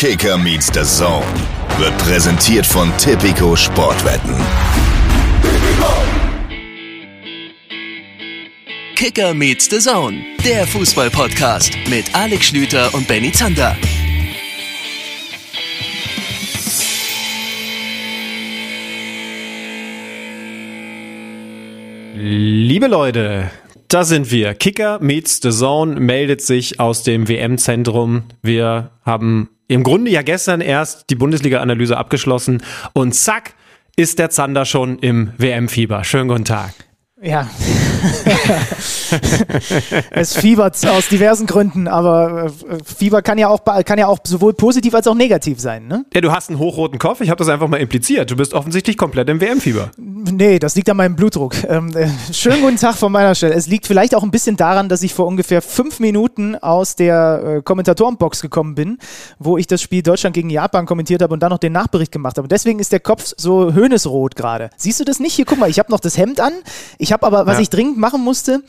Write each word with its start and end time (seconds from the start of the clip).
Kicker 0.00 0.38
meets 0.38 0.68
the 0.72 0.84
Zone 0.84 1.26
wird 1.76 1.98
präsentiert 1.98 2.64
von 2.64 2.96
Tipico 2.98 3.56
Sportwetten. 3.56 4.32
Kicker 8.94 9.34
meets 9.34 9.68
the 9.68 9.80
Zone, 9.80 10.22
der 10.44 10.68
Fußball-Podcast 10.68 11.76
mit 11.90 12.14
Alex 12.14 12.46
Schlüter 12.46 12.94
und 12.94 13.08
Benny 13.08 13.32
Zander. 13.32 13.76
Liebe 22.14 22.86
Leute, 22.86 23.50
da 23.88 24.04
sind 24.04 24.30
wir. 24.30 24.54
Kicker 24.54 24.98
meets 25.00 25.40
the 25.42 25.50
Zone 25.50 25.98
meldet 25.98 26.42
sich 26.42 26.78
aus 26.78 27.02
dem 27.02 27.28
WM-Zentrum. 27.28 28.24
Wir 28.42 28.90
haben 29.02 29.48
im 29.66 29.82
Grunde 29.82 30.10
ja 30.10 30.22
gestern 30.22 30.60
erst 30.60 31.10
die 31.10 31.14
Bundesliga-Analyse 31.14 31.96
abgeschlossen 31.96 32.62
und 32.92 33.14
zack 33.14 33.54
ist 33.96 34.18
der 34.18 34.30
Zander 34.30 34.64
schon 34.64 34.98
im 34.98 35.32
WM-Fieber. 35.38 36.04
Schönen 36.04 36.28
guten 36.28 36.44
Tag. 36.44 36.87
Ja. 37.20 37.48
es 40.10 40.36
fiebert 40.36 40.76
aus 40.86 41.08
diversen 41.08 41.46
Gründen, 41.46 41.88
aber 41.88 42.46
äh, 42.46 42.50
Fieber 42.84 43.22
kann 43.22 43.38
ja 43.38 43.48
auch, 43.48 43.64
kann 43.84 43.98
ja 43.98 44.06
auch 44.06 44.18
sowohl 44.22 44.54
positiv 44.54 44.94
als 44.94 45.08
auch 45.08 45.16
negativ 45.16 45.58
sein. 45.58 45.88
Ne? 45.88 46.04
Ja, 46.14 46.20
du 46.20 46.30
hast 46.30 46.48
einen 46.48 46.60
hochroten 46.60 47.00
Kopf, 47.00 47.20
ich 47.20 47.30
habe 47.30 47.38
das 47.38 47.48
einfach 47.48 47.66
mal 47.66 47.78
impliziert. 47.78 48.30
Du 48.30 48.36
bist 48.36 48.54
offensichtlich 48.54 48.96
komplett 48.96 49.28
im 49.30 49.40
WM-Fieber. 49.40 49.90
Nee, 49.96 50.60
das 50.60 50.76
liegt 50.76 50.88
an 50.90 50.96
meinem 50.96 51.16
Blutdruck. 51.16 51.56
Ähm, 51.64 51.90
äh, 51.96 52.08
schönen 52.32 52.62
guten 52.62 52.76
Tag 52.76 52.94
von 52.94 53.10
meiner 53.10 53.34
Stelle. 53.34 53.54
Es 53.54 53.66
liegt 53.66 53.88
vielleicht 53.88 54.14
auch 54.14 54.22
ein 54.22 54.30
bisschen 54.30 54.56
daran, 54.56 54.88
dass 54.88 55.02
ich 55.02 55.12
vor 55.12 55.26
ungefähr 55.26 55.60
fünf 55.60 55.98
Minuten 55.98 56.54
aus 56.54 56.94
der 56.94 57.56
äh, 57.58 57.62
Kommentatorenbox 57.62 58.42
gekommen 58.42 58.76
bin, 58.76 58.98
wo 59.40 59.58
ich 59.58 59.66
das 59.66 59.82
Spiel 59.82 60.02
Deutschland 60.02 60.34
gegen 60.34 60.50
Japan 60.50 60.86
kommentiert 60.86 61.22
habe 61.22 61.34
und 61.34 61.42
dann 61.42 61.50
noch 61.50 61.58
den 61.58 61.72
Nachbericht 61.72 62.12
gemacht 62.12 62.38
habe. 62.38 62.46
Deswegen 62.46 62.78
ist 62.78 62.92
der 62.92 63.00
Kopf 63.00 63.32
so 63.36 63.72
höhnesrot 63.72 64.36
gerade. 64.36 64.70
Siehst 64.76 65.00
du 65.00 65.04
das 65.04 65.18
nicht? 65.18 65.34
Hier, 65.34 65.46
guck 65.46 65.58
mal, 65.58 65.68
ich 65.68 65.80
habe 65.80 65.90
noch 65.90 66.00
das 66.00 66.16
Hemd 66.16 66.40
an. 66.40 66.52
Ich 66.98 67.07
ich 67.08 67.12
habe 67.12 67.26
aber, 67.26 67.46
was 67.46 67.54
ja. 67.54 67.62
ich 67.62 67.70
dringend 67.70 67.96
machen 67.96 68.22
musste, 68.22 68.62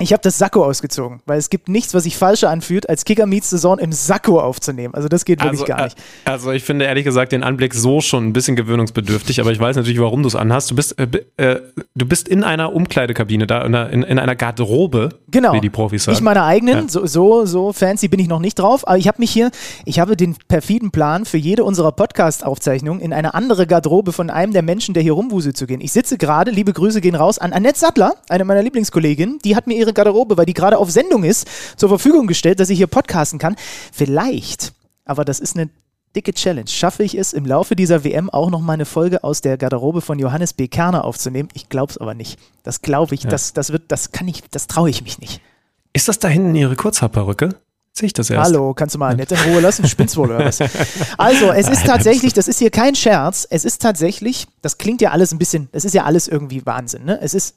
ich 0.00 0.12
habe 0.12 0.22
das 0.22 0.38
Sakko 0.38 0.64
ausgezogen, 0.64 1.20
weil 1.26 1.38
es 1.38 1.50
gibt 1.50 1.68
nichts, 1.68 1.92
was 1.94 2.04
sich 2.04 2.16
falscher 2.16 2.50
anfühlt, 2.50 2.88
als 2.88 3.04
Kicker 3.04 3.26
Meets 3.26 3.50
Saison 3.50 3.78
im 3.78 3.92
Sakko 3.92 4.40
aufzunehmen. 4.40 4.94
Also 4.94 5.08
das 5.08 5.24
geht 5.24 5.42
wirklich 5.42 5.60
also, 5.60 5.72
gar 5.72 5.84
nicht. 5.84 5.98
Äh, 6.24 6.30
also 6.30 6.52
ich 6.52 6.64
finde 6.64 6.86
ehrlich 6.86 7.04
gesagt 7.04 7.32
den 7.32 7.42
Anblick 7.42 7.74
so 7.74 8.00
schon 8.00 8.26
ein 8.26 8.32
bisschen 8.32 8.56
gewöhnungsbedürftig, 8.56 9.40
aber 9.40 9.52
ich 9.52 9.60
weiß 9.60 9.76
natürlich, 9.76 10.00
warum 10.00 10.22
du 10.22 10.28
es 10.28 10.36
anhast. 10.36 10.70
Du 10.70 10.74
bist, 10.74 10.98
äh, 10.98 11.06
äh, 11.36 11.60
du 11.94 12.06
bist 12.06 12.28
in 12.28 12.44
einer 12.44 12.72
Umkleidekabine, 12.72 13.46
da 13.46 13.62
in, 13.62 13.74
in, 13.74 14.02
in, 14.02 14.18
einer 14.18 14.36
Garderobe, 14.36 15.10
genau. 15.30 15.52
wie 15.52 15.60
die 15.60 15.70
Profis 15.70 16.04
sagen. 16.04 16.14
Nicht 16.14 16.22
meiner 16.22 16.44
eigenen, 16.44 16.84
ja. 16.84 16.88
so, 16.88 17.06
so, 17.06 17.44
so 17.44 17.72
fancy 17.72 18.08
bin 18.08 18.20
ich 18.20 18.28
noch 18.28 18.40
nicht 18.40 18.58
drauf, 18.58 18.88
aber 18.88 18.96
ich 18.96 19.06
habe 19.06 19.18
mich 19.20 19.30
hier, 19.30 19.50
ich 19.84 20.00
habe 20.00 20.16
den 20.16 20.36
perfiden 20.48 20.90
Plan, 20.90 21.24
für 21.24 21.38
jede 21.38 21.64
unserer 21.64 21.92
Podcast-Aufzeichnungen 21.92 23.00
in 23.00 23.12
eine 23.12 23.34
andere 23.34 23.66
Garderobe 23.66 24.12
von 24.12 24.30
einem 24.30 24.52
der 24.52 24.62
Menschen, 24.62 24.94
der 24.94 25.02
hier 25.02 25.12
rumwuselt, 25.12 25.56
zu 25.56 25.66
gehen. 25.66 25.80
Ich 25.80 25.92
sitze 25.92 26.16
gerade, 26.16 26.50
liebe 26.50 26.72
Grüße 26.72 27.00
gehen 27.00 27.14
raus, 27.14 27.38
an 27.38 27.52
Annette 27.52 27.78
Sattler, 27.78 28.14
eine 28.28 28.44
meiner 28.44 28.62
Lieblingskolleginnen, 28.62 29.38
die 29.44 29.56
hat 29.56 29.66
mir 29.66 29.76
ihre 29.76 29.89
Garderobe, 29.92 30.36
weil 30.36 30.46
die 30.46 30.54
gerade 30.54 30.78
auf 30.78 30.90
Sendung 30.90 31.24
ist, 31.24 31.46
zur 31.76 31.88
Verfügung 31.88 32.26
gestellt, 32.26 32.60
dass 32.60 32.70
ich 32.70 32.78
hier 32.78 32.86
podcasten 32.86 33.38
kann. 33.38 33.56
Vielleicht, 33.92 34.72
aber 35.04 35.24
das 35.24 35.40
ist 35.40 35.56
eine 35.56 35.70
dicke 36.14 36.32
Challenge. 36.32 36.68
Schaffe 36.68 37.02
ich 37.02 37.16
es 37.16 37.32
im 37.32 37.46
Laufe 37.46 37.76
dieser 37.76 38.04
WM 38.04 38.30
auch 38.30 38.50
noch 38.50 38.60
mal 38.60 38.74
eine 38.74 38.84
Folge 38.84 39.22
aus 39.24 39.40
der 39.40 39.56
Garderobe 39.56 40.00
von 40.00 40.18
Johannes 40.18 40.52
B. 40.52 40.68
Kerner 40.68 41.04
aufzunehmen? 41.04 41.48
Ich 41.54 41.68
glaube 41.68 41.92
es 41.92 41.98
aber 41.98 42.14
nicht. 42.14 42.38
Das 42.62 42.82
glaube 42.82 43.14
ich, 43.14 43.24
ja. 43.24 43.30
das, 43.30 43.52
das 43.52 43.72
wird, 43.72 43.84
das 43.88 44.12
kann 44.12 44.28
ich, 44.28 44.42
das 44.50 44.66
traue 44.66 44.90
ich 44.90 45.02
mich 45.02 45.18
nicht. 45.18 45.40
Ist 45.92 46.08
das 46.08 46.18
da 46.18 46.28
hinten 46.28 46.54
Ihre 46.54 46.76
Kurzhaarperücke? 46.76 47.50
Sehe 47.92 48.06
ich 48.06 48.12
das 48.12 48.30
erst? 48.30 48.52
Hallo, 48.52 48.72
kannst 48.72 48.94
du 48.94 48.98
mal 48.98 49.16
nett 49.16 49.32
in 49.32 49.38
Ruhe 49.38 49.60
lassen? 49.60 49.86
Spinnst 49.88 50.16
wohl 50.16 50.30
oder 50.30 50.44
was? 50.44 50.60
Also, 51.18 51.50
es 51.50 51.68
ist 51.68 51.84
tatsächlich, 51.84 52.32
das 52.32 52.46
ist 52.46 52.58
hier 52.58 52.70
kein 52.70 52.94
Scherz, 52.94 53.46
es 53.50 53.64
ist 53.64 53.82
tatsächlich, 53.82 54.46
das 54.62 54.78
klingt 54.78 55.00
ja 55.00 55.10
alles 55.10 55.32
ein 55.32 55.38
bisschen, 55.38 55.68
das 55.72 55.84
ist 55.84 55.94
ja 55.94 56.04
alles 56.04 56.28
irgendwie 56.28 56.64
Wahnsinn, 56.64 57.04
ne? 57.04 57.18
Es 57.20 57.34
ist 57.34 57.56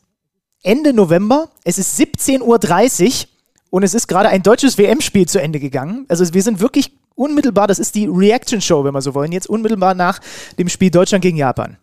Ende 0.64 0.94
November. 0.94 1.50
Es 1.66 1.78
ist 1.78 2.00
17.30 2.00 2.42
Uhr 2.42 3.28
und 3.70 3.84
es 3.84 3.94
ist 3.94 4.08
gerade 4.08 4.30
ein 4.30 4.44
deutsches 4.44 4.78
WM-Spiel 4.78 5.28
zu 5.28 5.42
Ende 5.42 5.60
gegangen. 5.60 6.06
Also 6.08 6.34
wir 6.34 6.42
sind 6.42 6.62
wirklich 6.62 6.92
unmittelbar, 7.16 7.68
das 7.68 7.80
ist 7.80 7.96
die 7.96 8.08
Reaction-Show, 8.08 8.84
wenn 8.84 8.94
wir 8.94 9.02
so 9.02 9.14
wollen, 9.14 9.32
jetzt 9.32 9.48
unmittelbar 9.48 9.94
nach 9.94 10.20
dem 10.58 10.70
Spiel 10.70 10.90
Deutschland 10.90 11.22
gegen 11.22 11.38
Japan. 11.38 11.78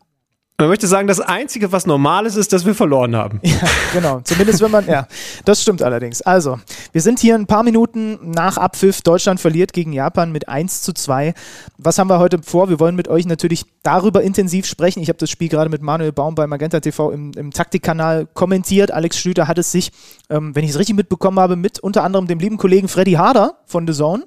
Man 0.61 0.69
möchte 0.69 0.87
sagen, 0.87 1.09
das 1.09 1.21
Einzige, 1.21 1.73
was 1.73 1.87
normal 1.87 2.27
ist, 2.27 2.37
ist, 2.37 2.53
dass 2.53 2.67
wir 2.67 2.75
verloren 2.75 3.17
haben. 3.17 3.41
Ja, 3.43 3.61
genau. 3.95 4.21
Zumindest 4.21 4.61
wenn 4.61 4.71
man, 4.71 4.87
ja, 4.87 5.07
das 5.47 5.63
stimmt 5.63 5.83
allerdings. 5.83 6.21
Also, 6.21 6.61
wir 6.93 7.01
sind 7.01 7.19
hier 7.19 7.35
ein 7.35 7.47
paar 7.47 7.63
Minuten 7.63 8.31
nach 8.31 8.59
Abpfiff. 8.59 9.01
Deutschland 9.01 9.41
verliert 9.41 9.73
gegen 9.73 9.95
Japan 9.95 10.33
mit 10.33 10.51
1 10.51 10.83
zu 10.83 10.93
2. 10.93 11.33
Was 11.79 11.99
haben 11.99 12.11
wir 12.11 12.19
heute 12.19 12.43
vor? 12.43 12.69
Wir 12.69 12.79
wollen 12.79 12.95
mit 12.95 13.09
euch 13.09 13.25
natürlich 13.25 13.65
darüber 13.83 14.21
intensiv 14.23 14.67
sprechen. 14.67 15.01
Ich 15.01 15.09
habe 15.09 15.19
das 15.19 15.31
Spiel 15.31 15.49
gerade 15.49 15.71
mit 15.71 15.81
Manuel 15.81 16.13
Baum 16.13 16.35
bei 16.35 16.47
Magenta 16.47 16.81
TV 16.81 17.11
im, 17.11 17.33
im 17.39 17.53
Taktikkanal 17.53 18.27
kommentiert. 18.27 18.91
Alex 18.91 19.19
Schlüter 19.19 19.49
hat 19.49 19.57
es 19.57 19.73
sich, 19.73 19.93
ähm, 20.29 20.55
wenn 20.55 20.65
ich 20.65 20.73
es 20.73 20.79
richtig 20.79 20.95
mitbekommen 20.95 21.41
habe, 21.41 21.57
mit 21.57 21.79
unter 21.79 22.05
anderem 22.05 22.27
dem 22.27 22.39
lieben 22.39 22.59
Kollegen 22.59 22.89
Freddy 22.89 23.13
Harder 23.13 23.55
von 23.65 23.87
The 23.87 23.95
Zone 23.95 24.25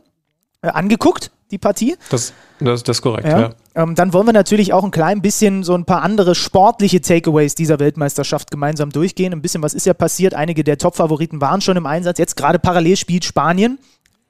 äh, 0.63 0.69
angeguckt 0.69 1.29
die 1.53 1.57
Partie. 1.59 1.95
Das, 2.09 2.33
das, 2.59 2.83
das 2.83 2.97
ist 2.97 3.01
korrekt, 3.01 3.27
ja. 3.27 3.39
ja. 3.39 3.49
Ähm, 3.75 3.95
dann 3.95 4.11
wollen 4.11 4.27
wir 4.27 4.33
natürlich 4.33 4.73
auch 4.73 4.83
ein 4.83 4.91
klein 4.91 5.21
bisschen 5.21 5.63
so 5.63 5.73
ein 5.73 5.85
paar 5.85 6.01
andere 6.01 6.35
sportliche 6.35 6.99
Takeaways 6.99 7.55
dieser 7.55 7.79
Weltmeisterschaft 7.79 8.51
gemeinsam 8.51 8.89
durchgehen. 8.89 9.33
Ein 9.33 9.41
bisschen, 9.41 9.63
was 9.63 9.73
ist 9.73 9.85
ja 9.85 9.93
passiert? 9.93 10.33
Einige 10.33 10.63
der 10.63 10.77
Top-Favoriten 10.77 11.39
waren 11.39 11.61
schon 11.61 11.77
im 11.77 11.85
Einsatz. 11.85 12.17
Jetzt 12.17 12.35
gerade 12.35 12.59
parallel 12.59 12.97
spielt 12.97 13.23
Spanien. 13.23 13.79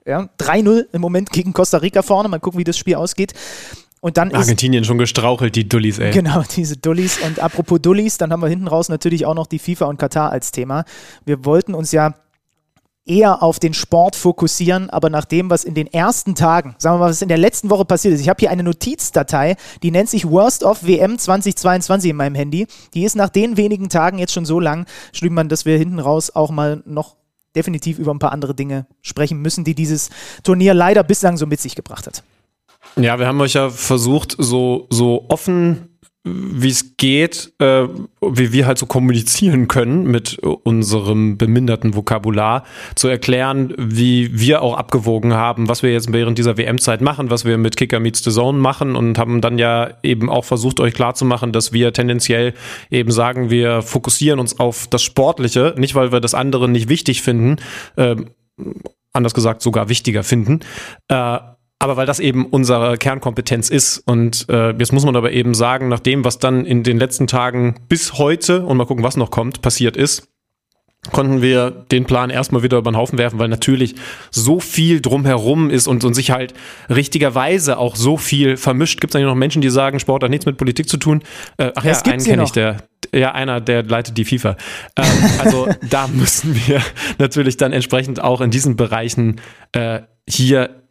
Ja, 0.06 0.30
3-0 0.38 0.88
im 0.92 1.02
Moment 1.02 1.32
gegen 1.32 1.54
Costa 1.54 1.78
Rica 1.78 2.02
vorne. 2.02 2.28
Mal 2.28 2.40
gucken, 2.40 2.60
wie 2.60 2.66
das 2.66 2.78
Spiel 2.78 2.96
ausgeht. 2.96 3.34
Und 4.02 4.18
dann 4.18 4.34
Argentinien 4.34 4.84
schon 4.84 4.98
gestrauchelt, 4.98 5.56
die 5.56 5.70
Dullis, 5.70 5.98
ey. 5.98 6.12
Genau, 6.12 6.44
diese 6.56 6.76
Dullis. 6.76 7.20
Und 7.26 7.40
apropos 7.40 7.82
Dullis, 7.82 8.18
dann 8.18 8.34
haben 8.34 8.42
wir 8.42 8.50
hinten 8.50 8.68
raus 8.68 8.90
natürlich 8.90 9.26
auch 9.26 9.34
noch 9.34 9.48
die 9.48 9.60
FIFA 9.60 9.86
und 9.86 9.98
Katar 9.98 10.30
als 10.30 10.52
Thema. 10.52 10.84
Wir 11.26 11.46
wollten 11.46 11.74
uns 11.74 11.94
ja 11.94 12.14
eher 13.06 13.44
auf 13.44 13.60
den 13.60 13.74
Sport 13.74 14.16
fokussieren, 14.16 14.90
aber 14.90 15.10
nach 15.10 15.26
dem, 15.26 15.50
was 15.50 15.64
in 15.64 15.74
den 15.74 15.88
ersten 15.88 16.36
Tagen, 16.36 16.76
sagen 16.78 16.96
wir 16.96 17.00
mal, 17.00 17.10
was 17.10 17.22
in 17.22 17.28
der 17.28 17.38
letzten 17.38 17.70
Woche 17.70 17.86
passiert 17.86 18.14
ist, 18.14 18.22
ich 18.22 18.30
habe 18.30 18.40
hier 18.40 18.52
eine 18.52 18.64
Notizdatei, 18.64 19.56
die 19.82 19.92
nennt 19.92 20.10
sich 20.10 20.30
Worst 20.30 20.64
of 20.64 20.86
WM 20.86 21.18
2022 21.18 22.12
in 22.12 22.16
meinem 22.16 22.36
Handy. 22.36 22.68
Die 22.94 23.04
ist 23.04 23.16
nach 23.16 23.30
den 23.30 23.58
wenigen 23.58 23.90
Tagen 23.90 24.20
jetzt 24.20 24.34
schon 24.34 24.46
so 24.46 24.60
lang, 24.60 24.86
schrieb 25.12 25.34
man, 25.34 25.50
dass 25.50 25.66
wir 25.66 25.78
hinten 25.78 26.00
raus 26.00 26.34
auch 26.34 26.52
mal 26.52 26.82
noch 26.86 27.18
definitiv 27.56 28.00
über 28.00 28.14
ein 28.14 28.20
paar 28.20 28.32
andere 28.32 28.56
Dinge 28.56 28.88
sprechen 29.02 29.42
müssen, 29.42 29.64
die 29.64 29.76
dieses 29.76 30.10
Turnier 30.44 30.74
leider 30.74 31.04
bislang 31.04 31.38
so 31.38 31.46
mit 31.46 31.60
sich 31.60 31.76
gebracht 31.76 32.08
hat. 32.08 32.24
Ja, 32.96 33.20
wir 33.20 33.28
haben 33.28 33.40
euch 33.42 33.54
ja 33.54 33.70
versucht, 33.70 34.36
so, 34.38 34.88
so 34.90 35.26
offen 35.30 35.93
wie 36.26 36.70
es 36.70 36.96
geht, 36.96 37.52
äh, 37.60 37.88
wie 38.22 38.54
wir 38.54 38.66
halt 38.66 38.78
so 38.78 38.86
kommunizieren 38.86 39.68
können 39.68 40.06
mit 40.06 40.40
unserem 40.40 41.38
beminderten 41.38 41.96
Vokabular, 41.96 42.64
zu 42.96 43.10
erklären, 43.10 43.74
wie 43.78 44.40
wir 44.40 44.62
auch 44.62 44.78
abgewogen 44.78 45.34
haben, 45.34 45.68
was 45.68 45.84
wir 45.84 45.92
jetzt 45.92 46.14
während 46.14 46.38
dieser 46.38 46.58
WM-Zeit 46.58 47.02
machen, 47.02 47.30
was 47.30 47.44
wir 47.44 47.58
mit 47.58 47.76
Kicker 47.76 48.00
Meets 48.00 48.24
the 48.24 48.32
Zone 48.32 48.58
machen 48.58 48.96
und 48.96 49.18
haben 49.18 49.42
dann 49.42 49.58
ja 49.58 49.92
eben 50.02 50.30
auch 50.30 50.46
versucht, 50.46 50.80
euch 50.80 50.94
klarzumachen, 50.94 51.52
dass 51.52 51.74
wir 51.74 51.92
tendenziell 51.92 52.54
eben 52.90 53.12
sagen, 53.12 53.50
wir 53.50 53.82
fokussieren 53.82 54.40
uns 54.40 54.60
auf 54.60 54.88
das 54.88 55.04
Sportliche, 55.04 55.76
nicht 55.78 55.94
weil 55.94 56.14
wir 56.14 56.22
das 56.22 56.34
andere 56.34 56.70
nicht 56.70 56.88
wichtig 56.88 57.22
finden, 57.22 57.58
äh, 57.98 58.16
anders 59.12 59.34
gesagt 59.34 59.62
sogar 59.62 59.90
wichtiger 59.90 60.24
finden, 60.24 60.62
äh, 61.10 61.38
aber 61.84 61.98
weil 61.98 62.06
das 62.06 62.22
eben 62.22 62.46
unsere 62.46 62.98
Kernkompetenz 62.98 63.70
ist. 63.70 63.98
Und 64.06 64.48
äh, 64.50 64.72
jetzt 64.72 64.94
muss 64.94 65.04
man 65.04 65.18
aber 65.18 65.34
eben 65.34 65.54
sagen, 65.54 65.90
nach 65.90 66.00
dem, 66.00 66.24
was 66.24 66.40
dann 66.40 66.66
in 66.66 66.84
den 66.84 66.98
letzten 66.98 67.28
Tagen 67.28 67.76
bis 67.90 68.18
heute 68.18 68.66
und 68.66 68.78
mal 68.78 68.86
gucken, 68.86 69.04
was 69.04 69.18
noch 69.18 69.32
kommt, 69.32 69.62
passiert 69.62 69.98
ist, 69.98 70.30
konnten 71.12 71.42
wir 71.42 71.72
den 71.72 72.06
Plan 72.06 72.30
erstmal 72.30 72.64
wieder 72.64 72.78
über 72.78 72.90
den 72.90 72.96
Haufen 72.96 73.20
werfen, 73.20 73.38
weil 73.38 73.50
natürlich 73.50 73.96
so 74.32 74.62
viel 74.62 75.02
drumherum 75.02 75.70
ist 75.70 75.88
und, 75.88 76.06
und 76.06 76.14
sich 76.14 76.32
halt 76.32 76.54
richtigerweise 76.90 77.78
auch 77.78 77.98
so 77.98 78.16
viel 78.16 78.56
vermischt. 78.56 79.02
Gibt 79.02 79.12
es 79.12 79.18
eigentlich 79.18 79.28
noch 79.28 79.36
Menschen, 79.36 79.62
die 79.62 79.70
sagen, 79.70 80.00
Sport 80.00 80.24
hat 80.24 80.30
nichts 80.30 80.46
mit 80.46 80.56
Politik 80.56 80.88
zu 80.88 80.96
tun? 80.96 81.22
Äh, 81.58 81.72
ach 81.76 81.84
ja, 81.84 82.00
einen 82.04 82.24
kenne 82.24 82.44
ich, 82.44 82.54
der, 82.54 82.78
ja, 83.14 83.34
einer, 83.34 83.60
der 83.60 83.84
leitet 83.84 84.18
die 84.18 84.24
FIFA. 84.24 84.56
Ähm, 84.96 85.06
also 85.40 85.68
da 85.90 86.08
müssen 86.08 86.56
wir 86.66 86.82
natürlich 87.20 87.58
dann 87.58 87.74
entsprechend 87.74 88.24
auch 88.24 88.40
in 88.40 88.52
diesen 88.52 88.78
Bereichen 88.78 89.42
äh, 89.74 90.00
hier 90.26 90.83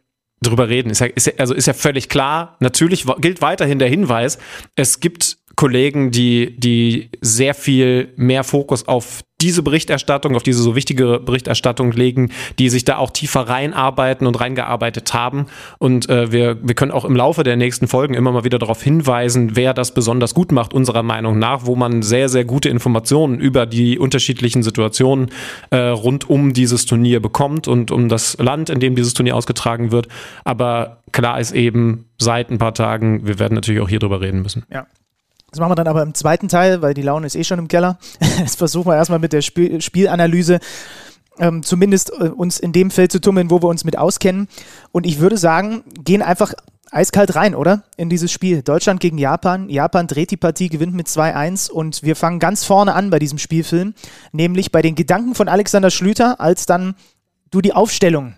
drüber 0.43 0.69
reden. 0.69 0.89
Ist 0.89 0.99
ja, 0.99 1.07
ist 1.07 1.27
ja, 1.27 1.33
also 1.37 1.53
ist 1.53 1.65
ja 1.65 1.73
völlig 1.73 2.09
klar. 2.09 2.57
Natürlich 2.59 3.05
gilt 3.19 3.41
weiterhin 3.41 3.79
der 3.79 3.89
Hinweis, 3.89 4.37
es 4.75 4.99
gibt 4.99 5.37
Kollegen, 5.55 6.11
die, 6.11 6.55
die 6.59 7.09
sehr 7.21 7.53
viel 7.53 8.13
mehr 8.15 8.43
Fokus 8.43 8.87
auf 8.87 9.23
diese 9.43 9.61
Berichterstattung, 9.61 10.35
auf 10.35 10.43
diese 10.43 10.63
so 10.63 10.75
wichtige 10.75 11.19
Berichterstattung 11.19 11.91
legen, 11.91 12.31
die 12.59 12.69
sich 12.69 12.85
da 12.85 12.97
auch 12.97 13.11
tiefer 13.11 13.41
reinarbeiten 13.41 14.25
und 14.25 14.39
reingearbeitet 14.39 15.13
haben. 15.13 15.47
Und 15.79 16.09
äh, 16.09 16.31
wir, 16.31 16.65
wir 16.65 16.75
können 16.75 16.91
auch 16.91 17.03
im 17.03 17.15
Laufe 17.15 17.43
der 17.43 17.57
nächsten 17.57 17.87
Folgen 17.87 18.13
immer 18.13 18.31
mal 18.31 18.45
wieder 18.45 18.57
darauf 18.57 18.81
hinweisen, 18.81 19.55
wer 19.55 19.73
das 19.73 19.93
besonders 19.93 20.33
gut 20.33 20.53
macht, 20.53 20.73
unserer 20.73 21.03
Meinung 21.03 21.37
nach, 21.39 21.65
wo 21.65 21.75
man 21.75 22.03
sehr, 22.03 22.29
sehr 22.29 22.45
gute 22.45 22.69
Informationen 22.69 23.39
über 23.39 23.65
die 23.65 23.99
unterschiedlichen 23.99 24.63
Situationen 24.63 25.29
äh, 25.71 25.77
rund 25.77 26.29
um 26.29 26.53
dieses 26.53 26.85
Turnier 26.85 27.21
bekommt 27.21 27.67
und 27.67 27.91
um 27.91 28.07
das 28.07 28.37
Land, 28.37 28.69
in 28.69 28.79
dem 28.79 28.95
dieses 28.95 29.13
Turnier 29.13 29.35
ausgetragen 29.35 29.91
wird. 29.91 30.07
Aber 30.45 31.01
klar 31.11 31.39
ist 31.39 31.51
eben, 31.51 32.05
seit 32.17 32.49
ein 32.49 32.59
paar 32.59 32.73
Tagen, 32.73 33.27
wir 33.27 33.39
werden 33.39 33.55
natürlich 33.55 33.81
auch 33.81 33.89
hier 33.89 33.99
drüber 33.99 34.21
reden 34.21 34.41
müssen. 34.41 34.63
Ja, 34.71 34.87
das 35.53 35.59
machen 35.59 35.69
wir 35.69 35.75
dann 35.75 35.87
aber 35.87 36.01
im 36.01 36.15
zweiten 36.15 36.47
Teil, 36.47 36.81
weil 36.81 36.95
die 36.95 37.03
Laune 37.03 37.27
ist 37.27 37.35
eh 37.35 37.43
schon 37.43 37.59
im 37.59 37.67
Keller. 37.67 37.99
Jetzt 38.39 38.57
versuchen 38.57 38.87
wir 38.87 38.95
erstmal 38.95 39.19
mit 39.19 39.33
der 39.33 39.43
Spiel 39.43 39.79
Spielanalyse 39.81 40.59
ähm, 41.37 41.61
zumindest 41.61 42.11
äh, 42.11 42.29
uns 42.29 42.59
in 42.59 42.73
dem 42.73 42.89
Feld 42.89 43.11
zu 43.11 43.21
tummeln, 43.21 43.51
wo 43.51 43.61
wir 43.61 43.67
uns 43.67 43.83
mit 43.83 43.95
auskennen. 43.95 44.47
Und 44.91 45.05
ich 45.05 45.19
würde 45.19 45.37
sagen, 45.37 45.83
gehen 46.03 46.23
einfach 46.23 46.55
eiskalt 46.89 47.35
rein, 47.35 47.53
oder? 47.53 47.83
In 47.97 48.09
dieses 48.09 48.31
Spiel. 48.31 48.63
Deutschland 48.63 48.99
gegen 48.99 49.19
Japan. 49.19 49.69
Japan 49.69 50.07
dreht 50.07 50.31
die 50.31 50.37
Partie, 50.37 50.69
gewinnt 50.69 50.95
mit 50.95 51.07
2-1 51.07 51.69
und 51.69 52.01
wir 52.01 52.15
fangen 52.15 52.39
ganz 52.39 52.63
vorne 52.63 52.95
an 52.95 53.11
bei 53.11 53.19
diesem 53.19 53.37
Spielfilm, 53.37 53.93
nämlich 54.31 54.71
bei 54.71 54.81
den 54.81 54.95
Gedanken 54.95 55.35
von 55.35 55.47
Alexander 55.47 55.91
Schlüter, 55.91 56.41
als 56.41 56.65
dann 56.65 56.95
du 57.51 57.61
die 57.61 57.73
Aufstellung 57.73 58.33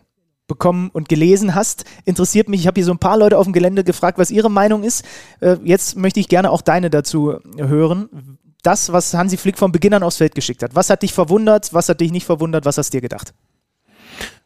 bekommen 0.48 0.90
und 0.92 1.10
gelesen 1.10 1.56
hast. 1.56 1.86
Interessiert 2.06 2.50
mich, 2.50 2.62
ich 2.62 2.68
habe 2.68 2.80
hier 2.80 2.86
so 2.86 2.92
ein 2.92 3.00
paar 3.00 3.18
Leute 3.18 3.38
auf 3.38 3.46
dem 3.46 3.54
Gelände 3.54 3.84
gefragt, 3.84 4.18
was 4.18 4.32
ihre 4.32 4.50
Meinung 4.50 4.84
ist. 4.84 5.06
Äh, 5.40 5.58
jetzt 5.64 5.96
möchte 5.98 6.20
ich 6.20 6.28
gerne 6.28 6.52
auch 6.52 6.62
deine 6.62 6.90
dazu 6.90 7.40
hören. 7.58 8.38
Das, 8.64 8.92
was 8.92 9.14
Hansi 9.14 9.38
Flick 9.38 9.58
von 9.58 9.72
Beginn 9.72 9.94
an 9.94 10.04
aufs 10.04 10.18
Feld 10.18 10.36
geschickt 10.36 10.64
hat. 10.64 10.76
Was 10.76 10.90
hat 10.90 11.04
dich 11.04 11.14
verwundert, 11.14 11.74
was 11.74 11.90
hat 11.90 12.02
dich 12.02 12.12
nicht 12.12 12.26
verwundert, 12.26 12.66
was 12.66 12.78
hast 12.78 12.94
du 12.94 12.98
dir 12.98 13.02
gedacht? 13.02 13.34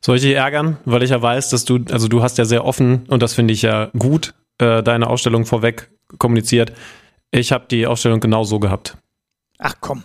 Soll 0.02 0.18
ich 0.18 0.22
dich 0.22 0.36
ärgern? 0.36 0.78
Weil 0.86 1.04
ich 1.04 1.10
ja 1.10 1.22
weiß, 1.22 1.50
dass 1.50 1.66
du, 1.66 1.80
also 1.92 2.08
du 2.08 2.22
hast 2.22 2.38
ja 2.38 2.46
sehr 2.46 2.66
offen, 2.66 3.06
und 3.08 3.22
das 3.22 3.34
finde 3.34 3.54
ich 3.54 3.62
ja 3.62 3.90
gut, 3.98 4.34
äh, 4.58 4.82
deine 4.84 5.08
Ausstellung 5.08 5.46
vorweg 5.46 5.90
kommuniziert. 6.18 6.74
Ich 7.32 7.52
habe 7.52 7.66
die 7.70 7.86
Ausstellung 7.86 8.20
genau 8.20 8.44
so 8.44 8.60
gehabt. 8.60 8.98
Ach 9.58 9.76
komm. 9.80 10.04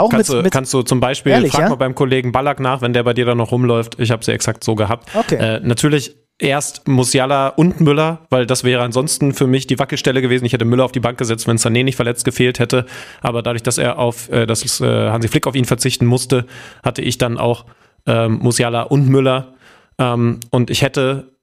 Auch 0.00 0.10
kannst, 0.10 0.30
mit, 0.30 0.38
du, 0.38 0.42
mit 0.42 0.52
kannst 0.52 0.72
du 0.72 0.82
zum 0.82 1.00
Beispiel, 1.00 1.32
ehrlich, 1.32 1.52
frag 1.52 1.62
ja? 1.62 1.68
mal 1.68 1.76
beim 1.76 1.94
Kollegen 1.94 2.32
Ballack 2.32 2.60
nach, 2.60 2.82
wenn 2.82 2.92
der 2.92 3.02
bei 3.02 3.14
dir 3.14 3.24
da 3.26 3.34
noch 3.34 3.52
rumläuft. 3.52 3.98
Ich 3.98 4.10
habe 4.10 4.24
sie 4.24 4.32
exakt 4.32 4.64
so 4.64 4.74
gehabt. 4.74 5.08
Okay. 5.14 5.36
Äh, 5.36 5.60
natürlich 5.60 6.16
erst 6.38 6.88
Musiala 6.88 7.48
und 7.48 7.80
Müller, 7.80 8.26
weil 8.30 8.46
das 8.46 8.64
wäre 8.64 8.82
ansonsten 8.82 9.34
für 9.34 9.46
mich 9.46 9.66
die 9.66 9.78
Wackelstelle 9.78 10.22
gewesen. 10.22 10.44
Ich 10.44 10.52
hätte 10.52 10.64
Müller 10.64 10.84
auf 10.84 10.92
die 10.92 11.00
Bank 11.00 11.18
gesetzt, 11.18 11.46
wenn 11.46 11.58
Sané 11.58 11.84
nicht 11.84 11.96
verletzt 11.96 12.24
gefehlt 12.24 12.58
hätte. 12.58 12.86
Aber 13.20 13.42
dadurch, 13.42 13.62
dass 13.62 13.78
er 13.78 13.98
auf, 13.98 14.30
äh, 14.30 14.46
dass 14.46 14.80
äh, 14.80 15.10
Hansi 15.10 15.28
Flick 15.28 15.46
auf 15.46 15.54
ihn 15.54 15.66
verzichten 15.66 16.06
musste, 16.06 16.46
hatte 16.82 17.02
ich 17.02 17.18
dann 17.18 17.38
auch 17.38 17.66
ähm, 18.06 18.38
Musiala 18.42 18.82
und 18.82 19.08
Müller. 19.08 19.54
Ähm, 19.98 20.40
und 20.50 20.70
ich 20.70 20.82
hätte, 20.82 21.36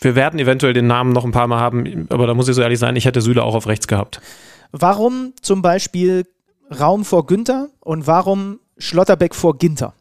wir 0.00 0.14
werden 0.14 0.38
eventuell 0.38 0.74
den 0.74 0.86
Namen 0.86 1.12
noch 1.12 1.24
ein 1.24 1.32
paar 1.32 1.46
Mal 1.46 1.58
haben, 1.58 2.06
aber 2.10 2.26
da 2.26 2.34
muss 2.34 2.48
ich 2.48 2.54
so 2.54 2.62
ehrlich 2.62 2.78
sein, 2.78 2.96
ich 2.96 3.06
hätte 3.06 3.20
Süle 3.20 3.42
auch 3.42 3.54
auf 3.54 3.66
rechts 3.66 3.88
gehabt. 3.88 4.20
Warum 4.70 5.32
zum 5.40 5.62
Beispiel 5.62 6.26
Raum 6.70 7.04
vor 7.04 7.26
Günther 7.26 7.68
und 7.80 8.06
warum 8.06 8.60
Schlotterbeck 8.78 9.34
vor 9.34 9.58
Ginter? 9.58 9.94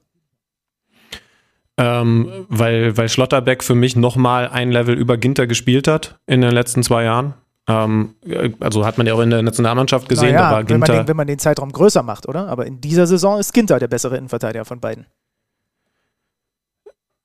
Ähm, 1.77 2.45
weil, 2.49 2.97
weil 2.97 3.07
Schlotterbeck 3.07 3.63
für 3.63 3.75
mich 3.75 3.95
nochmal 3.95 4.49
ein 4.49 4.71
Level 4.71 4.97
über 4.97 5.17
Ginter 5.17 5.45
gespielt 5.45 5.87
hat 5.87 6.19
in 6.25 6.41
den 6.41 6.51
letzten 6.51 6.81
zwei 6.81 7.03
Jahren. 7.03 7.35
Ähm, 7.67 8.15
also 8.59 8.85
hat 8.85 8.97
man 8.97 9.05
ja 9.05 9.13
auch 9.13 9.19
in 9.19 9.29
der 9.29 9.41
Nationalmannschaft 9.41 10.07
gesehen, 10.09 10.33
naja, 10.33 10.61
da 10.61 10.69
wenn 10.69 10.79
man, 10.79 10.89
den, 10.89 11.07
wenn 11.07 11.17
man 11.17 11.27
den 11.27 11.37
Zeitraum 11.37 11.71
größer 11.71 12.01
macht, 12.01 12.27
oder? 12.27 12.47
Aber 12.47 12.65
in 12.65 12.81
dieser 12.81 13.05
Saison 13.05 13.39
ist 13.39 13.53
Ginter 13.53 13.77
der 13.77 13.89
bessere 13.89 14.17
Innenverteidiger 14.17 14.65
von 14.65 14.79
beiden. 14.79 15.05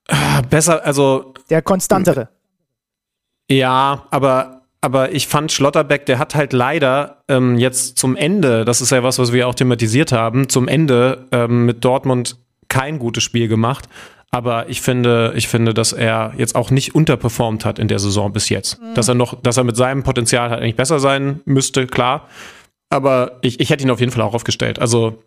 Ah, 0.09 0.43
besser, 0.43 0.85
also. 0.85 1.33
Der 1.49 1.63
konstantere. 1.63 2.29
Ja, 3.49 4.07
aber 4.11 4.62
aber 4.83 5.13
ich 5.13 5.29
fand 5.29 5.53
Schlotterbeck, 5.53 6.07
der 6.07 6.19
hat 6.19 6.35
halt 6.35 6.53
leider 6.53 7.23
ähm, 7.29 7.57
jetzt 7.57 7.97
zum 7.99 8.17
Ende, 8.17 8.65
das 8.65 8.81
ist 8.81 8.91
ja 8.91 9.05
was, 9.05 9.19
was 9.21 9.33
wir 9.33 9.47
auch 9.47 9.55
thematisiert 9.55 10.11
haben, 10.11 10.49
zum 10.49 10.67
Ende 10.67 11.29
ähm, 11.31 11.67
mit 11.67 11.85
Dortmund 11.85 12.37
kein 12.69 12.99
gutes 12.99 13.23
Spiel 13.23 13.47
gemacht. 13.47 13.89
Aber 14.33 14.69
ich 14.69 14.81
finde, 14.81 15.35
ich 15.37 15.47
finde, 15.47 15.73
dass 15.73 15.93
er 15.93 16.33
jetzt 16.37 16.57
auch 16.57 16.71
nicht 16.71 16.97
unterperformt 16.97 17.65
hat 17.65 17.79
in 17.79 17.87
der 17.87 18.01
Saison 18.01 18.33
bis 18.33 18.49
jetzt. 18.49 18.81
Mhm. 18.81 18.95
Dass 18.95 19.07
er 19.07 19.15
noch, 19.15 19.41
dass 19.41 19.57
er 19.57 19.65
mit 19.65 19.77
seinem 19.77 20.03
Potenzial 20.03 20.51
halt 20.51 20.61
eigentlich 20.61 20.77
besser 20.77 20.99
sein 20.99 21.41
müsste, 21.45 21.87
klar. 21.87 22.29
Aber 22.91 23.39
ich, 23.43 23.61
ich 23.61 23.71
hätte 23.71 23.85
ihn 23.85 23.91
auf 23.91 24.01
jeden 24.01 24.11
Fall 24.11 24.23
auch 24.23 24.35
aufgestellt. 24.35 24.81
Also 24.81 25.23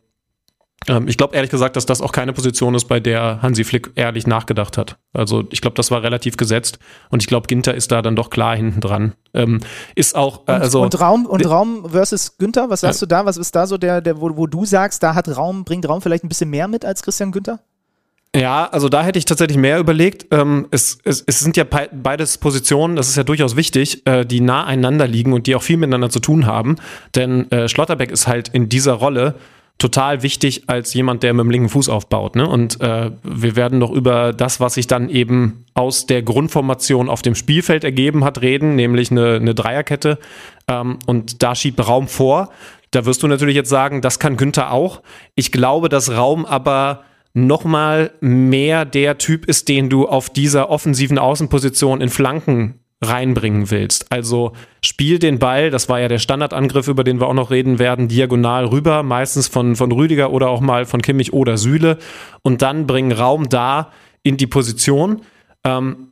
ich 1.08 1.18
glaube 1.18 1.36
ehrlich 1.36 1.50
gesagt, 1.50 1.76
dass 1.76 1.86
das 1.86 2.02
auch 2.02 2.12
keine 2.12 2.34
Position 2.34 2.76
ist, 2.76 2.86
bei 2.86 3.00
der 3.00 3.42
Hansi 3.42 3.64
Flick 3.64 3.92
ehrlich 3.96 4.28
nachgedacht 4.28 4.78
hat. 4.78 4.98
Also 5.14 5.44
ich 5.52 5.62
glaube, 5.62 5.76
das 5.76 5.90
war 5.90 6.04
relativ 6.04 6.38
gesetzt 6.38 6.78
und 7.10 7.24
ich 7.24 7.28
glaube, 7.28 7.48
Ginter 7.48 7.74
ist 7.74 7.92
da 7.92 8.02
dann 8.02 8.16
doch 8.16 8.30
klar 8.30 8.56
hinten 8.56 8.82
dran. 8.82 9.14
Ähm, 9.34 9.62
ist 9.96 10.16
auch 10.16 10.48
äh, 10.48 10.52
also 10.52 10.84
und 10.84 11.00
Raum 11.00 11.26
und 11.26 11.46
Raum 11.48 11.90
versus 11.90 12.38
Günther, 12.38 12.70
was 12.70 12.82
sagst 12.82 13.02
ja. 13.02 13.08
du 13.08 13.10
da? 13.10 13.26
Was 13.26 13.38
ist 13.38 13.56
da 13.56 13.66
so 13.66 13.78
der, 13.78 14.02
der 14.02 14.22
wo, 14.22 14.38
wo 14.38 14.46
du 14.48 14.66
sagst, 14.66 15.02
da 15.02 15.16
hat 15.16 15.28
Raum 15.36 15.64
bringt 15.64 15.88
Raum 15.90 16.02
vielleicht 16.02 16.24
ein 16.24 16.30
bisschen 16.30 16.50
mehr 16.52 16.68
mit 16.68 16.86
als 16.86 17.02
Christian 17.02 17.32
Günther? 17.32 17.60
Ja, 18.36 18.66
also 18.66 18.90
da 18.90 19.02
hätte 19.02 19.18
ich 19.18 19.26
tatsächlich 19.26 19.58
mehr 19.58 19.80
überlegt. 19.80 20.28
Ähm, 20.32 20.68
es, 20.72 20.98
es, 21.06 21.24
es 21.26 21.40
sind 21.40 21.56
ja 21.56 21.64
beides 21.64 22.38
Positionen, 22.38 22.98
das 22.98 23.08
ist 23.08 23.16
ja 23.16 23.24
durchaus 23.24 23.56
wichtig, 23.56 24.06
äh, 24.06 24.26
die 24.26 24.42
nah 24.42 24.66
einander 24.66 25.08
liegen 25.08 25.32
und 25.32 25.48
die 25.48 25.56
auch 25.56 25.64
viel 25.64 25.78
miteinander 25.78 26.10
zu 26.10 26.20
tun 26.20 26.46
haben. 26.46 26.76
Denn 27.16 27.50
äh, 27.52 27.70
Schlotterbeck 27.70 28.12
ist 28.12 28.28
halt 28.28 28.50
in 28.50 28.68
dieser 28.68 28.94
Rolle 28.94 29.36
total 29.78 30.24
wichtig 30.24 30.64
als 30.68 30.94
jemand, 30.94 31.24
der 31.24 31.34
mit 31.34 31.44
dem 31.44 31.52
linken 31.52 31.70
Fuß 31.70 31.90
aufbaut. 31.90 32.36
Ne? 32.36 32.48
Und 32.48 32.80
äh, 32.82 33.12
wir 33.24 33.56
werden 33.56 33.80
noch 33.80 33.92
über 33.92 34.32
das, 34.32 34.60
was 34.60 34.76
sich 34.76 34.88
dann 34.88 35.10
eben 35.10 35.66
aus 35.74 36.06
der 36.06 36.22
Grundformation 36.22 37.10
auf 37.10 37.22
dem 37.22 37.36
Spielfeld 37.36 37.84
ergeben 37.84 38.24
hat, 38.24 38.42
reden, 38.42 38.76
nämlich 38.76 39.12
eine, 39.12 39.36
eine 39.36 39.54
Dreierkette. 39.54 40.18
Ähm, 40.68 41.00
und 41.06 41.44
da 41.44 41.56
schiebt 41.56 41.86
Raum 41.86 42.08
vor. 42.08 42.50
Da 42.92 43.06
wirst 43.06 43.24
du 43.24 43.28
natürlich 43.28 43.56
jetzt 43.56 43.70
sagen, 43.70 44.02
das 44.02 44.20
kann 44.20 44.38
Günther 44.38 44.72
auch. 44.72 45.02
Ich 45.36 45.52
glaube, 45.52 45.90
dass 45.90 46.12
Raum 46.12 46.46
aber 46.46 47.04
nochmal 47.34 48.12
mehr 48.22 48.86
der 48.86 49.18
Typ 49.18 49.46
ist, 49.46 49.68
den 49.68 49.90
du 49.90 50.08
auf 50.08 50.30
dieser 50.30 50.70
offensiven 50.70 51.20
Außenposition 51.20 52.00
in 52.00 52.10
Flanken 52.10 52.80
reinbringen 53.04 53.72
willst. 53.72 54.12
Also 54.12 54.54
spiel 54.84 55.20
den 55.20 55.40
Ball, 55.40 55.70
das 55.70 55.90
war 55.90 56.00
ja 56.00 56.08
der 56.08 56.20
Standardangriff, 56.20 56.88
über 56.88 57.04
den 57.04 57.20
wir 57.20 57.28
auch 57.28 57.34
noch 57.34 57.52
reden 57.52 57.78
werden, 57.80 58.08
diagonal 58.08 58.66
rüber, 58.66 59.04
meistens 59.04 59.48
von, 59.48 59.76
von 59.76 59.92
Rüdiger 59.92 60.32
oder 60.32 60.50
auch 60.50 60.62
mal 60.62 60.86
von 60.86 61.02
Kimmich 61.02 61.34
oder 61.34 61.58
Sühle 61.58 61.98
und 62.42 62.62
dann 62.62 62.88
bringen 62.88 63.12
Raum 63.12 63.50
da 63.50 63.92
in 64.24 64.38
die 64.38 64.48
Position. 64.48 65.22
Ähm, 65.64 66.08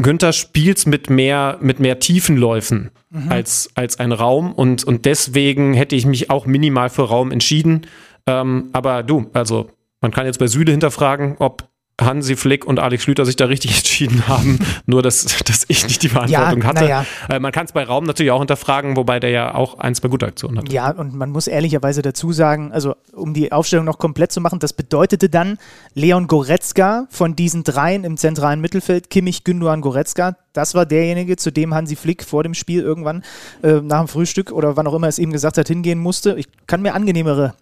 Günther 0.00 0.32
spielt 0.32 0.86
mit 0.86 1.10
mehr, 1.10 1.58
mit 1.60 1.80
mehr 1.80 1.98
Tiefenläufen 1.98 2.90
mhm. 3.10 3.32
als, 3.32 3.70
als 3.74 3.98
ein 3.98 4.12
Raum 4.12 4.52
und, 4.52 4.84
und 4.84 5.04
deswegen 5.04 5.74
hätte 5.74 5.96
ich 5.96 6.06
mich 6.06 6.30
auch 6.30 6.46
minimal 6.46 6.88
für 6.88 7.02
Raum 7.02 7.32
entschieden. 7.32 7.86
Ähm, 8.26 8.68
aber 8.72 9.02
du, 9.02 9.28
also 9.32 9.70
man 10.00 10.12
kann 10.12 10.26
jetzt 10.26 10.38
bei 10.38 10.46
Süle 10.46 10.70
hinterfragen, 10.70 11.36
ob 11.40 11.67
Hansi 12.00 12.36
Flick 12.36 12.64
und 12.64 12.78
Alex 12.78 13.02
Schlüter 13.02 13.24
sich 13.24 13.36
da 13.36 13.46
richtig 13.46 13.76
entschieden 13.76 14.28
haben, 14.28 14.58
nur 14.86 15.02
dass, 15.02 15.24
dass 15.44 15.64
ich 15.68 15.84
nicht 15.84 16.02
die 16.02 16.08
Verantwortung 16.08 16.62
ja, 16.62 16.68
hatte. 16.68 16.88
Ja. 16.88 17.04
Äh, 17.28 17.40
man 17.40 17.52
kann 17.52 17.66
es 17.66 17.72
bei 17.72 17.82
Raum 17.84 18.04
natürlich 18.04 18.32
auch 18.32 18.38
hinterfragen, 18.38 18.96
wobei 18.96 19.20
der 19.20 19.30
ja 19.30 19.54
auch 19.54 19.78
ein, 19.78 19.94
zwei 19.94 20.08
gute 20.08 20.26
Aktionen 20.26 20.58
hat. 20.58 20.72
Ja, 20.72 20.90
und 20.90 21.14
man 21.14 21.30
muss 21.30 21.46
ehrlicherweise 21.46 22.02
dazu 22.02 22.32
sagen, 22.32 22.72
also 22.72 22.94
um 23.12 23.34
die 23.34 23.52
Aufstellung 23.52 23.84
noch 23.84 23.98
komplett 23.98 24.32
zu 24.32 24.40
machen, 24.40 24.58
das 24.58 24.72
bedeutete 24.72 25.28
dann 25.28 25.58
Leon 25.94 26.26
Goretzka 26.26 27.06
von 27.10 27.34
diesen 27.34 27.64
dreien 27.64 28.04
im 28.04 28.16
zentralen 28.16 28.60
Mittelfeld, 28.60 29.10
Kimmich, 29.10 29.44
Gündogan, 29.44 29.80
Goretzka, 29.80 30.36
das 30.52 30.74
war 30.74 30.86
derjenige, 30.86 31.36
zu 31.36 31.52
dem 31.52 31.74
Hansi 31.74 31.96
Flick 31.96 32.24
vor 32.24 32.42
dem 32.42 32.54
Spiel 32.54 32.82
irgendwann 32.82 33.22
äh, 33.62 33.80
nach 33.80 34.00
dem 34.00 34.08
Frühstück 34.08 34.52
oder 34.52 34.76
wann 34.76 34.86
auch 34.86 34.94
immer 34.94 35.08
es 35.08 35.18
ihm 35.18 35.32
gesagt 35.32 35.58
hat, 35.58 35.68
hingehen 35.68 35.98
musste. 35.98 36.34
Ich 36.38 36.46
kann 36.66 36.82
mir 36.82 36.94
angenehmere 36.94 37.54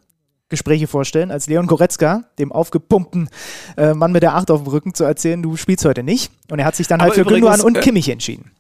Gespräche 0.49 0.87
vorstellen, 0.87 1.31
als 1.31 1.49
Leon 1.49 1.67
Goretzka, 1.67 2.25
dem 2.39 2.53
aufgepumpten 2.53 3.29
äh, 3.77 3.95
Mann 3.95 4.13
mit 4.13 4.23
der 4.23 4.35
Acht 4.35 4.51
auf 4.51 4.63
dem 4.63 4.69
Rücken, 4.69 4.95
zu 4.95 5.05
erzählen, 5.05 5.43
du 5.43 5.57
spielst 5.57 5.85
heute 5.85 6.03
nicht. 6.03 6.31
Und 6.51 6.59
er 6.61 6.65
hat 6.65 6.77
sich 6.77 6.87
dann 6.87 7.01
halt 7.01 7.11
Aber 7.13 7.17
halt 7.17 7.27
für 7.27 7.35
Gündogan 7.35 7.61
und 7.63 7.77
äh, 7.77 7.81
Kimmich 7.81 8.09
entschieden. 8.09 8.53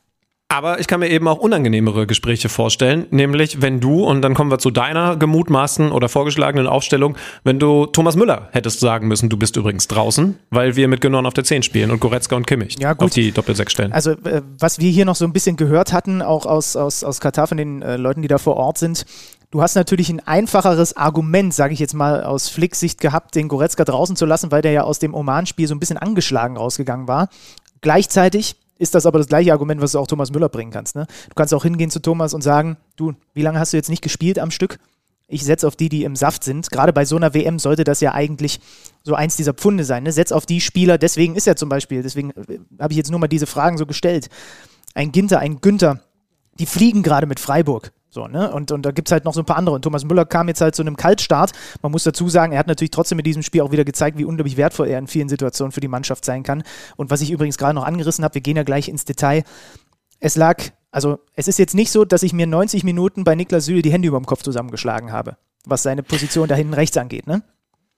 Aber 0.48 0.78
ich 0.78 0.86
kann 0.86 1.00
mir 1.00 1.10
eben 1.10 1.26
auch 1.26 1.38
unangenehmere 1.38 2.06
Gespräche 2.06 2.48
vorstellen, 2.48 3.06
nämlich 3.10 3.62
wenn 3.62 3.80
du, 3.80 4.04
und 4.04 4.22
dann 4.22 4.34
kommen 4.34 4.48
wir 4.50 4.58
zu 4.58 4.70
deiner 4.70 5.16
gemutmaßten 5.16 5.90
oder 5.90 6.08
vorgeschlagenen 6.08 6.68
Aufstellung, 6.68 7.16
wenn 7.42 7.58
du 7.58 7.86
Thomas 7.86 8.14
Müller 8.14 8.48
hättest 8.52 8.78
sagen 8.78 9.08
müssen, 9.08 9.28
du 9.28 9.36
bist 9.36 9.56
übrigens 9.56 9.88
draußen, 9.88 10.38
weil 10.50 10.76
wir 10.76 10.86
mit 10.86 11.00
Gündogan 11.00 11.26
auf 11.26 11.34
der 11.34 11.42
10 11.42 11.64
spielen 11.64 11.90
und 11.90 11.98
Goretzka 11.98 12.36
und 12.36 12.46
Kimmich 12.46 12.76
ja, 12.78 12.94
auf 12.96 13.10
die 13.10 13.32
Doppelsechs 13.32 13.72
stellen. 13.72 13.92
Also 13.92 14.12
äh, 14.12 14.42
was 14.58 14.78
wir 14.78 14.90
hier 14.90 15.04
noch 15.04 15.16
so 15.16 15.24
ein 15.24 15.32
bisschen 15.32 15.56
gehört 15.56 15.92
hatten, 15.92 16.22
auch 16.22 16.46
aus, 16.46 16.76
aus, 16.76 17.02
aus 17.02 17.20
Katar 17.20 17.48
von 17.48 17.56
den 17.56 17.82
äh, 17.82 17.96
Leuten, 17.96 18.22
die 18.22 18.28
da 18.28 18.38
vor 18.38 18.56
Ort 18.56 18.78
sind, 18.78 19.04
Du 19.52 19.62
hast 19.62 19.76
natürlich 19.76 20.10
ein 20.10 20.20
einfacheres 20.26 20.96
Argument, 20.96 21.54
sage 21.54 21.72
ich 21.72 21.78
jetzt 21.78 21.94
mal 21.94 22.24
aus 22.24 22.48
Flicks 22.48 22.80
Sicht 22.80 23.00
gehabt, 23.00 23.36
den 23.36 23.46
Goretzka 23.46 23.84
draußen 23.84 24.16
zu 24.16 24.26
lassen, 24.26 24.50
weil 24.50 24.60
der 24.60 24.72
ja 24.72 24.82
aus 24.82 24.98
dem 24.98 25.14
Oman-Spiel 25.14 25.68
so 25.68 25.74
ein 25.74 25.78
bisschen 25.78 25.96
angeschlagen 25.96 26.56
rausgegangen 26.56 27.06
war. 27.06 27.28
Gleichzeitig 27.80 28.56
ist 28.78 28.94
das 28.94 29.06
aber 29.06 29.18
das 29.18 29.28
gleiche 29.28 29.52
Argument, 29.52 29.80
was 29.80 29.92
du 29.92 29.98
auch 29.98 30.06
Thomas 30.06 30.30
Müller 30.30 30.48
bringen 30.48 30.70
kannst. 30.70 30.96
Ne? 30.96 31.06
Du 31.28 31.34
kannst 31.34 31.54
auch 31.54 31.62
hingehen 31.62 31.90
zu 31.90 32.00
Thomas 32.00 32.34
und 32.34 32.42
sagen, 32.42 32.76
du, 32.96 33.14
wie 33.34 33.42
lange 33.42 33.58
hast 33.58 33.72
du 33.72 33.76
jetzt 33.76 33.88
nicht 33.88 34.02
gespielt 34.02 34.38
am 34.38 34.50
Stück? 34.50 34.78
Ich 35.28 35.44
setze 35.44 35.66
auf 35.66 35.74
die, 35.74 35.88
die 35.88 36.04
im 36.04 36.14
Saft 36.14 36.44
sind. 36.44 36.70
Gerade 36.70 36.92
bei 36.92 37.04
so 37.04 37.16
einer 37.16 37.34
WM 37.34 37.58
sollte 37.58 37.82
das 37.82 38.00
ja 38.00 38.14
eigentlich 38.14 38.60
so 39.02 39.14
eins 39.14 39.36
dieser 39.36 39.54
Pfunde 39.54 39.84
sein. 39.84 40.04
Ne? 40.04 40.12
Setz 40.12 40.30
auf 40.30 40.46
die 40.46 40.60
Spieler, 40.60 40.98
deswegen 40.98 41.34
ist 41.34 41.46
ja 41.46 41.56
zum 41.56 41.68
Beispiel, 41.68 42.02
deswegen 42.02 42.30
äh, 42.30 42.60
habe 42.78 42.92
ich 42.92 42.96
jetzt 42.96 43.10
nur 43.10 43.18
mal 43.18 43.26
diese 43.26 43.46
Fragen 43.46 43.78
so 43.78 43.86
gestellt. 43.86 44.28
Ein 44.94 45.10
Ginter, 45.12 45.40
ein 45.40 45.60
Günther, 45.60 46.00
die 46.58 46.66
fliegen 46.66 47.02
gerade 47.02 47.26
mit 47.26 47.40
Freiburg. 47.40 47.92
So, 48.16 48.28
ne? 48.28 48.50
Und, 48.50 48.72
und 48.72 48.80
da 48.86 48.92
gibt 48.92 49.08
es 49.08 49.12
halt 49.12 49.26
noch 49.26 49.34
so 49.34 49.40
ein 49.40 49.44
paar 49.44 49.58
andere. 49.58 49.74
Und 49.74 49.82
Thomas 49.82 50.06
Müller 50.06 50.24
kam 50.24 50.48
jetzt 50.48 50.62
halt 50.62 50.74
zu 50.74 50.80
einem 50.80 50.96
Kaltstart. 50.96 51.52
Man 51.82 51.92
muss 51.92 52.02
dazu 52.02 52.30
sagen, 52.30 52.54
er 52.54 52.58
hat 52.58 52.66
natürlich 52.66 52.90
trotzdem 52.90 53.16
mit 53.16 53.26
diesem 53.26 53.42
Spiel 53.42 53.60
auch 53.60 53.72
wieder 53.72 53.84
gezeigt, 53.84 54.16
wie 54.16 54.24
unglaublich 54.24 54.56
wertvoll 54.56 54.88
er 54.88 54.98
in 54.98 55.06
vielen 55.06 55.28
Situationen 55.28 55.70
für 55.70 55.80
die 55.80 55.88
Mannschaft 55.88 56.24
sein 56.24 56.42
kann. 56.42 56.62
Und 56.96 57.10
was 57.10 57.20
ich 57.20 57.30
übrigens 57.30 57.58
gerade 57.58 57.74
noch 57.74 57.84
angerissen 57.84 58.24
habe, 58.24 58.36
wir 58.36 58.40
gehen 58.40 58.56
ja 58.56 58.62
gleich 58.62 58.88
ins 58.88 59.04
Detail. 59.04 59.44
Es 60.18 60.34
lag, 60.34 60.62
also 60.90 61.18
es 61.34 61.46
ist 61.46 61.58
jetzt 61.58 61.74
nicht 61.74 61.90
so, 61.90 62.06
dass 62.06 62.22
ich 62.22 62.32
mir 62.32 62.46
90 62.46 62.84
Minuten 62.84 63.22
bei 63.22 63.34
Niklas 63.34 63.66
Süle 63.66 63.82
die 63.82 63.92
Hände 63.92 64.08
über 64.08 64.18
dem 64.18 64.24
Kopf 64.24 64.42
zusammengeschlagen 64.42 65.12
habe, 65.12 65.36
was 65.66 65.82
seine 65.82 66.02
Position 66.02 66.48
da 66.48 66.54
hinten 66.54 66.72
rechts 66.72 66.96
angeht, 66.96 67.26
ne? 67.26 67.42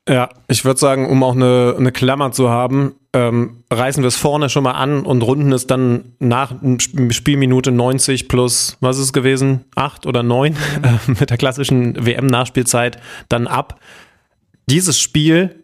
Ja, 0.08 0.30
ich 0.48 0.64
würde 0.64 0.80
sagen, 0.80 1.08
um 1.08 1.22
auch 1.22 1.36
eine, 1.36 1.76
eine 1.78 1.92
Klammer 1.92 2.32
zu 2.32 2.48
haben, 2.48 2.96
ähm, 3.14 3.64
reißen 3.70 4.02
wir 4.02 4.08
es 4.08 4.16
vorne 4.16 4.50
schon 4.50 4.64
mal 4.64 4.72
an 4.72 5.06
und 5.06 5.22
runden 5.22 5.52
es 5.52 5.66
dann 5.66 6.12
nach 6.18 6.54
Spielminute 7.10 7.72
90 7.72 8.28
plus, 8.28 8.76
was 8.80 8.98
ist 8.98 9.04
es 9.04 9.12
gewesen, 9.12 9.64
acht 9.74 10.06
oder 10.06 10.22
neun 10.22 10.52
mhm. 10.52 10.84
äh, 10.84 10.98
mit 11.20 11.30
der 11.30 11.38
klassischen 11.38 12.04
WM-Nachspielzeit 12.04 12.98
dann 13.28 13.46
ab. 13.46 13.80
Dieses 14.66 15.00
Spiel 15.00 15.57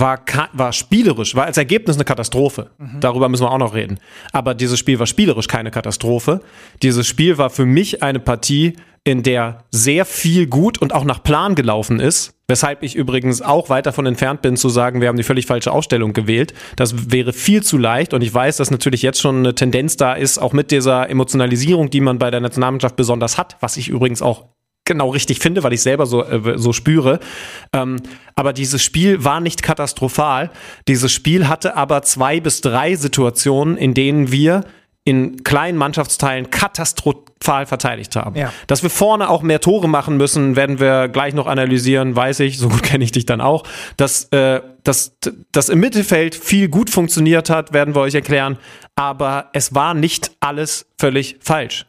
war, 0.00 0.20
war 0.52 0.72
spielerisch, 0.72 1.34
war 1.34 1.46
als 1.46 1.56
Ergebnis 1.56 1.96
eine 1.96 2.04
Katastrophe. 2.04 2.70
Mhm. 2.78 3.00
Darüber 3.00 3.28
müssen 3.28 3.44
wir 3.44 3.50
auch 3.50 3.58
noch 3.58 3.74
reden. 3.74 3.98
Aber 4.32 4.54
dieses 4.54 4.78
Spiel 4.78 4.98
war 4.98 5.06
spielerisch 5.06 5.48
keine 5.48 5.70
Katastrophe. 5.70 6.40
Dieses 6.82 7.06
Spiel 7.06 7.38
war 7.38 7.50
für 7.50 7.66
mich 7.66 8.02
eine 8.02 8.20
Partie, 8.20 8.74
in 9.04 9.22
der 9.22 9.64
sehr 9.70 10.04
viel 10.04 10.48
gut 10.48 10.78
und 10.78 10.92
auch 10.92 11.04
nach 11.04 11.22
Plan 11.22 11.54
gelaufen 11.54 12.00
ist. 12.00 12.34
Weshalb 12.48 12.82
ich 12.82 12.96
übrigens 12.96 13.40
auch 13.40 13.70
weit 13.70 13.86
davon 13.86 14.04
entfernt 14.04 14.42
bin 14.42 14.56
zu 14.56 14.68
sagen, 14.68 15.00
wir 15.00 15.08
haben 15.08 15.16
die 15.16 15.22
völlig 15.22 15.46
falsche 15.46 15.72
Ausstellung 15.72 16.12
gewählt. 16.12 16.54
Das 16.74 17.10
wäre 17.12 17.32
viel 17.32 17.62
zu 17.62 17.78
leicht 17.78 18.14
und 18.14 18.22
ich 18.22 18.34
weiß, 18.34 18.56
dass 18.56 18.70
natürlich 18.72 19.02
jetzt 19.02 19.20
schon 19.20 19.38
eine 19.38 19.54
Tendenz 19.54 19.96
da 19.96 20.12
ist, 20.12 20.38
auch 20.38 20.52
mit 20.52 20.72
dieser 20.72 21.08
Emotionalisierung, 21.08 21.88
die 21.90 22.00
man 22.00 22.18
bei 22.18 22.32
der 22.32 22.40
Nationalmannschaft 22.40 22.96
besonders 22.96 23.38
hat, 23.38 23.56
was 23.60 23.76
ich 23.76 23.88
übrigens 23.88 24.22
auch 24.22 24.46
genau 24.86 25.10
richtig 25.10 25.40
finde, 25.40 25.62
weil 25.62 25.74
ich 25.74 25.82
selber 25.82 26.06
so, 26.06 26.24
äh, 26.24 26.56
so 26.56 26.72
spüre. 26.72 27.20
Ähm, 27.74 27.96
aber 28.34 28.54
dieses 28.54 28.82
Spiel 28.82 29.24
war 29.24 29.40
nicht 29.40 29.62
katastrophal. 29.62 30.50
Dieses 30.88 31.12
Spiel 31.12 31.48
hatte 31.48 31.76
aber 31.76 32.02
zwei 32.02 32.40
bis 32.40 32.62
drei 32.62 32.94
Situationen, 32.94 33.76
in 33.76 33.92
denen 33.92 34.32
wir 34.32 34.64
in 35.06 35.44
kleinen 35.44 35.78
Mannschaftsteilen 35.78 36.50
katastrophal 36.50 37.64
verteidigt 37.66 38.16
haben. 38.16 38.34
Ja. 38.34 38.52
Dass 38.66 38.82
wir 38.82 38.90
vorne 38.90 39.30
auch 39.30 39.42
mehr 39.42 39.60
Tore 39.60 39.88
machen 39.88 40.16
müssen, 40.16 40.56
werden 40.56 40.80
wir 40.80 41.06
gleich 41.06 41.32
noch 41.32 41.46
analysieren, 41.46 42.16
weiß 42.16 42.40
ich, 42.40 42.58
so 42.58 42.68
gut 42.68 42.82
kenne 42.82 43.04
ich 43.04 43.12
dich 43.12 43.24
dann 43.24 43.40
auch. 43.40 43.62
Dass, 43.96 44.24
äh, 44.32 44.60
dass, 44.82 45.16
dass 45.52 45.68
im 45.68 45.78
Mittelfeld 45.78 46.34
viel 46.34 46.68
gut 46.68 46.90
funktioniert 46.90 47.50
hat, 47.50 47.72
werden 47.72 47.94
wir 47.94 48.00
euch 48.00 48.16
erklären. 48.16 48.58
Aber 48.96 49.50
es 49.52 49.76
war 49.76 49.94
nicht 49.94 50.32
alles 50.40 50.86
völlig 50.98 51.36
falsch. 51.40 51.86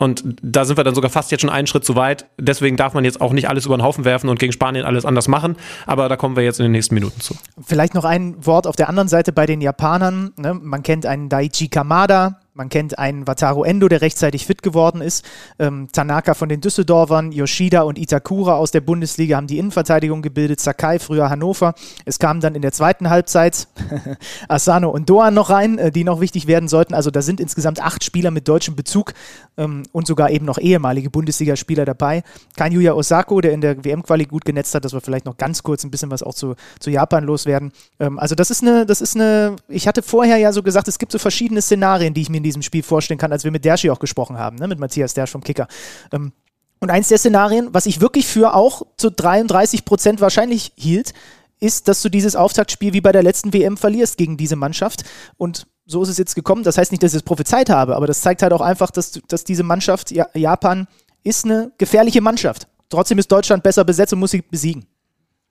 Und 0.00 0.22
da 0.42 0.64
sind 0.64 0.76
wir 0.76 0.84
dann 0.84 0.94
sogar 0.94 1.10
fast 1.10 1.32
jetzt 1.32 1.40
schon 1.40 1.50
einen 1.50 1.66
Schritt 1.66 1.84
zu 1.84 1.96
weit. 1.96 2.26
Deswegen 2.38 2.76
darf 2.76 2.94
man 2.94 3.04
jetzt 3.04 3.20
auch 3.20 3.32
nicht 3.32 3.48
alles 3.48 3.66
über 3.66 3.76
den 3.76 3.82
Haufen 3.82 4.04
werfen 4.04 4.30
und 4.30 4.38
gegen 4.38 4.52
Spanien 4.52 4.84
alles 4.84 5.04
anders 5.04 5.26
machen. 5.26 5.56
Aber 5.86 6.08
da 6.08 6.16
kommen 6.16 6.36
wir 6.36 6.44
jetzt 6.44 6.60
in 6.60 6.64
den 6.64 6.72
nächsten 6.72 6.94
Minuten 6.94 7.20
zu. 7.20 7.34
Vielleicht 7.66 7.94
noch 7.94 8.04
ein 8.04 8.46
Wort 8.46 8.68
auf 8.68 8.76
der 8.76 8.88
anderen 8.88 9.08
Seite 9.08 9.32
bei 9.32 9.44
den 9.44 9.60
Japanern. 9.60 10.32
Ne? 10.36 10.54
Man 10.54 10.84
kennt 10.84 11.04
einen 11.04 11.28
Daichi 11.28 11.66
Kamada, 11.66 12.38
man 12.58 12.68
kennt 12.68 12.98
einen 12.98 13.26
Wataru 13.26 13.62
Endo, 13.62 13.88
der 13.88 14.02
rechtzeitig 14.02 14.44
fit 14.44 14.62
geworden 14.62 15.00
ist. 15.00 15.24
Ähm, 15.60 15.88
Tanaka 15.92 16.34
von 16.34 16.48
den 16.48 16.60
Düsseldorfern, 16.60 17.30
Yoshida 17.30 17.82
und 17.82 17.98
Itakura 17.98 18.56
aus 18.56 18.72
der 18.72 18.80
Bundesliga 18.80 19.36
haben 19.36 19.46
die 19.46 19.58
Innenverteidigung 19.58 20.22
gebildet. 20.22 20.60
Sakai, 20.60 20.98
früher 20.98 21.30
Hannover. 21.30 21.74
Es 22.04 22.18
kamen 22.18 22.40
dann 22.40 22.56
in 22.56 22.62
der 22.62 22.72
zweiten 22.72 23.10
Halbzeit 23.10 23.68
Asano 24.48 24.90
und 24.90 25.08
Doan 25.08 25.34
noch 25.34 25.50
rein, 25.50 25.78
äh, 25.78 25.92
die 25.92 26.02
noch 26.02 26.20
wichtig 26.20 26.48
werden 26.48 26.68
sollten. 26.68 26.94
Also 26.94 27.12
da 27.12 27.22
sind 27.22 27.38
insgesamt 27.38 27.80
acht 27.80 28.02
Spieler 28.02 28.32
mit 28.32 28.48
deutschem 28.48 28.74
Bezug 28.74 29.14
ähm, 29.56 29.84
und 29.92 30.08
sogar 30.08 30.30
eben 30.30 30.44
noch 30.44 30.58
ehemalige 30.58 31.10
Bundesligaspieler 31.10 31.84
dabei. 31.84 32.24
Kein 32.56 32.72
Yuya 32.72 32.94
Osako, 32.94 33.40
der 33.40 33.52
in 33.52 33.60
der 33.60 33.84
WM-Quali 33.84 34.24
gut 34.24 34.44
genetzt 34.44 34.74
hat, 34.74 34.84
dass 34.84 34.92
wir 34.92 35.00
vielleicht 35.00 35.26
noch 35.26 35.36
ganz 35.36 35.62
kurz 35.62 35.84
ein 35.84 35.92
bisschen 35.92 36.10
was 36.10 36.24
auch 36.24 36.34
zu, 36.34 36.56
zu 36.80 36.90
Japan 36.90 37.22
loswerden. 37.22 37.70
Ähm, 38.00 38.18
also 38.18 38.34
das 38.34 38.50
ist 38.50 38.62
eine, 38.62 38.84
das 38.84 39.00
ist 39.00 39.14
eine, 39.14 39.54
ich 39.68 39.86
hatte 39.86 40.02
vorher 40.02 40.38
ja 40.38 40.50
so 40.50 40.64
gesagt, 40.64 40.88
es 40.88 40.98
gibt 40.98 41.12
so 41.12 41.18
verschiedene 41.18 41.62
Szenarien, 41.62 42.14
die 42.14 42.22
ich 42.22 42.30
mir 42.30 42.38
in 42.38 42.47
diesem 42.48 42.62
Spiel 42.62 42.82
vorstellen 42.82 43.18
kann, 43.18 43.32
als 43.32 43.44
wir 43.44 43.50
mit 43.50 43.64
Derschi 43.64 43.90
auch 43.90 43.98
gesprochen 43.98 44.38
haben, 44.38 44.56
ne? 44.56 44.68
mit 44.68 44.78
Matthias 44.78 45.14
Dersch 45.14 45.30
vom 45.30 45.42
Kicker. 45.42 45.68
Ähm, 46.12 46.32
und 46.80 46.90
eins 46.90 47.08
der 47.08 47.18
Szenarien, 47.18 47.68
was 47.72 47.86
ich 47.86 48.00
wirklich 48.00 48.26
für 48.26 48.54
auch 48.54 48.82
zu 48.96 49.10
33 49.10 49.84
Prozent 49.84 50.20
wahrscheinlich 50.20 50.72
hielt, 50.76 51.12
ist, 51.60 51.88
dass 51.88 52.02
du 52.02 52.08
dieses 52.08 52.36
Auftaktspiel 52.36 52.92
wie 52.92 53.00
bei 53.00 53.12
der 53.12 53.22
letzten 53.22 53.52
WM 53.52 53.76
verlierst 53.76 54.16
gegen 54.16 54.36
diese 54.36 54.56
Mannschaft. 54.56 55.02
Und 55.36 55.66
so 55.86 56.02
ist 56.02 56.08
es 56.08 56.18
jetzt 56.18 56.34
gekommen. 56.34 56.62
Das 56.62 56.78
heißt 56.78 56.92
nicht, 56.92 57.02
dass 57.02 57.12
ich 57.12 57.18
es 57.18 57.22
prophezeit 57.22 57.70
habe, 57.70 57.96
aber 57.96 58.06
das 58.06 58.20
zeigt 58.20 58.42
halt 58.42 58.52
auch 58.52 58.60
einfach, 58.60 58.90
dass, 58.90 59.20
dass 59.26 59.44
diese 59.44 59.64
Mannschaft, 59.64 60.10
ja, 60.10 60.28
Japan, 60.34 60.86
ist 61.24 61.44
eine 61.44 61.72
gefährliche 61.78 62.20
Mannschaft. 62.20 62.68
Trotzdem 62.90 63.18
ist 63.18 63.30
Deutschland 63.32 63.62
besser 63.62 63.84
besetzt 63.84 64.12
und 64.12 64.20
muss 64.20 64.30
sie 64.30 64.42
besiegen. 64.42 64.86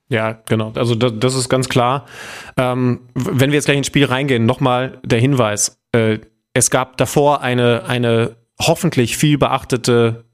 Ja, 0.09 0.39
genau. 0.45 0.71
Also 0.75 0.95
das, 0.95 1.13
das 1.19 1.35
ist 1.35 1.49
ganz 1.49 1.67
klar. 1.67 2.05
Ähm, 2.55 3.01
wenn 3.13 3.51
wir 3.51 3.55
jetzt 3.55 3.65
gleich 3.65 3.77
ins 3.77 3.87
Spiel 3.87 4.05
reingehen, 4.05 4.45
nochmal 4.45 4.99
der 5.03 5.19
Hinweis. 5.19 5.77
Äh, 5.91 6.19
es 6.57 6.71
gab 6.71 6.97
davor 6.97 7.41
eine, 7.41 7.83
eine 7.85 8.35
hoffentlich 8.59 9.15
viel 9.15 9.37
beachtete 9.37 10.25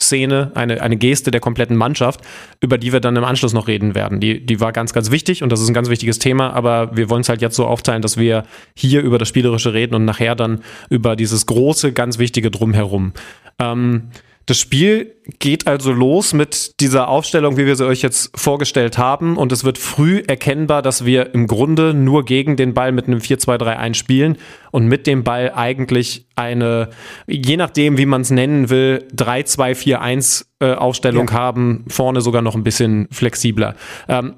Szene, 0.00 0.52
eine, 0.54 0.82
eine 0.82 0.96
Geste 0.96 1.30
der 1.30 1.40
kompletten 1.40 1.76
Mannschaft, 1.76 2.20
über 2.60 2.78
die 2.78 2.92
wir 2.92 3.00
dann 3.00 3.16
im 3.16 3.24
Anschluss 3.24 3.52
noch 3.52 3.68
reden 3.68 3.94
werden. 3.94 4.20
Die, 4.20 4.44
die 4.44 4.60
war 4.60 4.72
ganz, 4.72 4.92
ganz 4.92 5.10
wichtig 5.10 5.42
und 5.42 5.50
das 5.50 5.60
ist 5.60 5.68
ein 5.68 5.74
ganz 5.74 5.90
wichtiges 5.90 6.18
Thema, 6.18 6.52
aber 6.52 6.96
wir 6.96 7.10
wollen 7.10 7.20
es 7.22 7.28
halt 7.28 7.42
jetzt 7.42 7.56
so 7.56 7.66
aufteilen, 7.66 8.02
dass 8.02 8.16
wir 8.16 8.44
hier 8.74 9.02
über 9.02 9.18
das 9.18 9.28
Spielerische 9.28 9.74
reden 9.74 9.94
und 9.94 10.04
nachher 10.04 10.34
dann 10.34 10.60
über 10.88 11.16
dieses 11.16 11.46
große, 11.46 11.92
ganz 11.92 12.18
wichtige 12.18 12.50
Drumherum. 12.50 13.12
Ähm, 13.58 14.10
das 14.50 14.58
Spiel 14.58 15.14
geht 15.38 15.68
also 15.68 15.92
los 15.92 16.32
mit 16.32 16.80
dieser 16.80 17.06
Aufstellung, 17.06 17.56
wie 17.56 17.66
wir 17.66 17.76
sie 17.76 17.86
euch 17.86 18.02
jetzt 18.02 18.36
vorgestellt 18.36 18.98
haben. 18.98 19.36
Und 19.36 19.52
es 19.52 19.62
wird 19.62 19.78
früh 19.78 20.24
erkennbar, 20.26 20.82
dass 20.82 21.04
wir 21.04 21.34
im 21.34 21.46
Grunde 21.46 21.94
nur 21.94 22.24
gegen 22.24 22.56
den 22.56 22.74
Ball 22.74 22.90
mit 22.90 23.06
einem 23.06 23.20
4-2-3-1 23.20 23.94
spielen 23.94 24.38
und 24.72 24.86
mit 24.86 25.06
dem 25.06 25.22
Ball 25.22 25.52
eigentlich 25.54 26.26
eine, 26.34 26.90
je 27.28 27.56
nachdem, 27.56 27.96
wie 27.96 28.06
man 28.06 28.22
es 28.22 28.32
nennen 28.32 28.70
will, 28.70 29.06
3-2-4-1 29.14 30.46
äh, 30.58 30.74
Aufstellung 30.74 31.28
ja. 31.28 31.34
haben. 31.34 31.84
Vorne 31.86 32.20
sogar 32.20 32.42
noch 32.42 32.56
ein 32.56 32.64
bisschen 32.64 33.06
flexibler. 33.12 33.76
Ähm, 34.08 34.34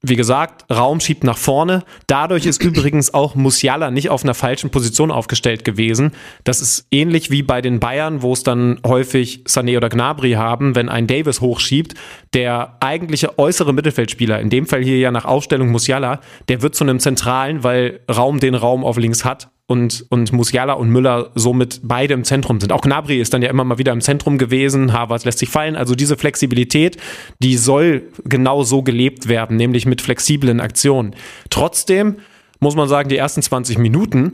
wie 0.00 0.16
gesagt, 0.16 0.64
Raum 0.70 1.00
schiebt 1.00 1.24
nach 1.24 1.38
vorne. 1.38 1.82
Dadurch 2.06 2.46
ist 2.46 2.62
übrigens 2.64 3.12
auch 3.14 3.34
Musiala 3.34 3.90
nicht 3.90 4.10
auf 4.10 4.22
einer 4.22 4.34
falschen 4.34 4.70
Position 4.70 5.10
aufgestellt 5.10 5.64
gewesen. 5.64 6.12
Das 6.44 6.60
ist 6.60 6.86
ähnlich 6.90 7.30
wie 7.30 7.42
bei 7.42 7.60
den 7.60 7.80
Bayern, 7.80 8.22
wo 8.22 8.32
es 8.32 8.42
dann 8.42 8.80
häufig 8.86 9.44
Sané 9.46 9.76
oder 9.76 9.88
Gnabry 9.88 10.32
haben, 10.32 10.74
wenn 10.74 10.88
ein 10.88 11.06
Davis 11.06 11.40
hochschiebt. 11.40 11.94
Der 12.32 12.76
eigentliche 12.80 13.38
äußere 13.38 13.72
Mittelfeldspieler, 13.72 14.40
in 14.40 14.50
dem 14.50 14.66
Fall 14.66 14.82
hier 14.82 14.98
ja 14.98 15.10
nach 15.10 15.24
Aufstellung 15.24 15.70
Musiala, 15.70 16.20
der 16.48 16.62
wird 16.62 16.74
zu 16.74 16.84
einem 16.84 17.00
zentralen, 17.00 17.64
weil 17.64 18.00
Raum 18.10 18.40
den 18.40 18.54
Raum 18.54 18.84
auf 18.84 18.98
links 18.98 19.24
hat 19.24 19.50
und, 19.68 20.06
und 20.08 20.32
Musiala 20.32 20.72
und 20.72 20.88
Müller 20.88 21.30
somit 21.34 21.80
beide 21.84 22.14
im 22.14 22.24
Zentrum 22.24 22.58
sind. 22.58 22.72
Auch 22.72 22.80
Gnabry 22.80 23.20
ist 23.20 23.34
dann 23.34 23.42
ja 23.42 23.50
immer 23.50 23.64
mal 23.64 23.76
wieder 23.76 23.92
im 23.92 24.00
Zentrum 24.00 24.38
gewesen, 24.38 24.94
Harvard 24.94 25.24
lässt 25.24 25.38
sich 25.38 25.50
fallen. 25.50 25.76
Also 25.76 25.94
diese 25.94 26.16
Flexibilität, 26.16 26.96
die 27.38 27.58
soll 27.58 28.08
genau 28.24 28.62
so 28.62 28.82
gelebt 28.82 29.28
werden, 29.28 29.58
nämlich 29.58 29.84
mit 29.84 30.00
flexiblen 30.00 30.60
Aktionen. 30.60 31.14
Trotzdem 31.50 32.16
muss 32.60 32.76
man 32.76 32.88
sagen, 32.88 33.10
die 33.10 33.18
ersten 33.18 33.42
20 33.42 33.76
Minuten 33.76 34.32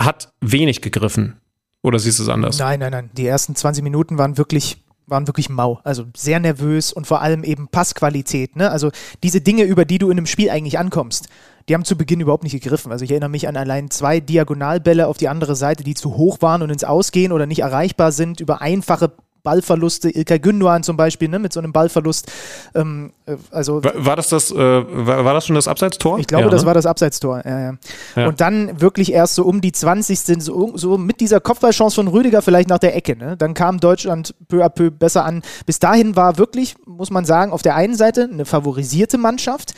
hat 0.00 0.32
wenig 0.40 0.80
gegriffen. 0.80 1.36
Oder 1.82 1.98
siehst 1.98 2.18
du 2.18 2.22
es 2.22 2.28
anders? 2.30 2.58
Nein, 2.58 2.80
nein, 2.80 2.92
nein. 2.92 3.10
Die 3.12 3.26
ersten 3.26 3.54
20 3.54 3.84
Minuten 3.84 4.16
waren 4.16 4.38
wirklich 4.38 4.78
waren 5.06 5.26
wirklich 5.26 5.50
mau. 5.50 5.80
Also 5.84 6.06
sehr 6.16 6.40
nervös 6.40 6.92
und 6.92 7.06
vor 7.06 7.20
allem 7.20 7.44
eben 7.44 7.68
Passqualität. 7.68 8.56
Ne? 8.56 8.70
Also 8.70 8.90
diese 9.22 9.40
Dinge, 9.40 9.64
über 9.64 9.84
die 9.84 9.98
du 9.98 10.08
in 10.08 10.16
einem 10.16 10.26
Spiel 10.26 10.48
eigentlich 10.48 10.78
ankommst, 10.78 11.28
die 11.68 11.74
haben 11.74 11.84
zu 11.84 11.96
Beginn 11.96 12.20
überhaupt 12.20 12.44
nicht 12.44 12.52
gegriffen. 12.52 12.92
Also 12.92 13.04
ich 13.04 13.10
erinnere 13.10 13.30
mich 13.30 13.48
an 13.48 13.56
allein 13.56 13.90
zwei 13.90 14.20
Diagonalbälle 14.20 15.06
auf 15.06 15.18
die 15.18 15.28
andere 15.28 15.56
Seite, 15.56 15.84
die 15.84 15.94
zu 15.94 16.16
hoch 16.16 16.38
waren 16.40 16.62
und 16.62 16.70
ins 16.70 16.84
Ausgehen 16.84 17.32
oder 17.32 17.46
nicht 17.46 17.60
erreichbar 17.60 18.12
sind, 18.12 18.40
über 18.40 18.60
einfache 18.60 19.12
Ballverluste, 19.42 20.08
Ilkay 20.10 20.38
Gündoğan 20.38 20.82
zum 20.82 20.96
Beispiel, 20.96 21.28
ne, 21.28 21.38
mit 21.38 21.52
so 21.52 21.60
einem 21.60 21.72
Ballverlust. 21.72 22.30
Ähm, 22.74 23.12
äh, 23.26 23.36
also 23.50 23.82
war, 23.82 23.92
war, 23.96 24.16
das 24.16 24.28
das, 24.28 24.50
äh, 24.52 24.56
war, 24.56 25.24
war, 25.24 25.34
das 25.34 25.46
schon 25.46 25.56
das 25.56 25.66
Abseitstor? 25.66 26.18
Ich 26.18 26.26
glaube, 26.26 26.44
ja, 26.44 26.50
das 26.50 26.62
ne? 26.62 26.66
war 26.66 26.74
das 26.74 26.86
Abseitstor. 26.86 27.42
Ja, 27.44 27.60
ja. 27.60 27.72
ja, 28.16 28.28
Und 28.28 28.40
dann 28.40 28.80
wirklich 28.80 29.12
erst 29.12 29.34
so 29.34 29.44
um 29.44 29.60
die 29.60 29.72
20. 29.72 30.42
So, 30.42 30.76
so 30.76 30.96
mit 30.96 31.20
dieser 31.20 31.40
Kopfballchance 31.40 31.96
von 31.96 32.08
Rüdiger 32.08 32.42
vielleicht 32.42 32.68
nach 32.68 32.78
der 32.78 32.94
Ecke. 32.94 33.16
Ne? 33.16 33.36
Dann 33.36 33.54
kam 33.54 33.80
Deutschland 33.80 34.34
peu 34.48 34.64
à 34.64 34.68
peu 34.68 34.90
besser 34.90 35.24
an. 35.24 35.42
Bis 35.66 35.80
dahin 35.80 36.14
war 36.14 36.38
wirklich, 36.38 36.76
muss 36.86 37.10
man 37.10 37.24
sagen, 37.24 37.52
auf 37.52 37.62
der 37.62 37.74
einen 37.74 37.96
Seite 37.96 38.28
eine 38.32 38.44
favorisierte 38.44 39.18
Mannschaft, 39.18 39.74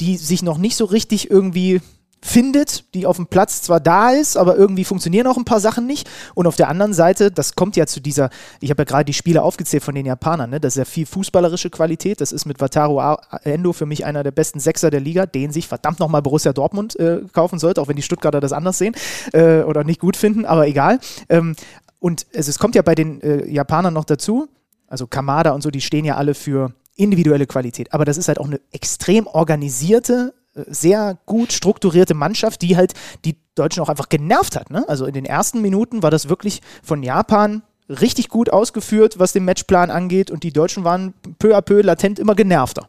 die 0.00 0.16
sich 0.16 0.42
noch 0.42 0.58
nicht 0.58 0.76
so 0.76 0.84
richtig 0.84 1.30
irgendwie 1.30 1.80
findet, 2.26 2.92
die 2.94 3.06
auf 3.06 3.16
dem 3.16 3.26
Platz 3.26 3.62
zwar 3.62 3.78
da 3.78 4.10
ist, 4.10 4.36
aber 4.36 4.56
irgendwie 4.56 4.84
funktionieren 4.84 5.26
auch 5.26 5.36
ein 5.36 5.44
paar 5.44 5.60
Sachen 5.60 5.86
nicht. 5.86 6.08
Und 6.34 6.46
auf 6.46 6.56
der 6.56 6.68
anderen 6.68 6.92
Seite, 6.92 7.30
das 7.30 7.54
kommt 7.54 7.76
ja 7.76 7.86
zu 7.86 8.00
dieser, 8.00 8.30
ich 8.60 8.70
habe 8.70 8.82
ja 8.82 8.84
gerade 8.84 9.04
die 9.04 9.12
Spiele 9.12 9.42
aufgezählt 9.42 9.84
von 9.84 9.94
den 9.94 10.06
Japanern, 10.06 10.50
ne? 10.50 10.60
das 10.60 10.74
ist 10.74 10.78
ja 10.78 10.84
viel 10.84 11.06
fußballerische 11.06 11.70
Qualität. 11.70 12.20
Das 12.20 12.32
ist 12.32 12.44
mit 12.44 12.60
Wataru 12.60 13.00
Endo 13.44 13.72
für 13.72 13.86
mich 13.86 14.04
einer 14.04 14.22
der 14.22 14.32
besten 14.32 14.60
Sechser 14.60 14.90
der 14.90 15.00
Liga, 15.00 15.26
den 15.26 15.52
sich 15.52 15.68
verdammt 15.68 16.00
nochmal 16.00 16.22
Borussia 16.22 16.52
Dortmund 16.52 16.98
äh, 16.98 17.20
kaufen 17.32 17.58
sollte, 17.58 17.80
auch 17.80 17.88
wenn 17.88 17.96
die 17.96 18.02
Stuttgarter 18.02 18.40
das 18.40 18.52
anders 18.52 18.78
sehen 18.78 18.94
äh, 19.32 19.60
oder 19.60 19.84
nicht 19.84 20.00
gut 20.00 20.16
finden, 20.16 20.44
aber 20.44 20.66
egal. 20.66 20.98
Ähm, 21.28 21.54
und 21.98 22.26
es, 22.32 22.48
es, 22.48 22.58
kommt 22.58 22.74
ja 22.74 22.82
bei 22.82 22.94
den 22.94 23.20
äh, 23.20 23.48
Japanern 23.48 23.94
noch 23.94 24.04
dazu, 24.04 24.48
also 24.88 25.06
Kamada 25.06 25.52
und 25.52 25.62
so, 25.62 25.70
die 25.70 25.80
stehen 25.80 26.04
ja 26.04 26.16
alle 26.16 26.34
für 26.34 26.72
individuelle 26.96 27.46
Qualität. 27.46 27.92
Aber 27.92 28.04
das 28.04 28.18
ist 28.18 28.28
halt 28.28 28.40
auch 28.40 28.46
eine 28.46 28.60
extrem 28.72 29.26
organisierte 29.26 30.34
sehr 30.66 31.18
gut 31.26 31.52
strukturierte 31.52 32.14
Mannschaft, 32.14 32.62
die 32.62 32.76
halt 32.76 32.94
die 33.24 33.36
Deutschen 33.54 33.82
auch 33.82 33.88
einfach 33.88 34.08
genervt 34.08 34.56
hat. 34.56 34.70
Ne? 34.70 34.88
Also 34.88 35.06
in 35.06 35.14
den 35.14 35.24
ersten 35.24 35.60
Minuten 35.60 36.02
war 36.02 36.10
das 36.10 36.28
wirklich 36.28 36.62
von 36.82 37.02
Japan 37.02 37.62
richtig 37.88 38.28
gut 38.28 38.50
ausgeführt, 38.50 39.18
was 39.18 39.32
den 39.32 39.44
Matchplan 39.44 39.90
angeht 39.90 40.30
und 40.30 40.42
die 40.42 40.52
Deutschen 40.52 40.84
waren 40.84 41.14
peu 41.38 41.56
à 41.56 41.60
peu 41.60 41.82
latent 41.82 42.18
immer 42.18 42.34
genervter. 42.34 42.88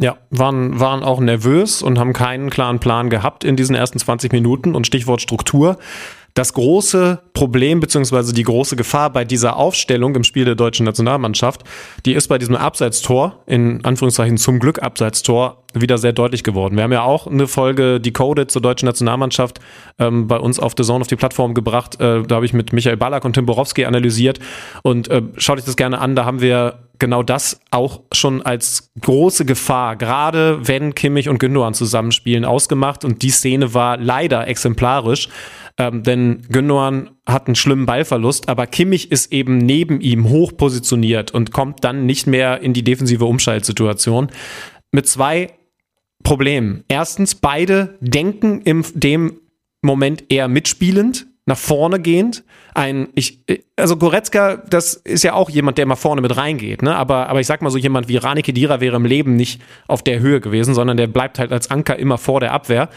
Ja, 0.00 0.16
waren, 0.30 0.80
waren 0.80 1.02
auch 1.02 1.20
nervös 1.20 1.82
und 1.82 1.98
haben 1.98 2.14
keinen 2.14 2.48
klaren 2.48 2.80
Plan 2.80 3.10
gehabt 3.10 3.44
in 3.44 3.56
diesen 3.56 3.74
ersten 3.74 3.98
20 3.98 4.32
Minuten 4.32 4.74
und 4.74 4.86
Stichwort 4.86 5.20
Struktur. 5.20 5.78
Das 6.34 6.52
große 6.54 7.20
Problem 7.32 7.80
beziehungsweise 7.80 8.32
die 8.32 8.42
große 8.42 8.76
Gefahr 8.76 9.10
bei 9.10 9.24
dieser 9.24 9.56
Aufstellung 9.56 10.14
im 10.14 10.24
Spiel 10.24 10.44
der 10.44 10.54
deutschen 10.54 10.86
Nationalmannschaft, 10.86 11.64
die 12.06 12.14
ist 12.14 12.28
bei 12.28 12.38
diesem 12.38 12.56
Abseitstor, 12.56 13.42
in 13.46 13.84
Anführungszeichen 13.84 14.36
zum 14.36 14.58
Glück 14.58 14.82
Abseitstor, 14.82 15.64
wieder 15.74 15.98
sehr 15.98 16.12
deutlich 16.12 16.42
geworden. 16.42 16.76
Wir 16.76 16.84
haben 16.84 16.92
ja 16.92 17.02
auch 17.02 17.26
eine 17.26 17.46
Folge 17.46 18.00
Decoded 18.00 18.50
zur 18.50 18.62
deutschen 18.62 18.86
Nationalmannschaft 18.86 19.60
ähm, 19.98 20.26
bei 20.26 20.36
uns 20.36 20.58
auf 20.58 20.74
The 20.76 20.82
Zone 20.82 21.02
auf 21.02 21.06
die 21.06 21.16
Plattform 21.16 21.54
gebracht. 21.54 22.00
Äh, 22.00 22.22
da 22.22 22.36
habe 22.36 22.44
ich 22.44 22.52
mit 22.52 22.72
Michael 22.72 22.96
Ballack 22.96 23.24
und 23.24 23.34
Tim 23.34 23.46
Borowski 23.46 23.84
analysiert 23.84 24.40
und 24.82 25.08
äh, 25.08 25.22
schaut 25.36 25.58
euch 25.58 25.64
das 25.64 25.76
gerne 25.76 26.00
an. 26.00 26.16
Da 26.16 26.24
haben 26.24 26.40
wir 26.40 26.78
genau 27.00 27.22
das 27.24 27.60
auch 27.72 28.02
schon 28.12 28.42
als 28.42 28.90
große 29.00 29.44
Gefahr, 29.44 29.96
gerade 29.96 30.60
wenn 30.68 30.94
Kimmich 30.94 31.28
und 31.28 31.38
Gündogan 31.38 31.74
zusammenspielen, 31.74 32.44
ausgemacht. 32.44 33.04
Und 33.04 33.22
die 33.22 33.30
Szene 33.30 33.74
war 33.74 33.96
leider 33.96 34.46
exemplarisch. 34.46 35.28
Ähm, 35.80 36.02
denn 36.02 36.42
Gündogan 36.50 37.08
hat 37.24 37.46
einen 37.46 37.54
schlimmen 37.54 37.86
Ballverlust, 37.86 38.50
aber 38.50 38.66
Kimmich 38.66 39.10
ist 39.10 39.32
eben 39.32 39.56
neben 39.56 40.02
ihm 40.02 40.28
hoch 40.28 40.54
positioniert 40.54 41.30
und 41.30 41.52
kommt 41.52 41.84
dann 41.84 42.04
nicht 42.04 42.26
mehr 42.26 42.60
in 42.60 42.74
die 42.74 42.84
defensive 42.84 43.24
Umschaltsituation. 43.24 44.28
Mit 44.92 45.08
zwei 45.08 45.54
Problemen. 46.22 46.84
Erstens, 46.88 47.34
beide 47.34 47.96
denken 48.00 48.60
in 48.60 48.84
dem 48.92 49.40
Moment 49.80 50.24
eher 50.28 50.48
mitspielend, 50.48 51.26
nach 51.46 51.56
vorne 51.56 51.98
gehend. 51.98 52.44
Ein, 52.74 53.08
ich, 53.14 53.42
also 53.76 53.96
Goretzka, 53.96 54.56
das 54.56 54.92
ist 54.94 55.24
ja 55.24 55.32
auch 55.32 55.48
jemand, 55.48 55.78
der 55.78 55.86
mal 55.86 55.96
vorne 55.96 56.20
mit 56.20 56.36
reingeht, 56.36 56.82
ne? 56.82 56.94
Aber, 56.94 57.30
aber 57.30 57.40
ich 57.40 57.46
sag 57.46 57.62
mal 57.62 57.70
so, 57.70 57.78
jemand 57.78 58.06
wie 58.08 58.18
Rani 58.18 58.42
Kedira 58.42 58.82
wäre 58.82 58.96
im 58.96 59.06
Leben 59.06 59.34
nicht 59.34 59.62
auf 59.88 60.02
der 60.02 60.20
Höhe 60.20 60.42
gewesen, 60.42 60.74
sondern 60.74 60.98
der 60.98 61.06
bleibt 61.06 61.38
halt 61.38 61.52
als 61.52 61.70
Anker 61.70 61.98
immer 61.98 62.18
vor 62.18 62.40
der 62.40 62.52
Abwehr. 62.52 62.90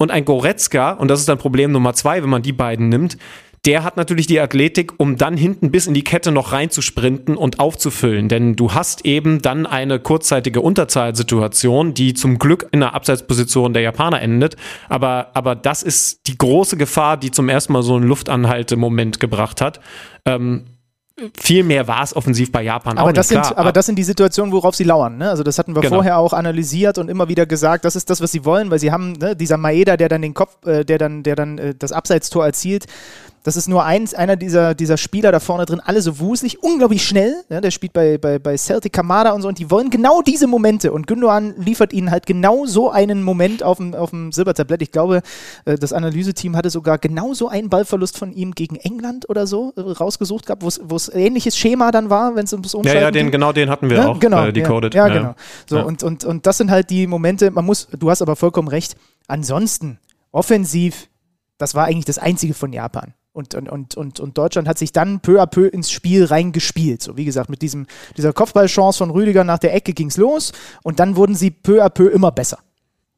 Und 0.00 0.10
ein 0.10 0.24
Goretzka, 0.24 0.92
und 0.92 1.08
das 1.08 1.20
ist 1.20 1.28
dann 1.28 1.36
Problem 1.36 1.72
Nummer 1.72 1.92
zwei, 1.92 2.22
wenn 2.22 2.30
man 2.30 2.40
die 2.40 2.54
beiden 2.54 2.88
nimmt, 2.88 3.18
der 3.66 3.84
hat 3.84 3.98
natürlich 3.98 4.26
die 4.26 4.40
Athletik, 4.40 4.98
um 4.98 5.18
dann 5.18 5.36
hinten 5.36 5.70
bis 5.70 5.86
in 5.86 5.92
die 5.92 6.04
Kette 6.04 6.32
noch 6.32 6.52
reinzusprinten 6.52 7.36
und 7.36 7.60
aufzufüllen. 7.60 8.30
Denn 8.30 8.56
du 8.56 8.72
hast 8.72 9.04
eben 9.04 9.42
dann 9.42 9.66
eine 9.66 10.00
kurzzeitige 10.00 10.62
Unterzahlsituation, 10.62 11.92
die 11.92 12.14
zum 12.14 12.38
Glück 12.38 12.66
in 12.72 12.80
der 12.80 12.94
Abseitsposition 12.94 13.74
der 13.74 13.82
Japaner 13.82 14.22
endet. 14.22 14.56
Aber, 14.88 15.32
aber 15.34 15.54
das 15.54 15.82
ist 15.82 16.26
die 16.28 16.38
große 16.38 16.78
Gefahr, 16.78 17.18
die 17.18 17.30
zum 17.30 17.50
ersten 17.50 17.74
Mal 17.74 17.82
so 17.82 17.96
einen 17.96 18.06
Luftanhalte-Moment 18.06 19.20
gebracht 19.20 19.60
hat. 19.60 19.80
Ähm, 20.24 20.64
viel 21.38 21.64
mehr 21.64 21.86
war 21.88 22.02
es 22.02 22.14
offensiv 22.14 22.52
bei 22.52 22.62
Japan 22.62 22.98
aber 22.98 23.10
auch 23.10 23.12
das 23.12 23.30
nicht. 23.30 23.44
Sind, 23.44 23.58
aber 23.58 23.72
das 23.72 23.86
sind 23.86 23.96
die 23.96 24.04
Situationen, 24.04 24.52
worauf 24.52 24.74
sie 24.74 24.84
lauern. 24.84 25.18
Ne? 25.18 25.28
Also 25.30 25.42
das 25.42 25.58
hatten 25.58 25.74
wir 25.74 25.82
genau. 25.82 25.96
vorher 25.96 26.18
auch 26.18 26.32
analysiert 26.32 26.98
und 26.98 27.08
immer 27.08 27.28
wieder 27.28 27.46
gesagt, 27.46 27.84
das 27.84 27.96
ist 27.96 28.10
das, 28.10 28.20
was 28.20 28.32
sie 28.32 28.44
wollen, 28.44 28.70
weil 28.70 28.78
sie 28.78 28.92
haben 28.92 29.12
ne, 29.12 29.36
dieser 29.36 29.56
Maeda, 29.56 29.96
der 29.96 30.08
dann 30.08 30.22
den 30.22 30.34
Kopf, 30.34 30.66
äh, 30.66 30.84
der 30.84 30.98
dann, 30.98 31.22
der 31.22 31.36
dann 31.36 31.58
äh, 31.58 31.74
das 31.78 31.92
Abseitstor 31.92 32.44
erzielt, 32.44 32.86
das 33.42 33.56
ist 33.56 33.68
nur 33.68 33.84
eins, 33.84 34.12
einer 34.12 34.36
dieser, 34.36 34.74
dieser 34.74 34.98
Spieler 34.98 35.32
da 35.32 35.40
vorne 35.40 35.64
drin, 35.64 35.80
alle 35.82 36.02
so 36.02 36.18
wuselig, 36.18 36.62
unglaublich 36.62 37.06
schnell. 37.06 37.42
Ja, 37.48 37.60
der 37.60 37.70
spielt 37.70 37.94
bei, 37.94 38.18
bei, 38.18 38.38
bei 38.38 38.56
Celtic 38.56 38.92
Kamada 38.92 39.32
und 39.32 39.40
so 39.40 39.48
und 39.48 39.58
die 39.58 39.70
wollen 39.70 39.88
genau 39.88 40.20
diese 40.20 40.46
Momente. 40.46 40.92
Und 40.92 41.06
Gündogan 41.06 41.54
liefert 41.56 41.92
ihnen 41.92 42.10
halt 42.10 42.26
genau 42.26 42.66
so 42.66 42.90
einen 42.90 43.22
Moment 43.22 43.62
auf 43.62 43.78
dem, 43.78 43.94
auf 43.94 44.10
dem 44.10 44.30
Silbertablett. 44.30 44.82
Ich 44.82 44.92
glaube, 44.92 45.22
äh, 45.64 45.76
das 45.76 45.92
Analyseteam 45.92 46.54
hatte 46.54 46.68
sogar 46.68 46.98
genau 46.98 47.32
so 47.32 47.48
einen 47.48 47.70
Ballverlust 47.70 48.18
von 48.18 48.32
ihm 48.32 48.52
gegen 48.52 48.76
England 48.76 49.28
oder 49.30 49.46
so 49.46 49.72
äh, 49.76 49.80
rausgesucht 49.80 50.44
gehabt, 50.44 50.62
wo 50.62 50.96
es 50.96 51.08
ähnliches 51.08 51.56
Schema 51.56 51.92
dann 51.92 52.10
war, 52.10 52.36
wenn 52.36 52.44
es 52.44 52.52
ums 52.52 52.74
Umschalten 52.74 53.00
Ja, 53.00 53.06
ja, 53.06 53.10
den, 53.10 53.30
genau 53.30 53.52
den 53.52 53.70
hatten 53.70 53.88
wir 53.88 53.96
ja, 53.96 54.08
auch 54.08 54.20
genau, 54.20 54.44
äh, 54.44 54.52
decoded. 54.52 54.94
Ja, 54.94 55.08
ja, 55.08 55.14
genau. 55.14 55.34
So, 55.66 55.76
ja. 55.76 55.82
Und, 55.82 56.02
und, 56.02 56.24
und 56.24 56.46
das 56.46 56.58
sind 56.58 56.70
halt 56.70 56.90
die 56.90 57.06
Momente, 57.06 57.50
man 57.50 57.64
muss, 57.64 57.88
du 57.98 58.10
hast 58.10 58.20
aber 58.20 58.36
vollkommen 58.36 58.68
recht, 58.68 58.96
ansonsten 59.28 59.98
offensiv, 60.30 61.08
das 61.56 61.74
war 61.74 61.86
eigentlich 61.86 62.04
das 62.04 62.18
Einzige 62.18 62.52
von 62.52 62.72
Japan. 62.72 63.14
Und, 63.32 63.54
und, 63.54 63.96
und, 63.96 64.18
und 64.18 64.38
Deutschland 64.38 64.66
hat 64.66 64.78
sich 64.78 64.90
dann 64.90 65.20
peu 65.20 65.40
à 65.40 65.46
peu 65.46 65.68
ins 65.68 65.90
Spiel 65.90 66.24
reingespielt. 66.24 67.00
So 67.00 67.16
wie 67.16 67.24
gesagt, 67.24 67.48
mit 67.48 67.62
diesem, 67.62 67.86
dieser 68.16 68.32
Kopfballchance 68.32 68.98
von 68.98 69.10
Rüdiger 69.10 69.44
nach 69.44 69.58
der 69.58 69.72
Ecke 69.72 69.92
ging 69.92 70.08
es 70.08 70.16
los 70.16 70.52
und 70.82 70.98
dann 70.98 71.14
wurden 71.14 71.36
sie 71.36 71.50
peu 71.52 71.84
à 71.84 71.90
peu 71.90 72.08
immer 72.08 72.32
besser. 72.32 72.58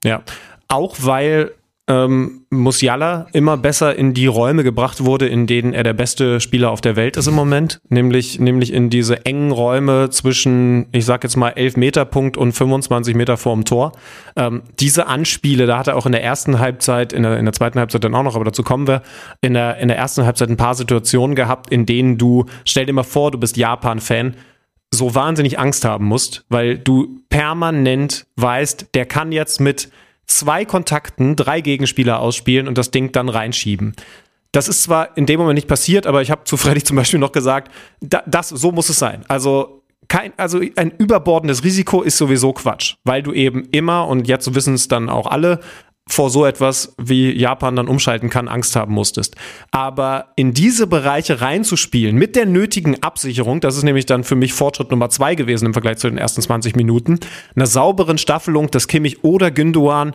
Ja, 0.04 0.22
auch 0.68 0.96
weil 1.00 1.52
ähm, 1.88 2.46
Musiala 2.50 3.26
immer 3.32 3.56
besser 3.56 3.96
in 3.96 4.14
die 4.14 4.26
Räume 4.26 4.62
gebracht 4.62 5.04
wurde, 5.04 5.26
in 5.26 5.48
denen 5.48 5.74
er 5.74 5.82
der 5.82 5.94
beste 5.94 6.40
Spieler 6.40 6.70
auf 6.70 6.80
der 6.80 6.94
Welt 6.94 7.16
ist 7.16 7.26
im 7.26 7.34
Moment, 7.34 7.80
nämlich, 7.88 8.38
nämlich 8.38 8.72
in 8.72 8.88
diese 8.88 9.26
engen 9.26 9.50
Räume 9.50 10.08
zwischen, 10.10 10.86
ich 10.92 11.04
sag 11.04 11.24
jetzt 11.24 11.36
mal, 11.36 11.50
11 11.50 11.76
Meter 11.76 12.04
Punkt 12.04 12.36
und 12.36 12.52
25 12.52 13.16
Meter 13.16 13.36
vorm 13.36 13.64
Tor. 13.64 13.92
Ähm, 14.36 14.62
diese 14.78 15.08
Anspiele, 15.08 15.66
da 15.66 15.78
hat 15.78 15.88
er 15.88 15.96
auch 15.96 16.06
in 16.06 16.12
der 16.12 16.22
ersten 16.22 16.60
Halbzeit, 16.60 17.12
in 17.12 17.24
der, 17.24 17.36
in 17.36 17.46
der 17.46 17.52
zweiten 17.52 17.80
Halbzeit 17.80 18.04
dann 18.04 18.14
auch 18.14 18.22
noch, 18.22 18.36
aber 18.36 18.44
dazu 18.44 18.62
kommen 18.62 18.86
wir, 18.86 19.02
in 19.40 19.54
der, 19.54 19.78
in 19.78 19.88
der 19.88 19.96
ersten 19.96 20.24
Halbzeit 20.24 20.50
ein 20.50 20.56
paar 20.56 20.76
Situationen 20.76 21.34
gehabt, 21.34 21.70
in 21.70 21.84
denen 21.84 22.16
du, 22.16 22.46
stell 22.64 22.86
dir 22.86 22.92
mal 22.92 23.02
vor, 23.02 23.32
du 23.32 23.38
bist 23.38 23.56
Japan-Fan, 23.56 24.36
so 24.94 25.14
wahnsinnig 25.14 25.58
Angst 25.58 25.84
haben 25.84 26.04
musst, 26.04 26.44
weil 26.48 26.78
du 26.78 27.22
permanent 27.28 28.26
weißt, 28.36 28.94
der 28.94 29.06
kann 29.06 29.32
jetzt 29.32 29.60
mit 29.60 29.90
zwei 30.38 30.64
Kontakten 30.64 31.36
drei 31.36 31.60
Gegenspieler 31.60 32.20
ausspielen 32.20 32.68
und 32.68 32.78
das 32.78 32.90
Ding 32.90 33.12
dann 33.12 33.28
reinschieben. 33.28 33.94
Das 34.52 34.68
ist 34.68 34.82
zwar 34.82 35.16
in 35.16 35.26
dem 35.26 35.40
Moment 35.40 35.56
nicht 35.56 35.68
passiert, 35.68 36.06
aber 36.06 36.20
ich 36.20 36.30
habe 36.30 36.44
zu 36.44 36.56
Freddy 36.56 36.82
zum 36.82 36.96
Beispiel 36.96 37.18
noch 37.18 37.32
gesagt, 37.32 37.72
da, 38.00 38.22
das, 38.26 38.50
so 38.50 38.70
muss 38.70 38.88
es 38.88 38.98
sein. 38.98 39.24
Also 39.28 39.82
kein, 40.08 40.32
also 40.36 40.60
ein 40.76 40.90
überbordendes 40.98 41.64
Risiko 41.64 42.02
ist 42.02 42.18
sowieso 42.18 42.52
Quatsch, 42.52 42.96
weil 43.04 43.22
du 43.22 43.32
eben 43.32 43.64
immer, 43.70 44.06
und 44.08 44.28
jetzt 44.28 44.54
wissen 44.54 44.74
es 44.74 44.88
dann 44.88 45.08
auch 45.08 45.26
alle, 45.26 45.60
vor 46.08 46.30
so 46.30 46.44
etwas 46.44 46.94
wie 46.98 47.30
Japan 47.30 47.76
dann 47.76 47.88
umschalten 47.88 48.28
kann, 48.28 48.48
Angst 48.48 48.76
haben 48.76 48.92
musstest. 48.92 49.36
Aber 49.70 50.32
in 50.36 50.52
diese 50.52 50.86
Bereiche 50.86 51.40
reinzuspielen, 51.40 52.16
mit 52.16 52.36
der 52.36 52.46
nötigen 52.46 53.02
Absicherung, 53.02 53.60
das 53.60 53.76
ist 53.76 53.84
nämlich 53.84 54.06
dann 54.06 54.24
für 54.24 54.34
mich 54.34 54.52
Fortschritt 54.52 54.90
Nummer 54.90 55.10
zwei 55.10 55.34
gewesen 55.34 55.66
im 55.66 55.72
Vergleich 55.72 55.98
zu 55.98 56.08
den 56.08 56.18
ersten 56.18 56.42
20 56.42 56.76
Minuten, 56.76 57.20
einer 57.54 57.66
sauberen 57.66 58.18
Staffelung, 58.18 58.70
dass 58.70 58.88
Kimmich 58.88 59.22
oder 59.22 59.50
Gündogan 59.50 60.14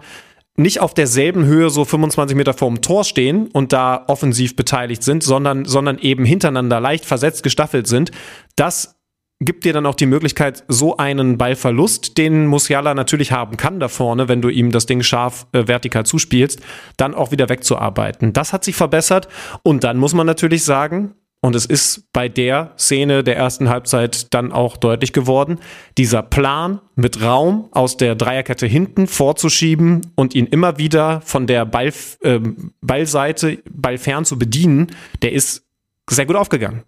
nicht 0.58 0.82
auf 0.82 0.94
derselben 0.94 1.46
Höhe 1.46 1.70
so 1.70 1.86
25 1.86 2.36
Meter 2.36 2.54
vorm 2.54 2.82
Tor 2.82 3.04
stehen 3.04 3.48
und 3.48 3.74
da 3.74 4.04
offensiv 4.08 4.56
beteiligt 4.56 5.04
sind, 5.04 5.24
sondern, 5.24 5.66
sondern 5.66 6.00
eben 6.00 6.26
hintereinander 6.26 6.80
leicht 6.80 7.06
versetzt 7.06 7.44
gestaffelt 7.44 7.88
sind. 7.88 8.12
Das 8.56 8.97
gibt 9.40 9.66
dir 9.66 9.74
dann 9.74 9.86
auch 9.86 9.96
die 9.96 10.06
Möglichkeit, 10.06 10.64
so 10.68 10.98
einen 10.98 11.38
Ballverlust, 11.38 12.18
den 12.18 12.48
Musiala 12.48 12.94
natürlich 12.94 13.32
haben 13.32 13.58
kann 13.58 13.80
da 13.80 13.88
vorne, 13.88 14.28
wenn 14.28 14.42
du 14.42 14.50
ihm 14.50 14.72
das 14.72 14.86
Ding 14.86 15.04
scharf 15.04 15.46
äh, 15.52 15.68
vertikal 15.68 16.06
zuspielst, 16.06 16.60
dann 16.98 17.14
auch 17.14 17.32
wieder 17.32 17.50
wegzuarbeiten. 17.50 18.34
Das 18.34 18.54
hat 18.54 18.64
sich 18.64 18.76
verbessert 18.76 19.28
und 19.64 19.84
dann 19.84 19.98
muss 19.98 20.14
man 20.14 20.26
natürlich 20.26 20.64
sagen, 20.64 21.14
und 21.40 21.56
es 21.56 21.68
ist 21.68 22.12
bei 22.14 22.30
der 22.30 22.74
Szene 22.80 23.24
der 23.24 23.38
ersten 23.38 23.70
Halbzeit 23.70 24.34
dann 24.34 24.52
auch 24.52 24.76
deutlich 24.76 25.14
geworden, 25.14 25.60
dieser 25.98 26.24
Plan 26.24 26.82
mit 26.96 27.22
Raum 27.22 27.70
aus 27.72 27.96
der 27.96 28.16
Dreierkette 28.16 28.66
hinten 28.66 29.06
vorzuschieben 29.06 30.02
und 30.16 30.34
ihn 30.34 30.48
immer 30.48 30.80
wieder 30.80 31.22
von 31.22 31.46
der 31.46 31.66
Ball, 31.66 31.94
äh, 32.22 32.40
Ballseite, 32.82 33.60
Ballfern 33.70 34.26
zu 34.26 34.40
bedienen, 34.40 34.88
der 35.22 35.34
ist 35.34 35.64
sehr 36.10 36.26
gut 36.26 36.36
aufgegangen. 36.36 36.84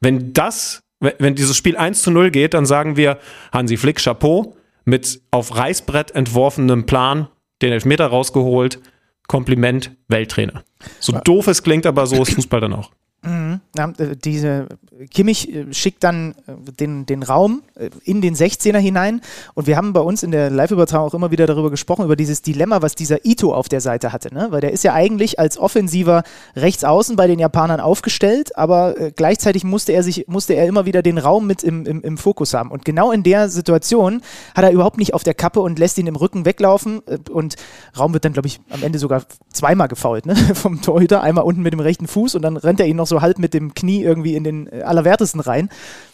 Wenn 0.00 0.32
das 0.32 0.84
wenn 1.00 1.34
dieses 1.34 1.56
Spiel 1.56 1.76
1 1.76 2.02
zu 2.02 2.10
0 2.10 2.30
geht, 2.30 2.54
dann 2.54 2.66
sagen 2.66 2.96
wir 2.96 3.18
Hansi 3.52 3.76
Flick 3.76 4.02
Chapeau 4.02 4.56
mit 4.84 5.20
auf 5.30 5.56
Reißbrett 5.56 6.12
entworfenem 6.12 6.86
Plan 6.86 7.28
den 7.62 7.72
Elfmeter 7.72 8.06
rausgeholt. 8.06 8.80
Kompliment, 9.26 9.92
Welttrainer. 10.08 10.64
So 11.00 11.12
doof 11.12 11.48
es 11.48 11.62
klingt, 11.62 11.84
aber 11.84 12.06
so 12.06 12.22
ist 12.22 12.32
Fußball 12.34 12.60
dann 12.60 12.72
auch. 12.72 12.90
Mhm. 13.22 13.60
Äh, 13.76 14.16
diese 14.16 14.68
Kimmich 15.10 15.52
äh, 15.52 15.72
schickt 15.74 16.04
dann 16.04 16.36
äh, 16.46 16.72
den, 16.78 17.04
den 17.04 17.24
Raum 17.24 17.62
in 18.04 18.20
den 18.20 18.34
16er 18.34 18.78
hinein 18.78 19.20
und 19.54 19.66
wir 19.66 19.76
haben 19.76 19.92
bei 19.92 20.00
uns 20.00 20.22
in 20.22 20.30
der 20.30 20.50
Live-Übertragung 20.50 21.08
auch 21.08 21.14
immer 21.14 21.30
wieder 21.30 21.46
darüber 21.46 21.70
gesprochen, 21.70 22.04
über 22.04 22.16
dieses 22.16 22.42
Dilemma, 22.42 22.82
was 22.82 22.94
dieser 22.94 23.24
Ito 23.24 23.52
auf 23.52 23.68
der 23.68 23.80
Seite 23.80 24.12
hatte, 24.12 24.32
ne? 24.32 24.48
weil 24.50 24.60
der 24.60 24.72
ist 24.72 24.84
ja 24.84 24.94
eigentlich 24.94 25.38
als 25.38 25.58
offensiver 25.58 26.22
Rechtsaußen 26.56 27.16
bei 27.16 27.26
den 27.26 27.38
Japanern 27.38 27.80
aufgestellt, 27.80 28.56
aber 28.56 28.94
gleichzeitig 29.14 29.64
musste 29.64 29.92
er 29.92 30.02
sich, 30.02 30.26
musste 30.28 30.54
er 30.54 30.66
immer 30.66 30.86
wieder 30.86 31.02
den 31.02 31.18
Raum 31.18 31.46
mit 31.46 31.62
im, 31.62 31.86
im, 31.86 32.02
im 32.02 32.18
Fokus 32.18 32.54
haben 32.54 32.70
und 32.70 32.84
genau 32.84 33.12
in 33.12 33.22
der 33.22 33.48
Situation 33.48 34.22
hat 34.54 34.64
er 34.64 34.72
überhaupt 34.72 34.98
nicht 34.98 35.14
auf 35.14 35.22
der 35.22 35.34
Kappe 35.34 35.60
und 35.60 35.78
lässt 35.78 35.98
ihn 35.98 36.06
im 36.06 36.16
Rücken 36.16 36.44
weglaufen 36.44 37.00
und 37.30 37.56
Raum 37.96 38.12
wird 38.12 38.24
dann, 38.24 38.32
glaube 38.32 38.48
ich, 38.48 38.60
am 38.70 38.82
Ende 38.82 38.98
sogar 38.98 39.22
zweimal 39.52 39.88
gefault 39.88 40.26
ne? 40.26 40.36
vom 40.54 40.82
Torhüter, 40.82 41.22
einmal 41.22 41.44
unten 41.44 41.62
mit 41.62 41.72
dem 41.72 41.80
rechten 41.80 42.06
Fuß 42.06 42.34
und 42.34 42.42
dann 42.42 42.56
rennt 42.56 42.80
er 42.80 42.86
ihn 42.86 42.96
noch 42.96 43.07
so 43.08 43.20
halb 43.22 43.38
mit 43.38 43.54
dem 43.54 43.74
Knie 43.74 44.02
irgendwie 44.02 44.34
in 44.34 44.44
den 44.44 44.66
äh, 44.72 44.82
Allerwertesten 44.82 45.40
rein. 45.40 45.68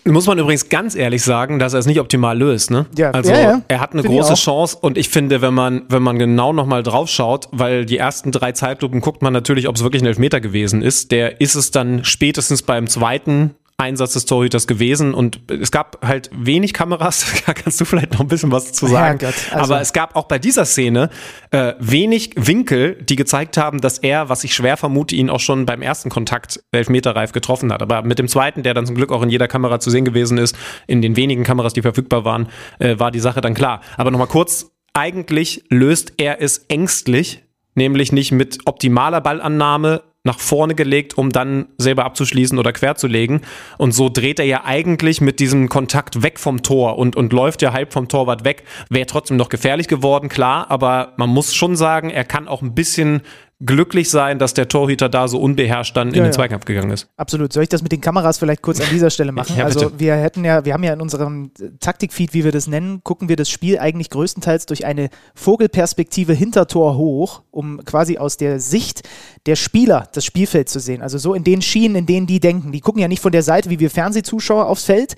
Muss 0.05 0.27
man 0.27 0.39
übrigens 0.39 0.69
ganz 0.69 0.95
ehrlich 0.95 1.23
sagen, 1.23 1.59
dass 1.59 1.73
er 1.73 1.79
es 1.81 1.87
nicht 1.87 1.99
optimal 1.99 2.39
löst. 2.39 2.71
Ne? 2.71 2.87
Ja, 2.97 3.11
also 3.11 3.33
ja, 3.33 3.41
ja. 3.41 3.63
er 3.69 3.81
hat 3.81 3.93
eine 3.93 4.03
Find 4.03 4.15
große. 4.15 4.35
Chance 4.35 4.77
und 4.81 4.99
ich 4.99 5.09
finde, 5.09 5.41
wenn 5.41 5.55
man, 5.55 5.83
wenn 5.89 6.03
man 6.03 6.19
genau 6.19 6.53
nochmal 6.53 6.83
drauf 6.83 7.09
schaut, 7.09 7.49
weil 7.53 7.87
die 7.87 7.97
ersten 7.97 8.31
drei 8.33 8.53
Zeitlupen 8.53 9.01
guckt 9.01 9.23
man 9.23 9.33
natürlich, 9.33 9.69
ob 9.69 9.77
es 9.77 9.83
wirklich 9.83 10.03
ein 10.03 10.07
Elfmeter 10.07 10.41
gewesen 10.41 10.83
ist. 10.83 11.11
Der 11.11 11.41
ist 11.41 11.55
es 11.55 11.71
dann 11.71 12.05
spätestens 12.05 12.63
beim 12.63 12.87
zweiten 12.87 13.55
Einsatz 13.77 14.13
des 14.13 14.25
Torhüters 14.25 14.69
gewesen 14.69 15.15
und 15.15 15.41
es 15.51 15.73
gab 15.73 15.99
halt 16.07 16.31
wenig 16.33 16.73
Kameras, 16.73 17.27
da 17.47 17.55
kannst 17.55 17.81
du 17.81 17.85
vielleicht 17.85 18.13
noch 18.13 18.21
ein 18.21 18.29
bisschen 18.29 18.53
was 18.53 18.73
zu 18.73 18.87
sagen. 18.87 19.19
Herrgott, 19.19 19.35
also- 19.53 19.73
Aber 19.75 19.81
es 19.83 19.93
gab 19.93 20.15
auch 20.15 20.25
bei 20.27 20.39
dieser 20.39 20.65
Szene 20.65 21.11
äh, 21.51 21.75
wenig 21.81 22.33
Winkel, 22.37 22.95
die 23.03 23.17
gezeigt 23.17 23.57
haben, 23.57 23.81
dass 23.81 23.99
er, 23.99 24.29
was 24.29 24.45
ich 24.45 24.55
schwer 24.55 24.77
vermute, 24.77 25.17
ihn 25.17 25.29
auch 25.29 25.41
schon 25.41 25.67
beim 25.67 25.83
ersten 25.83 26.09
Kontakt 26.09 26.61
elfmeterreif 26.71 27.33
getroffen 27.33 27.73
hat. 27.73 27.83
Aber 27.83 28.03
mit 28.03 28.21
dem 28.21 28.29
zweiten, 28.29 28.63
der 28.63 28.75
dann 28.75 28.87
zum 28.87 28.95
Glück 28.95 29.11
auch 29.11 29.23
in 29.23 29.31
jeder 29.31 29.49
Kamera 29.49 29.81
zu 29.81 29.91
sehen 29.91 30.05
gewesen 30.05 30.39
ist, 30.39 30.57
in 30.87 31.03
den 31.03 31.17
wenigen 31.17 31.43
Kameras, 31.43 31.73
die 31.73 31.83
verfügbar 31.83 32.25
waren, 32.25 32.49
äh, 32.79 32.99
war 33.01 33.11
die 33.11 33.21
Sache 33.21 33.41
dann 33.41 33.55
klar. 33.55 33.81
Aber 33.97 34.13
nochmal 34.13 34.29
kurz, 34.29 34.71
eigentlich 34.93 35.65
löst 35.69 36.13
er 36.19 36.41
es 36.41 36.59
ängstlich, 36.69 37.43
nämlich 37.75 38.13
nicht 38.13 38.31
mit 38.31 38.59
optimaler 38.67 39.21
Ballannahme 39.21 40.03
nach 40.27 40.39
vorne 40.39 40.75
gelegt, 40.75 41.19
um 41.19 41.31
dann 41.31 41.67
selber 41.77 42.07
abzuschließen 42.07 42.59
oder 42.59 42.73
quer 42.73 42.97
zu 42.97 43.07
legen. 43.07 43.43
Und 43.77 43.93
so 43.93 44.09
dreht 44.09 44.39
er 44.39 44.47
ja 44.47 44.65
eigentlich 44.65 45.21
mit 45.21 45.39
diesem 45.39 45.69
Kontakt 45.69 46.23
weg 46.23 46.41
vom 46.41 46.63
Tor 46.63 46.99
und, 46.99 47.15
und 47.15 47.35
läuft 47.35 47.61
ja 47.61 47.75
halb 47.75 47.93
vom 47.93 48.09
Torwart 48.09 48.43
weg. 48.43 48.65
Wäre 48.89 49.05
trotzdem 49.05 49.37
noch 49.37 49.51
gefährlich 49.51 49.87
geworden, 49.87 50.31
klar, 50.31 50.71
aber 50.71 51.13
man 51.19 51.29
muss 51.29 51.55
schon 51.55 51.77
sagen, 51.77 52.09
er 52.09 52.25
kann 52.25 52.49
auch 52.49 52.63
ein 52.63 52.75
bisschen 52.75 53.21
glücklich 53.61 54.11
sein, 54.11 54.39
dass 54.39 54.55
der 54.55 54.69
Torhüter 54.69 55.09
da 55.09 55.29
so 55.29 55.39
unbeherrscht 55.39 55.97
dann 55.97 56.09
in 56.09 56.15
Ja, 56.15 56.23
den 56.23 56.27
ja. 56.27 56.33
Zweikampf 56.33 56.65
gegangen 56.65 56.91
ist. 56.91 57.09
Absolut. 57.17 57.53
Soll 57.53 57.63
ich 57.63 57.69
das 57.69 57.83
mit 57.83 57.93
den 57.93 58.01
Kameras 58.01 58.39
vielleicht 58.39 58.63
kurz 58.63 58.81
an 58.81 58.89
dieser 58.91 59.11
Stelle 59.11 59.33
machen? 59.33 59.57
Ja, 59.57 59.65
also 59.65 59.93
wir 59.99 60.17
hätten 60.17 60.45
ja, 60.45 60.65
wir 60.65 60.75
haben 60.75 60.83
ja 60.83 60.93
in 60.93 61.01
unserem 61.01 61.51
Taktikfeed, 61.81 62.35
wie 62.35 62.45
wir 62.45 62.53
das 62.53 62.67
nennen, 62.67 63.03
gucken 63.05 63.29
wir 63.29 63.37
das 63.37 63.49
Spiel 63.49 63.79
eigentlich 63.79 64.11
größtenteils 64.11 64.67
durch 64.67 64.85
eine 64.85 65.09
Vogelperspektive 65.35 66.33
hinter 66.33 66.67
Tor 66.67 66.97
hoch, 66.97 67.43
um 67.51 67.85
quasi 67.85 68.19
aus 68.19 68.37
der 68.37 68.61
Sicht 68.61 69.09
der 69.47 69.57
Spieler 69.57 70.09
das 70.13 70.25
Spielfeld 70.25 70.69
zu 70.69 70.81
sehen. 70.81 71.03
Also 71.03 71.19
so 71.19 71.35
in 71.35 71.45
den 71.45 71.63
Schienen, 71.63 71.97
in 71.97 72.07
denen 72.07 72.27
die 72.27 72.41
denken. 72.41 72.73
Die 72.73 72.81
gucken 72.81 73.01
ja 73.01 73.09
nicht 73.09 73.23
von 73.23 73.33
der 73.33 73.43
Seite 73.43 73.71
wie 73.71 73.81
wir 73.81 73.91
Fernsehzuschauer 73.91 74.67
aufs 74.67 74.85
Feld, 74.85 75.15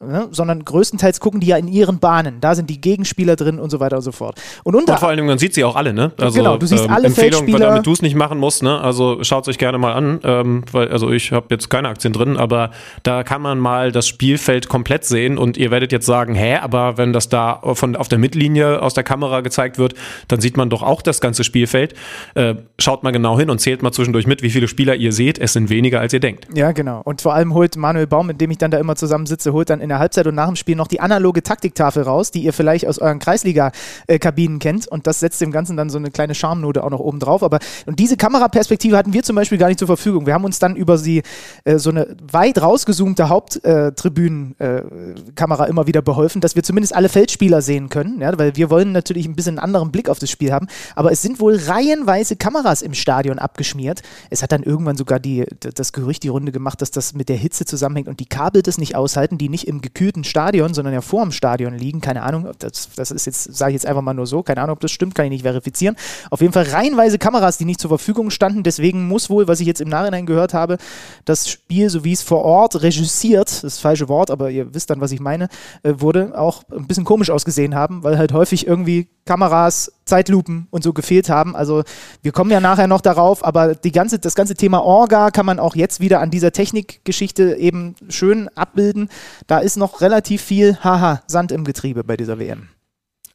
ne, 0.00 0.28
sondern 0.30 0.64
größtenteils 0.64 1.20
gucken 1.20 1.40
die 1.40 1.46
ja 1.48 1.56
in 1.56 1.68
ihren 1.68 1.98
Bahnen. 1.98 2.40
Da 2.40 2.54
sind 2.54 2.70
die 2.70 2.80
Gegenspieler 2.80 3.36
drin 3.36 3.58
und 3.58 3.70
so 3.70 3.80
weiter 3.80 3.96
und 3.96 4.02
so 4.02 4.12
fort. 4.12 4.40
Und 4.62 4.74
unter 4.74 4.94
Und 4.94 4.98
vor 4.98 5.08
allen 5.08 5.16
Dingen, 5.16 5.28
man 5.28 5.38
sieht 5.38 5.54
sie 5.54 5.64
auch 5.64 5.76
alle, 5.76 5.92
ne? 5.92 6.12
Also, 6.18 6.38
Genau, 6.38 6.56
du 6.56 6.66
siehst 6.66 6.88
alle 6.88 7.06
Empfehlung, 7.06 7.40
Feldspieler. 7.40 7.68
damit 7.68 7.86
du 7.86 7.92
es 7.92 8.02
nicht 8.02 8.14
machen 8.14 8.38
musst, 8.38 8.62
ne? 8.62 8.80
Also 8.80 9.22
schaut 9.22 9.48
euch 9.48 9.58
gerne 9.58 9.78
mal 9.78 9.92
an, 9.92 10.20
ähm, 10.24 10.64
weil, 10.72 10.88
also 10.88 11.10
ich 11.10 11.32
habe 11.32 11.46
jetzt 11.50 11.70
keine 11.70 11.88
Aktien 11.88 12.12
drin, 12.12 12.36
aber 12.36 12.70
da 13.02 13.22
kann 13.22 13.42
man 13.42 13.58
mal 13.58 13.92
das 13.92 14.08
Spielfeld 14.08 14.68
komplett 14.68 15.04
sehen 15.04 15.38
und 15.38 15.56
ihr 15.56 15.70
werdet 15.70 15.92
jetzt 15.92 16.06
sagen, 16.06 16.34
hä, 16.34 16.56
aber 16.56 16.98
wenn 16.98 17.12
das 17.12 17.28
da 17.28 17.60
von 17.74 17.96
auf 17.96 18.08
der 18.08 18.18
Mittellinie 18.18 18.82
aus 18.82 18.94
der 18.94 19.04
Kamera 19.04 19.40
gezeigt 19.40 19.78
wird, 19.78 19.94
dann 20.28 20.40
sieht 20.40 20.56
man 20.56 20.70
doch 20.70 20.82
auch 20.82 21.02
das 21.02 21.20
ganze 21.20 21.44
Spielfeld. 21.44 21.94
Äh, 22.34 22.54
schaut 22.78 23.02
mal 23.02 23.10
genau 23.10 23.38
hin 23.38 23.50
und 23.50 23.60
zählt 23.60 23.82
mal 23.82 23.92
zwischendurch 23.92 24.26
mit, 24.26 24.42
wie 24.42 24.50
viele 24.50 24.68
Spieler 24.68 24.94
ihr 24.96 25.12
seht. 25.12 25.38
Es 25.38 25.52
sind 25.52 25.70
weniger, 25.70 26.00
als 26.00 26.12
ihr 26.12 26.20
denkt. 26.20 26.46
Ja, 26.54 26.72
genau. 26.72 27.00
Und 27.04 27.20
vor 27.22 27.34
allem 27.34 27.54
holt 27.54 27.76
Manuel 27.76 28.06
Baum, 28.06 28.26
mit 28.26 28.40
dem 28.40 28.50
ich 28.50 28.58
dann 28.58 28.70
da 28.70 28.78
immer 28.78 28.96
zusammensitze, 28.96 29.52
holt 29.52 29.70
dann 29.70 29.80
in 29.84 29.90
der 29.90 30.00
Halbzeit 30.00 30.26
und 30.26 30.34
nach 30.34 30.48
dem 30.48 30.56
Spiel 30.56 30.76
noch 30.76 30.88
die 30.88 31.00
analoge 31.00 31.42
Taktiktafel 31.42 32.02
raus, 32.02 32.30
die 32.30 32.42
ihr 32.42 32.52
vielleicht 32.52 32.86
aus 32.86 32.98
euren 32.98 33.20
Kreisliga-Kabinen 33.20 34.58
kennt. 34.58 34.86
Und 34.88 35.06
das 35.06 35.20
setzt 35.20 35.40
dem 35.40 35.52
Ganzen 35.52 35.76
dann 35.76 35.90
so 35.90 35.98
eine 35.98 36.10
kleine 36.10 36.34
Charmnote 36.34 36.82
auch 36.82 36.90
noch 36.90 37.00
oben 37.00 37.20
drauf. 37.20 37.42
Aber 37.42 37.58
und 37.86 37.98
diese 37.98 38.16
Kameraperspektive 38.16 38.96
hatten 38.96 39.12
wir 39.12 39.22
zum 39.22 39.36
Beispiel 39.36 39.58
gar 39.58 39.68
nicht 39.68 39.78
zur 39.78 39.86
Verfügung. 39.86 40.26
Wir 40.26 40.34
haben 40.34 40.44
uns 40.44 40.58
dann 40.58 40.76
über 40.76 40.98
sie 40.98 41.22
äh, 41.64 41.78
so 41.78 41.90
eine 41.90 42.16
weit 42.32 42.60
rausgezoomte 42.60 43.28
Haupttribünenkamera 43.28 45.66
immer 45.66 45.86
wieder 45.86 46.02
beholfen, 46.02 46.40
dass 46.40 46.56
wir 46.56 46.62
zumindest 46.62 46.94
alle 46.94 47.08
Feldspieler 47.08 47.62
sehen 47.62 47.88
können. 47.88 48.20
Ja, 48.20 48.36
weil 48.38 48.56
wir 48.56 48.70
wollen 48.70 48.92
natürlich 48.92 49.26
ein 49.26 49.36
bisschen 49.36 49.58
einen 49.58 49.64
anderen 49.64 49.92
Blick 49.92 50.08
auf 50.08 50.18
das 50.18 50.30
Spiel 50.30 50.52
haben. 50.52 50.66
Aber 50.96 51.12
es 51.12 51.22
sind 51.22 51.40
wohl 51.40 51.56
reihenweise 51.56 52.36
Kameras 52.36 52.82
im 52.82 52.94
Stadion 52.94 53.38
abgeschmiert. 53.38 54.02
Es 54.30 54.42
hat 54.42 54.52
dann 54.52 54.62
irgendwann 54.62 54.96
sogar 54.96 55.20
die, 55.20 55.44
das 55.60 55.92
Gerücht 55.92 56.22
die 56.22 56.28
Runde 56.28 56.52
gemacht, 56.52 56.80
dass 56.80 56.90
das 56.90 57.14
mit 57.14 57.28
der 57.28 57.36
Hitze 57.36 57.64
zusammenhängt 57.64 58.08
und 58.08 58.20
die 58.20 58.26
Kabel 58.26 58.62
das 58.62 58.78
nicht 58.78 58.96
aushalten, 58.96 59.38
die 59.38 59.48
nicht 59.48 59.66
im 59.66 59.73
gekühlten 59.80 60.24
Stadion, 60.24 60.74
sondern 60.74 60.94
ja 60.94 61.00
vor 61.00 61.22
dem 61.22 61.32
Stadion 61.32 61.74
liegen. 61.74 62.00
Keine 62.00 62.22
Ahnung, 62.22 62.48
das, 62.58 62.88
das 62.96 63.10
ist 63.10 63.26
jetzt, 63.26 63.54
sage 63.54 63.70
ich 63.70 63.74
jetzt 63.74 63.86
einfach 63.86 64.02
mal 64.02 64.14
nur 64.14 64.26
so, 64.26 64.42
keine 64.42 64.60
Ahnung, 64.60 64.74
ob 64.74 64.80
das 64.80 64.90
stimmt, 64.90 65.14
kann 65.14 65.26
ich 65.26 65.30
nicht 65.30 65.42
verifizieren. 65.42 65.96
Auf 66.30 66.40
jeden 66.40 66.52
Fall 66.52 66.64
reihenweise 66.64 67.18
Kameras, 67.18 67.58
die 67.58 67.64
nicht 67.64 67.80
zur 67.80 67.88
Verfügung 67.88 68.30
standen. 68.30 68.62
Deswegen 68.62 69.06
muss 69.08 69.30
wohl, 69.30 69.48
was 69.48 69.60
ich 69.60 69.66
jetzt 69.66 69.80
im 69.80 69.88
Nachhinein 69.88 70.26
gehört 70.26 70.54
habe, 70.54 70.78
das 71.24 71.48
Spiel, 71.48 71.90
so 71.90 72.04
wie 72.04 72.12
es 72.12 72.22
vor 72.22 72.44
Ort 72.44 72.82
regissiert, 72.82 73.48
das 73.48 73.56
ist 73.56 73.64
das 73.64 73.78
falsche 73.78 74.08
Wort, 74.08 74.30
aber 74.30 74.50
ihr 74.50 74.74
wisst 74.74 74.90
dann, 74.90 75.00
was 75.00 75.12
ich 75.12 75.20
meine, 75.20 75.48
äh, 75.82 75.94
wurde 75.96 76.38
auch 76.38 76.62
ein 76.70 76.86
bisschen 76.86 77.04
komisch 77.04 77.30
ausgesehen 77.30 77.74
haben, 77.74 78.02
weil 78.02 78.18
halt 78.18 78.32
häufig 78.32 78.66
irgendwie 78.66 79.08
Kameras, 79.24 79.92
Zeitlupen 80.04 80.66
und 80.70 80.84
so 80.84 80.92
gefehlt 80.92 81.30
haben. 81.30 81.56
Also 81.56 81.82
wir 82.22 82.32
kommen 82.32 82.50
ja 82.50 82.60
nachher 82.60 82.86
noch 82.86 83.00
darauf, 83.00 83.44
aber 83.44 83.74
die 83.74 83.92
ganze, 83.92 84.18
das 84.18 84.34
ganze 84.34 84.54
Thema 84.54 84.82
Orga 84.82 85.30
kann 85.30 85.46
man 85.46 85.58
auch 85.58 85.74
jetzt 85.74 86.00
wieder 86.00 86.20
an 86.20 86.30
dieser 86.30 86.52
Technikgeschichte 86.52 87.56
eben 87.56 87.94
schön 88.10 88.48
abbilden. 88.54 89.08
Da 89.46 89.60
ist 89.64 89.76
noch 89.76 90.00
relativ 90.00 90.42
viel, 90.42 90.78
haha, 90.84 91.22
Sand 91.26 91.50
im 91.50 91.64
Getriebe 91.64 92.04
bei 92.04 92.16
dieser 92.16 92.38
WM. 92.38 92.68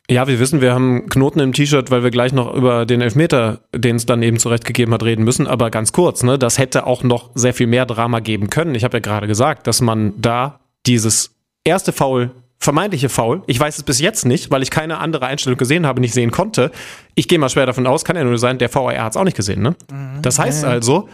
Ja, 0.09 0.27
wir 0.27 0.39
wissen, 0.39 0.59
wir 0.59 0.73
haben 0.73 1.07
Knoten 1.07 1.39
im 1.39 1.53
T-Shirt, 1.53 1.91
weil 1.91 2.03
wir 2.03 2.09
gleich 2.09 2.33
noch 2.33 2.51
über 2.55 2.87
den 2.87 2.99
Elfmeter, 3.01 3.59
den 3.75 3.97
es 3.97 4.07
dann 4.07 4.23
eben 4.23 4.39
zurechtgegeben 4.39 4.91
hat, 4.93 5.03
reden 5.03 5.23
müssen. 5.23 5.45
Aber 5.45 5.69
ganz 5.69 5.91
kurz, 5.91 6.23
ne, 6.23 6.39
das 6.39 6.57
hätte 6.57 6.87
auch 6.87 7.03
noch 7.03 7.29
sehr 7.35 7.53
viel 7.53 7.67
mehr 7.67 7.85
Drama 7.85 8.19
geben 8.19 8.49
können. 8.49 8.73
Ich 8.73 8.83
habe 8.83 8.97
ja 8.97 9.01
gerade 9.01 9.27
gesagt, 9.27 9.67
dass 9.67 9.81
man 9.81 10.13
da 10.17 10.61
dieses 10.87 11.35
erste 11.63 11.91
Foul, 11.91 12.31
vermeintliche 12.57 13.07
Foul, 13.07 13.43
ich 13.45 13.59
weiß 13.59 13.77
es 13.77 13.83
bis 13.83 13.99
jetzt 13.99 14.25
nicht, 14.25 14.49
weil 14.49 14.63
ich 14.63 14.71
keine 14.71 14.97
andere 14.97 15.27
Einstellung 15.27 15.57
gesehen 15.59 15.85
habe, 15.85 16.01
nicht 16.01 16.13
sehen 16.15 16.31
konnte. 16.31 16.71
Ich 17.13 17.27
gehe 17.27 17.37
mal 17.37 17.49
schwer 17.49 17.67
davon 17.67 17.85
aus, 17.85 18.03
kann 18.03 18.15
ja 18.15 18.23
nur 18.23 18.39
sein, 18.39 18.57
der 18.57 18.73
VAR 18.73 18.97
hat 18.97 19.13
es 19.13 19.17
auch 19.17 19.23
nicht 19.23 19.37
gesehen. 19.37 19.61
Ne? 19.61 19.75
Das 20.23 20.39
heißt 20.39 20.65
also, 20.65 21.07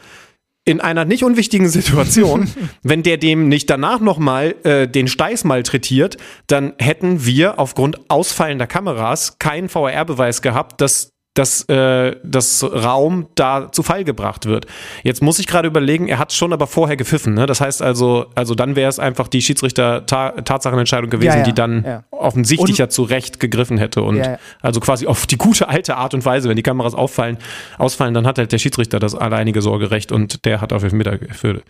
in 0.65 0.81
einer 0.81 1.05
nicht 1.05 1.23
unwichtigen 1.23 1.69
Situation, 1.69 2.49
wenn 2.83 3.03
der 3.03 3.17
dem 3.17 3.47
nicht 3.47 3.69
danach 3.69 3.99
nochmal 3.99 4.55
äh, 4.63 4.87
den 4.87 5.07
Steiß 5.07 5.43
malträtiert, 5.43 6.17
dann 6.47 6.73
hätten 6.79 7.25
wir 7.25 7.59
aufgrund 7.59 8.09
ausfallender 8.09 8.67
Kameras 8.67 9.37
keinen 9.37 9.73
VAR-Beweis 9.73 10.41
gehabt, 10.41 10.81
dass 10.81 11.14
dass 11.35 11.67
äh, 11.67 12.15
das 12.23 12.63
Raum 12.63 13.27
da 13.35 13.71
zu 13.71 13.83
Fall 13.83 14.05
gebracht 14.05 14.45
wird. 14.45 14.65
Jetzt 15.03 15.21
muss 15.21 15.37
ich 15.37 15.47
gerade 15.47 15.67
überlegen, 15.67 16.07
er 16.07 16.17
hat 16.17 16.31
schon 16.31 16.53
aber 16.53 16.65
vorher 16.65 16.95
gepfiffen. 16.95 17.33
Ne? 17.33 17.45
Das 17.45 17.59
heißt 17.59 17.81
also, 17.81 18.27
also 18.35 18.55
dann 18.55 18.75
wäre 18.75 18.89
es 18.89 18.99
einfach 18.99 19.27
die 19.27 19.41
Schiedsrichter-Tatsachenentscheidung 19.41 21.09
gewesen, 21.09 21.27
Ja, 21.27 21.37
ja, 21.37 21.43
die 21.43 21.53
dann 21.53 21.83
ja. 21.83 22.03
offensichtlich 22.11 22.77
ja 22.77 22.87
zu 22.87 23.03
Recht 23.03 23.41
gegriffen 23.41 23.77
hätte. 23.77 24.01
Und 24.01 24.21
also 24.61 24.79
quasi 24.79 25.07
auf 25.07 25.27
die 25.27 25.37
gute 25.37 25.67
alte 25.67 25.97
Art 25.97 26.13
und 26.13 26.23
Weise, 26.25 26.47
wenn 26.47 26.55
die 26.55 26.63
Kameras 26.63 26.95
auffallen, 26.95 27.37
ausfallen, 27.77 28.13
dann 28.13 28.25
hat 28.25 28.37
halt 28.37 28.53
der 28.53 28.57
Schiedsrichter 28.57 28.99
das 28.99 29.13
alleinige 29.13 29.61
Sorgerecht 29.61 30.13
und 30.13 30.45
der 30.45 30.61
hat 30.61 30.71
auf 30.71 30.83
Elfmeter 30.83 31.19
für, 31.33 31.61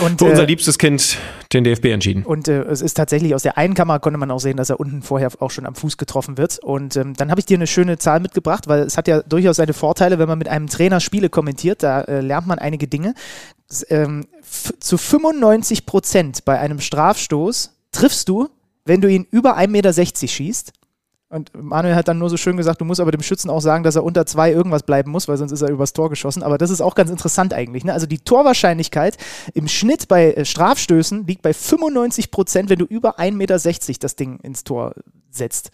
Und, 0.00 0.18
für 0.18 0.26
unser 0.26 0.42
äh, 0.42 0.46
liebstes 0.46 0.78
Kind 0.78 1.16
den 1.54 1.64
DFB 1.64 1.86
entschieden. 1.86 2.24
Und 2.24 2.46
äh, 2.46 2.60
es 2.64 2.82
ist 2.82 2.94
tatsächlich 2.94 3.34
aus 3.34 3.42
der 3.42 3.56
einen 3.56 3.72
Kamera 3.72 3.98
konnte 4.00 4.18
man 4.18 4.30
auch 4.30 4.40
sehen, 4.40 4.58
dass 4.58 4.68
er 4.68 4.78
unten 4.78 5.00
vorher 5.00 5.30
auch 5.38 5.50
schon 5.50 5.64
am 5.64 5.74
Fuß 5.74 5.96
getroffen 5.96 6.36
wird. 6.36 6.58
Und 6.58 6.96
ähm, 6.96 7.14
dann 7.14 7.30
habe 7.30 7.40
ich 7.40 7.46
dir 7.46 7.56
eine 7.56 7.66
schöne 7.66 7.96
Zahl 7.96 8.20
mitgebracht, 8.20 8.68
weil 8.68 8.80
es 8.80 8.97
hat 8.98 9.08
ja 9.08 9.22
durchaus 9.22 9.56
seine 9.56 9.72
Vorteile, 9.72 10.18
wenn 10.18 10.28
man 10.28 10.38
mit 10.38 10.48
einem 10.48 10.66
Trainer 10.66 11.00
Spiele 11.00 11.30
kommentiert. 11.30 11.82
Da 11.82 12.02
äh, 12.02 12.20
lernt 12.20 12.46
man 12.46 12.58
einige 12.58 12.86
Dinge. 12.86 13.14
Ähm, 13.88 14.26
zu 14.80 14.98
95 14.98 15.86
Prozent 15.86 16.44
bei 16.44 16.58
einem 16.58 16.80
Strafstoß 16.80 17.74
triffst 17.92 18.28
du, 18.28 18.48
wenn 18.84 19.00
du 19.00 19.08
ihn 19.08 19.26
über 19.30 19.56
1,60 19.56 19.68
Meter 19.68 19.92
schießt. 19.92 20.72
Und 21.30 21.50
Manuel 21.54 21.94
hat 21.94 22.08
dann 22.08 22.18
nur 22.18 22.30
so 22.30 22.38
schön 22.38 22.56
gesagt, 22.56 22.80
du 22.80 22.86
musst 22.86 23.00
aber 23.00 23.10
dem 23.10 23.22
Schützen 23.22 23.50
auch 23.50 23.60
sagen, 23.60 23.84
dass 23.84 23.96
er 23.96 24.04
unter 24.04 24.24
zwei 24.24 24.50
irgendwas 24.50 24.82
bleiben 24.82 25.10
muss, 25.10 25.28
weil 25.28 25.36
sonst 25.36 25.52
ist 25.52 25.60
er 25.60 25.68
übers 25.68 25.92
Tor 25.92 26.08
geschossen. 26.08 26.42
Aber 26.42 26.56
das 26.56 26.70
ist 26.70 26.80
auch 26.80 26.94
ganz 26.94 27.10
interessant 27.10 27.52
eigentlich. 27.52 27.84
Ne? 27.84 27.92
Also 27.92 28.06
die 28.06 28.18
Torwahrscheinlichkeit 28.18 29.18
im 29.52 29.68
Schnitt 29.68 30.08
bei 30.08 30.32
äh, 30.32 30.44
Strafstößen 30.46 31.26
liegt 31.26 31.42
bei 31.42 31.52
95 31.52 32.30
Prozent, 32.30 32.70
wenn 32.70 32.78
du 32.78 32.86
über 32.86 33.18
1,60 33.18 33.32
Meter 33.34 33.58
das 34.00 34.16
Ding 34.16 34.40
ins 34.40 34.64
Tor 34.64 34.94
setzt. 35.30 35.70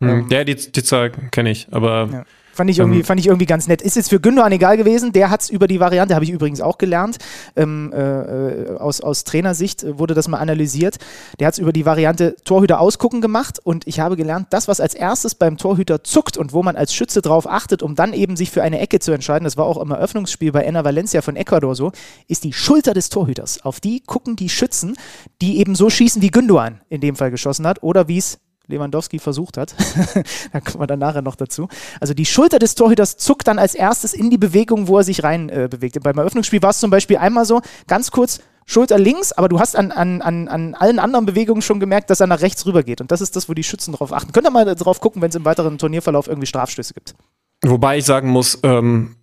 Hm, 0.00 0.28
ja, 0.28 0.44
die, 0.44 0.54
die 0.54 0.82
Zahl 0.82 1.10
kenne 1.10 1.50
ich, 1.50 1.68
aber 1.70 2.08
Ja. 2.12 2.24
Fand 2.54 2.70
ich 2.70 2.78
irgendwie, 2.78 3.00
ähm, 3.00 3.04
fand 3.04 3.20
ich 3.20 3.26
irgendwie 3.26 3.46
ganz 3.46 3.66
nett. 3.66 3.82
Ist 3.82 3.96
jetzt 3.96 4.10
für 4.10 4.20
Gündogan 4.20 4.52
egal 4.52 4.76
gewesen. 4.76 5.12
Der 5.12 5.30
hat 5.30 5.42
es 5.42 5.50
über 5.50 5.66
die 5.66 5.80
Variante, 5.80 6.14
habe 6.14 6.24
ich 6.24 6.30
übrigens 6.30 6.60
auch 6.60 6.78
gelernt, 6.78 7.18
ähm, 7.56 7.92
äh, 7.92 8.76
aus, 8.76 9.00
aus 9.00 9.24
Trainersicht 9.24 9.84
wurde 9.98 10.14
das 10.14 10.28
mal 10.28 10.38
analysiert. 10.38 10.98
Der 11.40 11.48
hat 11.48 11.54
es 11.54 11.58
über 11.58 11.72
die 11.72 11.84
Variante 11.84 12.36
Torhüter 12.44 12.80
ausgucken 12.80 13.20
gemacht 13.20 13.58
und 13.62 13.86
ich 13.86 14.00
habe 14.00 14.16
gelernt, 14.16 14.48
das, 14.50 14.68
was 14.68 14.80
als 14.80 14.94
erstes 14.94 15.34
beim 15.34 15.56
Torhüter 15.56 16.04
zuckt 16.04 16.36
und 16.36 16.52
wo 16.52 16.62
man 16.62 16.76
als 16.76 16.94
Schütze 16.94 17.22
drauf 17.22 17.48
achtet, 17.48 17.82
um 17.82 17.94
dann 17.96 18.12
eben 18.12 18.36
sich 18.36 18.50
für 18.50 18.62
eine 18.62 18.78
Ecke 18.78 19.00
zu 19.00 19.12
entscheiden, 19.12 19.44
das 19.44 19.56
war 19.56 19.66
auch 19.66 19.80
im 19.80 19.90
Eröffnungsspiel 19.90 20.52
bei 20.52 20.62
Enna 20.62 20.84
Valencia 20.84 21.22
von 21.22 21.36
Ecuador 21.36 21.74
so, 21.74 21.92
ist 22.28 22.44
die 22.44 22.52
Schulter 22.52 22.94
des 22.94 23.08
Torhüters. 23.08 23.64
Auf 23.64 23.80
die 23.80 24.00
gucken 24.00 24.36
die 24.36 24.48
Schützen, 24.48 24.96
die 25.42 25.58
eben 25.58 25.74
so 25.74 25.90
schießen, 25.90 26.22
wie 26.22 26.30
Gündogan 26.30 26.80
in 26.88 27.00
dem 27.00 27.16
Fall 27.16 27.30
geschossen 27.30 27.66
hat 27.66 27.82
oder 27.82 28.08
wie 28.08 28.18
es 28.18 28.38
Lewandowski 28.66 29.18
versucht 29.18 29.56
hat. 29.56 29.74
da 30.52 30.60
kommen 30.60 30.80
wir 30.80 30.86
dann 30.86 30.98
nachher 30.98 31.22
noch 31.22 31.36
dazu. 31.36 31.68
Also 32.00 32.14
die 32.14 32.24
Schulter 32.24 32.58
des 32.58 32.74
Torhüters 32.74 33.16
zuckt 33.16 33.46
dann 33.46 33.58
als 33.58 33.74
erstes 33.74 34.14
in 34.14 34.30
die 34.30 34.38
Bewegung, 34.38 34.88
wo 34.88 34.98
er 34.98 35.04
sich 35.04 35.22
rein 35.22 35.48
äh, 35.48 35.68
bewegt. 35.70 36.02
Beim 36.02 36.18
Eröffnungsspiel 36.18 36.62
war 36.62 36.70
es 36.70 36.80
zum 36.80 36.90
Beispiel 36.90 37.18
einmal 37.18 37.44
so, 37.44 37.60
ganz 37.86 38.10
kurz 38.10 38.40
Schulter 38.66 38.98
links, 38.98 39.32
aber 39.32 39.48
du 39.48 39.60
hast 39.60 39.76
an, 39.76 39.92
an, 39.92 40.22
an, 40.22 40.48
an 40.48 40.74
allen 40.74 40.98
anderen 40.98 41.26
Bewegungen 41.26 41.60
schon 41.60 41.80
gemerkt, 41.80 42.08
dass 42.08 42.20
er 42.20 42.26
nach 42.26 42.40
rechts 42.40 42.64
rüber 42.64 42.82
geht. 42.82 43.00
Und 43.00 43.12
das 43.12 43.20
ist 43.20 43.36
das, 43.36 43.48
wo 43.48 43.54
die 43.54 43.62
Schützen 43.62 43.92
drauf 43.92 44.12
achten. 44.12 44.32
Könnt 44.32 44.46
ihr 44.46 44.50
mal 44.50 44.64
drauf 44.74 45.00
gucken, 45.00 45.20
wenn 45.20 45.28
es 45.28 45.34
im 45.34 45.44
weiteren 45.44 45.76
Turnierverlauf 45.76 46.28
irgendwie 46.28 46.46
Strafstöße 46.46 46.94
gibt. 46.94 47.14
Wobei 47.62 47.98
ich 47.98 48.04
sagen 48.04 48.30
muss, 48.30 48.58
ähm, 48.62 49.16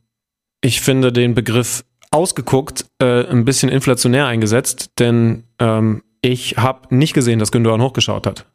ich 0.62 0.82
finde 0.82 1.12
den 1.12 1.34
Begriff 1.34 1.84
ausgeguckt 2.12 2.86
äh, 3.00 3.26
ein 3.26 3.46
bisschen 3.46 3.70
inflationär 3.70 4.28
eingesetzt, 4.28 4.92
denn 5.00 5.46
ähm, 5.60 6.04
ich 6.22 6.58
habe 6.58 6.96
nicht 6.96 7.14
gesehen, 7.14 7.40
dass 7.40 7.52
Gündogan 7.52 7.82
hochgeschaut 7.82 8.28
hat. 8.28 8.46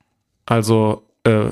Also 0.46 1.02
äh, 1.24 1.50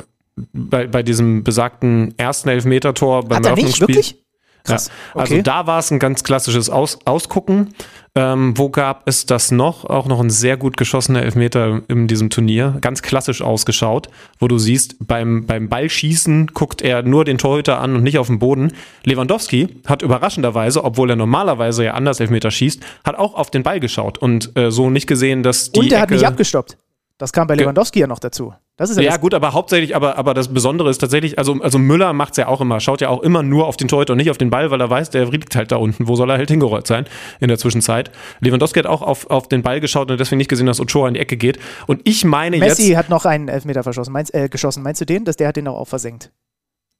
bei, 0.52 0.87
bei 0.87 1.02
diesem 1.02 1.44
besagten 1.44 2.14
ersten 2.16 2.48
Elfmeter-Tor 2.48 3.24
beim 3.24 3.38
Hat 3.38 3.46
er 3.46 3.54
nicht, 3.54 3.80
wirklich? 3.80 4.24
Krass. 4.66 4.88
Ja, 4.88 5.20
also 5.20 5.35
okay. 5.35 5.42
da 5.42 5.66
war 5.66 5.78
es 5.78 5.90
ein 5.90 5.98
ganz 5.98 6.24
klassisches 6.24 6.70
Aus 6.70 6.98
Ausgucken. 7.04 7.74
Ähm, 8.14 8.57
wo 8.57 8.70
gab 8.70 9.07
es 9.07 9.26
das 9.26 9.50
noch? 9.50 9.85
Auch 9.85 10.07
noch 10.07 10.20
ein 10.20 10.30
sehr 10.30 10.57
gut 10.57 10.78
geschossener 10.78 11.22
Elfmeter 11.22 11.83
in 11.88 12.07
diesem 12.07 12.30
Turnier. 12.30 12.78
Ganz 12.80 13.02
klassisch 13.02 13.42
ausgeschaut, 13.42 14.09
wo 14.38 14.48
du 14.48 14.57
siehst, 14.57 14.96
beim, 15.07 15.44
beim 15.46 15.68
Ballschießen 15.68 16.46
guckt 16.54 16.80
er 16.80 17.02
nur 17.02 17.26
den 17.26 17.37
Torhüter 17.37 17.80
an 17.80 17.94
und 17.94 18.04
nicht 18.04 18.18
auf 18.18 18.28
den 18.28 18.38
Boden. 18.38 18.72
Lewandowski 19.04 19.68
hat 19.87 20.00
überraschenderweise, 20.00 20.83
obwohl 20.83 21.11
er 21.11 21.16
normalerweise 21.16 21.85
ja 21.85 21.94
anders 21.94 22.20
Elfmeter 22.20 22.50
schießt, 22.50 22.83
hat 23.04 23.18
auch 23.18 23.35
auf 23.35 23.50
den 23.50 23.64
Ball 23.64 23.80
geschaut 23.80 24.16
und 24.16 24.57
äh, 24.57 24.70
so 24.70 24.88
nicht 24.88 25.07
gesehen, 25.07 25.42
dass 25.42 25.72
die. 25.72 25.80
Und 25.80 25.92
er 25.92 26.00
hat 26.00 26.11
nicht 26.11 26.24
abgestoppt. 26.24 26.78
Das 27.18 27.33
kam 27.33 27.46
bei 27.46 27.55
Lewandowski 27.55 28.00
ja 28.00 28.09
noch 28.09 28.18
dazu. 28.18 28.55
Das 28.77 28.90
ist 28.90 28.96
ja, 28.96 29.05
ja 29.05 29.16
gut, 29.18 29.35
aber 29.35 29.53
hauptsächlich, 29.53 29.94
aber, 29.94 30.18
aber 30.18 30.35
das 30.35 30.53
Besondere 30.53 30.90
ist 30.90 30.98
tatsächlich, 30.98 31.38
also, 31.38 31.55
also 31.62 31.79
Müller 31.79 32.12
macht 32.12 32.33
es 32.33 32.38
ja 32.38 32.48
auch 32.48 32.61
immer, 32.61 32.81
schaut 32.81 33.00
ja 33.00 33.09
auch 33.09 33.22
immer 33.22 33.44
nur 33.44 33.68
auf 33.68 33.77
den 33.77 33.87
Torhüter 33.87 34.14
und 34.14 34.16
nicht 34.16 34.31
auf 34.31 34.38
den 34.38 34.50
Ball, 34.50 34.72
weil 34.72 34.81
er 34.81 34.90
weiß, 34.90 35.11
der 35.11 35.27
liegt 35.27 35.55
halt 35.55 35.70
da 35.70 35.77
unten. 35.77 36.09
Wo 36.09 36.16
soll 36.16 36.29
er 36.31 36.38
halt 36.38 36.50
hingerollt 36.50 36.88
sein 36.88 37.05
in 37.38 37.46
der 37.46 37.57
Zwischenzeit? 37.57 38.11
Lewandowski 38.40 38.81
hat 38.81 38.87
auch 38.87 39.03
auf, 39.03 39.31
auf 39.31 39.46
den 39.46 39.62
Ball 39.62 39.81
geschaut 39.81 40.11
und 40.11 40.18
deswegen 40.18 40.38
nicht 40.38 40.50
gesehen, 40.50 40.66
dass 40.66 40.81
Ochoa 40.81 41.07
in 41.07 41.14
die 41.14 41.20
Ecke 41.20 41.37
geht. 41.37 41.61
Und 41.87 42.00
ich 42.03 42.24
meine 42.24 42.57
Messi 42.57 42.66
jetzt. 42.66 42.79
Messi 42.81 42.92
hat 42.94 43.11
noch 43.11 43.27
einen 43.27 43.46
Elfmeter 43.46 43.85
verschossen. 43.85 44.12
Meinst, 44.12 44.35
äh, 44.35 44.48
geschossen. 44.48 44.83
Meinst 44.83 45.00
du 45.00 45.07
den? 45.07 45.24
Dass 45.24 45.37
der 45.37 45.48
hat 45.48 45.57
den 45.57 45.68
auch, 45.68 45.79
auch 45.79 45.88
versenkt. 45.88 46.33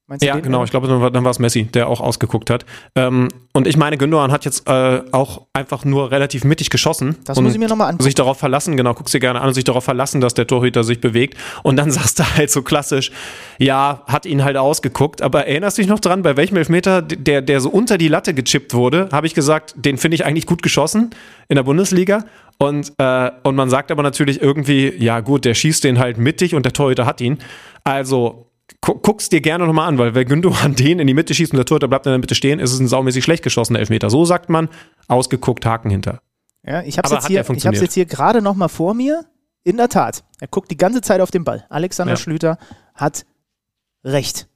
Meinst 0.07 0.23
ja, 0.23 0.39
genau. 0.39 0.63
Ich 0.63 0.69
glaube, 0.69 0.87
dann 0.87 1.23
war 1.23 1.31
es 1.31 1.39
Messi, 1.39 1.63
der 1.63 1.89
auch 1.89 1.99
ausgeguckt 1.99 2.51
hat. 2.51 2.63
Ähm, 2.95 3.27
und 3.53 3.65
ich 3.65 3.75
meine, 3.75 3.97
Gündogan 3.97 4.31
hat 4.31 4.45
jetzt 4.45 4.69
äh, 4.69 5.01
auch 5.11 5.47
einfach 5.51 5.83
nur 5.83 6.11
relativ 6.11 6.43
mittig 6.43 6.69
geschossen. 6.69 7.15
Das 7.25 7.41
muss 7.41 7.53
ich 7.53 7.59
mir 7.59 7.67
nochmal 7.67 7.89
anschauen. 7.89 8.03
Sich 8.03 8.13
darauf 8.13 8.37
verlassen, 8.37 8.77
genau, 8.77 8.93
guck's 8.93 9.13
dir 9.13 9.19
gerne 9.19 9.41
an 9.41 9.47
und 9.47 9.55
sich 9.55 9.63
darauf 9.63 9.83
verlassen, 9.83 10.21
dass 10.21 10.35
der 10.35 10.45
Torhüter 10.45 10.83
sich 10.83 11.01
bewegt. 11.01 11.39
Und 11.63 11.77
dann 11.77 11.89
sagst 11.91 12.19
du 12.19 12.23
halt 12.23 12.51
so 12.51 12.61
klassisch, 12.61 13.11
ja, 13.57 14.03
hat 14.05 14.27
ihn 14.27 14.43
halt 14.43 14.57
ausgeguckt. 14.57 15.23
Aber 15.23 15.47
erinnerst 15.47 15.79
du 15.79 15.81
dich 15.81 15.89
noch 15.89 15.99
dran, 15.99 16.21
bei 16.21 16.37
welchem 16.37 16.57
Elfmeter, 16.57 17.01
der, 17.01 17.41
der 17.41 17.59
so 17.59 17.69
unter 17.69 17.97
die 17.97 18.07
Latte 18.07 18.35
gechippt 18.35 18.75
wurde, 18.75 19.09
habe 19.11 19.25
ich 19.25 19.33
gesagt, 19.33 19.73
den 19.75 19.97
finde 19.97 20.15
ich 20.15 20.25
eigentlich 20.25 20.45
gut 20.45 20.61
geschossen 20.61 21.09
in 21.47 21.55
der 21.55 21.63
Bundesliga. 21.63 22.25
Und, 22.59 22.93
äh, 22.99 23.31
und 23.41 23.55
man 23.55 23.71
sagt 23.71 23.91
aber 23.91 24.03
natürlich 24.03 24.39
irgendwie, 24.39 24.93
ja 24.97 25.21
gut, 25.21 25.45
der 25.45 25.55
schießt 25.55 25.83
den 25.83 25.97
halt 25.97 26.19
mittig 26.19 26.53
und 26.53 26.63
der 26.63 26.73
Torhüter 26.73 27.07
hat 27.07 27.21
ihn. 27.21 27.39
Also 27.83 28.45
guck's 28.81 29.29
dir 29.29 29.41
gerne 29.41 29.65
nochmal 29.65 29.87
an, 29.87 29.97
weil 29.97 30.15
wenn 30.15 30.27
Gündogan 30.27 30.75
den 30.75 30.99
in 30.99 31.07
die 31.07 31.13
Mitte 31.13 31.33
schießt 31.33 31.51
und 31.51 31.57
der 31.57 31.65
Torhüter 31.65 31.87
bleibt 31.87 32.05
in 32.05 32.11
der 32.11 32.19
Mitte 32.19 32.35
stehen, 32.35 32.59
ist 32.59 32.73
es 32.73 32.79
ein 32.79 32.87
saumäßig 32.87 33.23
schlecht 33.23 33.43
geschossener 33.43 33.79
Elfmeter. 33.79 34.09
So 34.09 34.25
sagt 34.25 34.49
man, 34.49 34.69
ausgeguckt, 35.07 35.65
Haken 35.65 35.89
hinter. 35.89 36.21
Ja, 36.63 36.81
ich 36.81 36.97
hab's, 36.97 37.11
jetzt 37.11 37.27
hier, 37.27 37.41
ich 37.41 37.67
hab's 37.67 37.81
jetzt 37.81 37.93
hier 37.93 38.05
gerade 38.05 38.41
nochmal 38.41 38.69
vor 38.69 38.93
mir. 38.93 39.25
In 39.63 39.77
der 39.77 39.89
Tat, 39.89 40.23
er 40.39 40.47
guckt 40.47 40.69
die 40.69 40.77
ganze 40.77 41.01
Zeit 41.01 41.21
auf 41.21 41.31
den 41.31 41.43
Ball. 41.43 41.65
Alexander 41.69 42.13
ja. 42.13 42.17
Schlüter 42.17 42.59
hat 42.93 43.25
recht. 44.03 44.47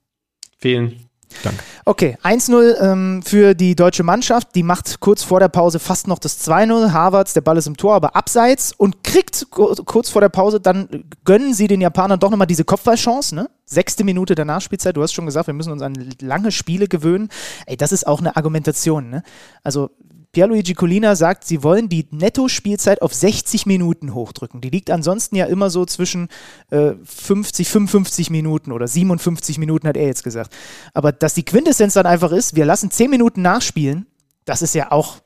Vielen 0.60 1.09
Dank. 1.44 1.56
Okay, 1.86 2.18
1-0 2.24 2.82
ähm, 2.82 3.22
für 3.24 3.54
die 3.54 3.76
deutsche 3.76 4.04
Mannschaft. 4.04 4.56
Die 4.56 4.64
macht 4.64 5.00
kurz 5.00 5.24
vor 5.24 5.40
der 5.40 5.48
Pause 5.48 5.80
fast 5.80 6.08
noch 6.08 6.20
das 6.20 6.46
2-0. 6.48 6.92
Harvards, 6.92 7.34
der 7.34 7.42
Ball 7.42 7.58
ist 7.58 7.68
im 7.68 7.78
Tor, 7.78 7.96
aber 7.96 8.16
abseits 8.16 8.74
und 8.74 9.04
kriegt 9.04 9.48
kurz 9.50 10.10
vor 10.10 10.22
der 10.22 10.30
Pause, 10.30 10.60
dann 10.60 11.06
gönnen 11.26 11.54
sie 11.54 11.68
den 11.68 11.82
Japanern 11.82 12.20
doch 12.20 12.32
nochmal 12.32 12.48
diese 12.48 12.66
Kopfballchance. 12.66 13.36
Ne? 13.36 13.50
Sechste 13.66 14.04
Minute 14.04 14.36
der 14.36 14.46
Nachspielzeit. 14.46 14.98
Du 14.98 15.02
hast 15.02 15.14
schon 15.14 15.26
gesagt, 15.26 15.48
wir 15.48 15.54
müssen 15.54 15.72
uns 15.72 15.82
an 15.82 15.96
lange 16.22 16.52
Spiele 16.52 16.88
gewöhnen. 16.88 17.30
Ey, 17.66 17.78
das 17.78 17.92
ist 17.92 18.08
auch 18.08 18.20
eine 18.20 18.36
Argumentation. 18.36 19.10
Ne? 19.10 19.24
Also 19.64 19.92
Pierluigi 20.32 20.76
Colina 20.76 21.16
sagt, 21.16 21.44
sie 21.44 21.64
wollen 21.64 21.90
die 21.90 22.06
Netto-Spielzeit 22.12 23.02
auf 23.02 23.14
60 23.14 23.66
Minuten 23.66 24.14
hochdrücken. 24.14 24.62
Die 24.62 24.70
liegt 24.70 24.92
ansonsten 24.92 25.36
ja 25.36 25.46
immer 25.46 25.72
so 25.72 25.86
zwischen 25.86 26.30
äh, 26.70 26.92
50, 27.04 27.68
55 27.68 28.30
Minuten 28.30 28.72
oder 28.72 28.88
57 28.88 29.58
Minuten, 29.58 29.88
hat 29.88 29.98
er 29.98 30.06
jetzt 30.06 30.24
gesagt. 30.24 30.56
Aber 30.94 31.12
dass 31.12 31.34
die 31.34 31.44
Quintessenz 31.44 31.96
dann 31.96 32.06
einfach 32.06 32.32
ist, 32.32 32.56
wir 32.56 32.66
lassen 32.66 32.92
10 32.92 33.10
Minuten 33.10 33.42
nachspielen, 33.42 34.06
das 34.46 34.62
ist 34.62 34.76
ja 34.76 34.92
auch. 34.92 35.18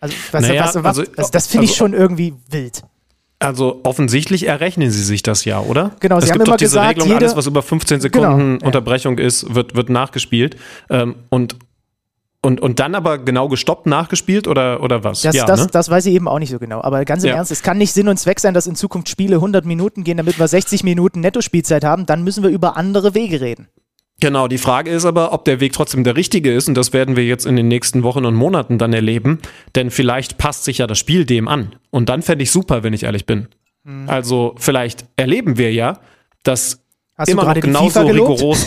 Also, 0.00 0.14
was, 0.32 0.42
naja, 0.42 0.64
was, 0.64 0.74
was, 0.74 0.84
also, 0.98 1.12
also, 1.16 1.30
das 1.30 1.46
finde 1.46 1.64
ich 1.64 1.70
also, 1.70 1.78
schon 1.78 1.94
irgendwie 1.94 2.34
wild. 2.50 2.82
Also 3.38 3.80
offensichtlich 3.82 4.46
errechnen 4.46 4.90
sie 4.90 5.02
sich 5.02 5.22
das 5.22 5.44
ja, 5.44 5.60
oder? 5.60 5.92
Genau, 5.98 6.20
sie 6.20 6.26
es 6.26 6.30
haben 6.30 6.38
gibt 6.38 6.48
immer 6.48 6.54
doch 6.54 6.58
diese 6.58 6.76
gesagt, 6.76 6.98
Regelung, 6.98 7.18
alles 7.18 7.34
was 7.34 7.46
über 7.46 7.62
15 7.62 8.00
Sekunden 8.00 8.58
genau, 8.58 8.66
Unterbrechung 8.66 9.18
ja. 9.18 9.24
ist, 9.24 9.54
wird, 9.54 9.74
wird 9.74 9.88
nachgespielt. 9.88 10.56
Ähm, 10.90 11.16
und 11.28 11.56
und, 12.44 12.60
und 12.60 12.80
dann 12.80 12.96
aber 12.96 13.18
genau 13.18 13.48
gestoppt 13.48 13.86
nachgespielt 13.86 14.48
oder, 14.48 14.82
oder 14.82 15.04
was? 15.04 15.22
Das, 15.22 15.34
ja, 15.34 15.46
das, 15.46 15.60
ne? 15.60 15.66
das 15.70 15.88
weiß 15.88 16.06
ich 16.06 16.14
eben 16.14 16.26
auch 16.26 16.40
nicht 16.40 16.50
so 16.50 16.58
genau. 16.58 16.82
Aber 16.82 17.04
ganz 17.04 17.22
im 17.22 17.30
ja. 17.30 17.36
Ernst, 17.36 17.52
es 17.52 17.62
kann 17.62 17.78
nicht 17.78 17.92
Sinn 17.92 18.08
und 18.08 18.18
Zweck 18.18 18.40
sein, 18.40 18.52
dass 18.52 18.66
in 18.66 18.74
Zukunft 18.74 19.08
Spiele 19.08 19.36
100 19.36 19.64
Minuten 19.64 20.02
gehen, 20.02 20.16
damit 20.16 20.40
wir 20.40 20.48
60 20.48 20.82
Minuten 20.82 21.20
Nettospielzeit 21.20 21.84
haben. 21.84 22.04
Dann 22.04 22.24
müssen 22.24 22.42
wir 22.42 22.50
über 22.50 22.76
andere 22.76 23.14
Wege 23.14 23.40
reden. 23.40 23.68
Genau, 24.20 24.46
die 24.46 24.58
Frage 24.58 24.90
ist 24.90 25.04
aber, 25.04 25.32
ob 25.32 25.44
der 25.44 25.60
Weg 25.60 25.72
trotzdem 25.72 26.04
der 26.04 26.16
richtige 26.16 26.52
ist 26.52 26.68
und 26.68 26.74
das 26.74 26.92
werden 26.92 27.16
wir 27.16 27.24
jetzt 27.24 27.46
in 27.46 27.56
den 27.56 27.66
nächsten 27.66 28.02
Wochen 28.04 28.24
und 28.24 28.34
Monaten 28.34 28.78
dann 28.78 28.92
erleben, 28.92 29.40
denn 29.74 29.90
vielleicht 29.90 30.38
passt 30.38 30.62
sich 30.62 30.78
ja 30.78 30.86
das 30.86 30.98
Spiel 30.98 31.24
dem 31.24 31.48
an 31.48 31.74
und 31.90 32.08
dann 32.08 32.22
fände 32.22 32.44
ich 32.44 32.52
super, 32.52 32.84
wenn 32.84 32.92
ich 32.92 33.02
ehrlich 33.02 33.26
bin. 33.26 33.48
Hm. 33.84 34.08
Also 34.08 34.54
vielleicht 34.58 35.06
erleben 35.16 35.58
wir 35.58 35.72
ja, 35.72 35.98
dass 36.44 36.81
Hast 37.22 37.28
immer 37.28 37.44
noch 37.44 37.54
genauso 37.54 38.00
rigoros. 38.00 38.66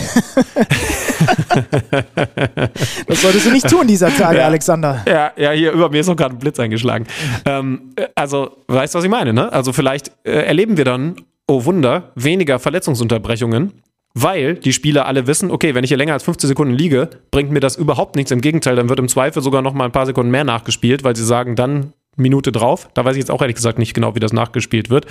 das 3.06 3.20
solltest 3.20 3.46
du 3.46 3.50
nicht 3.50 3.68
tun 3.68 3.86
dieser 3.86 4.08
Tage, 4.14 4.38
ja, 4.38 4.46
Alexander. 4.46 5.02
Ja, 5.06 5.32
ja, 5.36 5.50
hier 5.50 5.72
über 5.72 5.90
mir 5.90 6.00
ist 6.00 6.06
noch 6.06 6.16
gerade 6.16 6.34
ein 6.34 6.38
Blitz 6.38 6.58
eingeschlagen. 6.58 7.06
ähm, 7.44 7.92
also, 8.14 8.56
weißt 8.68 8.94
du, 8.94 8.98
was 8.98 9.04
ich 9.04 9.10
meine, 9.10 9.34
ne? 9.34 9.52
Also 9.52 9.74
vielleicht 9.74 10.10
äh, 10.24 10.30
erleben 10.30 10.78
wir 10.78 10.86
dann, 10.86 11.16
oh 11.46 11.66
Wunder, 11.66 12.12
weniger 12.14 12.58
Verletzungsunterbrechungen, 12.58 13.72
weil 14.14 14.54
die 14.54 14.72
Spieler 14.72 15.04
alle 15.04 15.26
wissen, 15.26 15.50
okay, 15.50 15.74
wenn 15.74 15.84
ich 15.84 15.88
hier 15.88 15.98
länger 15.98 16.14
als 16.14 16.22
15 16.22 16.48
Sekunden 16.48 16.72
liege, 16.72 17.10
bringt 17.30 17.50
mir 17.50 17.60
das 17.60 17.76
überhaupt 17.76 18.16
nichts. 18.16 18.30
Im 18.30 18.40
Gegenteil, 18.40 18.74
dann 18.74 18.88
wird 18.88 18.98
im 18.98 19.08
Zweifel 19.08 19.42
sogar 19.42 19.60
noch 19.60 19.74
mal 19.74 19.84
ein 19.84 19.92
paar 19.92 20.06
Sekunden 20.06 20.30
mehr 20.30 20.44
nachgespielt, 20.44 21.04
weil 21.04 21.14
sie 21.14 21.24
sagen, 21.24 21.56
dann 21.56 21.92
Minute 22.16 22.52
drauf. 22.52 22.88
Da 22.94 23.04
weiß 23.04 23.16
ich 23.16 23.20
jetzt 23.20 23.30
auch 23.30 23.40
ehrlich 23.40 23.56
gesagt 23.56 23.78
nicht 23.78 23.94
genau, 23.94 24.14
wie 24.14 24.20
das 24.20 24.32
nachgespielt 24.32 24.90
wird. 24.90 25.06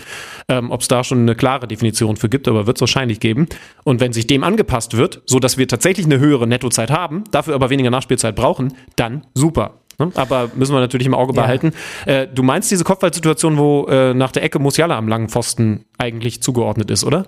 Ähm, 0.48 0.72
Ob 0.72 0.82
es 0.82 0.88
da 0.88 1.04
schon 1.04 1.20
eine 1.20 1.36
klare 1.36 1.68
Definition 1.68 2.18
für 2.18 2.30
gibt, 2.30 2.48
aber 2.48 2.68
wird 2.68 2.78
es 2.78 2.82
wahrscheinlich 2.82 3.20
geben. 3.20 3.48
Und 3.84 4.02
wenn 4.02 4.14
sich 4.14 4.28
dem 4.28 4.44
angepasst 4.44 4.98
wird, 4.98 5.22
so 5.26 5.40
dass 5.40 5.58
wir 5.58 5.68
tatsächlich 5.68 6.06
eine 6.06 6.20
höhere 6.20 6.48
Nettozeit 6.48 6.92
haben, 6.92 7.24
dafür 7.32 7.56
aber 7.56 7.70
weniger 7.70 7.90
Nachspielzeit 7.90 8.36
brauchen, 8.36 8.74
dann 8.96 9.26
super. 9.34 9.76
Ne? 10.00 10.12
Aber 10.16 10.50
müssen 10.56 10.74
wir 10.74 10.80
natürlich 10.80 11.08
im 11.08 11.14
Auge 11.14 11.34
ja. 11.36 11.42
behalten. 11.42 11.72
Äh, 12.06 12.28
du 12.28 12.44
meinst 12.44 12.70
diese 12.72 12.84
Kopfballsituation, 12.84 13.58
wo 13.58 13.86
äh, 13.86 14.14
nach 14.14 14.32
der 14.32 14.44
Ecke 14.44 14.60
Musiala 14.60 14.98
am 14.98 15.08
langen 15.08 15.30
Pfosten 15.30 15.86
eigentlich 15.98 16.42
zugeordnet 16.42 16.92
ist, 16.92 17.04
oder? 17.04 17.28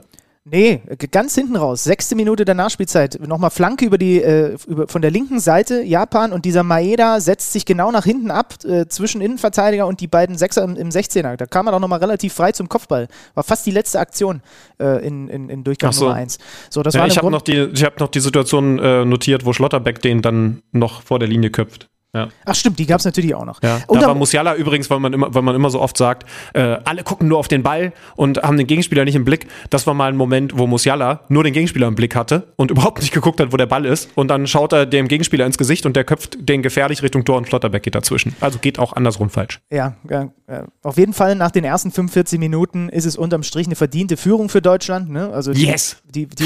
Nee, 0.49 0.81
ganz 1.11 1.35
hinten 1.35 1.57
raus. 1.57 1.83
Sechste 1.83 2.15
Minute 2.15 2.45
der 2.45 2.55
Nachspielzeit. 2.55 3.19
Nochmal 3.27 3.49
Flanke 3.49 3.85
über 3.85 3.97
die, 3.97 4.21
äh, 4.21 4.55
über, 4.65 4.87
von 4.87 5.01
der 5.01 5.11
linken 5.11 5.39
Seite 5.39 5.81
Japan 5.81 6.31
und 6.31 6.45
dieser 6.45 6.63
Maeda 6.63 7.19
setzt 7.19 7.51
sich 7.51 7.65
genau 7.65 7.91
nach 7.91 8.05
hinten 8.05 8.31
ab 8.31 8.53
äh, 8.63 8.85
zwischen 8.87 9.19
Innenverteidiger 9.19 9.87
und 9.87 9.99
die 9.99 10.07
beiden 10.07 10.37
Sechser 10.37 10.63
im, 10.63 10.75
im 10.77 10.89
16er. 10.89 11.35
Da 11.35 11.45
kam 11.47 11.67
er 11.67 11.71
doch 11.71 11.79
nochmal 11.79 11.99
relativ 11.99 12.33
frei 12.33 12.53
zum 12.53 12.69
Kopfball. 12.69 13.07
War 13.33 13.43
fast 13.43 13.65
die 13.65 13.71
letzte 13.71 13.99
Aktion 13.99 14.41
äh, 14.79 15.05
in, 15.05 15.27
in, 15.27 15.49
in, 15.49 15.63
Durchgang 15.65 15.91
so. 15.91 16.05
Nummer 16.05 16.15
1. 16.15 16.37
So, 16.69 16.81
das 16.81 16.93
ja, 16.93 17.01
war 17.01 17.07
ich 17.07 17.17
habe 17.17 17.29
noch, 17.29 17.41
die, 17.41 17.73
hab 17.83 17.99
noch 17.99 18.09
die 18.09 18.21
Situation 18.21 18.79
äh, 18.79 19.03
notiert, 19.03 19.45
wo 19.45 19.51
Schlotterbeck 19.51 20.01
den 20.01 20.21
dann 20.21 20.61
noch 20.71 21.01
vor 21.01 21.19
der 21.19 21.27
Linie 21.27 21.49
köpft. 21.49 21.87
Ja. 22.15 22.29
Ach 22.45 22.55
stimmt, 22.55 22.79
die 22.79 22.85
gab 22.85 22.99
es 22.99 23.05
natürlich 23.05 23.35
auch 23.35 23.45
noch. 23.45 23.61
Ja, 23.61 23.81
Und 23.87 24.01
da 24.01 24.07
war 24.07 24.15
Musiala 24.15 24.55
übrigens, 24.55 24.89
weil 24.89 24.99
man 24.99 25.13
immer, 25.13 25.33
weil 25.35 25.41
man 25.41 25.55
immer 25.55 25.69
so 25.69 25.81
oft 25.81 25.97
sagt, 25.97 26.27
äh, 26.53 26.77
alle 26.85 27.03
gucken 27.03 27.27
nur 27.27 27.37
auf 27.37 27.47
den 27.47 27.63
Ball 27.63 27.91
und 28.15 28.41
haben 28.41 28.57
den 28.57 28.65
Gegenspieler 28.65 29.03
nicht 29.05 29.15
im 29.15 29.25
Blick. 29.25 29.47
Das 29.69 29.85
war 29.87 29.93
mal 29.93 30.09
ein 30.09 30.15
Moment, 30.15 30.57
wo 30.57 30.67
Musiala 30.67 31.21
nur 31.27 31.43
den 31.43 31.53
Gegenspieler 31.53 31.87
im 31.87 31.95
Blick 31.95 32.15
hatte 32.15 32.53
und 32.55 32.71
überhaupt 32.77 33.01
nicht 33.01 33.13
geguckt 33.13 33.39
hat, 33.39 33.51
wo 33.51 33.57
der 33.57 33.65
Ball 33.65 33.85
ist. 33.85 34.09
Und 34.15 34.29
dann 34.29 34.47
schaut 34.47 34.73
er 34.73 34.85
dem 34.85 35.07
Gegenspieler 35.07 35.45
ins 35.45 35.57
Gesicht 35.57 35.85
und 35.85 35.95
der 35.95 36.05
köpft 36.05 36.37
den 36.39 36.61
gefährlich 36.63 37.03
Richtung 37.03 37.25
Tor 37.25 37.37
und 37.37 37.47
Schlotterbeck 37.47 37.83
geht 37.83 37.95
dazwischen. 37.95 38.35
Also 38.39 38.57
geht 38.59 38.79
auch 38.79 38.93
andersrum 38.93 39.29
falsch. 39.29 39.59
Ja, 39.69 39.95
ja, 40.09 40.29
ja, 40.49 40.65
auf 40.83 40.97
jeden 40.97 41.13
Fall 41.13 41.35
nach 41.35 41.51
den 41.51 41.65
ersten 41.65 41.91
45 41.91 42.39
Minuten 42.39 42.87
ist 42.87 43.05
es 43.05 43.17
unterm 43.17 43.43
Strich 43.43 43.67
eine 43.67 43.75
verdiente 43.75 44.15
Führung 44.15 44.47
für 44.47 44.61
Deutschland. 44.61 45.09
Ne? 45.09 45.29
Also 45.33 45.51
die, 45.51 45.65
Yes! 45.65 45.97
die, 46.05 46.25
die, 46.25 46.45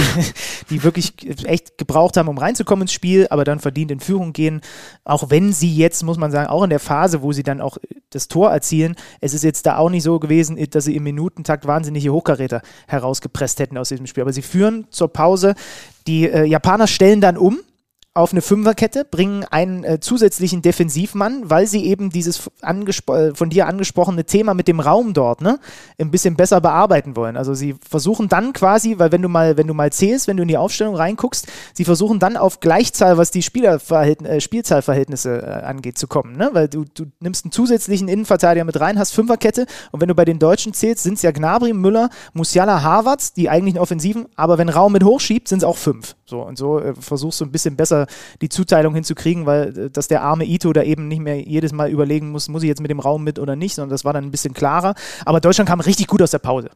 die 0.72 0.84
wirklich 0.84 1.14
echt 1.46 1.78
gebraucht 1.78 2.18
haben, 2.18 2.28
um 2.28 2.38
reinzukommen 2.40 2.84
ins 2.84 2.94
Spiel, 2.94 3.28
aber 3.30 3.44
dann 3.44 3.60
verdient 3.60 3.92
in 3.92 4.00
Führung 4.00 4.34
gehen. 4.34 4.62
Auch 5.06 5.30
wenn 5.30 5.51
sie 5.54 5.74
jetzt, 5.76 6.04
muss 6.04 6.18
man 6.18 6.32
sagen, 6.32 6.50
auch 6.50 6.64
in 6.64 6.70
der 6.70 6.80
Phase, 6.80 7.22
wo 7.22 7.32
sie 7.32 7.44
dann 7.44 7.62
auch 7.62 7.78
das 8.10 8.28
Tor 8.28 8.52
erzielen, 8.52 8.96
es 9.20 9.34
ist 9.34 9.44
jetzt 9.44 9.66
da 9.66 9.78
auch 9.78 9.90
nicht 9.90 10.04
so 10.04 10.20
gewesen, 10.20 10.58
dass 10.72 10.86
sie 10.86 10.96
im 10.96 11.04
Minutentakt 11.04 11.66
wahnsinnige 11.66 12.12
Hochkaräter 12.12 12.62
herausgepresst 12.88 13.60
hätten 13.60 13.78
aus 13.78 13.90
diesem 13.90 14.08
Spiel. 14.08 14.22
Aber 14.22 14.34
sie 14.34 14.42
führen 14.42 14.86
zur 14.90 15.12
Pause. 15.12 15.56
Die 16.08 16.30
äh, 16.30 16.46
Japaner 16.46 16.88
stellen 16.88 17.22
dann 17.22 17.38
um 17.38 17.60
auf 18.14 18.34
eine 18.34 18.42
Fünferkette, 18.42 19.06
bringen 19.06 19.46
einen 19.52 19.86
äh, 19.86 20.02
zusätzlichen 20.02 20.62
Defensivmann, 20.62 21.50
weil 21.50 21.66
sie 21.66 21.86
eben 21.86 22.10
dieses 22.10 22.52
äh, 22.62 23.34
von 23.34 23.50
dir 23.50 23.68
angesprochene 23.68 24.26
Thema 24.26 24.54
mit 24.54 24.68
dem 24.68 24.82
Raum 24.82 25.14
dort 25.14 25.40
ne, 25.40 25.60
ein 25.98 26.12
bisschen 26.12 26.36
besser 26.36 26.60
bearbeiten 26.60 27.16
wollen. 27.16 27.38
Also 27.38 27.54
sie 27.54 27.76
versuchen 27.90 28.28
dann 28.28 28.52
quasi, 28.52 29.00
weil 29.00 29.14
wenn 29.14 29.22
du 29.22 29.30
mal, 29.30 29.56
wenn 29.56 29.68
du 29.68 29.74
mal 29.74 29.94
zählst, 29.94 30.28
wenn 30.28 30.36
du 30.36 30.42
in 30.42 30.50
die 30.50 30.58
Aufstellung 30.58 30.96
reinguckst, 30.96 31.48
sie 31.74 31.86
versuchen 31.86 32.20
dann 32.20 32.36
auf 32.36 32.60
Gleichzahl, 32.60 33.18
was 33.18 33.32
die 33.32 33.40
äh, 33.40 34.42
Spielzahlverhältnisse 34.42 35.42
äh, 35.42 35.64
angeht, 35.64 35.98
zu 35.98 36.08
kommen. 36.08 36.36
Ne? 36.36 36.50
Weil 36.52 36.68
du, 36.68 36.84
du 36.94 37.06
nimmst 37.22 37.46
einen 37.46 37.54
zusätzlichen 37.54 38.10
Innenverteidiger 38.10 38.66
mit 38.66 38.78
rein, 38.82 39.00
hast 39.00 39.14
Fünferkette 39.14 39.68
und 39.92 40.02
wenn 40.02 40.10
du 40.10 40.16
bei 40.16 40.26
den 40.26 40.38
Deutschen 40.38 40.74
zählst, 40.74 41.04
sind 41.04 41.14
es 41.14 41.22
ja 41.22 41.32
Gnabry, 41.32 41.72
Müller, 41.72 42.10
Musiala, 42.34 42.84
Harvards, 42.84 43.32
die 43.32 43.50
eigentlichen 43.50 43.80
Offensiven, 43.80 44.26
aber 44.36 44.58
wenn 44.58 44.68
Raum 44.68 44.92
mit 44.92 45.06
hochschiebt, 45.06 45.48
sind 45.48 45.60
es 45.60 45.64
auch 45.64 45.78
fünf. 45.78 46.18
So 46.26 46.42
und 46.42 46.58
so 46.58 46.80
äh, 46.80 46.94
versuchst 46.94 47.40
du 47.40 47.46
ein 47.46 47.54
bisschen 47.54 47.78
besser 47.78 48.01
die 48.42 48.50
Zuteilung 48.50 48.94
hinzukriegen, 48.94 49.46
weil 49.46 49.78
äh, 49.78 49.90
dass 49.90 50.08
der 50.08 50.22
arme 50.24 50.46
Ito 50.46 50.74
da 50.74 50.84
eben 50.84 51.08
nicht 51.08 51.22
mehr 51.22 51.42
jedes 51.42 51.72
Mal 51.74 51.90
überlegen 51.90 52.32
muss, 52.32 52.50
muss 52.50 52.64
ich 52.64 52.70
jetzt 52.70 52.82
mit 52.82 52.92
dem 52.92 53.00
Raum 53.00 53.24
mit 53.24 53.40
oder 53.40 53.56
nicht, 53.56 53.76
sondern 53.76 53.90
das 53.90 54.06
war 54.06 54.14
dann 54.14 54.26
ein 54.26 54.32
bisschen 54.32 54.54
klarer. 54.54 54.96
Aber 55.26 55.40
Deutschland 55.40 55.70
kam 55.70 55.80
richtig 55.80 56.08
gut 56.08 56.22
aus 56.22 56.32
der 56.32 56.40
Pause. 56.40 56.70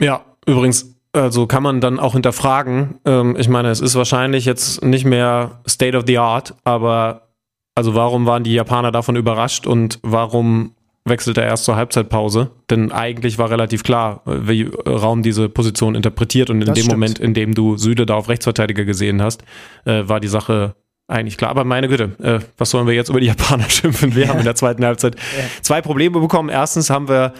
Ja, 0.00 0.24
übrigens, 0.46 0.94
also 1.12 1.46
kann 1.46 1.62
man 1.62 1.80
dann 1.80 2.00
auch 2.00 2.14
hinterfragen. 2.14 2.96
Ähm, 3.04 3.36
ich 3.38 3.48
meine, 3.48 3.70
es 3.70 3.80
ist 3.80 3.94
wahrscheinlich 3.94 4.44
jetzt 4.44 4.82
nicht 4.82 5.04
mehr 5.04 5.60
State 5.68 5.96
of 5.96 6.04
the 6.06 6.18
Art, 6.18 6.54
aber 6.64 7.28
also 7.74 7.94
warum 7.94 8.26
waren 8.26 8.44
die 8.44 8.54
Japaner 8.54 8.92
davon 8.92 9.16
überrascht 9.16 9.66
und 9.66 9.98
warum 10.02 10.73
wechselt 11.04 11.36
er 11.38 11.44
erst 11.44 11.64
zur 11.64 11.76
Halbzeitpause? 11.76 12.50
Denn 12.70 12.92
eigentlich 12.92 13.38
war 13.38 13.50
relativ 13.50 13.82
klar, 13.82 14.22
äh, 14.26 14.48
wie 14.48 14.70
Raum 14.86 15.22
diese 15.22 15.48
Position 15.48 15.94
interpretiert 15.94 16.50
und 16.50 16.60
in 16.60 16.66
Das 16.66 16.74
dem 16.74 16.84
stimmt. 16.84 16.92
Moment, 16.92 17.18
in 17.18 17.34
dem 17.34 17.54
du 17.54 17.76
Süde 17.76 18.06
da 18.06 18.14
auf 18.14 18.28
Rechtsverteidiger 18.28 18.84
gesehen 18.84 19.22
hast, 19.22 19.42
äh, 19.84 20.02
war 20.06 20.20
die 20.20 20.28
Sache 20.28 20.74
eigentlich 21.06 21.36
klar. 21.36 21.50
Aber 21.50 21.64
meine 21.64 21.88
Güte, 21.88 22.12
äh, 22.22 22.40
was 22.56 22.70
sollen 22.70 22.86
wir 22.86 22.94
jetzt 22.94 23.10
über 23.10 23.20
die 23.20 23.26
Japaner 23.26 23.64
schimpfen? 23.68 24.14
Wir 24.14 24.28
haben 24.28 24.38
in 24.38 24.44
der 24.44 24.54
zweiten 24.54 24.84
Halbzeit 24.84 25.16
zwei 25.62 25.82
Probleme 25.82 26.20
bekommen. 26.20 26.48
Erstens 26.48 26.88
haben 26.90 27.08
wir 27.08 27.34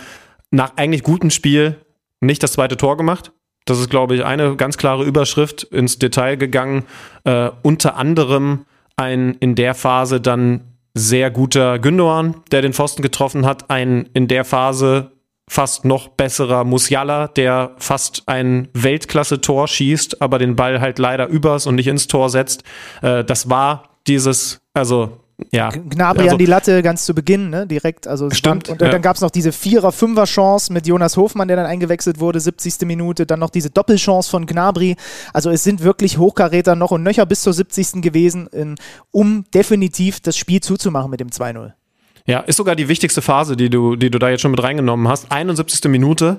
nach 0.50 0.72
eigentlich 0.77 1.03
gutem 1.03 1.31
Spiel 1.31 1.77
nicht 2.20 2.42
das 2.42 2.53
zweite 2.53 2.77
Tor 2.77 2.96
gemacht. 2.96 3.33
Das 3.66 3.79
ist, 3.81 3.88
glaube 3.88 4.14
ich, 4.14 4.24
eine 4.24 4.57
ganz 4.57 4.77
klare 4.77 5.05
Überschrift 5.05 5.62
ins 5.62 5.98
Detail 5.98 6.37
gegangen. 6.37 6.85
Äh, 7.24 7.48
unter 7.62 7.96
anderem 7.96 8.66
ein 8.96 9.37
in 9.40 9.55
der 9.55 9.74
Phase 9.74 10.20
dann 10.20 10.61
sehr 10.94 11.30
guter 11.30 11.78
Gündogan, 11.78 12.37
der 12.50 12.62
den 12.62 12.72
Pfosten 12.72 13.02
getroffen 13.02 13.44
hat. 13.44 13.70
Ein 13.70 14.09
in 14.14 14.28
der 14.28 14.44
Phase 14.44 15.11
fast 15.48 15.85
noch 15.85 16.09
besserer 16.09 16.64
Musiala, 16.64 17.28
der 17.28 17.72
fast 17.78 18.22
ein 18.26 18.68
Weltklasse-Tor 18.72 19.68
schießt, 19.68 20.22
aber 20.22 20.38
den 20.38 20.57
Ball 20.57 20.80
halt 20.80 20.98
leider 20.98 21.26
übers 21.26 21.66
und 21.66 21.74
nicht 21.74 21.88
ins 21.88 22.07
Tor 22.07 22.30
setzt. 22.30 22.62
Äh, 23.02 23.24
das 23.24 23.50
war 23.50 23.90
dieses, 24.07 24.61
also 24.72 25.23
ja. 25.50 25.70
Gnabry 25.70 26.22
also, 26.22 26.32
an 26.32 26.38
die 26.38 26.46
Latte 26.46 26.82
ganz 26.82 27.04
zu 27.04 27.14
Beginn, 27.14 27.50
ne? 27.50 27.66
direkt. 27.66 28.06
Also 28.06 28.30
Stimmt, 28.30 28.68
und 28.68 28.80
dann, 28.80 28.88
ja. 28.88 28.92
dann 28.92 29.02
gab 29.02 29.16
es 29.16 29.22
noch 29.22 29.30
diese 29.30 29.52
Vierer-Fünfer-Chance 29.52 30.72
mit 30.72 30.86
Jonas 30.86 31.16
Hofmann, 31.16 31.48
der 31.48 31.56
dann 31.56 31.66
eingewechselt 31.66 32.20
wurde, 32.20 32.40
70. 32.40 32.86
Minute. 32.86 33.26
Dann 33.26 33.40
noch 33.40 33.50
diese 33.50 33.70
Doppelchance 33.70 34.30
von 34.30 34.46
Gnabry. 34.46 34.96
Also 35.32 35.50
es 35.50 35.64
sind 35.64 35.82
wirklich 35.82 36.18
Hochkaräter 36.18 36.76
noch 36.76 36.92
und 36.92 37.02
nöcher 37.02 37.26
bis 37.26 37.42
zur 37.42 37.52
70. 37.52 38.02
gewesen, 38.02 38.46
in, 38.48 38.76
um 39.10 39.44
definitiv 39.52 40.20
das 40.20 40.36
Spiel 40.36 40.60
zuzumachen 40.60 41.10
mit 41.10 41.20
dem 41.20 41.28
2-0. 41.28 41.72
Ja, 42.26 42.40
ist 42.40 42.56
sogar 42.56 42.74
die 42.74 42.88
wichtigste 42.88 43.20
Phase, 43.20 43.54
die 43.54 43.68
du, 43.68 43.96
die 43.96 44.10
du 44.10 44.18
da 44.18 44.30
jetzt 44.30 44.40
schon 44.40 44.50
mit 44.50 44.62
reingenommen 44.62 45.08
hast. 45.08 45.30
71. 45.30 45.90
Minute, 45.90 46.38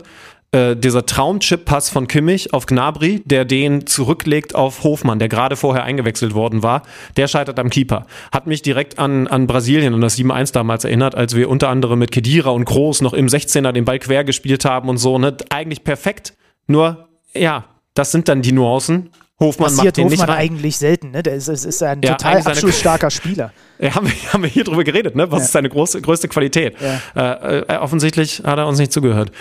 äh, 0.51 0.75
dieser 0.75 1.05
Traumchip-Pass 1.05 1.89
von 1.89 2.07
Kimmich 2.07 2.53
auf 2.53 2.65
Gnabry, 2.65 3.21
der 3.25 3.45
den 3.45 3.87
zurücklegt 3.87 4.55
auf 4.55 4.83
Hofmann, 4.83 5.19
der 5.19 5.27
gerade 5.29 5.55
vorher 5.55 5.83
eingewechselt 5.83 6.33
worden 6.33 6.63
war, 6.63 6.83
der 7.17 7.27
scheitert 7.27 7.59
am 7.59 7.69
Keeper. 7.69 8.05
Hat 8.31 8.47
mich 8.47 8.61
direkt 8.61 8.97
an, 8.99 9.27
an 9.27 9.47
Brasilien 9.47 9.93
und 9.93 10.01
das 10.01 10.17
7-1 10.17 10.53
damals 10.53 10.83
erinnert, 10.85 11.15
als 11.15 11.35
wir 11.35 11.49
unter 11.49 11.69
anderem 11.69 11.99
mit 11.99 12.11
Kedira 12.11 12.51
und 12.51 12.65
Groß 12.65 13.01
noch 13.01 13.13
im 13.13 13.27
16er 13.27 13.71
den 13.71 13.85
Ball 13.85 13.99
quer 13.99 14.23
gespielt 14.23 14.65
haben 14.65 14.87
und 14.89 14.97
so. 14.97 15.17
Ne? 15.17 15.35
Eigentlich 15.49 15.83
perfekt, 15.83 16.33
nur, 16.67 17.09
ja, 17.33 17.65
das 17.93 18.11
sind 18.11 18.27
dann 18.29 18.41
die 18.41 18.51
Nuancen. 18.51 19.09
Hofmann 19.37 19.67
Passiert 19.67 19.85
macht 19.85 19.97
den 19.97 20.07
nicht 20.07 20.21
Hofmann 20.21 20.29
rein. 20.37 20.49
eigentlich 20.49 20.77
selten. 20.77 21.11
Ne? 21.11 21.21
Der 21.21 21.33
ist, 21.35 21.49
ist, 21.49 21.65
ist 21.65 21.83
ein 21.83 22.01
Ja, 22.01 22.13
total 22.13 22.37
abschlussstarker 22.37 23.11
Spieler. 23.11 23.51
Ja, 23.79 23.93
haben, 23.95 24.07
wir, 24.07 24.13
haben 24.33 24.43
wir 24.43 24.49
hier 24.49 24.63
drüber 24.63 24.85
geredet, 24.85 25.13
ne? 25.17 25.29
Was 25.29 25.39
Ja. 25.39 25.45
ist 25.45 25.51
seine 25.51 25.67
große, 25.67 25.99
größte 26.01 26.29
Qualität? 26.29 26.75
Ja. 27.15 27.33
Äh, 27.43 27.57
äh, 27.73 27.77
offensichtlich 27.79 28.41
hat 28.45 28.57
er 28.57 28.65
uns 28.67 28.79
nicht 28.79 28.93
zugehört. 28.93 29.33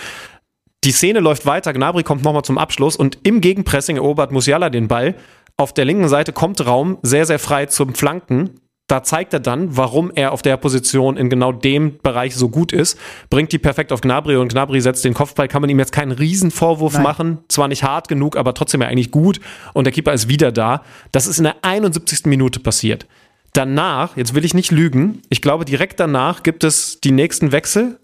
Die 0.85 0.91
Szene 0.91 1.19
läuft 1.19 1.47
weiter, 1.47 1.73
Gnabry 1.73 2.03
kommt 2.03 2.23
nochmal 2.23 2.43
zum 2.43 2.59
Abschluss 2.59 2.95
und 2.95 3.17
im 3.23 3.41
Gegenpressing 3.41 3.97
erobert 3.97 4.31
Musiala 4.31 4.69
den 4.69 4.87
Ball. 4.87 5.15
Auf 5.57 5.73
der 5.73 5.83
linken 5.83 6.07
Seite 6.09 6.31
kommt 6.31 6.63
Raum 6.63 6.99
sehr, 7.01 7.25
sehr 7.25 7.39
frei 7.39 7.65
zum 7.65 7.95
Flanken. 7.95 8.59
Da 8.85 9.01
zeigt 9.01 9.33
er 9.33 9.39
dann, 9.39 9.75
warum 9.75 10.11
er 10.13 10.31
auf 10.31 10.43
der 10.43 10.57
Position 10.57 11.17
in 11.17 11.31
genau 11.31 11.51
dem 11.51 11.97
Bereich 12.03 12.35
so 12.35 12.49
gut 12.49 12.71
ist. 12.71 12.99
Bringt 13.31 13.51
die 13.51 13.57
perfekt 13.57 13.91
auf 13.91 14.01
Gnabry 14.01 14.35
und 14.35 14.49
Gnabry 14.49 14.79
setzt 14.79 15.03
den 15.03 15.15
Kopfball. 15.15 15.47
Kann 15.47 15.61
man 15.61 15.71
ihm 15.71 15.79
jetzt 15.79 15.91
keinen 15.91 16.11
Riesenvorwurf 16.11 16.93
Nein. 16.93 17.03
machen. 17.03 17.37
Zwar 17.47 17.67
nicht 17.67 17.81
hart 17.81 18.07
genug, 18.07 18.37
aber 18.37 18.53
trotzdem 18.53 18.83
ja 18.83 18.87
eigentlich 18.87 19.09
gut. 19.09 19.39
Und 19.73 19.85
der 19.85 19.93
Keeper 19.93 20.13
ist 20.13 20.29
wieder 20.29 20.51
da. 20.51 20.83
Das 21.11 21.25
ist 21.25 21.39
in 21.39 21.45
der 21.45 21.55
71. 21.63 22.25
Minute 22.25 22.59
passiert. 22.59 23.07
Danach, 23.53 24.17
jetzt 24.17 24.35
will 24.35 24.45
ich 24.45 24.53
nicht 24.53 24.69
lügen, 24.69 25.23
ich 25.29 25.41
glaube 25.41 25.65
direkt 25.65 25.99
danach 25.99 26.43
gibt 26.43 26.63
es 26.63 26.99
die 27.01 27.11
nächsten 27.11 27.51
Wechsel. 27.51 27.99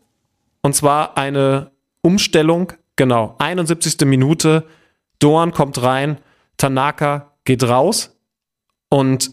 Und 0.63 0.75
zwar 0.75 1.17
eine 1.17 1.70
Umstellung, 2.01 2.73
genau, 2.95 3.35
71. 3.39 3.97
Minute. 4.05 4.65
Doan 5.19 5.51
kommt 5.51 5.81
rein, 5.83 6.17
Tanaka 6.57 7.33
geht 7.45 7.63
raus 7.63 8.17
und 8.89 9.31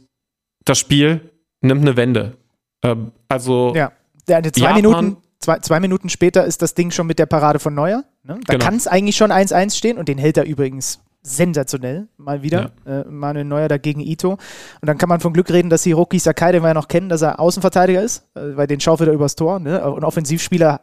das 0.64 0.78
Spiel 0.78 1.30
nimmt 1.62 1.80
eine 1.82 1.96
Wende. 1.96 2.36
Ähm, 2.82 3.12
also, 3.28 3.72
Ja. 3.74 3.92
Der 4.28 4.42
zwei, 4.42 4.60
Japan- 4.60 4.74
Minuten, 4.76 5.16
zwei, 5.40 5.58
zwei 5.60 5.80
Minuten 5.80 6.10
später 6.10 6.44
ist 6.44 6.60
das 6.60 6.74
Ding 6.74 6.90
schon 6.90 7.06
mit 7.06 7.18
der 7.18 7.24
Parade 7.24 7.58
von 7.58 7.74
Neuer. 7.74 8.04
Ne? 8.22 8.38
Da 8.46 8.52
Genau. 8.52 8.64
kann 8.66 8.76
es 8.76 8.86
eigentlich 8.86 9.16
schon 9.16 9.32
1-1 9.32 9.74
stehen 9.78 9.96
und 9.96 10.08
den 10.08 10.18
hält 10.18 10.36
er 10.36 10.44
übrigens 10.44 11.00
sensationell, 11.22 12.08
mal 12.18 12.42
wieder. 12.42 12.72
Äh, 12.86 13.04
Manuel 13.08 13.46
Neuer 13.46 13.68
dagegen 13.68 14.00
Ito. 14.00 14.32
Und 14.32 14.38
dann 14.82 14.98
kann 14.98 15.08
man 15.08 15.20
von 15.20 15.32
Glück 15.32 15.50
reden, 15.50 15.70
dass 15.70 15.84
Hiroki 15.84 16.18
Sakai, 16.18 16.52
den 16.52 16.62
wir 16.62 16.68
ja 16.68 16.74
noch 16.74 16.88
kennen, 16.88 17.08
dass 17.08 17.22
er 17.22 17.40
Außenverteidiger 17.40 18.02
ist, 18.02 18.24
äh, 18.36 18.56
weil 18.56 18.66
den 18.66 18.80
schaufelt 18.80 19.08
er 19.08 19.14
übers 19.14 19.34
Tor. 19.34 19.58
Ne? 19.58 19.82
Und 19.90 20.04
Offensivspieler 20.04 20.82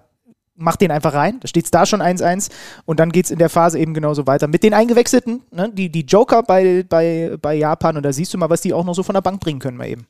macht 0.56 0.82
den 0.82 0.92
einfach 0.92 1.14
rein. 1.14 1.40
Da 1.40 1.48
steht 1.48 1.66
es 1.66 1.72
da 1.72 1.86
schon 1.86 2.02
1-1 2.02 2.50
und 2.86 3.00
dann 3.00 3.12
geht 3.12 3.26
es 3.26 3.32
in 3.32 3.40
der 3.40 3.50
Phase 3.50 3.80
eben 3.80 3.94
genauso 3.94 4.28
weiter. 4.28 4.48
Mit 4.48 4.64
den 4.64 4.74
Eingewechselten, 4.74 5.42
ne? 5.52 5.70
die, 5.72 5.90
die 5.90 6.06
Joker 6.06 6.44
bei, 6.44 6.84
bei, 6.88 7.38
bei 7.42 7.56
Japan 7.56 7.98
und 7.98 8.04
da 8.04 8.14
siehst 8.14 8.34
du 8.34 8.38
mal, 8.38 8.50
was 8.50 8.62
die 8.62 8.74
auch 8.74 8.86
noch 8.86 8.96
so 8.96 9.04
von 9.04 9.14
der 9.14 9.22
Bank 9.22 9.40
bringen 9.40 9.60
können 9.60 9.78
mal 9.78 9.88
eben. 9.88 10.08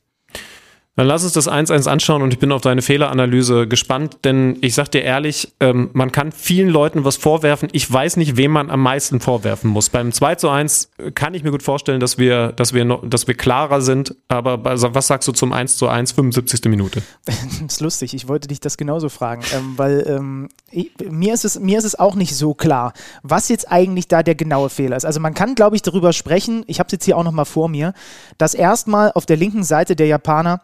Dann 0.96 1.08
lass 1.08 1.24
uns 1.24 1.34
das 1.34 1.46
1-1 1.46 1.88
anschauen 1.88 2.22
und 2.22 2.32
ich 2.32 2.38
bin 2.38 2.50
auf 2.50 2.62
deine 2.62 2.80
Fehleranalyse 2.80 3.68
gespannt, 3.68 4.18
denn 4.24 4.56
ich 4.62 4.74
sag 4.74 4.90
dir 4.90 5.02
ehrlich, 5.02 5.52
ähm, 5.60 5.90
man 5.92 6.10
kann 6.10 6.32
vielen 6.32 6.70
Leuten 6.70 7.04
was 7.04 7.18
vorwerfen. 7.18 7.68
Ich 7.72 7.90
weiß 7.92 8.16
nicht, 8.16 8.38
wem 8.38 8.52
man 8.52 8.70
am 8.70 8.80
meisten 8.80 9.20
vorwerfen 9.20 9.68
muss. 9.68 9.90
Beim 9.90 10.08
2-1 10.08 11.12
kann 11.14 11.34
ich 11.34 11.44
mir 11.44 11.50
gut 11.50 11.62
vorstellen, 11.62 12.00
dass 12.00 12.16
wir, 12.16 12.52
dass 12.52 12.72
wir, 12.72 12.86
noch, 12.86 13.06
dass 13.06 13.26
wir 13.26 13.34
klarer 13.34 13.82
sind, 13.82 14.14
aber 14.28 14.56
bei, 14.56 14.74
was 14.80 15.06
sagst 15.06 15.28
du 15.28 15.32
zum 15.32 15.52
1-1, 15.52 16.14
75. 16.14 16.64
Minute? 16.64 17.02
Das 17.66 17.74
ist 17.74 17.80
lustig, 17.80 18.14
ich 18.14 18.28
wollte 18.28 18.48
dich 18.48 18.60
das 18.60 18.76
genauso 18.76 19.08
fragen, 19.08 19.42
ähm, 19.54 19.74
weil 19.76 20.04
ähm, 20.08 20.48
ich, 20.70 20.92
mir, 21.10 21.34
ist 21.34 21.44
es, 21.44 21.58
mir 21.58 21.78
ist 21.78 21.84
es 21.84 21.98
auch 21.98 22.14
nicht 22.14 22.34
so 22.34 22.54
klar, 22.54 22.92
was 23.22 23.48
jetzt 23.48 23.70
eigentlich 23.70 24.08
da 24.08 24.22
der 24.22 24.34
genaue 24.34 24.70
Fehler 24.70 24.96
ist. 24.96 25.04
Also 25.04 25.20
man 25.20 25.34
kann, 25.34 25.54
glaube 25.54 25.76
ich, 25.76 25.82
darüber 25.82 26.12
sprechen, 26.12 26.64
ich 26.66 26.78
habe 26.78 26.86
es 26.86 26.92
jetzt 26.92 27.04
hier 27.04 27.16
auch 27.16 27.24
nochmal 27.24 27.44
vor 27.44 27.68
mir, 27.68 27.92
dass 28.38 28.54
erstmal 28.54 29.12
auf 29.12 29.26
der 29.26 29.36
linken 29.36 29.64
Seite 29.64 29.96
der 29.96 30.06
Japaner 30.06 30.62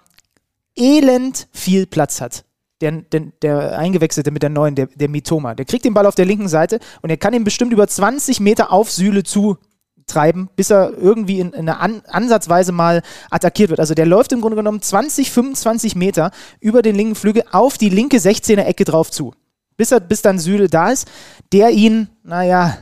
elend 0.76 1.48
viel 1.52 1.86
Platz 1.86 2.20
hat. 2.20 2.44
Der, 2.80 2.90
der, 2.90 3.20
der 3.42 3.78
Eingewechselte 3.78 4.32
mit 4.32 4.42
der 4.42 4.50
neuen, 4.50 4.74
der, 4.74 4.86
der 4.86 5.08
Mitoma, 5.08 5.54
der 5.54 5.64
kriegt 5.64 5.84
den 5.84 5.94
Ball 5.94 6.06
auf 6.06 6.16
der 6.16 6.24
linken 6.24 6.48
Seite 6.48 6.80
und 7.00 7.10
er 7.10 7.16
kann 7.16 7.32
ihn 7.32 7.44
bestimmt 7.44 7.72
über 7.72 7.86
20 7.86 8.40
Meter 8.40 8.72
auf 8.72 8.90
Sühle 8.90 9.22
zu 9.22 9.56
treiben, 10.06 10.48
bis 10.56 10.70
er 10.70 10.92
irgendwie 10.96 11.38
in, 11.38 11.52
in 11.52 11.68
einer 11.68 11.80
An 11.80 12.02
Ansatzweise 12.08 12.72
mal 12.72 13.02
attackiert 13.30 13.70
wird. 13.70 13.78
Also 13.78 13.94
der 13.94 14.06
läuft 14.06 14.32
im 14.32 14.40
Grunde 14.40 14.56
genommen 14.56 14.82
20, 14.82 15.30
25 15.30 15.94
Meter 15.94 16.32
über 16.60 16.82
den 16.82 16.96
linken 16.96 17.14
Flügel 17.14 17.44
auf 17.52 17.78
die 17.78 17.88
linke 17.88 18.16
16er 18.16 18.64
Ecke 18.64 18.84
drauf 18.84 19.12
zu. 19.12 19.32
Bis, 19.76 19.92
er, 19.92 20.00
bis 20.00 20.22
dann 20.22 20.40
Süle 20.40 20.68
da 20.68 20.90
ist, 20.90 21.08
der 21.52 21.70
ihn, 21.70 22.08
naja, 22.24 22.78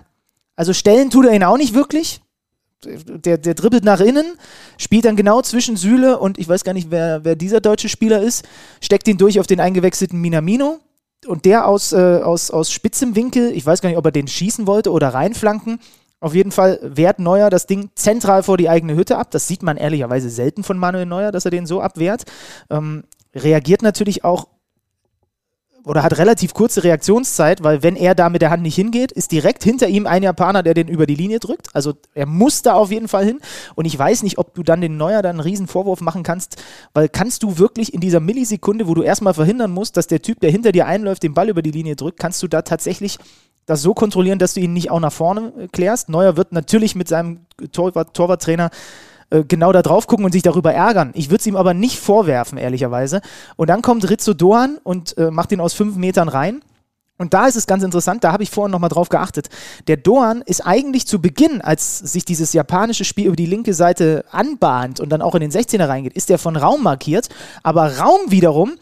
also 0.57 0.72
stellen 0.72 1.11
tut 1.11 1.26
er 1.26 1.35
ihn 1.35 1.44
auch 1.44 1.59
nicht 1.59 1.74
wirklich 1.74 2.20
der, 2.84 3.38
der 3.38 3.54
dribbelt 3.54 3.85
nach 3.85 4.00
innen, 4.00 4.35
spielt 4.78 5.04
dann 5.04 5.16
genau 5.16 5.42
zwischen 5.42 5.76
Süle 5.76 6.18
und 6.18 6.38
ich 6.38 6.48
weiß 6.48 6.64
gar 6.64 6.72
nicht, 6.72 6.90
wer, 6.90 7.24
wer 7.24 7.37
dieser 7.37 7.60
deutsche 7.60 7.88
Spieler 7.88 8.22
ist, 8.22 8.44
steckt 8.81 9.08
ihn 9.08 9.18
durch 9.18 9.40
auf 9.40 9.46
den 9.46 9.60
eingewechselten 9.60 10.20
Minamino 10.20 10.78
und 11.26 11.44
der 11.44 11.66
aus, 11.66 11.92
äh, 11.92 12.20
aus, 12.22 12.50
aus 12.50 12.72
spitzem 12.72 13.14
Winkel, 13.14 13.52
ich 13.52 13.66
weiß 13.66 13.83
gar 13.83 13.88
nicht, 13.88 13.98
ob 13.98 14.04
er 14.06 14.12
den 14.12 14.28
schießen 14.28 14.66
wollte 14.66 14.90
oder 14.90 15.08
reinflanken. 15.08 15.81
Auf 16.20 16.35
jeden 16.35 16.52
Fall 16.52 16.78
wehrt 16.83 17.18
Neuer 17.18 17.48
das 17.48 17.66
Ding 17.66 17.90
zentral 17.94 18.42
vor 18.42 18.58
die 18.58 18.68
eigene 18.68 18.94
Hütte 18.94 19.16
ab. 19.16 19.31
Das 19.31 19.48
sieht 19.48 19.62
man 19.62 19.78
ehrlicherweise 19.78 20.28
selten 20.28 20.62
von 20.62 20.76
Manuel 20.76 21.06
Neuer, 21.06 21.33
dass 21.33 21.46
er 21.46 21.50
den 21.50 21.66
so 21.66 21.81
abwehrt. 21.81 22.24
Ähm, 22.68 23.04
reagiert 23.35 23.81
natürlich 23.83 24.22
auch 24.22 24.48
oder 25.85 26.02
hat 26.02 26.18
relativ 26.18 26.54
kurze 26.54 26.85
Reaktionszeit, 26.85 27.62
weil 27.62 27.83
wenn 27.83 27.96
er 27.96 28.14
da 28.14 28.28
mit 28.28 28.42
der 28.42 28.50
Hand 28.50 28.62
nicht 28.62 28.74
hingeht, 28.74 29.12
ist 29.12 29.33
direkt 29.33 29.64
hinter 29.64 29.88
ihm 29.88 30.06
ein 30.06 30.22
Japaner, 30.22 30.62
der 30.62 30.74
den 30.74 30.88
über 30.88 31.06
die 31.06 31.14
Linie 31.14 31.38
drückt. 31.38 31.68
Also 31.74 31.94
er 32.14 32.26
muss 32.26 32.62
da 32.62 32.74
auf 32.74 32.90
jeden 32.90 33.08
Fall 33.08 33.24
hin. 33.24 33.40
Und 33.74 33.85
ich 33.87 33.98
weiß 33.98 34.22
nicht, 34.22 34.38
ob 34.38 34.54
du 34.54 34.62
dann 34.62 34.81
den 34.81 34.96
Neuer 34.96 35.22
dann 35.22 35.37
einen 35.37 35.40
riesen 35.40 35.66
Vorwurf 35.66 36.00
machen 36.00 36.22
kannst, 36.22 36.62
weil 36.92 37.08
kannst 37.08 37.42
du 37.42 37.58
wirklich 37.58 37.94
in 37.94 38.00
dieser 38.00 38.20
Millisekunde, 38.20 38.88
wo 38.88 38.94
du 38.94 39.02
erstmal 39.02 39.35
verhindern 39.35 39.70
musst, 39.70 39.96
dass 39.96 40.06
der 40.06 40.22
Typ, 40.22 40.40
der 40.40 40.50
hinter 40.50 40.72
dir 40.72 40.87
einläuft, 40.87 41.22
den 41.22 41.35
Ball 41.35 41.48
über 41.48 41.62
die 41.62 41.70
Linie 41.70 41.96
drückt, 41.96 42.20
kannst 42.20 42.42
du 42.42 42.48
da 42.48 42.62
tatsächlich 42.62 43.18
das 43.66 43.83
so 43.83 43.94
kontrollieren, 43.94 44.38
dass 44.38 44.54
du 44.54 44.60
ihn 44.60 44.72
nicht 44.72 44.90
auch 44.90 45.00
nach 45.00 45.12
vorne 45.12 45.52
klärst. 45.72 46.08
Neuer 46.08 46.37
wird 46.37 46.52
natürlich 46.52 46.94
mit 46.94 47.08
seinem 47.08 47.46
Torwart, 47.72 48.14
Torwarttrainer 48.14 48.70
äh, 49.31 49.44
genau 49.44 49.72
da 49.72 49.83
drauf 49.83 50.06
gucken 50.06 50.24
und 50.24 50.33
sich 50.33 50.42
darüber 50.42 50.72
ärgern. 50.72 51.12
Ich 51.14 51.31
würde 51.31 51.40
es 51.40 51.46
ihm 51.46 51.56
aber 51.56 51.74
nicht 51.74 51.98
vorwerfen, 51.98 52.58
ehrlicherweise. 52.58 53.20
Und 53.56 53.70
dann 53.70 53.83
kommt 53.83 54.08
Rizzo 54.10 54.35
Doan 54.35 54.78
und 54.83 55.16
äh, 55.18 55.31
macht 55.31 55.52
ihn 55.52 55.60
aus 55.60 55.72
fünf 55.72 55.96
Metern 55.96 56.28
rein. 56.28 56.62
Und 57.20 57.35
da 57.35 57.46
ist 57.46 57.56
es 57.56 57.66
ganz 57.66 57.83
interessant, 57.83 58.24
da 58.24 58.33
habe 58.33 58.42
ich 58.42 58.50
vorhin 58.50 58.72
nochmal 58.72 58.88
drauf 58.88 59.10
geachtet. 59.10 59.50
Der 59.88 59.98
Doan 59.98 60.40
ist 60.40 60.66
eigentlich 60.66 61.06
zu 61.06 61.20
Beginn, 61.20 61.60
als 61.60 61.98
sich 61.98 62.24
dieses 62.24 62.54
japanische 62.54 63.04
Spiel 63.04 63.26
über 63.26 63.37
die 63.37 63.44
linke 63.44 63.74
Seite 63.74 64.24
anbahnt 64.31 65.00
und 65.00 65.10
dann 65.10 65.20
auch 65.20 65.35
in 65.35 65.42
den 65.42 65.50
16er 65.50 65.87
reingeht, 65.87 66.14
ist 66.14 66.31
der 66.31 66.38
von 66.38 66.56
Raum 66.56 66.83
markiert. 66.83 67.28
Aber 67.62 67.98
Raum 67.98 68.20
wiederum 68.31 68.72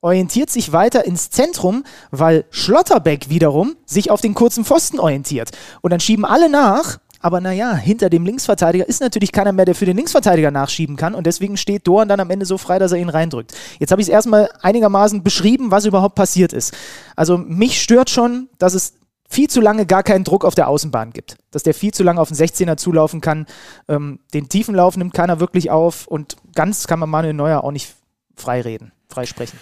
orientiert 0.00 0.48
sich 0.48 0.72
weiter 0.72 1.04
ins 1.04 1.28
Zentrum, 1.28 1.84
weil 2.10 2.46
Schlotterbeck 2.50 3.28
wiederum 3.28 3.76
sich 3.84 4.10
auf 4.10 4.22
den 4.22 4.32
kurzen 4.32 4.64
Pfosten 4.64 4.98
orientiert. 4.98 5.50
Und 5.82 5.90
dann 5.90 6.00
schieben 6.00 6.24
alle 6.24 6.48
nach 6.48 6.98
aber 7.22 7.40
naja, 7.40 7.74
hinter 7.74 8.10
dem 8.10 8.26
Linksverteidiger 8.26 8.88
ist 8.88 9.00
natürlich 9.00 9.30
keiner 9.30 9.52
mehr, 9.52 9.64
der 9.64 9.76
für 9.76 9.86
den 9.86 9.96
Linksverteidiger 9.96 10.50
nachschieben 10.50 10.96
kann. 10.96 11.14
Und 11.14 11.26
deswegen 11.26 11.56
steht 11.56 11.86
Dorn 11.86 12.08
dann 12.08 12.18
am 12.18 12.30
Ende 12.30 12.44
so 12.44 12.58
frei, 12.58 12.80
dass 12.80 12.90
er 12.90 12.98
ihn 12.98 13.08
reindrückt. 13.08 13.54
Jetzt 13.78 13.92
habe 13.92 14.02
ich 14.02 14.08
es 14.08 14.12
erstmal 14.12 14.50
einigermaßen 14.60 15.22
beschrieben, 15.22 15.70
was 15.70 15.86
überhaupt 15.86 16.16
passiert 16.16 16.52
ist. 16.52 16.74
Also 17.14 17.38
mich 17.38 17.80
stört 17.80 18.10
schon, 18.10 18.48
dass 18.58 18.74
es 18.74 18.94
viel 19.28 19.48
zu 19.48 19.60
lange 19.60 19.86
gar 19.86 20.02
keinen 20.02 20.24
Druck 20.24 20.44
auf 20.44 20.56
der 20.56 20.68
Außenbahn 20.68 21.12
gibt. 21.12 21.36
Dass 21.52 21.62
der 21.62 21.74
viel 21.74 21.94
zu 21.94 22.02
lange 22.02 22.20
auf 22.20 22.28
den 22.28 22.36
16er 22.36 22.76
zulaufen 22.76 23.20
kann. 23.20 23.46
Ähm, 23.88 24.18
den 24.34 24.48
tiefen 24.48 24.74
Lauf 24.74 24.96
nimmt 24.96 25.14
keiner 25.14 25.38
wirklich 25.38 25.70
auf 25.70 26.08
und 26.08 26.36
ganz 26.56 26.88
kann 26.88 26.98
man 26.98 27.08
Manuel 27.08 27.34
Neuer 27.34 27.62
auch 27.62 27.70
nicht 27.70 27.94
frei 28.36 28.60
reden, 28.60 28.92
frei 29.08 29.26
sprechen. 29.26 29.58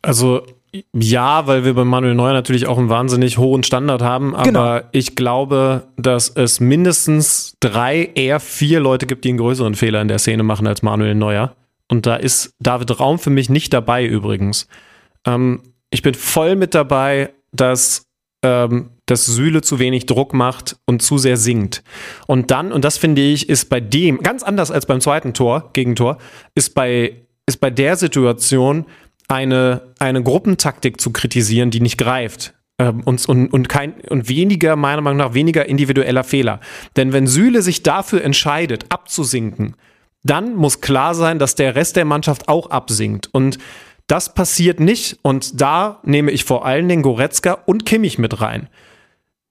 Also 0.00 0.46
ja, 0.94 1.46
weil 1.46 1.64
wir 1.64 1.74
bei 1.74 1.84
Manuel 1.84 2.14
Neuer 2.14 2.32
natürlich 2.32 2.66
auch 2.66 2.78
einen 2.78 2.88
wahnsinnig 2.88 3.38
hohen 3.38 3.62
Standard 3.62 4.00
haben, 4.00 4.34
aber 4.34 4.44
genau. 4.80 4.80
ich 4.92 5.14
glaube, 5.16 5.88
dass 5.96 6.30
es 6.30 6.60
mindestens 6.60 7.56
drei, 7.60 8.10
eher 8.14 8.40
vier 8.40 8.80
Leute 8.80 9.06
gibt, 9.06 9.24
die 9.24 9.30
einen 9.30 9.38
größeren 9.38 9.74
Fehler 9.74 10.00
in 10.00 10.08
der 10.08 10.18
Szene 10.18 10.42
machen 10.42 10.66
als 10.66 10.82
Manuel 10.82 11.14
Neuer. 11.14 11.54
Und 11.88 12.06
da 12.06 12.16
ist 12.16 12.54
David 12.58 12.98
Raum 12.98 13.18
für 13.18 13.30
mich 13.30 13.50
nicht 13.50 13.74
dabei 13.74 14.06
übrigens. 14.06 14.66
Ähm, 15.26 15.62
ich 15.90 16.00
bin 16.00 16.14
voll 16.14 16.56
mit 16.56 16.74
dabei, 16.74 17.34
dass 17.52 18.06
ähm, 18.42 18.90
dass 19.06 19.26
Sühle 19.26 19.62
zu 19.62 19.78
wenig 19.78 20.06
Druck 20.06 20.32
macht 20.32 20.76
und 20.86 21.02
zu 21.02 21.18
sehr 21.18 21.36
sinkt. 21.36 21.82
Und 22.26 22.50
dann, 22.50 22.72
und 22.72 22.84
das 22.84 22.98
finde 22.98 23.22
ich, 23.22 23.48
ist 23.48 23.68
bei 23.68 23.80
dem, 23.80 24.20
ganz 24.20 24.42
anders 24.42 24.70
als 24.70 24.86
beim 24.86 25.00
zweiten 25.00 25.34
Tor, 25.34 25.70
Gegentor, 25.72 26.18
ist 26.54 26.74
bei, 26.74 27.22
ist 27.46 27.58
bei 27.58 27.70
der 27.70 27.96
Situation 27.96 28.86
eine, 29.28 29.94
eine 29.98 30.22
Gruppentaktik 30.22 31.00
zu 31.00 31.12
kritisieren, 31.12 31.70
die 31.70 31.80
nicht 31.80 31.98
greift. 31.98 32.54
Ähm, 32.78 33.02
und, 33.04 33.26
und, 33.28 33.52
und, 33.52 33.68
kein, 33.68 33.94
und 34.08 34.28
weniger, 34.28 34.76
meiner 34.76 35.02
Meinung 35.02 35.18
nach, 35.18 35.34
weniger 35.34 35.66
individueller 35.66 36.24
Fehler. 36.24 36.60
Denn 36.96 37.12
wenn 37.12 37.26
Sühle 37.26 37.62
sich 37.62 37.82
dafür 37.82 38.24
entscheidet, 38.24 38.86
abzusinken, 38.90 39.76
dann 40.24 40.54
muss 40.54 40.80
klar 40.80 41.14
sein, 41.14 41.38
dass 41.38 41.54
der 41.54 41.74
Rest 41.74 41.96
der 41.96 42.04
Mannschaft 42.04 42.48
auch 42.48 42.70
absinkt. 42.70 43.28
Und 43.32 43.58
das 44.06 44.34
passiert 44.34 44.80
nicht. 44.80 45.18
Und 45.22 45.60
da 45.60 46.00
nehme 46.04 46.30
ich 46.30 46.44
vor 46.44 46.64
allen 46.64 46.88
Dingen 46.88 47.02
Goretzka 47.02 47.52
und 47.66 47.86
Kimmich 47.86 48.18
mit 48.18 48.40
rein. 48.40 48.68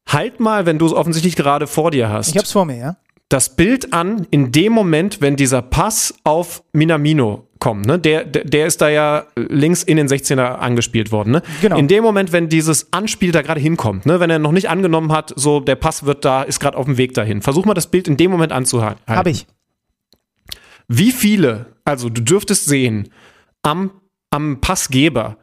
Halt 0.07 0.39
mal, 0.39 0.65
wenn 0.65 0.79
du 0.79 0.85
es 0.85 0.93
offensichtlich 0.93 1.35
gerade 1.35 1.67
vor 1.67 1.91
dir 1.91 2.09
hast. 2.09 2.29
Ich 2.29 2.37
hab's 2.37 2.51
vor 2.51 2.65
mir, 2.65 2.77
ja. 2.77 2.97
Das 3.29 3.55
Bild 3.55 3.93
an, 3.93 4.27
in 4.29 4.51
dem 4.51 4.73
Moment, 4.73 5.21
wenn 5.21 5.37
dieser 5.37 5.61
Pass 5.61 6.15
auf 6.25 6.63
Minamino 6.73 7.47
kommen. 7.61 7.83
Ne? 7.83 7.97
Der, 7.97 8.25
der, 8.25 8.43
der 8.43 8.67
ist 8.67 8.81
da 8.81 8.89
ja 8.89 9.25
links 9.35 9.83
in 9.83 9.95
den 9.95 10.07
16er 10.07 10.55
angespielt 10.55 11.13
worden. 11.13 11.31
Ne? 11.31 11.43
Genau. 11.61 11.77
In 11.77 11.87
dem 11.87 12.03
Moment, 12.03 12.33
wenn 12.33 12.49
dieses 12.49 12.91
Anspiel 12.91 13.31
da 13.31 13.41
gerade 13.41 13.61
hinkommt, 13.61 14.05
ne? 14.05 14.19
wenn 14.19 14.29
er 14.29 14.39
noch 14.39 14.51
nicht 14.51 14.67
angenommen 14.67 15.13
hat, 15.13 15.31
so 15.37 15.61
der 15.61 15.75
Pass 15.75 16.05
wird 16.05 16.25
da, 16.25 16.43
ist 16.43 16.59
gerade 16.59 16.75
auf 16.75 16.85
dem 16.85 16.97
Weg 16.97 17.13
dahin. 17.13 17.41
Versuch 17.41 17.63
mal 17.63 17.73
das 17.73 17.87
Bild 17.87 18.09
in 18.09 18.17
dem 18.17 18.31
Moment 18.31 18.51
anzuhalten. 18.51 19.01
Habe 19.07 19.29
ich. 19.29 19.47
Wie 20.89 21.11
viele, 21.11 21.67
also 21.85 22.09
du 22.09 22.21
dürftest 22.21 22.65
sehen, 22.65 23.09
am, 23.61 23.91
am 24.31 24.59
Passgeber 24.59 25.37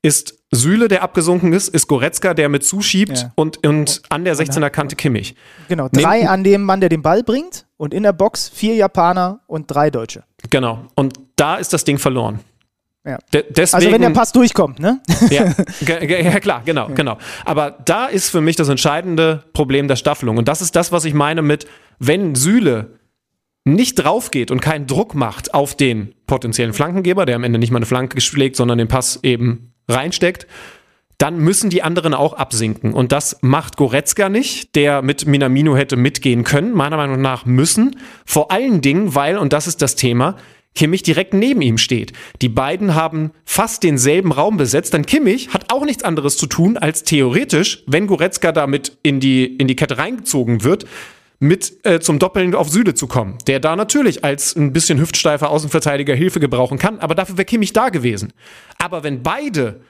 ist 0.00 0.41
Süle, 0.54 0.88
der 0.88 1.02
abgesunken 1.02 1.52
ist, 1.52 1.68
ist 1.68 1.88
Goretzka, 1.88 2.34
der 2.34 2.50
mit 2.50 2.62
zuschiebt 2.62 3.22
ja. 3.22 3.32
und, 3.36 3.66
und 3.66 4.02
an 4.10 4.24
der 4.24 4.36
16er 4.36 4.68
Kante 4.68 4.96
Kimmich. 4.96 5.34
Genau, 5.68 5.88
drei 5.90 6.18
Nehmt, 6.18 6.30
an 6.30 6.44
dem 6.44 6.62
Mann, 6.62 6.80
der 6.80 6.90
den 6.90 7.00
Ball 7.00 7.22
bringt 7.22 7.66
und 7.78 7.94
in 7.94 8.02
der 8.02 8.12
Box 8.12 8.50
vier 8.50 8.74
Japaner 8.74 9.40
und 9.46 9.70
drei 9.70 9.90
Deutsche. 9.90 10.24
Genau, 10.50 10.84
und 10.94 11.14
da 11.36 11.56
ist 11.56 11.72
das 11.72 11.84
Ding 11.84 11.98
verloren. 11.98 12.40
Ja. 13.04 13.18
Deswegen, 13.32 13.74
also 13.74 13.90
wenn 13.90 14.02
der 14.02 14.10
Pass 14.10 14.30
durchkommt, 14.30 14.78
ne? 14.78 15.00
Ja, 15.30 15.52
ja 16.06 16.38
klar, 16.38 16.62
genau, 16.64 16.88
ja. 16.88 16.94
genau. 16.94 17.18
Aber 17.44 17.72
da 17.84 18.06
ist 18.06 18.28
für 18.28 18.40
mich 18.40 18.54
das 18.54 18.68
entscheidende 18.68 19.42
Problem 19.54 19.88
der 19.88 19.96
Staffelung. 19.96 20.36
Und 20.36 20.46
das 20.46 20.60
ist 20.62 20.76
das, 20.76 20.92
was 20.92 21.04
ich 21.04 21.14
meine 21.14 21.42
mit, 21.42 21.66
wenn 21.98 22.36
Süle 22.36 22.98
nicht 23.64 23.94
drauf 23.94 24.30
geht 24.30 24.50
und 24.50 24.60
keinen 24.60 24.86
Druck 24.86 25.14
macht 25.14 25.54
auf 25.54 25.76
den 25.76 26.14
potenziellen 26.26 26.72
Flankengeber, 26.72 27.26
der 27.26 27.36
am 27.36 27.44
Ende 27.44 27.58
nicht 27.58 27.70
mal 27.70 27.78
eine 27.78 27.86
Flanke 27.86 28.20
schlägt, 28.20 28.56
sondern 28.56 28.78
den 28.78 28.88
Pass 28.88 29.20
eben 29.22 29.71
reinsteckt, 29.88 30.46
dann 31.18 31.38
müssen 31.38 31.70
die 31.70 31.82
anderen 31.82 32.14
auch 32.14 32.32
absinken. 32.32 32.94
Und 32.94 33.12
das 33.12 33.38
macht 33.42 33.76
Goretzka 33.76 34.28
nicht, 34.28 34.74
der 34.74 35.02
mit 35.02 35.26
Minamino 35.26 35.76
hätte 35.76 35.96
mitgehen 35.96 36.42
können, 36.42 36.72
meiner 36.74 36.96
Meinung 36.96 37.20
nach 37.20 37.46
müssen. 37.46 37.96
Vor 38.26 38.50
allen 38.50 38.80
Dingen, 38.80 39.14
weil, 39.14 39.38
und 39.38 39.52
das 39.52 39.68
ist 39.68 39.82
das 39.82 39.94
Thema, 39.94 40.36
Kimmich 40.74 41.02
direkt 41.02 41.34
neben 41.34 41.60
ihm 41.60 41.78
steht. 41.78 42.12
Die 42.40 42.48
beiden 42.48 42.94
haben 42.94 43.32
fast 43.44 43.82
denselben 43.82 44.32
Raum 44.32 44.56
besetzt, 44.56 44.94
denn 44.94 45.06
Kimmich 45.06 45.50
hat 45.50 45.72
auch 45.72 45.84
nichts 45.84 46.02
anderes 46.02 46.36
zu 46.36 46.46
tun, 46.46 46.76
als 46.76 47.04
theoretisch, 47.04 47.84
wenn 47.86 48.06
Goretzka 48.06 48.52
damit 48.52 48.98
in 49.02 49.20
die, 49.20 49.44
in 49.44 49.68
die 49.68 49.76
Kette 49.76 49.98
reingezogen 49.98 50.64
wird, 50.64 50.86
mit 51.42 51.84
äh, 51.84 51.98
zum 51.98 52.20
Doppeln 52.20 52.54
auf 52.54 52.68
Süde 52.68 52.94
zu 52.94 53.08
kommen, 53.08 53.36
der 53.48 53.58
da 53.58 53.74
natürlich 53.74 54.24
als 54.24 54.54
ein 54.54 54.72
bisschen 54.72 55.00
hüftsteifer 55.00 55.50
Außenverteidiger 55.50 56.14
Hilfe 56.14 56.38
gebrauchen 56.38 56.78
kann, 56.78 57.00
aber 57.00 57.16
dafür 57.16 57.36
wäre 57.36 57.44
Kimmich 57.44 57.72
da 57.72 57.88
gewesen. 57.88 58.32
Aber 58.78 59.02
wenn 59.02 59.24
beide 59.24 59.80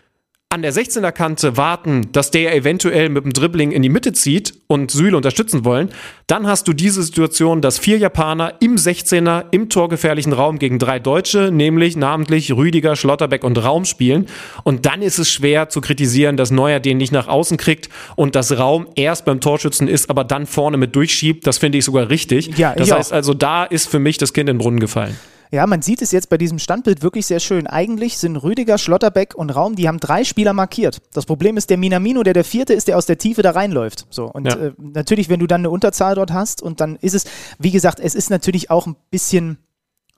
an 0.52 0.60
der 0.60 0.74
16er 0.74 1.12
Kante 1.12 1.56
warten, 1.56 2.12
dass 2.12 2.30
der 2.30 2.54
eventuell 2.54 3.08
mit 3.08 3.24
dem 3.24 3.32
Dribbling 3.32 3.72
in 3.72 3.80
die 3.80 3.88
Mitte 3.88 4.12
zieht 4.12 4.52
und 4.66 4.90
Süle 4.90 5.16
unterstützen 5.16 5.64
wollen, 5.64 5.88
dann 6.26 6.46
hast 6.46 6.68
du 6.68 6.74
diese 6.74 7.02
Situation, 7.02 7.62
dass 7.62 7.78
vier 7.78 7.96
Japaner 7.96 8.52
im 8.60 8.76
16er 8.76 9.46
im 9.50 9.70
torgefährlichen 9.70 10.34
Raum 10.34 10.58
gegen 10.58 10.78
drei 10.78 10.98
Deutsche, 10.98 11.50
nämlich 11.50 11.96
namentlich 11.96 12.54
Rüdiger, 12.54 12.96
Schlotterbeck 12.96 13.44
und 13.44 13.64
Raum 13.64 13.86
spielen. 13.86 14.26
Und 14.62 14.84
dann 14.84 15.00
ist 15.00 15.18
es 15.18 15.32
schwer 15.32 15.70
zu 15.70 15.80
kritisieren, 15.80 16.36
dass 16.36 16.50
Neuer 16.50 16.80
den 16.80 16.98
nicht 16.98 17.12
nach 17.12 17.28
außen 17.28 17.56
kriegt 17.56 17.88
und 18.16 18.34
das 18.34 18.58
Raum 18.58 18.88
erst 18.94 19.24
beim 19.24 19.40
Torschützen 19.40 19.88
ist, 19.88 20.10
aber 20.10 20.22
dann 20.22 20.44
vorne 20.44 20.76
mit 20.76 20.94
durchschiebt. 20.94 21.46
Das 21.46 21.56
finde 21.56 21.78
ich 21.78 21.86
sogar 21.86 22.10
richtig. 22.10 22.58
Ja, 22.58 22.74
das 22.74 22.92
heißt 22.92 23.12
auch. 23.12 23.16
also, 23.16 23.32
da 23.32 23.64
ist 23.64 23.88
für 23.88 24.00
mich 24.00 24.18
das 24.18 24.34
Kind 24.34 24.50
in 24.50 24.56
den 24.56 24.62
Brunnen 24.62 24.80
gefallen. 24.80 25.16
Ja, 25.52 25.66
man 25.66 25.82
sieht 25.82 26.00
es 26.00 26.12
jetzt 26.12 26.30
bei 26.30 26.38
diesem 26.38 26.58
Standbild 26.58 27.02
wirklich 27.02 27.26
sehr 27.26 27.38
schön. 27.38 27.66
Eigentlich 27.66 28.16
sind 28.16 28.36
Rüdiger, 28.36 28.78
Schlotterbeck 28.78 29.34
und 29.34 29.50
Raum, 29.50 29.76
die 29.76 29.86
haben 29.86 30.00
drei 30.00 30.24
Spieler 30.24 30.54
markiert. 30.54 31.02
Das 31.12 31.26
Problem 31.26 31.58
ist, 31.58 31.68
der 31.68 31.76
Minamino, 31.76 32.22
der 32.22 32.32
der 32.32 32.44
vierte 32.44 32.72
ist, 32.72 32.88
der 32.88 32.96
aus 32.96 33.04
der 33.04 33.18
Tiefe 33.18 33.42
da 33.42 33.50
reinläuft. 33.50 34.06
So, 34.08 34.24
und 34.24 34.46
ja. 34.46 34.56
äh, 34.56 34.72
natürlich, 34.78 35.28
wenn 35.28 35.40
du 35.40 35.46
dann 35.46 35.60
eine 35.60 35.68
Unterzahl 35.68 36.14
dort 36.14 36.32
hast 36.32 36.62
und 36.62 36.80
dann 36.80 36.96
ist 36.96 37.14
es, 37.14 37.26
wie 37.58 37.70
gesagt, 37.70 38.00
es 38.00 38.14
ist 38.14 38.30
natürlich 38.30 38.70
auch 38.70 38.86
ein 38.86 38.96
bisschen 39.10 39.58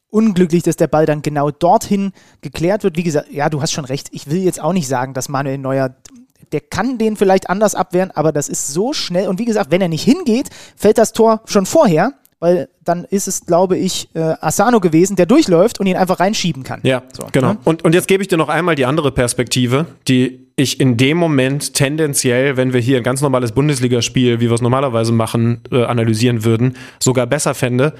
unglücklich, 0.08 0.62
dass 0.62 0.76
der 0.76 0.86
Ball 0.86 1.04
dann 1.04 1.20
genau 1.20 1.50
dorthin 1.50 2.12
geklärt 2.40 2.84
wird. 2.84 2.96
Wie 2.96 3.02
gesagt, 3.02 3.32
ja, 3.32 3.50
du 3.50 3.60
hast 3.60 3.72
schon 3.72 3.84
recht. 3.84 4.10
Ich 4.12 4.30
will 4.30 4.38
jetzt 4.38 4.62
auch 4.62 4.72
nicht 4.72 4.86
sagen, 4.86 5.14
dass 5.14 5.28
Manuel 5.28 5.58
Neuer 5.58 5.96
der 6.52 6.60
kann 6.60 6.98
den 6.98 7.16
vielleicht 7.16 7.50
anders 7.50 7.74
abwehren, 7.74 8.12
aber 8.12 8.30
das 8.30 8.48
ist 8.48 8.68
so 8.68 8.92
schnell. 8.92 9.26
Und 9.26 9.40
wie 9.40 9.44
gesagt, 9.44 9.72
wenn 9.72 9.80
er 9.80 9.88
nicht 9.88 10.04
hingeht, 10.04 10.50
fällt 10.76 10.98
das 10.98 11.12
Tor 11.12 11.42
schon 11.46 11.66
vorher 11.66 12.12
weil 12.44 12.68
dann 12.84 13.04
ist 13.04 13.26
es, 13.26 13.46
glaube 13.46 13.78
ich, 13.78 14.10
äh, 14.12 14.34
Asano 14.42 14.78
gewesen, 14.78 15.16
der 15.16 15.24
durchläuft 15.24 15.80
und 15.80 15.86
ihn 15.86 15.96
einfach 15.96 16.20
reinschieben 16.20 16.62
kann. 16.62 16.80
Ja, 16.82 17.02
so, 17.10 17.26
genau. 17.32 17.54
Ne? 17.54 17.58
Und, 17.64 17.82
und 17.84 17.94
jetzt 17.94 18.06
gebe 18.06 18.22
ich 18.22 18.28
dir 18.28 18.36
noch 18.36 18.50
einmal 18.50 18.74
die 18.74 18.84
andere 18.84 19.12
Perspektive, 19.12 19.86
die 20.06 20.46
ich 20.54 20.78
in 20.78 20.98
dem 20.98 21.16
Moment 21.16 21.72
tendenziell, 21.72 22.58
wenn 22.58 22.74
wir 22.74 22.80
hier 22.80 22.98
ein 22.98 23.02
ganz 23.02 23.22
normales 23.22 23.52
Bundesligaspiel, 23.52 24.40
wie 24.40 24.50
wir 24.50 24.52
es 24.52 24.60
normalerweise 24.60 25.12
machen, 25.12 25.62
äh, 25.72 25.84
analysieren 25.84 26.44
würden, 26.44 26.76
sogar 27.00 27.26
besser 27.26 27.54
fände. 27.54 27.94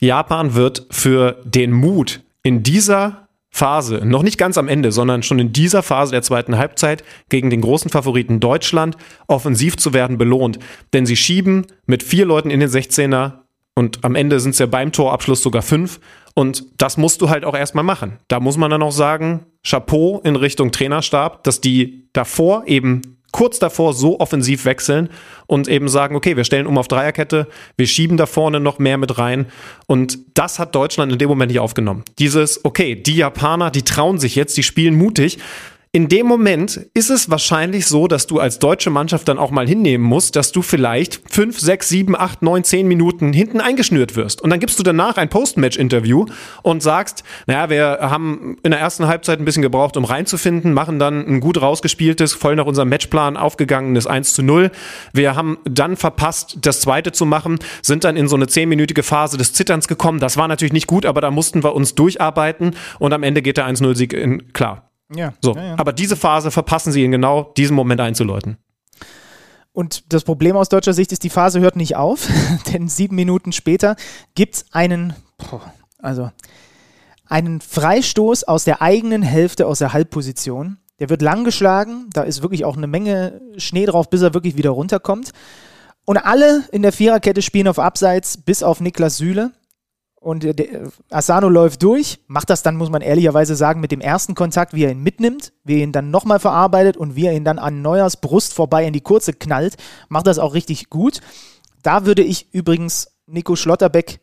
Japan 0.00 0.54
wird 0.54 0.86
für 0.90 1.42
den 1.44 1.70
Mut 1.70 2.22
in 2.42 2.62
dieser 2.62 3.28
Phase, 3.54 4.00
noch 4.06 4.22
nicht 4.22 4.38
ganz 4.38 4.56
am 4.56 4.68
Ende, 4.68 4.90
sondern 4.90 5.22
schon 5.22 5.38
in 5.38 5.52
dieser 5.52 5.82
Phase 5.82 6.12
der 6.12 6.22
zweiten 6.22 6.56
Halbzeit 6.56 7.04
gegen 7.28 7.50
den 7.50 7.60
großen 7.60 7.90
Favoriten 7.90 8.40
Deutschland 8.40 8.96
offensiv 9.26 9.76
zu 9.76 9.92
werden 9.92 10.16
belohnt. 10.16 10.58
Denn 10.94 11.04
sie 11.04 11.16
schieben 11.16 11.66
mit 11.84 12.02
vier 12.02 12.24
Leuten 12.24 12.50
in 12.50 12.60
den 12.60 12.70
16er 12.70 13.41
und 13.74 14.04
am 14.04 14.14
Ende 14.14 14.38
sind 14.40 14.50
es 14.50 14.58
ja 14.58 14.66
beim 14.66 14.92
Torabschluss 14.92 15.42
sogar 15.42 15.62
fünf. 15.62 16.00
Und 16.34 16.64
das 16.78 16.96
musst 16.96 17.20
du 17.20 17.28
halt 17.28 17.44
auch 17.44 17.54
erstmal 17.54 17.84
machen. 17.84 18.18
Da 18.28 18.40
muss 18.40 18.56
man 18.56 18.70
dann 18.70 18.82
auch 18.82 18.92
sagen, 18.92 19.46
Chapeau 19.66 20.20
in 20.24 20.36
Richtung 20.36 20.72
Trainerstab, 20.72 21.44
dass 21.44 21.60
die 21.60 22.08
davor 22.12 22.64
eben 22.66 23.18
kurz 23.32 23.58
davor 23.58 23.94
so 23.94 24.20
offensiv 24.20 24.66
wechseln 24.66 25.08
und 25.46 25.66
eben 25.66 25.88
sagen, 25.88 26.14
okay, 26.14 26.36
wir 26.36 26.44
stellen 26.44 26.66
um 26.66 26.76
auf 26.76 26.86
Dreierkette, 26.86 27.48
wir 27.76 27.86
schieben 27.86 28.18
da 28.18 28.26
vorne 28.26 28.60
noch 28.60 28.78
mehr 28.78 28.98
mit 28.98 29.18
rein. 29.18 29.46
Und 29.86 30.18
das 30.34 30.58
hat 30.58 30.74
Deutschland 30.74 31.12
in 31.12 31.18
dem 31.18 31.30
Moment 31.30 31.50
nicht 31.50 31.60
aufgenommen. 31.60 32.04
Dieses, 32.18 32.64
okay, 32.64 32.94
die 32.94 33.16
Japaner, 33.16 33.70
die 33.70 33.82
trauen 33.82 34.18
sich 34.18 34.34
jetzt, 34.34 34.56
die 34.58 34.62
spielen 34.62 34.94
mutig 34.94 35.38
in 35.94 36.08
dem 36.08 36.26
Moment 36.26 36.88
ist 36.94 37.10
es 37.10 37.28
wahrscheinlich 37.28 37.84
so, 37.84 38.08
dass 38.08 38.26
du 38.26 38.40
als 38.40 38.58
deutsche 38.58 38.88
Mannschaft 38.88 39.28
dann 39.28 39.36
auch 39.36 39.50
mal 39.50 39.68
hinnehmen 39.68 40.06
musst, 40.06 40.36
dass 40.36 40.50
du 40.50 40.62
vielleicht 40.62 41.20
fünf, 41.30 41.60
sechs, 41.60 41.90
sieben, 41.90 42.16
acht, 42.16 42.40
neun, 42.40 42.64
zehn 42.64 42.88
Minuten 42.88 43.34
hinten 43.34 43.60
eingeschnürt 43.60 44.16
wirst. 44.16 44.40
Und 44.40 44.48
dann 44.48 44.58
gibst 44.58 44.78
du 44.78 44.82
danach 44.82 45.18
ein 45.18 45.28
Post-Match-Interview 45.28 46.24
und 46.62 46.82
sagst, 46.82 47.24
naja, 47.46 47.68
wir 47.68 47.98
haben 48.00 48.56
in 48.62 48.70
der 48.70 48.80
ersten 48.80 49.06
Halbzeit 49.06 49.38
ein 49.38 49.44
bisschen 49.44 49.60
gebraucht, 49.60 49.98
um 49.98 50.06
reinzufinden, 50.06 50.72
machen 50.72 50.98
dann 50.98 51.26
ein 51.26 51.40
gut 51.40 51.60
rausgespieltes, 51.60 52.32
voll 52.32 52.56
nach 52.56 52.64
unserem 52.64 52.88
Matchplan 52.88 53.36
aufgegangenes 53.36 54.06
1 54.06 54.32
zu 54.32 54.42
0. 54.42 54.70
Wir 55.12 55.36
haben 55.36 55.58
dann 55.64 55.98
verpasst, 55.98 56.56
das 56.62 56.80
zweite 56.80 57.12
zu 57.12 57.26
machen, 57.26 57.58
sind 57.82 58.04
dann 58.04 58.16
in 58.16 58.28
so 58.28 58.36
eine 58.36 58.46
zehnminütige 58.46 59.02
Phase 59.02 59.36
des 59.36 59.52
Zitterns 59.52 59.88
gekommen. 59.88 60.20
Das 60.20 60.38
war 60.38 60.48
natürlich 60.48 60.72
nicht 60.72 60.86
gut, 60.86 61.04
aber 61.04 61.20
da 61.20 61.30
mussten 61.30 61.62
wir 61.62 61.74
uns 61.74 61.94
durcharbeiten 61.94 62.76
und 62.98 63.12
am 63.12 63.22
Ende 63.22 63.42
geht 63.42 63.58
der 63.58 63.68
1-0-Sieg 63.68 64.14
in 64.14 64.54
klar. 64.54 64.88
Ja. 65.14 65.32
So, 65.40 65.54
ja, 65.54 65.64
ja. 65.64 65.74
aber 65.78 65.92
diese 65.92 66.16
Phase 66.16 66.50
verpassen 66.50 66.92
sie 66.92 67.04
in 67.04 67.10
genau 67.12 67.52
diesem 67.56 67.76
Moment 67.76 68.00
einzuläuten. 68.00 68.58
Und 69.72 70.12
das 70.12 70.24
Problem 70.24 70.56
aus 70.56 70.68
deutscher 70.68 70.92
Sicht 70.92 71.12
ist, 71.12 71.24
die 71.24 71.30
Phase 71.30 71.60
hört 71.60 71.76
nicht 71.76 71.96
auf, 71.96 72.28
denn 72.72 72.88
sieben 72.88 73.16
Minuten 73.16 73.52
später 73.52 73.96
gibt 74.34 74.56
es 74.56 74.64
einen, 74.70 75.14
also 75.98 76.30
einen 77.26 77.60
Freistoß 77.60 78.44
aus 78.44 78.64
der 78.64 78.82
eigenen 78.82 79.22
Hälfte, 79.22 79.66
aus 79.66 79.78
der 79.78 79.92
Halbposition. 79.92 80.78
Der 80.98 81.08
wird 81.08 81.22
lang 81.22 81.44
geschlagen, 81.44 82.08
da 82.12 82.22
ist 82.22 82.42
wirklich 82.42 82.64
auch 82.64 82.76
eine 82.76 82.86
Menge 82.86 83.40
Schnee 83.56 83.86
drauf, 83.86 84.10
bis 84.10 84.22
er 84.22 84.34
wirklich 84.34 84.56
wieder 84.56 84.70
runterkommt. 84.70 85.32
Und 86.04 86.18
alle 86.18 86.64
in 86.72 86.82
der 86.82 86.92
Viererkette 86.92 87.42
spielen 87.42 87.68
auf 87.68 87.78
Abseits, 87.78 88.36
bis 88.36 88.62
auf 88.62 88.80
Niklas 88.80 89.16
Süle. 89.16 89.52
Und 90.22 90.44
der, 90.44 90.92
Asano 91.10 91.48
läuft 91.48 91.82
durch, 91.82 92.20
macht 92.28 92.48
das 92.48 92.62
dann, 92.62 92.76
muss 92.76 92.90
man 92.90 93.02
ehrlicherweise 93.02 93.56
sagen, 93.56 93.80
mit 93.80 93.90
dem 93.90 94.00
ersten 94.00 94.36
Kontakt, 94.36 94.72
wie 94.72 94.84
er 94.84 94.92
ihn 94.92 95.02
mitnimmt, 95.02 95.52
wie 95.64 95.78
er 95.78 95.82
ihn 95.82 95.90
dann 95.90 96.12
nochmal 96.12 96.38
verarbeitet 96.38 96.96
und 96.96 97.16
wie 97.16 97.26
er 97.26 97.32
ihn 97.32 97.44
dann 97.44 97.58
an 97.58 97.82
Neuers 97.82 98.20
Brust 98.20 98.54
vorbei 98.54 98.86
in 98.86 98.92
die 98.92 99.00
kurze 99.00 99.32
knallt, 99.32 99.76
macht 100.08 100.28
das 100.28 100.38
auch 100.38 100.54
richtig 100.54 100.90
gut. 100.90 101.20
Da 101.82 102.06
würde 102.06 102.22
ich 102.22 102.54
übrigens 102.54 103.08
Nico 103.26 103.56
Schlotterbeck 103.56 104.20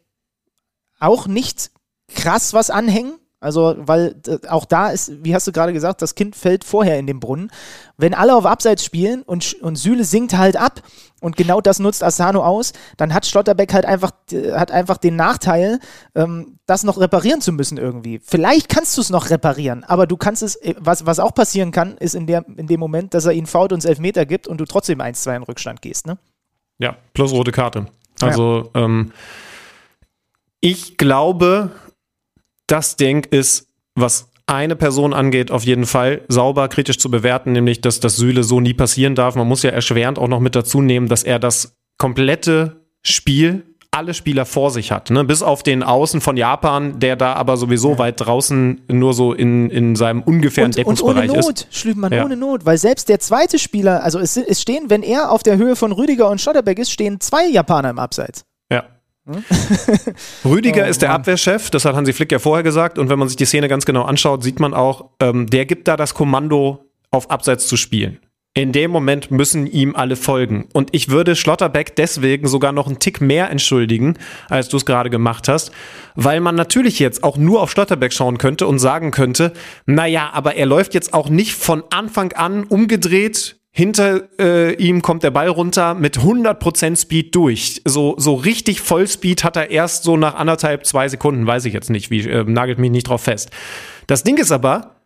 auch 1.02 1.28
nicht 1.28 1.72
krass 2.08 2.54
was 2.54 2.70
anhängen. 2.70 3.20
Also, 3.42 3.76
weil 3.78 4.16
äh, 4.28 4.48
auch 4.50 4.66
da 4.66 4.90
ist, 4.90 5.24
wie 5.24 5.34
hast 5.34 5.48
du 5.48 5.54
gerade 5.54 5.72
gesagt, 5.72 6.02
das 6.02 6.16
Kind 6.16 6.36
fällt 6.36 6.66
vorher 6.66 7.00
in 7.00 7.08
den 7.08 7.22
Brunnen. 7.22 7.52
Wenn 7.96 8.14
alle 8.14 8.36
auf 8.36 8.46
Abseits 8.46 8.84
spielen 8.84 9.22
und, 9.22 9.54
und 9.62 9.78
Süle 9.78 10.04
sinkt 10.04 10.38
halt 10.38 10.58
ab 10.58 10.82
und 11.22 11.38
genau 11.38 11.62
das 11.62 11.80
nutzt 11.80 12.04
Asano 12.04 12.44
aus, 12.44 12.74
dann 12.98 13.14
hat 13.14 13.26
Schlotterbeck 13.26 13.74
halt 13.74 13.86
einfach, 13.86 14.12
hat 14.54 14.72
einfach 14.72 14.98
den 14.98 15.16
Nachteil, 15.16 15.80
ähm, 16.16 16.60
das 16.66 16.84
noch 16.84 17.00
reparieren 17.00 17.40
zu 17.40 17.54
müssen 17.54 17.78
irgendwie. 17.78 18.20
Vielleicht 18.22 18.68
kannst 18.68 18.98
du 18.98 19.02
es 19.02 19.10
noch 19.10 19.30
reparieren, 19.30 19.86
aber 19.86 20.06
du 20.06 20.18
kannst 20.18 20.44
es, 20.44 20.58
äh, 20.58 20.76
was, 20.78 21.06
was 21.06 21.20
auch 21.20 21.34
passieren 21.34 21.72
kann, 21.72 21.96
ist 21.98 22.16
in, 22.16 22.28
der, 22.28 22.44
in 22.58 22.68
dem 22.68 22.82
Moment, 22.82 23.14
dass 23.14 23.26
er 23.26 23.32
ihn 23.32 23.46
faut 23.46 23.72
und 23.72 23.86
Elfmeter 23.86 24.26
gibt 24.26 24.50
und 24.50 24.60
du 24.60 24.66
trotzdem 24.66 25.00
1-2 25.00 25.38
in 25.38 25.44
Rückstand 25.44 25.82
gehst, 25.82 26.08
ne? 26.08 26.18
Ja, 26.78 26.98
plus 27.14 27.32
rote 27.32 27.52
Karte. 27.52 27.88
Also, 28.22 28.72
ja. 28.76 28.84
ähm, 28.84 29.12
ich 30.62 30.98
glaube, 30.98 31.72
das 32.72 32.96
Ding 32.96 33.26
ist, 33.30 33.68
was 33.96 34.30
eine 34.46 34.76
Person 34.76 35.14
angeht, 35.14 35.52
auf 35.52 35.64
jeden 35.64 35.86
Fall 35.86 36.22
sauber 36.28 36.68
kritisch 36.70 36.98
zu 36.98 37.12
bewerten, 37.12 37.52
nämlich 37.52 37.82
dass 37.82 38.00
das 38.00 38.16
Süle 38.16 38.44
so 38.44 38.60
nie 38.60 38.74
passieren 38.74 39.14
darf. 39.16 39.36
Man 39.36 39.48
muss 39.48 39.64
ja 39.64 39.70
erschwerend 39.70 40.18
auch 40.18 40.28
noch 40.28 40.40
mit 40.40 40.56
dazu 40.56 40.82
nehmen, 40.82 41.08
dass 41.08 41.24
er 41.24 41.38
das 41.38 41.78
komplette 41.98 42.84
Spiel 43.04 43.64
alle 43.92 44.14
Spieler 44.14 44.46
vor 44.46 44.70
sich 44.70 44.92
hat, 44.92 45.10
ne? 45.10 45.24
bis 45.24 45.42
auf 45.42 45.64
den 45.64 45.82
Außen 45.82 46.22
von 46.22 46.38
Japan, 46.38 47.00
der 47.00 47.16
da 47.16 47.34
aber 47.34 47.58
sowieso 47.58 47.98
weit 47.98 48.22
draußen 48.22 48.82
nur 48.88 49.14
so 49.16 49.34
in, 49.34 49.72
in 49.72 49.96
seinem 49.96 50.22
ungefähren 50.22 50.70
und, 50.70 50.78
Deckungsbereich 50.78 51.30
und 51.30 51.38
ohne 51.38 51.42
Not, 51.42 51.68
ist. 51.72 51.86
Ja. 52.12 52.26
ohne 52.26 52.38
Not, 52.38 52.66
weil 52.66 52.78
selbst 52.78 53.10
der 53.10 53.20
zweite 53.20 53.58
Spieler, 53.58 54.04
also 54.04 54.20
es, 54.20 54.38
es 54.38 54.62
stehen, 54.62 54.90
wenn 54.90 55.02
er 55.02 55.32
auf 55.32 55.42
der 55.42 55.58
Höhe 55.58 55.76
von 55.76 55.92
Rüdiger 55.92 56.30
und 56.30 56.40
Schotterbeck 56.40 56.78
ist, 56.78 56.92
stehen 56.92 57.20
zwei 57.20 57.48
Japaner 57.48 57.90
im 57.90 57.98
Abseits. 57.98 58.46
Ja. 59.30 59.42
Rüdiger 60.46 60.86
oh, 60.86 60.90
ist 60.90 61.02
der 61.02 61.12
Abwehrchef, 61.12 61.70
das 61.70 61.86
hat 61.86 61.96
Hansi 61.96 62.14
Flick 62.14 62.32
ja 62.32 62.40
vorher 62.40 62.64
gesagt. 62.64 62.98
Und 62.98 63.10
wenn 63.10 63.20
man 63.20 63.28
sich 63.28 63.38
die 63.38 63.46
Szene 63.46 63.68
ganz 63.68 63.86
genau 63.86 64.04
anschaut, 64.04 64.44
sieht 64.44 64.60
man 64.60 64.74
auch, 64.74 65.12
ähm, 65.20 65.48
der 65.48 65.66
gibt 65.66 65.88
da 65.88 65.98
das 65.98 66.14
Kommando, 66.14 66.86
auf 67.12 67.32
Abseits 67.32 67.68
zu 67.68 67.76
spielen. 67.76 68.20
In 68.56 68.72
dem 68.72 68.92
Moment 68.92 69.30
müssen 69.30 69.68
ihm 69.68 69.96
alle 69.96 70.16
folgen. 70.16 70.68
Und 70.74 70.90
ich 70.92 71.10
würde 71.10 71.36
Schlotterbeck 71.36 71.96
deswegen 71.96 72.48
sogar 72.48 72.72
noch 72.72 72.88
einen 72.88 73.00
Tick 73.00 73.22
mehr 73.22 73.50
entschuldigen, 73.52 74.18
als 74.50 74.70
du 74.70 74.78
es 74.78 74.86
gerade 74.86 75.10
gemacht 75.10 75.48
hast, 75.48 75.72
weil 76.16 76.42
man 76.42 76.56
natürlich 76.56 77.00
jetzt 77.00 77.24
auch 77.24 77.38
nur 77.38 77.62
auf 77.62 77.72
Schlotterbeck 77.72 78.12
schauen 78.12 78.38
könnte 78.40 78.66
und 78.66 78.80
sagen 78.80 79.12
könnte, 79.12 79.54
naja, 79.86 80.32
aber 80.34 80.56
er 80.56 80.66
läuft 80.66 80.94
jetzt 80.94 81.14
auch 81.14 81.30
nicht 81.30 81.54
von 81.54 81.84
Anfang 81.92 82.34
an 82.34 82.64
umgedreht 82.64 83.59
hinter 83.80 84.28
äh, 84.40 84.74
ihm 84.76 85.02
kommt 85.02 85.24
der 85.24 85.32
Ball 85.32 85.48
runter 85.48 85.94
mit 85.94 86.20
100% 86.20 87.00
Speed 87.00 87.34
durch. 87.34 87.82
So, 87.86 88.16
so 88.18 88.34
richtig 88.34 88.82
Vollspeed 88.82 89.46
hat 89.46 89.56
er 89.56 89.72
erst 89.72 90.04
so 90.04 90.18
nach 90.18 90.36
anderthalb, 90.36 90.86
zwei 90.86 91.08
Sekunden, 91.08 91.48
weiß 91.48 91.64
ich 91.64 91.74
jetzt 91.74 91.90
nicht, 91.90 92.12
wie, 92.12 92.28
äh, 92.28 92.44
nagelt 92.44 92.78
mich 92.78 92.92
nicht 92.92 93.08
drauf 93.08 93.24
fest. 93.24 93.52
Das 94.06 94.26
Ding 94.26 94.36
ist 94.36 94.52
aber, 94.52 94.98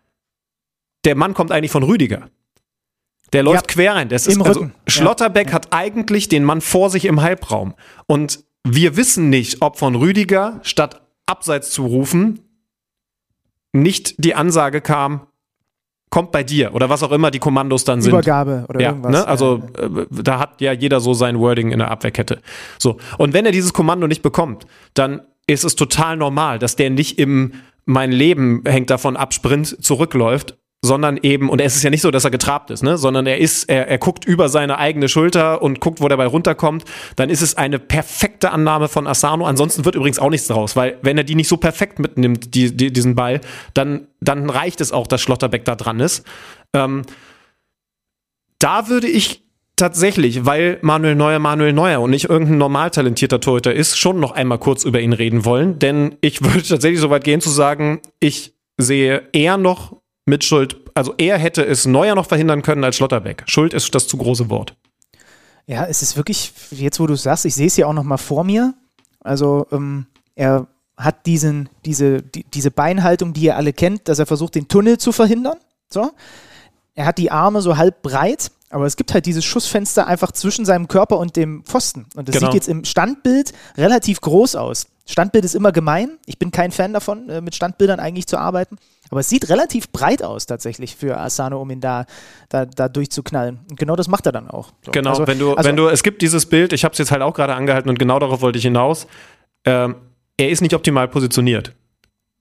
der 1.05 1.13
Mann 1.13 1.35
kommt 1.35 1.51
eigentlich 1.51 1.69
von 1.69 1.83
Rüdiger. 1.83 2.29
Der 3.31 3.43
läuft 3.43 3.69
ja, 3.69 3.73
quer 3.75 3.95
rein. 3.95 4.09
Das 4.09 4.25
ist, 4.25 4.41
also, 4.41 4.71
Schlotterbeck 4.87 5.49
ja. 5.49 5.53
hat 5.53 5.67
eigentlich 5.69 6.27
den 6.27 6.43
Mann 6.43 6.59
vor 6.59 6.89
sich 6.89 7.05
im 7.05 7.21
Halbraum. 7.21 7.75
Und 8.07 8.43
wir 8.63 8.97
wissen 8.97 9.29
nicht, 9.29 9.61
ob 9.61 9.77
von 9.77 9.93
Rüdiger 9.93 10.59
statt 10.63 11.03
Abseits 11.27 11.69
zu 11.69 11.85
rufen, 11.85 12.39
nicht 13.71 14.15
die 14.17 14.33
Ansage 14.33 14.81
kam, 14.81 15.27
kommt 16.13 16.31
bei 16.31 16.43
dir 16.43 16.75
oder 16.75 16.89
was 16.89 17.01
auch 17.01 17.11
immer 17.11 17.31
die 17.31 17.39
Kommandos 17.39 17.85
dann 17.85 17.99
sind. 18.03 18.11
Übergabe 18.11 18.65
oder 18.69 18.79
ja, 18.79 18.89
irgendwas. 18.89 19.11
Ne? 19.13 19.27
Also 19.27 19.63
äh, 19.79 20.05
da 20.11 20.37
hat 20.37 20.61
ja 20.61 20.71
jeder 20.71 20.99
so 20.99 21.15
sein 21.15 21.39
Wording 21.39 21.71
in 21.71 21.79
der 21.79 21.89
Abwehrkette. 21.89 22.39
So 22.77 22.97
und 23.17 23.33
wenn 23.33 23.47
er 23.47 23.51
dieses 23.51 23.73
Kommando 23.73 24.05
nicht 24.05 24.21
bekommt, 24.21 24.67
dann 24.93 25.21
ist 25.47 25.63
es 25.63 25.75
total 25.75 26.15
normal, 26.15 26.59
dass 26.59 26.75
der 26.75 26.91
nicht 26.91 27.17
im 27.17 27.53
mein 27.85 28.11
Leben 28.11 28.61
hängt 28.63 28.91
davon 28.91 29.17
ab 29.17 29.33
Sprint 29.33 29.83
zurückläuft, 29.83 30.55
sondern 30.83 31.17
eben, 31.23 31.49
und 31.49 31.61
es 31.61 31.77
ist 31.77 31.83
ja 31.83 31.89
nicht 31.89 32.01
so, 32.01 32.11
dass 32.11 32.25
er 32.25 32.29
getrabt 32.29 32.69
ist, 32.69 32.83
ne? 32.83 32.97
sondern 32.97 33.25
er 33.25 33.37
ist, 33.37 33.63
er, 33.69 33.87
er 33.87 33.97
guckt 33.97 34.25
über 34.25 34.49
seine 34.49 34.77
eigene 34.77 35.07
Schulter 35.07 35.61
und 35.61 35.79
guckt, 35.79 36.01
wo 36.01 36.09
der 36.09 36.17
Ball 36.17 36.27
runterkommt, 36.27 36.83
dann 37.15 37.29
ist 37.29 37.41
es 37.41 37.55
eine 37.55 37.79
perfekte 37.79 38.51
Annahme 38.51 38.89
von 38.89 39.07
Asano. 39.07 39.45
Ansonsten 39.45 39.85
wird 39.85 39.95
übrigens 39.95 40.19
auch 40.19 40.29
nichts 40.29 40.47
draus, 40.47 40.75
weil 40.75 40.97
wenn 41.01 41.17
er 41.17 41.23
die 41.23 41.35
nicht 41.35 41.47
so 41.47 41.55
perfekt 41.55 41.99
mitnimmt, 41.99 42.53
die, 42.53 42.75
die, 42.75 42.91
diesen 42.91 43.15
Ball, 43.15 43.39
dann, 43.73 44.07
dann 44.19 44.49
reicht 44.49 44.81
es 44.81 44.91
auch, 44.91 45.07
dass 45.07 45.21
Schlotterbeck 45.21 45.63
da 45.63 45.75
dran 45.75 46.01
ist. 46.01 46.25
Ähm, 46.73 47.03
da 48.59 48.89
würde 48.89 49.07
ich 49.07 49.41
tatsächlich, 49.77 50.45
weil 50.45 50.79
Manuel 50.81 51.15
Neuer 51.15 51.39
Manuel 51.39 51.71
Neuer 51.71 52.01
und 52.01 52.09
nicht 52.09 52.29
irgendein 52.29 52.57
normal 52.57 52.91
talentierter 52.91 53.39
Torhüter 53.39 53.73
ist, 53.73 53.97
schon 53.97 54.19
noch 54.19 54.33
einmal 54.33 54.59
kurz 54.59 54.83
über 54.83 54.99
ihn 54.99 55.13
reden 55.13 55.45
wollen, 55.45 55.79
denn 55.79 56.17
ich 56.19 56.43
würde 56.43 56.61
tatsächlich 56.61 56.99
so 56.99 57.09
weit 57.09 57.23
gehen 57.23 57.39
zu 57.39 57.49
sagen, 57.49 58.01
ich 58.19 58.53
sehe 58.77 59.23
eher 59.31 59.57
noch 59.57 60.02
Mitschuld, 60.25 60.77
also 60.93 61.13
er 61.17 61.37
hätte 61.37 61.65
es 61.65 61.85
Neuer 61.85 62.15
noch 62.15 62.27
verhindern 62.27 62.61
können 62.61 62.83
als 62.83 62.95
Schlotterbeck. 62.95 63.43
Schuld 63.47 63.73
ist 63.73 63.93
das 63.93 64.07
zu 64.07 64.17
große 64.17 64.49
Wort. 64.49 64.75
Ja, 65.65 65.85
es 65.85 66.01
ist 66.01 66.17
wirklich, 66.17 66.53
jetzt 66.71 66.99
wo 66.99 67.07
du 67.07 67.13
es 67.13 67.23
sagst, 67.23 67.45
ich 67.45 67.55
sehe 67.55 67.67
es 67.67 67.77
ja 67.77 67.87
auch 67.87 67.93
noch 67.93 68.03
mal 68.03 68.17
vor 68.17 68.43
mir. 68.43 68.73
Also 69.21 69.65
ähm, 69.71 70.05
er 70.35 70.67
hat 70.97 71.25
diesen, 71.25 71.69
diese, 71.85 72.21
die, 72.21 72.43
diese 72.45 72.71
Beinhaltung, 72.71 73.33
die 73.33 73.41
ihr 73.41 73.57
alle 73.57 73.73
kennt, 73.73 74.07
dass 74.07 74.19
er 74.19 74.25
versucht, 74.25 74.55
den 74.55 74.67
Tunnel 74.67 74.97
zu 74.97 75.11
verhindern. 75.11 75.57
So. 75.91 76.11
Er 76.95 77.05
hat 77.05 77.17
die 77.17 77.31
Arme 77.31 77.61
so 77.61 77.77
halb 77.77 78.01
breit, 78.03 78.51
Aber 78.69 78.85
es 78.85 78.95
gibt 78.97 79.13
halt 79.13 79.25
dieses 79.25 79.45
Schussfenster 79.45 80.07
einfach 80.07 80.31
zwischen 80.31 80.65
seinem 80.65 80.87
Körper 80.87 81.17
und 81.19 81.35
dem 81.35 81.63
Pfosten. 81.63 82.05
Und 82.15 82.27
das 82.27 82.35
Genau. 82.35 82.47
sieht 82.47 82.55
jetzt 82.55 82.67
im 82.67 82.85
Standbild 82.85 83.53
relativ 83.77 84.19
groß 84.21 84.55
aus. 84.55 84.87
Standbild 85.05 85.45
ist 85.45 85.53
immer 85.55 85.71
gemein. 85.71 86.17
Ich 86.25 86.39
bin 86.39 86.49
kein 86.51 86.71
Fan 86.71 86.91
davon, 86.93 87.29
äh, 87.29 87.39
mit 87.41 87.55
Standbildern 87.55 87.99
eigentlich 87.99 88.25
zu 88.27 88.37
arbeiten. 88.37 88.77
Aber 89.13 89.19
es 89.19 89.29
sieht 89.29 89.47
relativ 89.49 89.91
breit 89.91 90.23
aus 90.23 90.47
tatsächlich 90.47 90.95
für 90.95 91.19
Asano, 91.19 91.61
um 91.61 91.69
ihn 91.69 91.81
da, 91.81 92.07
da, 92.49 92.65
da 92.65 92.89
durchzuknallen. 92.89 93.59
Und 93.69 93.79
genau 93.79 93.95
das 93.95 94.07
macht 94.07 94.25
er 94.25 94.31
dann 94.31 94.49
auch. 94.49 94.71
So, 94.83 94.89
Genau, 94.91 95.11
also- 95.11 95.27
wenn 95.27 95.37
du, 95.37 95.53
also- 95.53 95.69
wenn 95.69 95.75
du, 95.75 95.87
es 95.87 96.01
gibt 96.01 96.23
dieses 96.23 96.47
Bild, 96.47 96.73
ich 96.73 96.83
habe 96.83 96.93
es 96.93 96.97
jetzt 96.97 97.11
halt 97.11 97.21
auch 97.21 97.35
gerade 97.35 97.53
angehalten 97.53 97.91
und 97.91 97.99
genau 97.99 98.17
darauf 98.17 98.41
wollte 98.41 98.57
ich 98.57 98.63
hinaus. 98.63 99.05
Ähm, 99.67 99.97
er 100.37 100.49
ist 100.49 100.61
nicht 100.61 100.73
optimal 100.73 101.07
positioniert. 101.07 101.73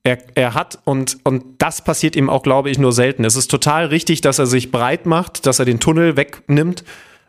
Er, 0.02 0.16
er 0.34 0.54
hat, 0.54 0.78
und, 0.84 1.18
und 1.24 1.44
das 1.58 1.84
passiert 1.84 2.16
ihm 2.16 2.30
auch, 2.30 2.42
glaube 2.42 2.70
ich, 2.70 2.78
nur 2.78 2.92
selten. 2.92 3.26
Es 3.26 3.36
ist 3.36 3.50
total 3.50 3.84
richtig, 3.84 4.22
dass 4.22 4.38
er 4.38 4.46
sich 4.46 4.72
breit 4.72 5.04
macht, 5.04 5.44
dass 5.44 5.58
er 5.58 5.66
den 5.66 5.78
Tunnel 5.78 6.16
wegnimmt. 6.16 6.84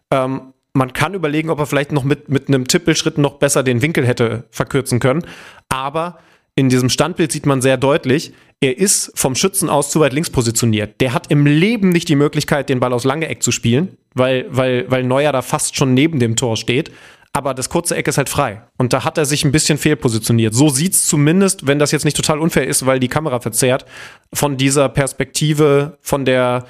Ähm, 0.10 0.54
man 0.72 0.94
kann 0.94 1.16
überlegen, 1.16 1.50
ob 1.50 1.60
er 1.60 1.66
vielleicht 1.66 1.91
noch 1.91 2.06
mit, 2.06 2.30
mit 2.30 2.48
einem 2.48 2.66
Tippelschritt 2.66 3.18
noch 3.18 3.34
besser 3.39 3.62
den 3.62 3.82
Winkel 3.82 4.08
hätte 4.08 4.46
verkürzen 4.52 5.02
können. 5.02 5.26
Aber 5.68 6.18
in 6.56 6.70
diesem 6.70 6.89
Standbild 6.89 7.32
sieht 7.32 7.46
man 7.46 7.62
sehr 7.62 7.78
deutlich, 7.78 8.34
er 8.64 8.78
ist 8.78 9.11
vom 9.16 9.36
Schützen 9.36 9.70
aus 9.70 9.89
zu 9.91 9.99
weit 9.99 10.14
links 10.14 10.30
positioniert. 10.30 11.01
Der 11.01 11.14
hat 11.14 11.30
im 11.30 11.45
Leben 11.45 11.89
nicht 11.89 12.07
die 12.07 12.16
Möglichkeit, 12.16 12.70
den 12.70 12.80
Ball 12.80 12.93
aus 12.93 13.03
lange 13.03 13.28
Eck 13.28 13.43
zu 13.43 13.51
spielen, 13.51 13.97
weil, 14.14 14.45
weil, 14.49 14.89
weil 14.89 15.03
Neuer 15.03 15.34
da 15.34 15.41
fast 15.41 15.76
schon 15.76 15.93
neben 15.93 16.20
dem 16.20 16.38
Tor 16.38 16.55
steht. 16.55 16.89
Aber 17.34 17.53
das 17.53 17.68
kurze 17.68 17.95
Eck 17.95 18.07
ist 18.07 18.18
halt 18.18 18.30
frei. 18.30 18.61
Und 18.78 18.93
da 18.93 19.03
hat 19.03 19.18
er 19.18 19.26
sich 19.26 19.43
ein 19.43 19.51
bisschen 19.51 19.78
fehlpositioniert. 19.78 20.53
So 20.53 20.70
sieht's 20.70 21.07
zumindest, 21.07 21.68
wenn 21.68 21.78
das 21.78 21.91
jetzt 21.91 22.05
nicht 22.05 22.16
total 22.16 22.39
unfair 22.39 22.66
ist, 22.66 22.86
weil 22.86 22.99
die 22.99 23.07
Kamera 23.09 23.39
verzerrt, 23.39 23.86
von 24.32 24.55
dieser 24.55 24.88
Perspektive, 24.88 25.97
von 25.99 26.24
der, 26.26 26.66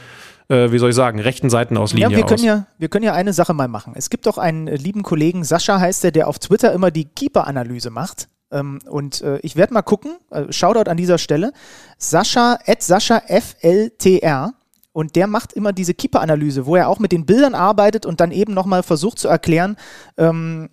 äh, 0.48 0.72
wie 0.72 0.80
soll 0.80 0.90
ich 0.90 0.96
sagen, 0.96 1.20
rechten 1.20 1.50
Seitenauslinie 1.50 2.10
Ja, 2.10 2.18
wir 2.18 2.24
können 2.24 2.40
aus. 2.40 2.46
ja, 2.46 2.66
wir 2.80 2.88
können 2.88 3.04
ja 3.04 3.14
eine 3.14 3.34
Sache 3.34 3.54
mal 3.54 3.68
machen. 3.68 3.94
Es 3.96 4.10
gibt 4.10 4.26
doch 4.26 4.38
einen 4.38 4.68
lieben 4.68 5.04
Kollegen, 5.04 5.44
Sascha 5.44 5.80
heißt 5.80 6.06
der, 6.06 6.12
der 6.12 6.28
auf 6.28 6.40
Twitter 6.40 6.72
immer 6.72 6.90
die 6.92 7.06
Keeper-Analyse 7.06 7.90
macht. 7.90 8.30
Ähm, 8.54 8.80
und 8.90 9.22
äh, 9.22 9.40
ich 9.40 9.56
werde 9.56 9.74
mal 9.74 9.82
gucken, 9.82 10.18
äh, 10.30 10.52
Shoutout 10.52 10.90
an 10.90 10.98
dieser 10.98 11.18
Stelle, 11.18 11.52
Sascha, 11.98 12.58
at 12.66 12.82
Sascha 12.82 13.22
FLTR. 13.28 14.54
Und 14.94 15.16
der 15.16 15.26
macht 15.26 15.54
immer 15.54 15.74
diese 15.74 15.96
Keeper-Analyse, 15.96 16.68
wo 16.68 16.76
er 16.76 16.88
auch 16.88 17.00
mit 17.00 17.12
den 17.12 17.26
Bildern 17.26 17.56
arbeitet 17.56 18.06
und 18.06 18.20
dann 18.20 18.30
eben 18.30 18.54
nochmal 18.54 18.84
versucht 18.84 19.18
zu 19.18 19.28
erklären, 19.28 19.76
ähm, 20.18 20.70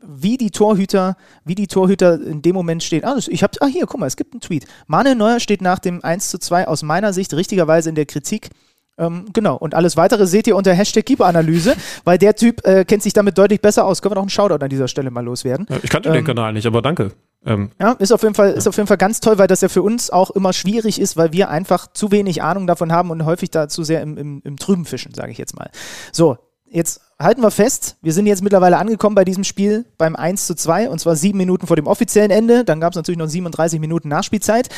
wie 0.00 0.36
die 0.36 0.52
Torhüter, 0.52 1.16
wie 1.44 1.56
die 1.56 1.66
Torhüter 1.66 2.20
in 2.22 2.40
dem 2.40 2.54
Moment 2.54 2.84
stehen. 2.84 3.04
Ah, 3.04 3.16
ich 3.18 3.42
hab, 3.42 3.56
ah, 3.60 3.66
hier, 3.66 3.86
guck 3.86 3.98
mal, 3.98 4.06
es 4.06 4.16
gibt 4.16 4.32
einen 4.32 4.40
Tweet. 4.40 4.64
Manuel 4.86 5.16
Neuer 5.16 5.40
steht 5.40 5.60
nach 5.60 5.80
dem 5.80 6.04
1 6.04 6.30
zu 6.30 6.38
2 6.38 6.68
aus 6.68 6.84
meiner 6.84 7.12
Sicht 7.12 7.34
richtigerweise 7.34 7.88
in 7.88 7.96
der 7.96 8.06
Kritik. 8.06 8.50
Ähm, 8.98 9.26
genau, 9.32 9.56
und 9.56 9.74
alles 9.74 9.96
weitere 9.96 10.26
seht 10.26 10.46
ihr 10.46 10.56
unter 10.56 10.72
Hashtag 10.74 11.06
Keeper-Analyse, 11.06 11.74
weil 12.04 12.18
der 12.18 12.34
Typ 12.34 12.66
äh, 12.66 12.84
kennt 12.84 13.02
sich 13.02 13.12
damit 13.12 13.38
deutlich 13.38 13.60
besser 13.60 13.84
aus. 13.84 14.02
Können 14.02 14.12
wir 14.12 14.16
noch 14.16 14.22
einen 14.22 14.30
Shoutout 14.30 14.62
an 14.64 14.68
dieser 14.68 14.88
Stelle 14.88 15.10
mal 15.10 15.24
loswerden. 15.24 15.66
Ja, 15.70 15.76
Ich 15.82 15.90
kannte 15.90 16.10
den 16.10 16.18
Ähm, 16.18 16.24
Kanal 16.24 16.52
nicht, 16.52 16.66
aber 16.66 16.82
danke. 16.82 17.12
Ähm, 17.46 17.70
Ja, 17.80 17.92
ist 17.92 18.12
auf 18.12 18.22
jeden 18.22 18.34
Fall, 18.34 18.52
ist 18.52 18.66
auf 18.66 18.76
jeden 18.76 18.88
Fall 18.88 18.96
ganz 18.96 19.20
toll, 19.20 19.38
weil 19.38 19.46
das 19.46 19.60
ja 19.60 19.68
für 19.68 19.82
uns 19.82 20.10
auch 20.10 20.30
immer 20.30 20.52
schwierig 20.52 21.00
ist, 21.00 21.16
weil 21.16 21.32
wir 21.32 21.48
einfach 21.48 21.86
zu 21.92 22.10
wenig 22.10 22.42
Ahnung 22.42 22.66
davon 22.66 22.90
haben 22.90 23.10
und 23.10 23.24
häufig 23.24 23.50
da 23.50 23.68
zu 23.68 23.84
sehr 23.84 24.02
im, 24.02 24.18
im, 24.18 24.42
im 24.44 24.56
Trüben 24.56 24.84
fischen, 24.84 25.14
sage 25.14 25.30
ich 25.30 25.38
jetzt 25.38 25.56
mal. 25.56 25.70
So, 26.10 26.36
jetzt 26.66 27.00
halten 27.20 27.40
wir 27.40 27.52
fest, 27.52 27.96
wir 28.02 28.12
sind 28.12 28.26
jetzt 28.26 28.42
mittlerweile 28.42 28.78
angekommen 28.78 29.14
bei 29.14 29.24
diesem 29.24 29.44
Spiel 29.44 29.84
beim 29.96 30.16
1 30.16 30.46
zu 30.46 30.54
2 30.56 30.90
und 30.90 30.98
zwar 30.98 31.14
sieben 31.14 31.38
Minuten 31.38 31.66
vor 31.68 31.76
dem 31.76 31.86
offiziellen 31.86 32.32
Ende. 32.32 32.64
Dann 32.64 32.80
gab 32.80 32.92
es 32.92 32.96
natürlich 32.96 33.18
noch 33.18 33.28
37 33.28 33.78
Minuten 33.78 34.08
Nachspielzeit. 34.08 34.68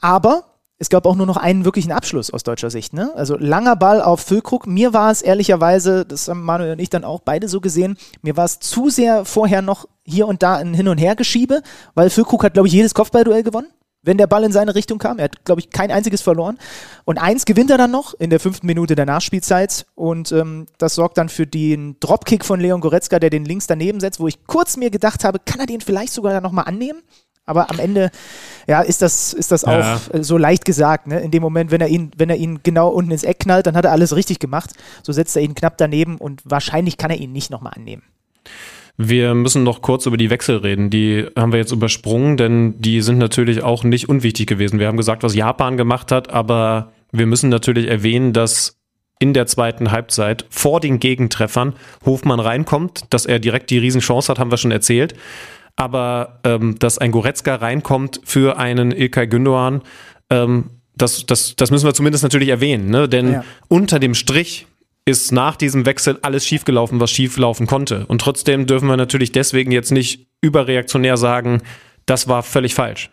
Aber 0.00 0.44
es 0.78 0.90
gab 0.90 1.06
auch 1.06 1.14
nur 1.14 1.26
noch 1.26 1.38
einen 1.38 1.64
wirklichen 1.64 1.92
Abschluss 1.92 2.30
aus 2.30 2.42
deutscher 2.42 2.70
Sicht. 2.70 2.92
Ne? 2.92 3.10
Also 3.16 3.36
langer 3.38 3.76
Ball 3.76 4.02
auf 4.02 4.20
Füllkrug. 4.20 4.66
Mir 4.66 4.92
war 4.92 5.10
es 5.10 5.22
ehrlicherweise, 5.22 6.04
das 6.04 6.28
haben 6.28 6.42
Manuel 6.42 6.72
und 6.72 6.80
ich 6.80 6.90
dann 6.90 7.04
auch 7.04 7.20
beide 7.20 7.48
so 7.48 7.60
gesehen, 7.60 7.96
mir 8.22 8.36
war 8.36 8.44
es 8.44 8.60
zu 8.60 8.90
sehr 8.90 9.24
vorher 9.24 9.62
noch 9.62 9.88
hier 10.04 10.28
und 10.28 10.42
da 10.42 10.56
ein 10.56 10.74
Hin- 10.74 10.88
und 10.88 10.98
Hergeschiebe, 10.98 11.62
weil 11.94 12.10
Füllkrug 12.10 12.44
hat, 12.44 12.54
glaube 12.54 12.68
ich, 12.68 12.74
jedes 12.74 12.94
Kopfballduell 12.94 13.42
gewonnen. 13.42 13.68
Wenn 14.02 14.18
der 14.18 14.28
Ball 14.28 14.44
in 14.44 14.52
seine 14.52 14.76
Richtung 14.76 14.98
kam. 14.98 15.18
Er 15.18 15.24
hat, 15.24 15.44
glaube 15.44 15.60
ich, 15.60 15.70
kein 15.70 15.90
einziges 15.90 16.22
verloren. 16.22 16.58
Und 17.04 17.18
eins 17.18 17.44
gewinnt 17.44 17.72
er 17.72 17.78
dann 17.78 17.90
noch 17.90 18.14
in 18.14 18.30
der 18.30 18.38
fünften 18.38 18.66
Minute 18.66 18.94
der 18.94 19.04
Nachspielzeit. 19.04 19.84
Und 19.96 20.30
ähm, 20.30 20.66
das 20.78 20.94
sorgt 20.94 21.18
dann 21.18 21.28
für 21.28 21.44
den 21.44 21.98
Dropkick 21.98 22.44
von 22.44 22.60
Leon 22.60 22.80
Goretzka, 22.80 23.18
der 23.18 23.30
den 23.30 23.44
links 23.44 23.66
daneben 23.66 23.98
setzt, 23.98 24.20
wo 24.20 24.28
ich 24.28 24.46
kurz 24.46 24.76
mir 24.76 24.90
gedacht 24.90 25.24
habe, 25.24 25.40
kann 25.40 25.58
er 25.58 25.66
den 25.66 25.80
vielleicht 25.80 26.12
sogar 26.12 26.32
dann 26.32 26.44
nochmal 26.44 26.66
annehmen? 26.66 27.02
Aber 27.46 27.70
am 27.70 27.78
Ende, 27.78 28.10
ja, 28.66 28.80
ist 28.80 29.02
das, 29.02 29.32
ist 29.32 29.52
das 29.52 29.62
Ja. 29.62 29.96
auch 29.96 30.14
äh, 30.14 30.22
so 30.22 30.36
leicht 30.36 30.64
gesagt. 30.64 31.06
Ne? 31.06 31.20
In 31.20 31.30
dem 31.30 31.42
Moment, 31.42 31.70
wenn 31.70 31.80
er 31.80 31.88
ihn, 31.88 32.10
wenn 32.16 32.28
er 32.28 32.36
ihn 32.36 32.60
genau 32.62 32.88
unten 32.88 33.12
ins 33.12 33.22
Eck 33.22 33.40
knallt, 33.40 33.66
dann 33.66 33.76
hat 33.76 33.84
er 33.84 33.92
alles 33.92 34.14
richtig 34.16 34.40
gemacht. 34.40 34.70
So 35.02 35.12
setzt 35.12 35.36
er 35.36 35.42
ihn 35.42 35.54
knapp 35.54 35.78
daneben 35.78 36.18
und 36.18 36.42
wahrscheinlich 36.44 36.98
kann 36.98 37.10
er 37.10 37.18
ihn 37.18 37.32
nicht 37.32 37.50
nochmal 37.50 37.72
annehmen. 37.76 38.02
Wir 38.98 39.34
müssen 39.34 39.62
noch 39.62 39.82
kurz 39.82 40.06
über 40.06 40.16
die 40.16 40.30
Wechsel 40.30 40.56
reden. 40.56 40.88
Die 40.90 41.26
haben 41.36 41.52
wir 41.52 41.58
jetzt 41.58 41.72
übersprungen, 41.72 42.36
denn 42.36 42.80
die 42.80 43.02
sind 43.02 43.18
natürlich 43.18 43.62
auch 43.62 43.84
nicht 43.84 44.08
unwichtig 44.08 44.46
gewesen. 44.46 44.78
Wir 44.78 44.86
haben 44.86 44.96
gesagt, 44.96 45.22
was 45.22 45.34
Japan 45.34 45.76
gemacht 45.76 46.10
hat, 46.10 46.30
aber 46.30 46.92
wir 47.12 47.26
müssen 47.26 47.50
natürlich 47.50 47.88
erwähnen, 47.88 48.32
dass 48.32 48.78
in 49.18 49.34
der 49.34 49.46
zweiten 49.46 49.92
Halbzeit 49.92 50.46
vor 50.50 50.80
den 50.80 50.98
Gegentreffern 50.98 51.74
Hofmann 52.04 52.40
reinkommt, 52.40 53.04
dass 53.10 53.26
er 53.26 53.38
direkt 53.38 53.70
die 53.70 53.78
Riesenchance 53.78 54.30
hat, 54.30 54.38
haben 54.38 54.50
wir 54.50 54.58
schon 54.58 54.72
erzählt. 54.72 55.14
Aber 55.76 56.40
ähm, 56.44 56.78
dass 56.78 56.98
ein 56.98 57.12
Goretzka 57.12 57.56
reinkommt 57.56 58.20
für 58.24 58.56
einen 58.56 58.92
Ilkay 58.92 59.26
Gündoğan, 59.26 59.82
ähm, 60.30 60.70
das, 60.96 61.26
das, 61.26 61.54
das 61.56 61.70
müssen 61.70 61.86
wir 61.86 61.92
zumindest 61.94 62.24
natürlich 62.24 62.48
erwähnen, 62.48 62.88
ne? 62.88 63.08
denn 63.08 63.32
Ja. 63.32 63.44
unter 63.68 63.98
dem 63.98 64.14
Strich 64.14 64.66
ist 65.04 65.30
nach 65.30 65.56
diesem 65.56 65.86
Wechsel 65.86 66.18
alles 66.22 66.46
schiefgelaufen, 66.46 66.98
was 66.98 67.10
schieflaufen 67.10 67.66
konnte. 67.66 68.06
Und 68.06 68.20
trotzdem 68.22 68.66
dürfen 68.66 68.88
wir 68.88 68.96
natürlich 68.96 69.30
deswegen 69.30 69.70
jetzt 69.70 69.92
nicht 69.92 70.26
überreaktionär 70.40 71.16
sagen, 71.16 71.62
das 72.06 72.26
war 72.28 72.42
völlig 72.42 72.74
falsch. 72.74 73.10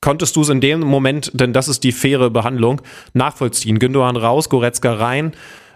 Konntest 0.00 0.36
du 0.36 0.42
es 0.42 0.48
in 0.48 0.60
dem 0.60 0.80
Moment, 0.80 1.32
denn 1.34 1.52
das 1.52 1.68
ist 1.68 1.82
die 1.82 1.92
faire 1.92 2.30
Behandlung, 2.30 2.80
nachvollziehen? 3.12 3.78
Gündogan 3.78 4.16
raus, 4.16 4.48
Goretzka 4.48 4.94
rein, 4.94 5.32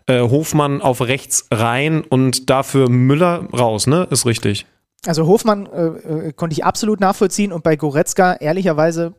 äh, 0.07 0.21
Hofmann 0.21 0.81
auf 0.81 1.01
rechts 1.01 1.47
rein 1.51 2.03
und 2.03 2.49
dafür 2.49 2.89
Müller 2.89 3.49
raus, 3.53 3.87
ne? 3.87 4.07
Ist 4.11 4.27
richtig. 4.27 4.67
Also 5.07 5.27
Hofmann 5.27 5.67
äh, 5.67 5.87
äh, 6.29 6.33
konnte 6.33 6.53
ich 6.53 6.65
absolut 6.65 7.01
nachvollziehen 7.01 7.53
und 7.53 7.63
bei 7.65 7.77
Goretzka 7.77 8.35
ehrlicherweise, 8.35 9.15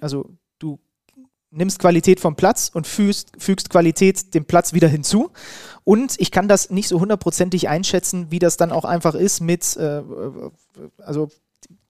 also 0.00 0.28
du 0.58 0.80
nimmst 1.50 1.78
Qualität 1.78 2.18
vom 2.18 2.34
Platz 2.34 2.68
und 2.72 2.86
fügst, 2.86 3.30
fügst 3.38 3.70
Qualität 3.70 4.34
dem 4.34 4.44
Platz 4.44 4.72
wieder 4.72 4.88
hinzu. 4.88 5.30
Und 5.84 6.16
ich 6.18 6.32
kann 6.32 6.48
das 6.48 6.70
nicht 6.70 6.88
so 6.88 7.00
hundertprozentig 7.00 7.68
einschätzen, 7.68 8.30
wie 8.30 8.40
das 8.40 8.56
dann 8.56 8.72
auch 8.72 8.84
einfach 8.84 9.14
ist 9.14 9.40
mit, 9.40 9.76
äh, 9.76 9.98
äh, 9.98 10.02
also 10.98 11.28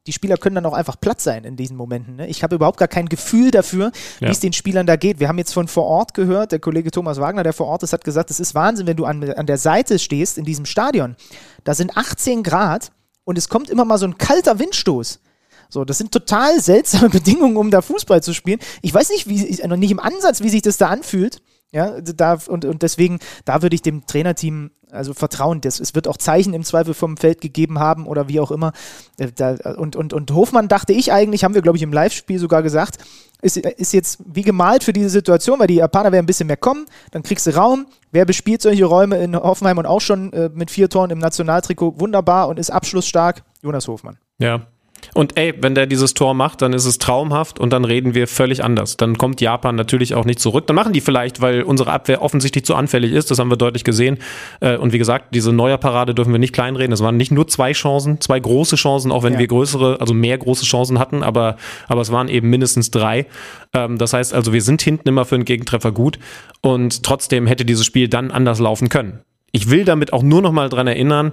die 0.06 0.12
Spieler 0.12 0.36
können 0.36 0.54
dann 0.56 0.66
auch 0.66 0.74
einfach 0.74 1.00
platt 1.00 1.22
sein 1.22 1.44
in 1.44 1.56
diesen 1.56 1.78
Momenten. 1.78 2.16
Ne? 2.16 2.26
Ich 2.26 2.42
habe 2.42 2.56
überhaupt 2.56 2.78
gar 2.78 2.88
kein 2.88 3.08
Gefühl 3.08 3.50
dafür, 3.50 3.90
wie 4.18 4.26
Ja. 4.26 4.30
es 4.30 4.40
den 4.40 4.52
Spielern 4.52 4.86
da 4.86 4.96
geht. 4.96 5.18
Wir 5.18 5.28
haben 5.28 5.38
jetzt 5.38 5.54
von 5.54 5.66
vor 5.66 5.84
Ort 5.84 6.12
gehört, 6.12 6.52
der 6.52 6.58
Kollege 6.58 6.90
Thomas 6.90 7.18
Wagner, 7.18 7.42
der 7.42 7.54
vor 7.54 7.68
Ort 7.68 7.84
ist, 7.84 7.94
hat 7.94 8.04
gesagt, 8.04 8.30
es 8.30 8.38
ist 8.38 8.54
Wahnsinn, 8.54 8.86
wenn 8.86 8.98
du 8.98 9.06
an, 9.06 9.24
an 9.32 9.46
der 9.46 9.56
Seite 9.56 9.98
stehst 9.98 10.36
in 10.36 10.44
diesem 10.44 10.66
Stadion. 10.66 11.16
Da 11.64 11.74
sind 11.74 11.96
18 11.96 12.42
Grad 12.42 12.92
und 13.24 13.38
es 13.38 13.48
kommt 13.48 13.70
immer 13.70 13.84
mal 13.84 13.98
so 13.98 14.06
ein 14.06 14.18
kalter 14.18 14.58
Windstoß. 14.58 15.20
So, 15.68 15.84
das 15.84 15.98
sind 15.98 16.12
total 16.12 16.60
seltsame 16.60 17.08
Bedingungen, 17.10 17.56
um 17.56 17.70
da 17.70 17.82
Fußball 17.82 18.22
zu 18.22 18.34
spielen. 18.34 18.60
Ich 18.82 18.94
weiß 18.94 19.10
nicht, 19.10 19.28
wie, 19.28 19.66
noch 19.66 19.76
nicht 19.76 19.90
im 19.90 20.00
Ansatz, 20.00 20.40
wie 20.40 20.50
sich 20.50 20.62
das 20.62 20.76
da 20.76 20.88
anfühlt. 20.88 21.42
Ja, 21.74 22.00
da, 22.00 22.38
und, 22.46 22.64
und 22.64 22.82
deswegen, 22.82 23.18
da 23.44 23.60
würde 23.60 23.74
ich 23.74 23.82
dem 23.82 24.06
Trainerteam 24.06 24.70
also 24.92 25.12
vertrauen. 25.12 25.60
Das, 25.60 25.80
es 25.80 25.96
wird 25.96 26.06
auch 26.06 26.16
Zeichen 26.16 26.54
im 26.54 26.62
Zweifel 26.62 26.94
vom 26.94 27.16
Feld 27.16 27.40
gegeben 27.40 27.80
haben 27.80 28.06
oder 28.06 28.28
wie 28.28 28.38
auch 28.38 28.52
immer. 28.52 28.72
Äh, 29.18 29.32
Da, 29.32 29.56
und, 29.76 29.96
und, 29.96 30.12
und 30.12 30.30
Hofmann 30.30 30.68
dachte 30.68 30.92
ich 30.92 31.12
eigentlich, 31.12 31.42
haben 31.42 31.54
wir, 31.54 31.62
glaube 31.62 31.76
ich, 31.76 31.82
im 31.82 31.92
Live-Spiel 31.92 32.38
sogar 32.38 32.62
gesagt, 32.62 32.98
ist, 33.42 33.56
ist 33.56 33.92
jetzt 33.92 34.20
wie 34.24 34.42
gemalt 34.42 34.84
für 34.84 34.92
diese 34.92 35.08
Situation, 35.08 35.58
weil 35.58 35.66
die 35.66 35.74
Japaner 35.74 36.12
werden 36.12 36.22
ein 36.22 36.26
bisschen 36.26 36.46
mehr 36.46 36.56
kommen, 36.56 36.86
dann 37.10 37.24
kriegst 37.24 37.44
du 37.48 37.56
Raum. 37.56 37.86
Wer 38.12 38.24
bespielt 38.24 38.62
solche 38.62 38.84
Räume 38.84 39.16
in 39.16 39.34
Hoffenheim 39.34 39.78
und 39.78 39.86
auch 39.86 40.00
schon 40.00 40.32
äh, 40.32 40.50
mit 40.54 40.70
vier 40.70 40.88
Toren 40.88 41.10
im 41.10 41.18
Nationaltrikot 41.18 41.98
wunderbar 41.98 42.46
und 42.46 42.60
ist 42.60 42.70
abschlussstark? 42.70 43.42
Jonas 43.62 43.88
Hofmann. 43.88 44.18
Ja. 44.38 44.68
Und 45.12 45.36
ey, 45.38 45.52
wenn 45.60 45.74
der 45.74 45.86
dieses 45.86 46.14
Tor 46.14 46.34
macht, 46.34 46.62
dann 46.62 46.72
ist 46.72 46.86
es 46.86 46.98
traumhaft 46.98 47.58
und 47.58 47.72
dann 47.72 47.84
reden 47.84 48.14
wir 48.14 48.26
völlig 48.26 48.64
anders. 48.64 48.96
Dann 48.96 49.18
kommt 49.18 49.40
Japan 49.40 49.74
natürlich 49.76 50.14
auch 50.14 50.24
nicht 50.24 50.40
zurück. 50.40 50.66
Dann 50.66 50.76
machen 50.76 50.92
die 50.92 51.00
vielleicht, 51.00 51.40
weil 51.40 51.62
unsere 51.62 51.92
Abwehr 51.92 52.22
offensichtlich 52.22 52.64
zu 52.64 52.74
anfällig 52.74 53.12
ist. 53.12 53.30
Das 53.30 53.38
haben 53.38 53.50
wir 53.50 53.56
deutlich 53.56 53.84
gesehen. 53.84 54.18
Äh, 54.60 54.76
Und 54.76 54.92
wie 54.92 54.98
gesagt, 54.98 55.34
diese 55.34 55.52
Neuer-Parade 55.52 56.14
dürfen 56.14 56.32
wir 56.32 56.38
nicht 56.38 56.52
kleinreden. 56.54 56.92
Es 56.92 57.02
waren 57.02 57.16
nicht 57.16 57.32
nur 57.32 57.46
zwei 57.48 57.72
Chancen, 57.72 58.20
zwei 58.20 58.40
große 58.40 58.76
Chancen, 58.76 59.12
auch 59.12 59.22
wenn 59.22 59.34
Ja. 59.34 59.38
wir 59.40 59.46
größere, 59.48 59.98
also 60.00 60.14
mehr 60.14 60.38
große 60.38 60.64
Chancen 60.64 60.98
hatten, 60.98 61.22
aber, 61.22 61.56
aber 61.88 62.00
es 62.00 62.10
waren 62.12 62.28
eben 62.28 62.48
mindestens 62.50 62.90
drei. 62.90 63.26
Ähm, 63.74 63.98
Das 63.98 64.12
heißt 64.12 64.32
also, 64.34 64.52
wir 64.52 64.62
sind 64.62 64.82
hinten 64.82 65.08
immer 65.08 65.24
für 65.24 65.34
einen 65.34 65.44
Gegentreffer 65.44 65.92
gut 65.92 66.18
und 66.60 67.02
trotzdem 67.02 67.46
hätte 67.46 67.64
dieses 67.64 67.84
Spiel 67.84 68.08
dann 68.08 68.30
anders 68.30 68.58
laufen 68.60 68.88
können. 68.88 69.20
Ich 69.52 69.70
will 69.70 69.84
damit 69.84 70.12
auch 70.12 70.22
nur 70.22 70.42
noch 70.42 70.52
mal 70.52 70.68
dran 70.68 70.86
erinnern, 70.86 71.32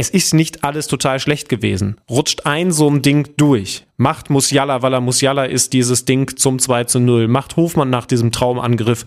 es 0.00 0.08
ist 0.08 0.32
nicht 0.32 0.64
alles 0.64 0.86
total 0.86 1.20
schlecht 1.20 1.50
gewesen. 1.50 1.98
Rutscht 2.08 2.46
ein 2.46 2.72
so 2.72 2.88
ein 2.88 3.02
Ding 3.02 3.28
durch. 3.36 3.84
Macht 3.98 4.30
Musiala, 4.30 4.80
weil 4.80 4.94
er 4.94 5.02
Musiala 5.02 5.44
ist, 5.44 5.74
dieses 5.74 6.06
Ding 6.06 6.38
zum 6.38 6.58
2 6.58 6.84
zu 6.84 7.00
0. 7.00 7.28
Macht 7.28 7.56
Hofmann 7.56 7.90
nach 7.90 8.06
diesem 8.06 8.32
Traumangriff 8.32 9.04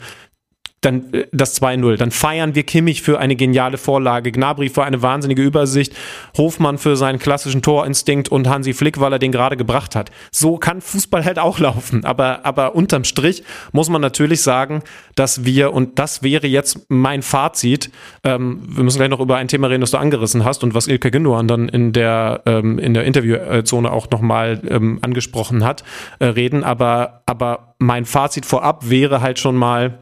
dann 0.85 1.13
äh, 1.13 1.27
das 1.31 1.61
2-0. 1.61 1.97
Dann 1.97 2.11
feiern 2.11 2.55
wir 2.55 2.63
Kimmich 2.63 3.01
für 3.01 3.19
eine 3.19 3.35
geniale 3.35 3.77
Vorlage, 3.77 4.31
Gnabry 4.31 4.69
für 4.69 4.83
eine 4.83 5.01
wahnsinnige 5.01 5.41
Übersicht, 5.41 5.93
Hofmann 6.37 6.77
für 6.77 6.95
seinen 6.95 7.19
klassischen 7.19 7.61
Torinstinkt 7.61 8.29
und 8.29 8.47
Hansi 8.47 8.73
Flick, 8.73 8.99
weil 8.99 9.13
er 9.13 9.19
den 9.19 9.31
gerade 9.31 9.57
gebracht 9.57 9.95
hat. 9.95 10.11
So 10.31 10.57
kann 10.57 10.81
Fußball 10.81 11.25
halt 11.25 11.39
auch 11.39 11.59
laufen. 11.59 12.05
Aber, 12.05 12.45
aber 12.45 12.75
unterm 12.75 13.03
Strich 13.03 13.43
muss 13.71 13.89
man 13.89 14.01
natürlich 14.01 14.41
sagen, 14.41 14.83
dass 15.15 15.45
wir, 15.45 15.73
und 15.73 15.99
das 15.99 16.23
wäre 16.23 16.47
jetzt 16.47 16.85
mein 16.89 17.21
Fazit, 17.21 17.91
ähm, 18.23 18.61
wir 18.67 18.83
müssen 18.83 18.97
gleich 18.97 19.09
noch 19.09 19.19
über 19.19 19.37
ein 19.37 19.47
Thema 19.47 19.67
reden, 19.67 19.81
das 19.81 19.91
du 19.91 19.97
angerissen 19.97 20.43
hast 20.43 20.63
und 20.63 20.73
was 20.73 20.87
Ilke 20.87 21.11
Gündogan 21.11 21.47
dann 21.47 21.69
in 21.69 21.93
der, 21.93 22.41
ähm, 22.45 22.79
in 22.79 22.93
der 22.93 23.05
Interviewzone 23.05 23.91
auch 23.91 24.09
nochmal 24.09 24.61
ähm, 24.67 24.99
angesprochen 25.01 25.63
hat, 25.63 25.83
äh, 26.19 26.25
reden. 26.25 26.63
Aber, 26.63 27.23
aber 27.25 27.75
mein 27.79 28.05
Fazit 28.05 28.45
vorab 28.45 28.89
wäre 28.89 29.21
halt 29.21 29.39
schon 29.39 29.55
mal, 29.55 29.99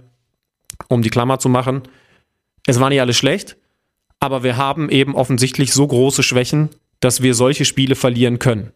um 0.91 1.01
die 1.01 1.09
Klammer 1.09 1.39
zu 1.39 1.49
machen, 1.49 1.83
es 2.67 2.79
war 2.79 2.89
nicht 2.89 3.01
alles 3.01 3.17
schlecht, 3.17 3.57
aber 4.19 4.43
wir 4.43 4.57
haben 4.57 4.89
eben 4.89 5.15
offensichtlich 5.15 5.73
so 5.73 5.87
große 5.87 6.23
Schwächen, 6.23 6.69
dass 6.99 7.21
wir 7.21 7.33
solche 7.33 7.65
Spiele 7.65 7.95
verlieren 7.95 8.39
können. 8.39 8.71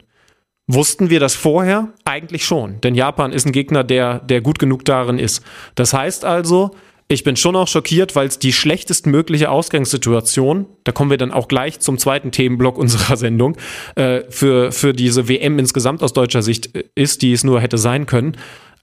Wussten 0.66 1.10
wir 1.10 1.20
das 1.20 1.36
vorher? 1.36 1.92
Eigentlich 2.04 2.44
schon, 2.44 2.80
denn 2.80 2.96
Japan 2.96 3.32
ist 3.32 3.46
ein 3.46 3.52
Gegner, 3.52 3.84
der, 3.84 4.18
der 4.18 4.40
gut 4.40 4.58
genug 4.58 4.84
darin 4.84 5.20
ist. 5.20 5.44
Das 5.76 5.92
heißt 5.92 6.24
also, 6.24 6.72
ich 7.08 7.22
bin 7.22 7.36
schon 7.36 7.54
auch 7.54 7.68
schockiert, 7.68 8.16
weil 8.16 8.26
es 8.26 8.40
die 8.40 8.52
schlechtestmögliche 8.52 9.48
Ausgangssituation, 9.48 10.66
da 10.82 10.90
kommen 10.90 11.10
wir 11.10 11.18
dann 11.18 11.30
auch 11.30 11.46
gleich 11.46 11.78
zum 11.78 11.98
zweiten 11.98 12.32
Themenblock 12.32 12.76
unserer 12.78 13.16
Sendung, 13.16 13.56
äh, 13.94 14.22
für, 14.28 14.72
für 14.72 14.92
diese 14.92 15.28
WM 15.28 15.60
insgesamt 15.60 16.02
aus 16.02 16.12
deutscher 16.12 16.42
Sicht 16.42 16.74
äh, 16.74 16.84
ist, 16.96 17.22
die 17.22 17.32
es 17.32 17.44
nur 17.44 17.60
hätte 17.60 17.78
sein 17.78 18.06
können. 18.06 18.36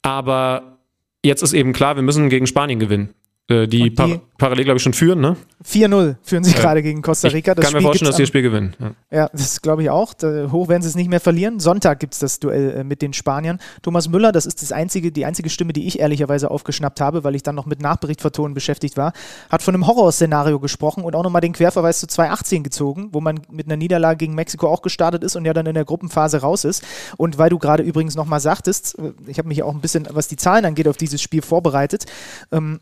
Aber 0.03 0.77
jetzt 1.21 1.41
ist 1.41 1.51
eben 1.51 1.73
klar, 1.73 1.97
wir 1.97 2.03
müssen 2.03 2.29
gegen 2.29 2.47
Spanien 2.47 2.79
gewinnen. 2.79 3.13
Äh, 3.49 3.67
die, 3.67 3.83
die 3.83 3.89
par 3.89 4.21
parallel, 4.37 4.63
glaube 4.63 4.77
ich, 4.77 4.83
schon 4.83 4.93
führen, 4.93 5.19
ne? 5.19 5.35
4-0 5.65 6.15
führen 6.21 6.43
sie 6.45 6.53
ja. 6.53 6.59
gerade 6.59 6.81
gegen 6.81 7.01
Costa 7.01 7.27
Rica. 7.27 7.55
Das 7.55 7.63
ich 7.63 7.65
kann 7.65 7.71
Spiel 7.71 7.81
mir 7.81 7.87
vorstellen, 7.87 8.07
dass 8.07 8.15
sie 8.15 8.23
das 8.23 8.29
Spiel 8.29 8.41
gewinnen. 8.41 8.75
Ja, 8.79 8.95
ja 9.11 9.29
das 9.33 9.61
glaube 9.61 9.83
ich 9.83 9.89
auch. 9.89 10.13
Da, 10.13 10.49
hoch 10.49 10.69
werden 10.69 10.81
sie 10.81 10.87
es 10.87 10.95
nicht 10.95 11.09
mehr 11.09 11.19
verlieren. 11.19 11.59
Sonntag 11.59 11.99
gibt 11.99 12.13
es 12.13 12.19
das 12.19 12.39
Duell 12.39 12.71
äh, 12.71 12.83
mit 12.85 13.01
den 13.01 13.11
Spaniern. 13.11 13.59
Thomas 13.81 14.07
Müller, 14.07 14.31
das 14.31 14.45
ist 14.45 14.61
das 14.61 14.71
einzige, 14.71 15.11
die 15.11 15.25
einzige 15.25 15.49
Stimme, 15.49 15.73
die 15.73 15.87
ich 15.87 15.99
ehrlicherweise 15.99 16.51
aufgeschnappt 16.51 17.01
habe, 17.01 17.25
weil 17.25 17.35
ich 17.35 17.43
dann 17.43 17.55
noch 17.55 17.65
mit 17.65 17.81
Nachbericht 17.81 18.21
vertonen 18.21 18.53
beschäftigt 18.53 18.95
war, 18.95 19.11
hat 19.49 19.61
von 19.61 19.73
einem 19.73 19.87
Horrorszenario 19.87 20.59
gesprochen 20.59 21.03
und 21.03 21.13
auch 21.13 21.23
nochmal 21.23 21.41
den 21.41 21.53
Querverweis 21.53 21.99
zu 21.99 22.07
2018 22.07 22.63
gezogen, 22.63 23.09
wo 23.11 23.19
man 23.19 23.41
mit 23.51 23.67
einer 23.67 23.77
Niederlage 23.77 24.17
gegen 24.17 24.35
Mexiko 24.35 24.69
auch 24.69 24.81
gestartet 24.81 25.21
ist 25.21 25.35
und 25.35 25.43
ja 25.43 25.53
dann 25.53 25.65
in 25.65 25.73
der 25.73 25.85
Gruppenphase 25.85 26.39
raus 26.39 26.63
ist. 26.63 26.83
Und 27.17 27.37
weil 27.37 27.49
du 27.49 27.59
gerade 27.59 27.83
übrigens 27.83 28.15
nochmal 28.15 28.39
sagtest, 28.39 28.97
äh, 28.99 29.11
ich 29.27 29.37
habe 29.37 29.49
mich 29.49 29.63
auch 29.63 29.73
ein 29.73 29.81
bisschen, 29.81 30.07
was 30.11 30.29
die 30.29 30.37
Zahlen 30.37 30.63
angeht, 30.63 30.87
auf 30.87 30.97
dieses 30.97 31.21
Spiel 31.21 31.41
vorbereitet. 31.41 32.05
Ähm, 32.53 32.79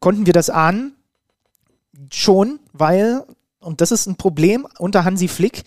konnten 0.00 0.26
wir 0.26 0.32
das 0.32 0.50
ahnen? 0.50 0.94
Schon, 2.12 2.60
weil, 2.72 3.24
und 3.60 3.80
das 3.80 3.92
ist 3.92 4.06
ein 4.06 4.16
Problem 4.16 4.66
unter 4.78 5.04
Hansi 5.04 5.28
Flick, 5.28 5.64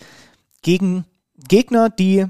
gegen 0.61 1.05
Gegner, 1.47 1.89
die 1.89 2.25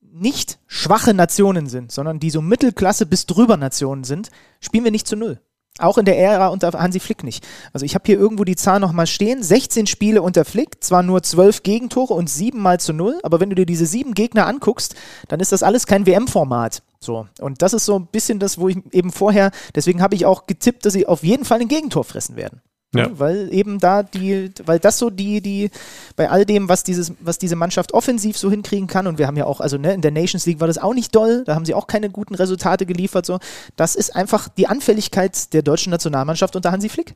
nicht 0.00 0.58
schwache 0.66 1.12
Nationen 1.12 1.66
sind, 1.66 1.90
sondern 1.90 2.20
die 2.20 2.30
so 2.30 2.40
Mittelklasse 2.40 3.06
bis 3.06 3.26
drüber 3.26 3.56
Nationen 3.56 4.04
sind, 4.04 4.30
spielen 4.60 4.84
wir 4.84 4.92
nicht 4.92 5.08
zu 5.08 5.16
null. 5.16 5.40
Auch 5.80 5.98
in 5.98 6.04
der 6.04 6.16
Ära 6.16 6.48
unter 6.48 6.70
Hansi 6.72 7.00
Flick 7.00 7.24
nicht. 7.24 7.44
Also 7.72 7.84
ich 7.84 7.96
habe 7.96 8.04
hier 8.06 8.16
irgendwo 8.16 8.44
die 8.44 8.54
Zahl 8.54 8.78
nochmal 8.78 9.08
stehen. 9.08 9.42
16 9.42 9.88
Spiele 9.88 10.22
unter 10.22 10.44
Flick, 10.44 10.84
zwar 10.84 11.02
nur 11.02 11.24
12 11.24 11.64
Gegentore 11.64 12.14
und 12.14 12.30
7 12.30 12.60
mal 12.60 12.78
zu 12.78 12.92
0, 12.92 13.18
aber 13.24 13.40
wenn 13.40 13.50
du 13.50 13.56
dir 13.56 13.66
diese 13.66 13.86
sieben 13.86 14.14
Gegner 14.14 14.46
anguckst, 14.46 14.94
dann 15.26 15.40
ist 15.40 15.50
das 15.50 15.64
alles 15.64 15.86
kein 15.86 16.06
WM-Format. 16.06 16.84
So. 17.04 17.26
Und 17.40 17.62
das 17.62 17.72
ist 17.72 17.84
so 17.84 17.98
ein 17.98 18.06
bisschen 18.06 18.38
das, 18.38 18.58
wo 18.58 18.68
ich 18.68 18.78
eben 18.92 19.12
vorher, 19.12 19.50
deswegen 19.74 20.02
habe 20.02 20.14
ich 20.14 20.26
auch 20.26 20.46
getippt, 20.46 20.84
dass 20.84 20.92
sie 20.92 21.06
auf 21.06 21.22
jeden 21.22 21.44
Fall 21.44 21.60
ein 21.60 21.68
Gegentor 21.68 22.04
fressen 22.04 22.36
werden. 22.36 22.60
Ja. 22.94 23.10
Weil 23.18 23.52
eben 23.52 23.80
da 23.80 24.02
die, 24.02 24.52
weil 24.64 24.78
das 24.78 24.98
so 24.98 25.10
die, 25.10 25.40
die, 25.40 25.70
bei 26.16 26.30
all 26.30 26.46
dem, 26.46 26.68
was 26.68 26.84
dieses, 26.84 27.12
was 27.20 27.38
diese 27.38 27.56
Mannschaft 27.56 27.92
offensiv 27.92 28.38
so 28.38 28.50
hinkriegen 28.50 28.86
kann, 28.86 29.06
und 29.06 29.18
wir 29.18 29.26
haben 29.26 29.36
ja 29.36 29.46
auch, 29.46 29.60
also 29.60 29.76
ne, 29.78 29.92
in 29.92 30.00
der 30.00 30.12
Nations 30.12 30.46
League 30.46 30.60
war 30.60 30.68
das 30.68 30.78
auch 30.78 30.94
nicht 30.94 31.14
doll, 31.14 31.42
da 31.44 31.54
haben 31.54 31.64
sie 31.64 31.74
auch 31.74 31.86
keine 31.88 32.08
guten 32.08 32.34
Resultate 32.34 32.86
geliefert, 32.86 33.26
so. 33.26 33.38
Das 33.76 33.96
ist 33.96 34.14
einfach 34.14 34.48
die 34.48 34.68
Anfälligkeit 34.68 35.52
der 35.52 35.62
deutschen 35.62 35.90
Nationalmannschaft 35.90 36.54
unter 36.54 36.70
Hansi 36.70 36.88
Flick. 36.88 37.14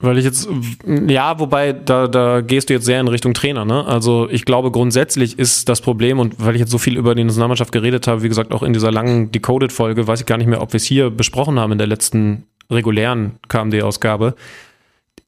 Weil 0.00 0.18
ich 0.18 0.24
jetzt, 0.24 0.48
ja, 1.08 1.40
wobei, 1.40 1.72
da, 1.72 2.06
da 2.06 2.40
gehst 2.40 2.70
du 2.70 2.74
jetzt 2.74 2.84
sehr 2.84 3.00
in 3.00 3.08
Richtung 3.08 3.34
Trainer, 3.34 3.64
ne? 3.64 3.84
Also 3.84 4.28
ich 4.30 4.44
glaube, 4.44 4.70
grundsätzlich 4.70 5.38
ist 5.38 5.68
das 5.68 5.80
Problem, 5.80 6.20
und 6.20 6.36
weil 6.38 6.54
ich 6.54 6.60
jetzt 6.60 6.70
so 6.70 6.78
viel 6.78 6.96
über 6.96 7.16
die 7.16 7.24
Nationalmannschaft 7.24 7.72
geredet 7.72 8.06
habe, 8.06 8.22
wie 8.22 8.28
gesagt, 8.28 8.52
auch 8.52 8.62
in 8.62 8.72
dieser 8.72 8.92
langen 8.92 9.32
Decoded-Folge, 9.32 10.06
weiß 10.06 10.20
ich 10.20 10.26
gar 10.26 10.38
nicht 10.38 10.46
mehr, 10.46 10.62
ob 10.62 10.72
wir 10.72 10.76
es 10.76 10.84
hier 10.84 11.10
besprochen 11.10 11.58
haben 11.58 11.72
in 11.72 11.78
der 11.78 11.88
letzten 11.88 12.44
regulären 12.70 13.40
KMD-Ausgabe 13.48 14.36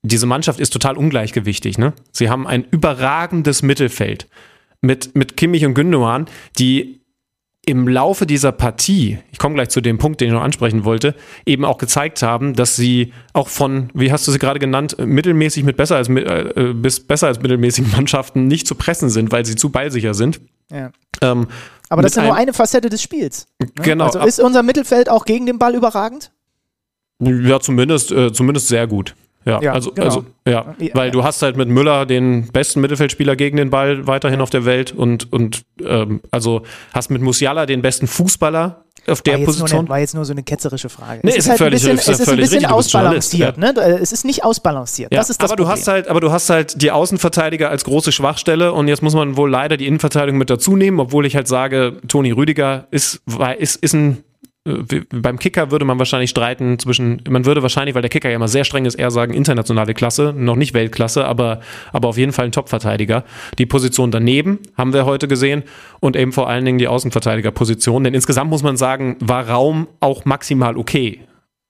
diese 0.03 0.27
Mannschaft 0.27 0.61
ist 0.61 0.73
total 0.73 0.97
ungleichgewichtig. 0.97 1.79
Ne? 1.79 1.93
Sie 2.13 2.31
haben 2.31 2.47
ein 2.47 2.65
überragendes 2.71 3.63
Mittelfeld 3.63 4.29
mit, 4.81 5.15
mit 5.15 5.37
Kimmich 5.37 5.65
und 5.67 5.75
Gündogan, 5.75 6.27
die 6.59 7.00
im 7.71 7.87
Laufe 7.87 8.27
dieser 8.27 8.51
Partie, 8.51 9.19
ich 9.31 9.39
komme 9.39 9.55
gleich 9.55 9.69
zu 9.69 9.81
dem 9.81 9.99
Punkt, 9.99 10.21
den 10.21 10.29
ich 10.29 10.35
noch 10.35 10.43
ansprechen 10.43 10.85
wollte, 10.85 11.15
eben 11.47 11.65
auch 11.65 11.79
gezeigt 11.79 12.21
haben, 12.23 12.55
dass 12.55 12.75
sie 12.75 13.13
auch 13.33 13.49
von, 13.49 13.91
wie 13.95 14.11
hast 14.11 14.27
du 14.27 14.33
sie 14.33 14.41
gerade 14.41 14.59
genannt, 14.59 14.97
mittelmäßig 14.99 15.63
mit 15.63 15.77
besser 15.77 15.97
als, 15.97 16.09
äh, 16.09 16.75
bis 16.75 17.01
besser 17.01 17.29
als 17.29 17.41
mittelmäßigen 17.41 17.91
Mannschaften 17.97 18.49
nicht 18.49 18.67
zu 18.67 18.75
pressen 18.75 19.09
sind, 19.09 19.31
weil 19.31 19.47
sie 19.47 19.55
zu 19.55 19.71
ballsicher 19.71 20.15
sind. 20.15 20.41
Ja. 20.71 20.91
Ähm, 21.23 21.47
Aber 21.89 22.03
das 22.03 22.13
ist 22.13 22.17
ja 22.17 22.25
nur 22.25 22.35
eine 22.35 22.53
Facette 22.53 22.91
des 22.91 23.01
Spiels. 23.01 23.47
Ne? 23.61 23.69
Genau. 23.83 24.07
Also 24.07 24.19
ist 24.21 24.41
unser 24.41 24.65
Mittelfeld 24.65 25.09
auch 25.09 25.25
gegen 25.25 25.47
den 25.47 25.59
Ball 25.59 25.75
überragend? 25.75 26.33
Ja, 27.21 27.61
zumindest, 27.61 28.11
äh, 28.11 28.33
zumindest 28.33 28.69
sehr 28.69 28.87
gut. 28.87 29.15
Ja, 29.45 29.61
ja 29.63 29.73
also, 29.73 29.93
genau. 29.93 30.07
also 30.07 30.25
ja, 30.47 30.75
weil 30.93 31.07
ja. 31.07 31.11
du 31.11 31.25
hast 31.25 31.43
halt 31.43 31.57
mit 31.57 31.69
Müller 31.69 32.05
den 32.07 32.49
besten 32.49 32.81
Mittelfeldspieler 32.81 33.37
gegen 33.37 33.57
den 33.57 33.71
Ball 33.71 34.07
weiterhin 34.07 34.41
auf 34.41 34.51
der 34.51 34.65
Welt 34.65 34.93
und, 34.93 35.33
und 35.33 35.63
ähm, 35.83 36.21
also 36.31 36.63
hast 36.93 37.11
mit 37.11 37.23
Musiala 37.23 37.67
den 37.67 37.81
besten 37.83 38.07
Fußballer 38.07 38.85
auf 39.07 39.23
der 39.23 39.39
war 39.39 39.47
Position. 39.47 39.81
Eine, 39.81 39.89
war 39.89 39.99
jetzt 39.99 40.15
nur 40.15 40.25
so 40.25 40.33
eine 40.33 40.43
ketzerische 40.43 40.89
Frage. 40.89 41.21
Nee, 41.23 41.31
es 41.31 41.39
ist, 41.39 41.49
halt 41.49 41.59
völlig, 41.59 41.85
ein 41.89 41.97
bisschen, 41.97 42.13
es 42.15 42.21
ist 42.21 42.29
ein 42.29 42.37
bisschen 42.37 42.67
ausbalanciert. 42.67 43.57
Ne? 43.57 43.75
Es 44.01 44.13
ist 44.13 44.25
nicht 44.25 44.45
ausbalanciert. 44.45 45.13
Das 45.15 45.31
ist 45.31 45.43
das 45.43 45.51
aber 45.51 45.57
du 45.57 45.69
hast 45.69 45.89
halt, 45.89 46.09
aber 46.09 46.21
du 46.21 46.31
hast 46.31 46.51
halt 46.51 46.83
die 46.83 46.91
Außenverteidiger 46.91 47.71
als 47.71 47.85
große 47.85 48.13
Schwachstelle 48.13 48.73
und 48.73 48.89
jetzt 48.89 49.03
muss 49.03 49.15
man 49.15 49.37
wohl 49.37 49.51
leider 49.51 49.77
die 49.77 49.87
Innenverteidigung 49.87 50.39
mit 50.39 50.51
dazu 50.51 50.77
nehmen, 50.77 51.01
obwohl 51.01 51.27
ich 51.27 51.35
halt 51.35 51.49
sage, 51.49 51.97
Toni 52.09 52.31
Rüdiger 52.31 52.87
ist, 52.91 53.23
ist, 53.59 53.77
ist 53.77 53.95
ein 53.95 54.23
beim 54.65 55.39
Kicker 55.39 55.71
würde 55.71 55.87
man 55.87 55.99
wahrscheinlich 55.99 56.29
streiten 56.29 56.79
zwischen, 56.79 57.23
man 57.29 57.47
würde 57.47 57.63
wahrscheinlich, 57.63 57.95
weil 57.95 58.03
der 58.03 58.11
Kicker 58.11 58.29
ja 58.29 58.37
immer 58.37 58.49
sehr 58.49 58.65
streng 58.65 58.85
ist, 58.85 58.95
eher 58.95 59.11
sagen 59.11 59.33
internationale 59.33 59.95
Klasse, 59.95 60.35
noch 60.37 60.57
nicht 60.57 60.75
Weltklasse, 60.75 61.25
aber, 61.25 61.61
aber 61.93 62.09
auf 62.09 62.19
jeden 62.19 62.33
Fall 62.33 62.45
ein 62.45 62.53
Topverteidiger. 62.53 63.25
Die 63.59 63.65
Position 63.65 64.11
daneben 64.11 64.59
haben 64.77 64.93
wir 64.93 65.07
heute 65.07 65.29
gesehen 65.29 65.63
und 66.01 66.15
eben 66.15 66.33
vor 66.33 66.49
allen 66.49 66.67
Dingen 66.67 66.77
die 66.77 66.89
Außenverteidigerposition, 66.89 68.05
denn 68.05 68.13
insgesamt 68.13 68.51
muss 68.51 68.63
man 68.63 68.77
sagen, 68.77 69.17
war 69.21 69.49
Raum 69.49 69.89
auch 70.01 70.27
maximal 70.27 70.77
okay. 70.77 71.21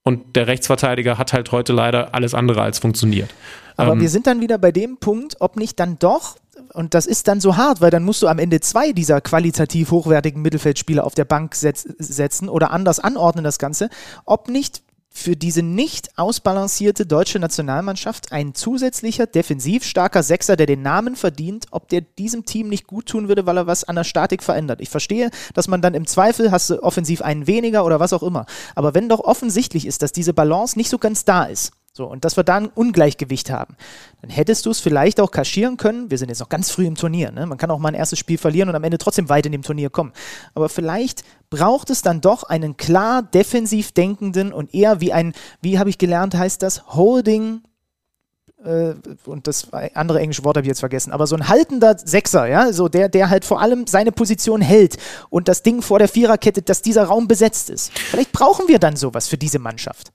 Und 0.03 0.35
der 0.35 0.47
Rechtsverteidiger 0.47 1.17
hat 1.17 1.31
halt 1.31 1.51
heute 1.51 1.73
leider 1.73 2.13
alles 2.13 2.33
andere 2.33 2.61
als 2.61 2.79
funktioniert. 2.79 3.29
Aber 3.77 3.93
ähm, 3.93 4.01
wir 4.01 4.09
sind 4.09 4.27
dann 4.27 4.41
wieder 4.41 4.57
bei 4.57 4.71
dem 4.71 4.97
Punkt, 4.97 5.37
ob 5.39 5.55
nicht 5.55 5.79
dann 5.79 5.97
doch 5.99 6.35
und 6.73 6.93
das 6.93 7.05
ist 7.05 7.27
dann 7.27 7.41
so 7.41 7.57
hart, 7.57 7.81
weil 7.81 7.91
dann 7.91 8.03
musst 8.03 8.21
du 8.21 8.27
am 8.27 8.39
Ende 8.39 8.59
zwei 8.59 8.91
dieser 8.91 9.21
qualitativ 9.21 9.91
hochwertigen 9.91 10.41
Mittelfeldspieler 10.41 11.05
auf 11.05 11.15
der 11.15 11.25
Bank 11.25 11.55
setz 11.55 11.85
setzen 11.97 12.49
oder 12.49 12.71
anders 12.71 12.99
anordnen 12.99 13.43
das 13.43 13.59
Ganze, 13.59 13.89
ob 14.25 14.47
nicht 14.47 14.83
für 15.13 15.35
diese 15.35 15.61
nicht 15.61 16.17
ausbalancierte 16.17 17.05
deutsche 17.05 17.37
Nationalmannschaft 17.37 18.31
ein 18.31 18.55
zusätzlicher, 18.55 19.27
defensiv 19.27 19.83
starker 19.83 20.23
Sechser, 20.23 20.55
der 20.55 20.67
den 20.67 20.81
Namen 20.81 21.17
verdient, 21.17 21.65
ob 21.71 21.89
der 21.89 21.99
diesem 22.01 22.45
Team 22.45 22.69
nicht 22.69 22.87
gut 22.87 23.07
tun 23.07 23.27
würde, 23.27 23.45
weil 23.45 23.57
er 23.57 23.67
was 23.67 23.83
an 23.83 23.97
der 23.97 24.05
Statik 24.05 24.41
verändert. 24.41 24.79
Ich 24.79 24.89
verstehe, 24.89 25.29
dass 25.53 25.67
man 25.67 25.81
dann 25.81 25.95
im 25.95 26.07
Zweifel 26.07 26.49
hast 26.49 26.69
du 26.69 26.81
offensiv 26.81 27.21
einen 27.21 27.45
weniger 27.45 27.85
oder 27.85 27.99
was 27.99 28.13
auch 28.13 28.23
immer. 28.23 28.45
Aber 28.73 28.93
wenn 28.93 29.09
doch 29.09 29.19
offensichtlich 29.19 29.85
ist, 29.85 30.01
dass 30.01 30.13
diese 30.13 30.33
Balance 30.33 30.77
nicht 30.77 30.89
so 30.89 30.97
ganz 30.97 31.25
da 31.25 31.43
ist, 31.43 31.73
so, 31.93 32.05
und 32.05 32.23
dass 32.23 32.37
wir 32.37 32.45
da 32.45 32.55
ein 32.55 32.67
Ungleichgewicht 32.67 33.51
haben. 33.51 33.75
Dann 34.21 34.29
hättest 34.29 34.65
du 34.65 34.69
es 34.69 34.79
vielleicht 34.79 35.19
auch 35.19 35.29
kaschieren 35.29 35.75
können. 35.75 36.09
Wir 36.09 36.17
sind 36.17 36.29
jetzt 36.29 36.39
noch 36.39 36.47
ganz 36.47 36.71
früh 36.71 36.85
im 36.85 36.95
Turnier. 36.95 37.31
Ne? 37.31 37.45
Man 37.45 37.57
kann 37.57 37.69
auch 37.69 37.79
mal 37.79 37.89
ein 37.89 37.95
erstes 37.95 38.17
Spiel 38.17 38.37
verlieren 38.37 38.69
und 38.69 38.75
am 38.75 38.83
Ende 38.85 38.97
trotzdem 38.97 39.27
weit 39.27 39.45
in 39.45 39.51
dem 39.51 39.61
Turnier 39.61 39.89
kommen. 39.89 40.13
Aber 40.53 40.69
vielleicht 40.69 41.25
braucht 41.49 41.89
es 41.89 42.01
dann 42.01 42.21
doch 42.21 42.43
einen 42.43 42.77
klar 42.77 43.23
defensiv 43.23 43.91
denkenden 43.91 44.53
und 44.53 44.73
eher 44.73 45.01
wie 45.01 45.11
ein, 45.11 45.33
wie 45.61 45.79
habe 45.79 45.89
ich 45.89 45.97
gelernt, 45.97 46.33
heißt 46.33 46.61
das, 46.61 46.87
Holding 46.95 47.61
äh, 48.63 48.93
und 49.25 49.47
das 49.47 49.67
andere 49.93 50.21
englische 50.21 50.45
Wort 50.45 50.55
habe 50.55 50.65
ich 50.65 50.69
jetzt 50.69 50.79
vergessen, 50.79 51.11
aber 51.11 51.27
so 51.27 51.35
ein 51.35 51.49
haltender 51.49 51.97
Sechser, 51.97 52.47
ja, 52.47 52.71
so 52.71 52.87
der, 52.87 53.09
der 53.09 53.29
halt 53.29 53.43
vor 53.43 53.59
allem 53.59 53.85
seine 53.85 54.13
Position 54.13 54.61
hält 54.61 54.97
und 55.29 55.49
das 55.49 55.61
Ding 55.61 55.81
vor 55.81 55.99
der 55.99 56.07
Viererkette, 56.07 56.61
dass 56.61 56.81
dieser 56.81 57.03
Raum 57.03 57.27
besetzt 57.27 57.69
ist. 57.69 57.91
Vielleicht 57.97 58.31
brauchen 58.31 58.69
wir 58.69 58.79
dann 58.79 58.95
sowas 58.95 59.27
für 59.27 59.37
diese 59.37 59.59
Mannschaft. 59.59 60.13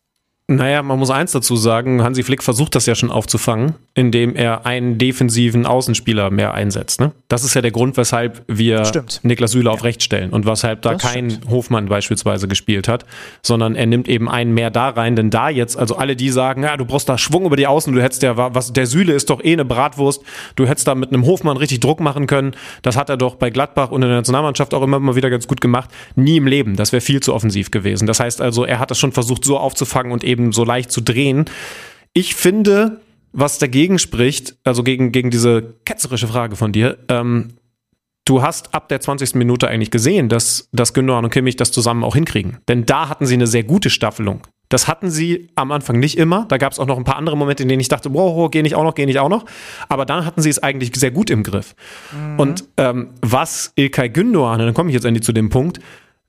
Naja, 0.49 0.85
man 0.85 1.01
muss 1.01 1.11
eins 1.11 1.33
dazu 1.33 1.57
sagen, 1.57 2.05
Hansi 2.05 2.23
Flick 2.23 2.41
versucht 2.41 2.77
das 2.77 2.87
ja 2.87 2.95
schon 2.95 3.11
aufzufangen, 3.11 3.75
indem 3.95 4.37
er 4.37 4.65
einen 4.65 4.97
defensiven 4.97 5.67
Außenspieler 5.67 6.31
mehr 6.31 6.55
einsetzt. 6.55 7.01
Ne? 7.01 7.11
Das 7.27 7.43
ist 7.43 7.55
ja 7.55 7.63
der 7.63 7.73
Grund, 7.73 7.97
weshalb 7.97 8.45
wir 8.47 8.85
Stimmt. 8.85 9.19
Niklas 9.25 9.51
Süle 9.51 9.73
auf 9.73 9.83
rechts 9.83 10.05
stellen 10.05 10.31
und 10.31 10.47
weshalb 10.47 10.83
da 10.83 10.93
Das 10.93 11.03
kein 11.03 11.31
stimmt. 11.31 11.51
Hofmann 11.51 11.87
beispielsweise 11.87 12.47
gespielt 12.47 12.87
hat, 12.87 13.07
sondern 13.43 13.75
er 13.75 13.87
nimmt 13.87 14.07
eben 14.07 14.29
einen 14.29 14.55
mehr 14.55 14.71
da 14.71 14.91
rein, 14.91 15.17
denn 15.17 15.31
da 15.31 15.49
jetzt, 15.49 15.77
also 15.77 15.97
alle 15.97 16.15
die 16.15 16.31
sagen, 16.31 16.63
ja, 16.63 16.77
du 16.77 16.85
brauchst 16.85 17.09
da 17.09 17.19
Schwung 17.19 17.45
über 17.45 17.57
die 17.57 17.67
Außen, 17.67 17.93
du 17.93 18.01
hättest 18.01 18.23
ja, 18.23 18.37
was, 18.37 18.73
der 18.73 18.87
Süle 18.87 19.15
ist 19.15 19.31
doch 19.31 19.43
eh 19.43 19.53
eine 19.53 19.65
Bratwurst, 19.65 20.23
du 20.55 20.65
hättest 20.65 20.87
da 20.87 20.95
mit 20.95 21.09
einem 21.13 21.27
Hofmann 21.27 21.57
richtig 21.57 21.81
Druck 21.81 21.99
machen 21.99 22.29
können, 22.29 22.53
das 22.83 22.97
hat 22.97 23.11
er 23.11 23.17
doch 23.17 23.35
bei 23.35 23.51
Gladbach 23.51 23.91
und 23.91 24.01
in 24.03 24.09
der 24.09 24.19
Nationalmannschaft 24.19 24.75
auch 24.75 24.83
immer 24.83 25.01
mal 25.01 25.17
wieder 25.17 25.31
ganz 25.31 25.49
gut 25.49 25.61
gemacht, 25.61 25.91
nie 26.15 26.37
im 26.37 26.47
Leben, 26.47 26.77
das 26.77 26.93
wäre 26.93 27.01
viel 27.01 27.19
zu 27.19 27.35
offensiv 27.35 27.73
gewesen. 27.73 28.07
Das 28.07 28.21
heißt 28.21 28.41
also, 28.41 28.65
er 28.65 28.79
hat 28.79 28.93
das 28.93 29.01
schon 29.01 29.11
versucht 29.11 29.45
so 29.45 29.59
aufzufangen 29.59 30.13
und 30.13 30.23
eben 30.23 30.36
so 30.53 30.65
leicht 30.65 30.91
zu 30.91 31.01
drehen. 31.01 31.47
Ich 32.13 32.35
finde, 32.35 33.01
was 33.33 33.59
dagegen 33.59 33.99
spricht, 33.99 34.57
also 34.65 34.83
gegen, 34.83 35.13
gegen 35.13 35.31
diese 35.31 35.75
ketzerische 35.85 36.27
Frage 36.27 36.57
von 36.57 36.73
dir, 36.73 36.99
ähm, 37.09 37.55
du 38.25 38.43
hast 38.43 38.75
ab 38.75 38.89
der 38.89 39.01
20. 39.01 39.35
Minute 39.35 39.69
eigentlich 39.69 39.91
gesehen, 39.91 40.29
dass, 40.29 40.69
dass 40.73 40.95
Gündogan 40.95 41.25
und 41.25 41.31
Kimmich 41.31 41.57
das 41.57 41.73
zusammen 41.73 42.05
auch 42.05 42.15
hinkriegen. 42.15 42.59
Denn 42.69 42.87
da 42.87 43.09
hatten 43.09 43.27
sie 43.27 43.35
eine 43.35 43.47
sehr 43.47 43.63
gute 43.63 43.91
Staffelung. 43.91 44.43
Das 44.69 44.89
hatten 44.89 45.11
sie 45.11 45.49
am 45.55 45.71
Anfang 45.71 46.01
nicht 46.01 46.19
immer. 46.19 46.45
Da 46.49 46.59
gab 46.59 46.73
es 46.73 46.81
auch 46.81 46.87
noch 46.87 46.97
ein 46.97 47.05
paar 47.05 47.17
andere 47.17 47.37
Momente, 47.37 47.63
in 47.63 47.69
denen 47.69 47.81
ich 47.81 47.89
dachte, 47.89 48.13
wow, 48.13 48.51
geh 48.51 48.63
nicht 48.63 48.75
auch 48.75 48.83
noch, 48.83 48.95
geh 48.95 49.07
nicht 49.07 49.21
auch 49.21 49.29
noch. 49.29 49.45
Aber 49.89 50.05
dann 50.05 50.25
hatten 50.25 50.43
sie 50.43 50.51
es 50.51 50.61
eigentlich 50.61 50.91
sehr 50.97 51.13
gut 51.13 51.31
im 51.31 51.45
Griff. 51.45 51.77
Und 52.37 52.65
ähm, 52.77 53.11
was 53.23 53.73
Ilkay 53.77 54.09
Gündogan, 54.09 54.59
dann 54.59 54.75
komme 54.75 54.91
ich 54.91 54.95
jetzt 54.95 55.05
endlich 55.05 55.25
zu 55.25 55.33
dem 55.33 55.51
Punkt, 55.51 55.79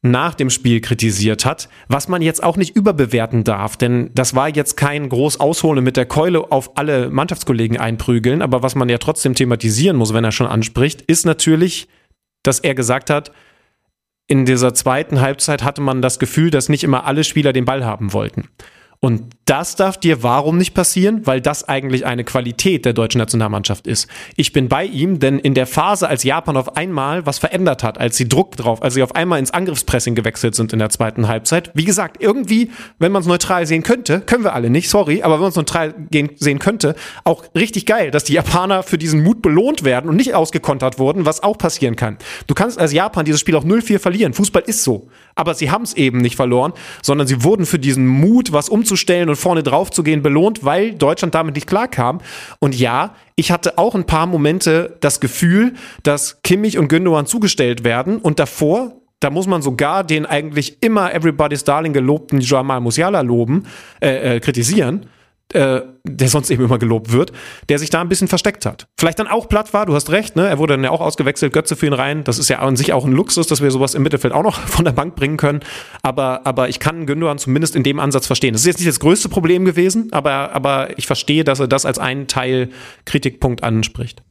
nach 0.01 0.35
dem 0.35 0.49
Spiel 0.49 0.79
kritisiert 0.79 1.45
hat, 1.45 1.69
was 1.87 2.07
man 2.07 2.21
jetzt 2.21 2.43
auch 2.43 2.57
nicht 2.57 2.75
überbewerten 2.75 3.43
darf, 3.43 3.77
denn 3.77 4.11
das 4.13 4.35
war 4.35 4.49
jetzt 4.49 4.77
kein 4.77 5.09
groß 5.09 5.39
Ausholen 5.39 5.83
mit 5.83 5.97
der 5.97 6.05
Keule 6.05 6.51
auf 6.51 6.77
alle 6.77 7.09
Mannschaftskollegen 7.09 7.77
einprügeln, 7.77 8.41
aber 8.41 8.61
was 8.61 8.75
man 8.75 8.89
ja 8.89 8.99
trotzdem 8.99 9.33
thematisieren 9.33 9.97
muss, 9.97 10.13
wenn 10.13 10.23
er 10.23 10.31
schon 10.31 10.47
anspricht, 10.47 11.01
ist 11.01 11.25
natürlich, 11.25 11.87
dass 12.43 12.59
er 12.59 12.75
gesagt 12.75 13.09
hat, 13.09 13.31
in 14.27 14.45
dieser 14.45 14.73
zweiten 14.73 15.21
Halbzeit 15.21 15.63
hatte 15.63 15.81
man 15.81 16.01
das 16.01 16.19
Gefühl, 16.19 16.51
dass 16.51 16.69
nicht 16.69 16.83
immer 16.83 17.05
alle 17.05 17.23
Spieler 17.23 17.53
den 17.53 17.65
Ball 17.65 17.85
haben 17.85 18.13
wollten. 18.13 18.49
Und 18.99 19.36
das 19.47 19.75
darf 19.75 19.97
dir 19.97 20.23
warum 20.23 20.57
nicht 20.57 20.73
passieren? 20.73 21.25
Weil 21.25 21.41
das 21.41 21.67
eigentlich 21.67 22.05
eine 22.05 22.23
Qualität 22.25 22.85
der 22.85 22.93
deutschen 22.93 23.19
Nationalmannschaft 23.19 23.87
ist. 23.87 24.07
Ich 24.35 24.51
bin 24.51 24.67
bei 24.67 24.83
ihm, 24.83 25.19
denn 25.19 25.39
in 25.39 25.53
der 25.53 25.65
Phase, 25.65 26.07
als 26.07 26.23
Japan 26.23 26.57
auf 26.57 26.75
einmal 26.75 27.25
was 27.25 27.39
verändert 27.39 27.81
hat, 27.81 27.97
als 27.97 28.17
sie 28.17 28.27
Druck 28.27 28.57
drauf, 28.57 28.83
als 28.83 28.93
sie 28.93 29.03
auf 29.03 29.15
einmal 29.15 29.39
ins 29.39 29.51
Angriffspressing 29.51 30.15
gewechselt 30.15 30.53
sind 30.53 30.73
in 30.73 30.79
der 30.79 30.89
zweiten 30.89 31.29
Halbzeit, 31.29 31.71
wie 31.73 31.85
gesagt, 31.85 32.21
irgendwie, 32.21 32.71
wenn 32.99 33.13
man 33.13 33.21
es 33.21 33.27
neutral 33.27 33.65
sehen 33.65 33.83
könnte, 33.83 34.19
können 34.19 34.43
wir 34.43 34.53
alle 34.53 34.69
nicht, 34.69 34.89
sorry, 34.89 35.23
aber 35.23 35.35
wenn 35.35 35.41
man 35.41 35.49
es 35.49 35.55
neutral 35.55 35.95
gehen, 36.11 36.31
sehen 36.35 36.59
könnte, 36.59 36.95
auch 37.23 37.43
richtig 37.55 37.85
geil, 37.85 38.11
dass 38.11 38.25
die 38.25 38.33
Japaner 38.33 38.83
für 38.83 38.97
diesen 38.97 39.23
Mut 39.23 39.41
belohnt 39.41 39.85
werden 39.85 40.09
und 40.09 40.17
nicht 40.17 40.33
ausgekontert 40.33 40.99
wurden, 40.99 41.25
was 41.25 41.41
auch 41.41 41.57
passieren 41.57 41.95
kann. 41.95 42.17
Du 42.47 42.53
kannst 42.53 42.77
als 42.77 42.91
Japan 42.91 43.23
dieses 43.23 43.39
Spiel 43.39 43.55
auch 43.55 43.63
0-4 43.63 43.99
verlieren. 43.99 44.33
Fußball 44.33 44.63
ist 44.65 44.83
so. 44.83 45.07
Aber 45.35 45.53
sie 45.53 45.71
haben 45.71 45.83
es 45.83 45.93
eben 45.93 46.17
nicht 46.17 46.35
verloren, 46.35 46.73
sondern 47.01 47.27
sie 47.27 47.43
wurden 47.43 47.65
für 47.65 47.79
diesen 47.79 48.07
Mut, 48.07 48.51
was 48.51 48.69
umzustellen 48.69 49.29
und 49.29 49.36
vorne 49.37 49.63
drauf 49.63 49.91
zu 49.91 50.03
gehen, 50.03 50.21
belohnt, 50.21 50.65
weil 50.65 50.93
Deutschland 50.93 51.35
damit 51.35 51.55
nicht 51.55 51.67
klarkam. 51.67 52.19
Und 52.59 52.75
ja, 52.75 53.15
ich 53.35 53.51
hatte 53.51 53.77
auch 53.77 53.95
ein 53.95 54.05
paar 54.05 54.25
Momente 54.25 54.97
das 54.99 55.19
Gefühl, 55.19 55.75
dass 56.03 56.41
Kimmich 56.41 56.77
und 56.77 56.87
Gündogan 56.87 57.25
zugestellt 57.25 57.83
werden 57.83 58.17
und 58.17 58.39
davor 58.39 58.93
da 59.19 59.31
muss 59.31 59.47
man 59.47 59.63
sogar 59.63 60.03
den 60.03 60.27
eigentlich 60.27 60.77
immer 60.81 61.11
Everybody's 61.11 61.63
Darling 61.63 61.91
gelobten 61.91 62.39
Jamal 62.39 62.81
Musiala 62.81 63.21
loben, 63.21 63.63
äh, 63.99 64.35
äh, 64.35 64.39
kritisieren, 64.39 65.07
äh, 65.53 65.81
der 66.03 66.27
sonst 66.27 66.49
eben 66.49 66.65
immer 66.65 66.77
gelobt 66.77 67.11
wird, 67.11 67.31
der 67.69 67.79
sich 67.79 67.89
da 67.89 68.01
ein 68.01 68.09
bisschen 68.09 68.27
versteckt 68.27 68.65
hat. 68.65 68.87
Vielleicht 68.99 69.19
dann 69.19 69.27
auch 69.27 69.47
platt 69.47 69.73
war, 69.73 69.85
du 69.85 69.93
hast 69.93 70.09
recht, 70.09 70.35
ne? 70.35 70.47
Er 70.47 70.57
wurde 70.57 70.73
dann 70.73 70.83
ja 70.83 70.91
auch 70.91 70.99
ausgewechselt, 70.99 71.53
Götze 71.53 71.75
für 71.75 71.85
ihn 71.85 71.93
rein. 71.93 72.23
Das 72.25 72.37
ist 72.37 72.49
ja 72.49 72.59
an 72.59 72.75
sich 72.75 72.91
auch 72.91 73.05
ein 73.05 73.13
Luxus, 73.13 73.47
dass 73.47 73.61
wir 73.61 73.71
sowas 73.71 73.93
im 73.95 74.03
Mittelfeld 74.03 74.33
auch 74.33 74.43
noch 74.43 74.59
von 74.67 74.83
der 74.83 74.91
Bank 74.91 75.15
bringen 75.15 75.37
können. 75.37 75.61
Aber, 76.01 76.45
aber 76.45 76.67
ich 76.67 76.79
kann 76.79 77.05
Gündogan 77.05 77.37
zumindest 77.37 77.75
in 77.75 77.83
dem 77.83 77.99
Ansatz 77.99 78.27
verstehen. 78.27 78.53
Das 78.53 78.61
ist 78.61 78.67
jetzt 78.67 78.79
nicht 78.79 78.89
das 78.89 78.99
größte 78.99 79.29
Problem 79.29 79.63
gewesen, 79.63 80.09
aber, 80.11 80.53
aber 80.53 80.97
ich 80.97 81.07
verstehe, 81.07 81.43
dass 81.43 81.59
er 81.59 81.67
das 81.67 81.85
als 81.85 81.97
einen 81.97 82.27
Teil 82.27 82.69
Kritikpunkt 83.05 83.63
anspricht. 83.63 84.23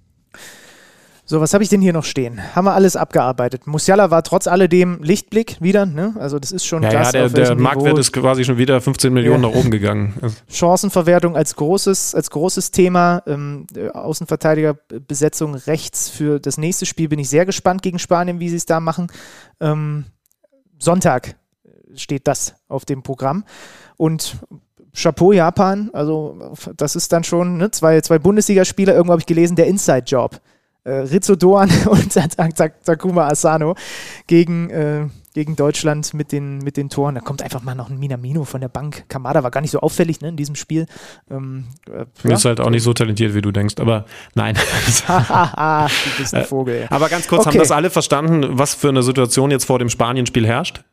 So, 1.29 1.41
was 1.41 1.53
habe 1.55 1.65
ich 1.65 1.69
denn 1.69 1.81
hier 1.81 1.93
noch 1.93 2.05
stehen? 2.05 2.41
Haben 2.55 2.67
wir 2.67 2.75
alles 2.75 2.95
abgearbeitet. 2.95 3.67
Musiala 3.67 4.13
war 4.13 4.23
trotz 4.23 4.47
alledem 4.47 5.03
Lichtblick 5.03 5.61
wieder, 5.61 5.85
ne? 5.85 6.15
Also 6.21 6.39
das 6.39 6.53
ist 6.53 6.65
schon 6.65 6.85
Ja, 6.85 6.91
krass, 6.91 7.13
ja, 7.13 7.29
der, 7.29 7.47
der 7.47 7.55
Marktwert 7.57 7.99
ist 7.99 8.13
quasi 8.13 8.45
schon 8.45 8.59
wieder 8.59 8.81
15 8.81 9.13
Millionen 9.13 9.43
Ja. 9.43 9.51
nach 9.51 9.57
oben 9.57 9.71
gegangen. 9.73 10.15
Also, 10.23 10.37
Chancenverwertung 10.49 11.37
als 11.37 11.57
großes, 11.57 12.15
als 12.15 12.31
großes 12.31 12.71
Thema. 12.71 13.25
Ähm, 13.27 13.67
äh, 13.75 13.89
Außenverteidigerbesetzung 13.89 15.57
rechts 15.57 16.09
für 16.09 16.39
das 16.39 16.59
nächste 16.59 16.87
Spiel 16.87 17.09
bin 17.09 17.19
ich 17.19 17.29
sehr 17.29 17.45
gespannt 17.45 17.83
gegen 17.83 17.99
Spanien, 17.99 18.39
wie 18.39 18.49
sie 18.49 18.57
es 18.57 18.67
da 18.67 18.79
machen. 18.79 19.09
Ähm, 19.61 20.05
Sonntag 20.79 21.35
steht 21.97 22.29
das 22.29 22.55
auf 22.69 22.85
dem 22.85 23.03
Programm. 23.03 23.45
Und 23.97 24.37
Chapeau 24.95 25.33
Japan, 25.33 25.91
also 25.93 26.55
das 26.77 26.95
ist 26.95 27.13
dann 27.13 27.25
schon 27.25 27.57
ne, 27.57 27.71
zwei, 27.73 28.01
zwei 28.01 28.19
Bundesligaspieler, 28.21 28.95
irgendwo 28.95 29.13
habe 29.13 29.21
ich 29.21 29.27
gelesen, 29.27 29.57
der 29.57 29.67
Inside-Job. 29.67 30.41
Äh, 30.87 30.91
Rizzo 31.11 31.35
Doan 31.35 31.69
und 31.91 32.13
Tak- 32.13 32.55
Tak- 32.55 32.85
Takuma 32.85 33.27
Asano 33.27 33.75
gegen, 34.29 34.71
äh, 34.71 35.07
gegen 35.35 35.57
Deutschland 35.57 36.15
mit 36.15 36.31
den, 36.31 36.59
mit 36.59 36.77
den 36.77 36.89
Toren. 36.91 37.17
Da 37.17 37.21
kommt 37.21 37.43
einfach 37.43 37.63
mal 37.63 37.75
noch 37.75 37.91
ein 37.91 37.99
Minamino 37.99 38.45
von 38.45 38.61
der 38.61 38.69
Bank. 38.69 39.05
Kamada 39.09 39.43
war 39.43 39.51
gar 39.51 39.61
nicht 39.61 39.73
so 39.73 39.81
auffällig 39.81 40.21
ne, 40.21 40.29
in 40.29 40.37
diesem 40.37 40.55
Spiel. 40.55 40.87
Ähm, 41.31 41.65
äh, 41.91 42.07
Du 42.23 42.29
bist 42.29 42.45
halt 42.45 42.61
auch 42.61 42.71
nicht 42.71 42.85
so 42.85 42.93
talentiert, 42.93 43.35
wie 43.35 43.43
du 43.43 43.51
denkst, 43.51 43.75
aber 43.79 44.05
nein. 44.35 44.55
Du 45.09 46.19
bist 46.19 46.35
ein 46.35 46.45
Vogel. 46.45 46.83
Äh, 46.83 46.87
aber 46.95 47.09
ganz 47.09 47.27
kurz, 47.29 47.47
haben 47.47 47.51
Okay. 47.51 47.59
das 47.59 47.71
alle 47.73 47.91
verstanden, 47.91 48.47
was 48.59 48.75
für 48.75 48.89
eine 48.89 49.03
Situation 49.03 49.51
jetzt 49.51 49.65
vor 49.65 49.79
dem 49.79 49.89
Spanien-Spiel 49.89 50.47
herrscht? 50.47 50.85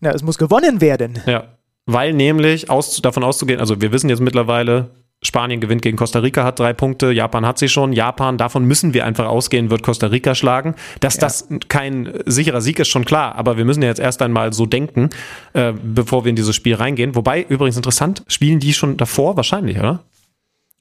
Na, 0.00 0.10
es 0.10 0.22
muss 0.22 0.36
gewonnen 0.38 0.80
werden. 0.82 1.18
Ja. 1.26 1.44
Weil 1.86 2.12
nämlich 2.12 2.68
aus, 2.68 3.00
davon 3.00 3.24
auszugehen, 3.24 3.60
also 3.60 3.80
wir 3.80 3.92
wissen 3.92 4.10
jetzt 4.10 4.20
mittlerweile, 4.20 4.90
Spanien 5.22 5.60
gewinnt 5.60 5.82
gegen 5.82 5.96
Costa 5.96 6.18
Rica, 6.20 6.44
hat 6.44 6.58
drei 6.58 6.72
Punkte, 6.72 7.10
Japan 7.10 7.46
hat 7.46 7.58
sie 7.58 7.68
schon. 7.68 7.92
Japan, 7.92 8.36
davon 8.38 8.64
müssen 8.64 8.92
wir 8.94 9.04
einfach 9.06 9.26
ausgehen, 9.26 9.70
wird 9.70 9.82
Costa 9.82 10.08
Rica 10.08 10.34
schlagen. 10.34 10.74
Dass 11.00 11.16
das 11.16 11.48
kein 11.68 12.12
sicherer 12.26 12.60
Sieg 12.60 12.78
ist, 12.78 12.88
schon 12.88 13.04
klar, 13.04 13.34
aber 13.34 13.56
wir 13.56 13.64
müssen 13.64 13.82
ja 13.82 13.88
jetzt 13.88 13.98
erst 13.98 14.20
einmal 14.22 14.52
so 14.52 14.66
denken, 14.66 15.08
äh, 15.54 15.72
bevor 15.82 16.24
wir 16.24 16.30
in 16.30 16.36
dieses 16.36 16.54
Spiel 16.54 16.74
reingehen. 16.74 17.14
Wobei, 17.16 17.42
übrigens 17.48 17.76
interessant, 17.76 18.24
spielen 18.28 18.60
die 18.60 18.74
schon 18.74 18.96
davor? 18.98 19.36
Wahrscheinlich, 19.36 19.78
oder? 19.78 20.00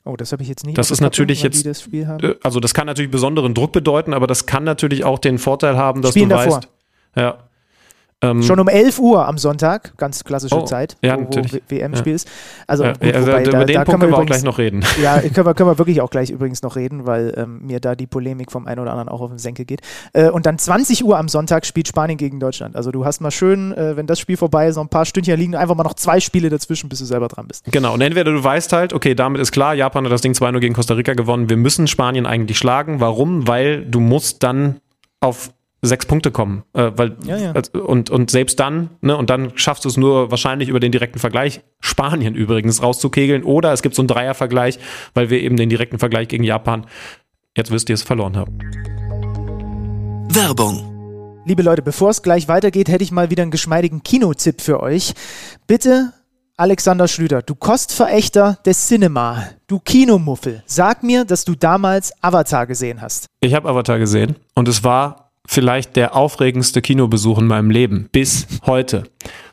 Oh, 0.03 0.15
das 0.15 0.31
habe 0.33 0.43
ich 0.43 0.49
jetzt 0.49 0.65
nicht. 0.65 0.77
Das 0.77 0.91
ist 0.91 1.01
natürlich 1.01 1.41
jetzt- 1.41 1.65
Das 1.65 1.81
Spiel 1.81 2.05
haben. 2.07 2.23
Äh, 2.23 2.35
Also 2.43 2.59
das 2.59 2.73
kann 2.75 2.85
natürlich 2.85 3.09
besonderen 3.09 3.53
Druck 3.55 3.71
bedeuten, 3.71 4.13
aber 4.13 4.27
das 4.27 4.45
kann 4.45 4.63
natürlich 4.63 5.03
auch 5.03 5.17
den 5.17 5.39
Vorteil 5.39 5.77
haben, 5.77 6.01
dass 6.03 6.11
Spielen 6.11 6.29
du 6.29 6.35
davor. 6.35 6.57
weißt. 6.57 6.67
Ja. 7.15 7.37
Ähm, 8.31 8.43
Schon 8.43 8.59
um 8.59 8.67
11 8.67 8.99
Uhr 8.99 9.27
am 9.27 9.37
Sonntag, 9.37 9.97
ganz 9.97 10.23
klassische 10.23 10.55
Oh, 10.55 10.65
Zeit, 10.65 10.95
ja, 11.01 11.15
wo, 11.15 11.19
wo 11.19 11.23
natürlich. 11.23 11.61
WM-Spiel 11.67 12.13
ist. 12.13 12.27
Also, 12.67 12.83
ja, 12.85 12.93
gut, 12.93 13.13
also 13.13 13.27
wobei, 13.27 13.43
über 13.43 13.51
da, 13.51 13.63
den 13.65 13.75
da 13.75 13.83
Punkt 13.83 14.01
können 14.01 14.11
wir 14.11 14.17
auch 14.17 14.21
übrigens, 14.21 14.37
gleich 14.37 14.43
noch 14.43 14.57
reden. 14.57 14.83
Ja, 15.01 15.19
können 15.33 15.45
wir, 15.47 15.53
können 15.53 15.69
wir 15.69 15.77
wirklich 15.77 16.01
auch 16.01 16.09
gleich 16.09 16.29
übrigens 16.29 16.61
noch 16.61 16.75
reden, 16.75 17.05
weil 17.05 17.33
ähm, 17.37 17.65
mir 17.65 17.79
da 17.79 17.95
die 17.95 18.07
Polemik 18.07 18.51
vom 18.51 18.67
einen 18.67 18.79
oder 18.79 18.91
anderen 18.91 19.09
auch 19.09 19.21
auf 19.21 19.29
den 19.29 19.39
Senkel 19.39 19.65
geht. 19.65 19.81
Äh, 20.13 20.29
und 20.29 20.45
dann 20.45 20.57
20 20.57 21.03
Uhr 21.03 21.17
am 21.17 21.27
Sonntag 21.27 21.65
spielt 21.65 21.87
Spanien 21.87 22.17
gegen 22.17 22.39
Deutschland. 22.39 22.75
Also 22.75 22.91
du 22.91 23.05
hast 23.05 23.21
mal 23.21 23.31
schön, 23.31 23.73
äh, 23.73 23.97
wenn 23.97 24.07
das 24.07 24.19
Spiel 24.19 24.37
vorbei 24.37 24.67
ist, 24.67 24.75
noch 24.75 24.83
ein 24.83 24.89
paar 24.89 25.05
Stündchen 25.05 25.37
liegen, 25.39 25.55
einfach 25.55 25.75
mal 25.75 25.83
noch 25.83 25.95
zwei 25.95 26.19
Spiele 26.19 26.49
dazwischen, 26.49 26.89
bis 26.89 26.99
du 26.99 27.05
selber 27.05 27.27
dran 27.27 27.47
bist. 27.47 27.65
Genau, 27.71 27.93
und 27.93 28.01
entweder 28.01 28.31
du 28.31 28.43
weißt 28.43 28.73
halt, 28.73 28.93
okay, 28.93 29.15
damit 29.15 29.41
ist 29.41 29.51
klar, 29.51 29.73
Japan 29.75 30.05
hat 30.05 30.11
das 30.11 30.21
Ding 30.21 30.33
2-0 30.33 30.59
gegen 30.59 30.73
Costa 30.73 30.93
Rica 30.93 31.13
gewonnen, 31.13 31.49
wir 31.49 31.57
müssen 31.57 31.87
Spanien 31.87 32.25
eigentlich 32.25 32.57
schlagen. 32.57 32.99
Warum? 32.99 33.47
Weil 33.47 33.85
du 33.85 33.99
musst 33.99 34.43
dann 34.43 34.77
auf 35.19 35.51
sechs 35.87 36.05
Punkte 36.05 36.31
kommen. 36.31 36.63
Äh, 36.73 36.91
weil, 36.95 37.15
Ja, 37.25 37.37
ja. 37.37 37.53
Und, 37.73 38.09
und 38.09 38.31
selbst 38.31 38.59
dann, 38.59 38.89
ne, 39.01 39.15
und 39.17 39.29
dann 39.29 39.51
schaffst 39.55 39.85
du 39.85 39.89
es 39.89 39.97
nur 39.97 40.31
wahrscheinlich 40.31 40.69
über 40.69 40.79
den 40.79 40.91
direkten 40.91 41.19
Vergleich, 41.19 41.61
Spanien 41.79 42.35
übrigens 42.35 42.81
rauszukegeln. 42.81 43.43
Oder 43.43 43.73
es 43.73 43.81
gibt 43.81 43.95
so 43.95 44.01
einen 44.01 44.07
Dreiervergleich, 44.07 44.79
weil 45.13 45.29
wir 45.29 45.41
eben 45.41 45.57
den 45.57 45.69
direkten 45.69 45.99
Vergleich 45.99 46.27
gegen 46.27 46.43
Japan, 46.43 46.85
jetzt 47.55 47.71
wisst 47.71 47.89
ihr 47.89 47.95
es, 47.95 48.03
verloren 48.03 48.37
haben. 48.37 48.59
Werbung. 50.29 50.91
Liebe 51.45 51.61
Leute, 51.61 51.81
bevor 51.83 52.09
es 52.09 52.23
gleich 52.23 52.47
weitergeht, 52.47 52.89
hätte 52.89 53.03
ich 53.03 53.11
mal 53.11 53.29
wieder 53.29 53.43
einen 53.43 53.51
geschmeidigen 53.51 54.01
Kinotipp 54.01 54.61
für 54.61 54.81
euch. 54.81 55.13
Bitte, 55.67 56.11
Alexander 56.57 57.07
Schlüter, 57.07 57.41
du 57.41 57.53
Kostverächter 57.53 58.57
des 58.65 58.87
Cinema, 58.87 59.43
du 59.67 59.79
Kinomuffel, 59.79 60.63
sag 60.65 61.03
mir, 61.03 61.25
dass 61.25 61.45
du 61.45 61.53
damals 61.53 62.13
Avatar 62.23 62.65
gesehen 62.65 63.01
hast. 63.01 63.27
Ich 63.41 63.53
habe 63.53 63.69
Avatar 63.69 63.99
gesehen 63.99 64.37
und 64.55 64.67
es 64.67 64.83
war 64.83 65.24
vielleicht 65.47 65.95
der 65.95 66.15
aufregendste 66.15 66.81
Kinobesuch 66.81 67.39
in 67.39 67.47
meinem 67.47 67.69
Leben 67.69 68.09
bis 68.11 68.47
heute. 68.65 69.03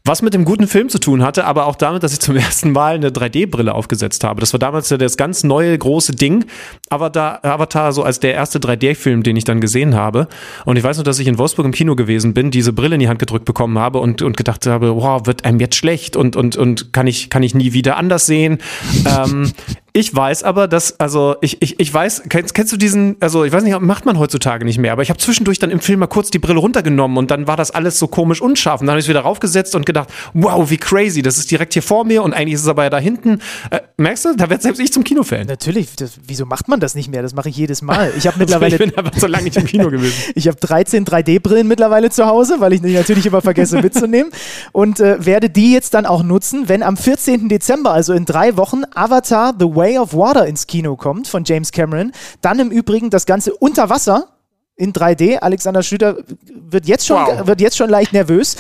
Was 0.05 0.21
mit 0.21 0.35
dem 0.35 0.45
guten 0.45 0.67
Film 0.67 0.89
zu 0.89 0.99
tun 0.99 1.23
hatte, 1.23 1.45
aber 1.45 1.67
auch 1.67 1.77
damit, 1.77 2.03
dass 2.03 2.13
ich 2.13 2.19
zum 2.19 2.35
ersten 2.37 2.73
Mal 2.73 2.97
eine 2.97 3.11
3D-Brille 3.11 3.73
aufgesetzt 3.73 4.25
habe. 4.25 4.41
Das 4.41 4.53
war 4.53 4.59
damals 4.59 4.91
ja 4.91 4.97
das 4.97 5.17
ganz 5.17 5.45
neue 5.45 5.79
große 5.79 6.13
Ding. 6.13 6.45
Avatar, 6.91 7.45
Avatar 7.45 7.93
so 7.93 8.03
als 8.03 8.19
der 8.19 8.35
erste 8.35 8.59
3D-Film, 8.59 9.23
den 9.23 9.37
ich 9.37 9.45
dann 9.45 9.61
gesehen 9.61 9.95
habe. 9.95 10.27
Und 10.65 10.77
ich 10.77 10.83
weiß 10.83 10.97
nur, 10.97 11.05
dass 11.05 11.21
ich 11.21 11.29
in 11.29 11.39
Wolfsburg 11.39 11.67
im 11.67 11.73
Kino 11.73 11.95
gewesen 11.95 12.35
bin, 12.35 12.51
diese 12.51 12.73
Brille 12.73 12.95
in 12.95 13.01
die 13.01 13.09
Hand 13.09 13.21
gedrückt 13.21 13.45
bekommen 13.45 13.79
habe 13.79 14.01
und, 14.01 14.23
und 14.23 14.37
gedacht 14.37 14.67
habe, 14.67 14.97
wow, 14.97 15.25
wird 15.25 15.45
einem 15.45 15.61
jetzt 15.61 15.77
schlecht 15.77 16.17
und, 16.17 16.35
und, 16.35 16.57
und 16.57 16.93
kann 16.93 17.07
ich, 17.07 17.31
kann 17.31 17.45
ich 17.45 17.55
nie 17.55 17.73
wieder 17.73 17.97
anders 17.97 18.27
sehen. 18.27 18.59
ähm, 19.07 19.53
ich 19.95 20.15
weiß 20.15 20.43
aber, 20.43 20.69
dass, 20.69 20.99
also 21.01 21.37
ich, 21.43 21.61
ich, 21.61 21.79
ich 21.79 21.93
weiß, 21.93 22.23
kennst, 22.31 22.55
kennst 22.55 22.73
du 22.73 22.79
diesen, 22.79 23.17
also 23.21 23.45
ich 23.45 23.53
weiß 23.53 23.63
nicht, 23.63 23.79
macht 23.81 24.07
man 24.07 24.19
heutzutage 24.19 24.65
nicht 24.65 24.79
mehr, 24.79 24.93
aber 24.93 25.03
ich 25.03 25.11
habe 25.11 25.19
zwischendurch 25.19 25.59
dann 25.59 25.71
im 25.71 25.81
Film 25.81 26.01
mal 26.01 26.07
kurz 26.07 26.31
die 26.31 26.39
Brille 26.39 26.61
runtergenommen 26.61 27.19
und 27.19 27.31
dann 27.31 27.47
war 27.47 27.59
das 27.59 27.71
alles 27.73 27.99
so 27.99 28.09
komisch 28.09 28.41
unscharf. 28.41 28.81
Und 28.81 28.87
dann 28.87 28.93
habe 28.93 29.01
ich 29.01 29.05
es 29.05 29.11
wieder 29.11 29.21
raufgesetzt 29.21 29.75
und 29.75 29.85
gedacht, 29.85 30.09
wow, 30.33 30.71
wie 30.71 30.79
crazy, 30.79 31.21
das 31.21 31.37
ist 31.37 31.51
direkt 31.51 31.75
hier 31.75 31.83
vor 31.83 32.07
mir 32.07 32.23
und 32.23 32.33
eigentlich 32.33 32.55
ist 32.55 32.63
es 32.63 32.69
aber 32.69 32.85
ja 32.85 32.91
da 32.91 32.99
hinten. 32.99 33.41
Äh, 33.69 33.81
merkst 33.99 34.25
du, 34.25 34.35
da 34.35 34.49
wird 34.49 34.63
selbst 34.63 34.81
ich 34.81 34.95
zum 34.95 35.05
Kinofan. 35.05 35.47
Natürlich, 35.47 35.95
das, 35.97 36.13
wieso 36.27 36.47
macht 36.47 36.69
man 36.69 36.81
das 36.81 36.95
nicht 36.95 37.11
mehr? 37.11 37.21
Das 37.21 37.35
mache 37.35 37.51
ich 37.51 37.57
jedes 37.57 37.83
Mal. 37.83 38.15
Ich 38.17 38.27
habe 38.27 38.39
mittlerweile. 38.41 38.75
ich 38.75 38.79
bin 38.79 38.97
aber 38.97 39.11
so 39.15 39.27
lange 39.27 39.45
nicht 39.45 39.59
im 39.59 39.67
Kino 39.67 39.91
gewesen. 39.91 40.33
ich 40.35 40.49
habe 40.49 40.57
13 40.57 41.05
3D-Brillen 41.05 41.69
mittlerweile 41.69 42.09
zu 42.09 42.25
Hause, 42.25 42.61
weil 42.61 42.73
ich 42.73 42.81
natürlich 42.81 43.27
immer 43.27 43.43
vergesse 43.43 43.83
mitzunehmen 43.83 44.33
und 44.73 45.01
äh, 45.01 45.25
werde 45.27 45.51
die 45.51 45.75
jetzt 45.75 45.93
dann 45.93 46.07
auch 46.07 46.23
nutzen, 46.23 46.71
wenn 46.71 46.83
am 46.83 46.97
14. 46.97 47.51
Dezember, 47.51 47.93
also 47.93 48.15
in 48.15 48.25
drei 48.25 48.57
Wochen, 48.57 48.85
Avatar 48.95 49.53
The 49.59 49.67
Way 49.67 49.82
of 49.99 50.15
Water 50.15 50.47
ins 50.47 50.67
Kino 50.67 50.97
kommt 50.97 51.29
von 51.29 51.45
James 51.45 51.73
Cameron. 51.73 52.13
Dann 52.41 52.59
im 52.59 52.71
Übrigen 52.71 53.11
das 53.11 53.27
Ganze 53.27 53.55
unter 53.55 53.91
Wasser 53.91 54.29
in 54.77 54.93
3D. 54.93 55.39
Alexander 55.39 55.83
Schlüter 55.83 56.17
wird 56.49 56.87
jetzt 56.87 57.07
schon, 57.07 57.17
wow. 57.17 57.47
wird 57.47 57.61
jetzt 57.61 57.77
schon 57.77 57.91
leicht 57.91 58.13
nervös. 58.13 58.57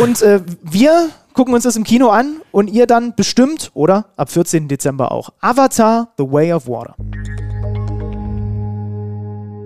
Und 0.00 0.22
äh, 0.22 0.40
wir 0.62 1.10
gucken 1.34 1.54
uns 1.54 1.64
das 1.64 1.76
im 1.76 1.84
Kino 1.84 2.08
an 2.08 2.40
und 2.50 2.68
ihr 2.68 2.86
dann 2.86 3.14
bestimmt 3.14 3.70
oder 3.74 4.06
ab 4.16 4.30
14. 4.30 4.68
Dezember 4.68 5.12
auch. 5.12 5.30
Avatar, 5.40 6.12
The 6.18 6.24
Way 6.24 6.52
of 6.52 6.66
Water. 6.66 6.94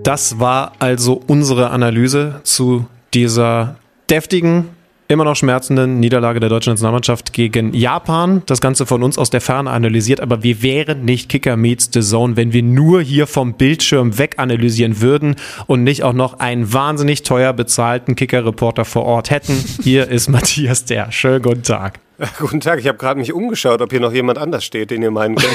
Das 0.03 0.39
war 0.39 0.73
also 0.79 1.21
unsere 1.27 1.69
Analyse 1.69 2.41
zu 2.43 2.85
dieser 3.13 3.77
deftigen 4.09 4.69
immer 5.13 5.23
noch 5.23 5.35
schmerzenden 5.35 5.99
Niederlage 5.99 6.39
der 6.39 6.49
deutschen 6.49 6.71
Nationalmannschaft 6.71 7.33
gegen 7.33 7.73
Japan. 7.73 8.41
Das 8.47 8.59
Ganze 8.59 8.85
von 8.85 9.03
uns 9.03 9.17
aus 9.17 9.29
der 9.29 9.41
Ferne 9.41 9.69
analysiert, 9.69 10.19
aber 10.19 10.43
wir 10.43 10.61
wären 10.61 11.05
nicht 11.05 11.29
Kicker 11.29 11.55
meets 11.55 11.89
the 11.93 12.01
Zone, 12.01 12.35
wenn 12.35 12.51
wir 12.51 12.63
nur 12.63 13.01
hier 13.01 13.27
vom 13.27 13.53
Bildschirm 13.53 14.17
weg 14.17 14.35
analysieren 14.37 14.99
würden 14.99 15.35
und 15.67 15.83
nicht 15.83 16.03
auch 16.03 16.13
noch 16.13 16.39
einen 16.39 16.73
wahnsinnig 16.73 17.23
teuer 17.23 17.53
bezahlten 17.53 18.15
Kicker-Reporter 18.15 18.85
vor 18.85 19.05
Ort 19.05 19.29
hätten. 19.29 19.53
Hier 19.81 20.09
ist 20.09 20.29
Matthias 20.33 20.85
Der. 20.85 21.11
Schönen 21.11 21.41
guten 21.41 21.63
Tag. 21.63 22.02
Guten 22.39 22.59
Tag, 22.59 22.79
ich 22.79 22.87
habe 22.87 22.97
gerade 22.97 23.19
mich 23.19 23.33
umgeschaut, 23.33 23.81
ob 23.81 23.91
hier 23.91 23.99
noch 23.99 24.13
jemand 24.13 24.37
anders 24.37 24.63
steht, 24.63 24.91
den 24.91 25.01
ihr 25.01 25.09
meinen 25.11 25.35
könnt. 25.35 25.51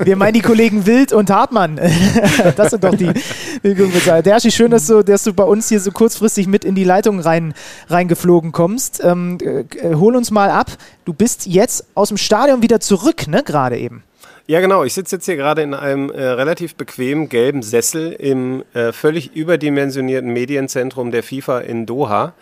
Wir 0.04 0.16
meinen 0.16 0.34
die 0.34 0.42
Kollegen 0.42 0.84
Wild 0.86 1.12
und 1.12 1.30
Hartmann. 1.30 1.80
Das 2.56 2.70
sind 2.70 2.84
doch 2.84 2.94
die 2.94 3.10
Derschi, 3.62 4.50
schön, 4.50 4.70
dass 4.70 4.86
du, 4.86 5.02
dass 5.02 5.24
du 5.24 5.32
bei 5.32 5.44
uns 5.44 5.68
hier 5.68 5.80
so 5.80 5.90
kurzfristig 5.90 6.46
mit 6.46 6.64
in 6.64 6.74
die 6.74 6.84
Leitung 6.84 7.20
rein, 7.20 7.54
reingeflogen 7.88 8.52
kommst. 8.52 9.02
Ähm, 9.04 9.38
äh, 9.40 9.94
hol 9.94 10.16
uns 10.16 10.30
mal 10.30 10.50
ab. 10.50 10.70
Du 11.04 11.12
bist 11.12 11.46
jetzt 11.46 11.86
aus 11.94 12.08
dem 12.08 12.16
Stadion 12.16 12.62
wieder 12.62 12.80
zurück, 12.80 13.26
ne, 13.26 13.42
gerade 13.42 13.78
eben. 13.78 14.02
Ja, 14.50 14.60
genau. 14.60 14.82
Ich 14.82 14.94
sitze 14.94 15.16
jetzt 15.16 15.26
hier 15.26 15.36
gerade 15.36 15.60
in 15.60 15.74
einem 15.74 16.08
äh, 16.08 16.22
relativ 16.22 16.74
bequemen 16.74 17.28
gelben 17.28 17.60
Sessel 17.60 18.12
im 18.14 18.64
äh, 18.72 18.92
völlig 18.92 19.36
überdimensionierten 19.36 20.32
Medienzentrum 20.32 21.10
der 21.10 21.22
FIFA 21.22 21.60
in 21.60 21.84
Doha. 21.84 22.32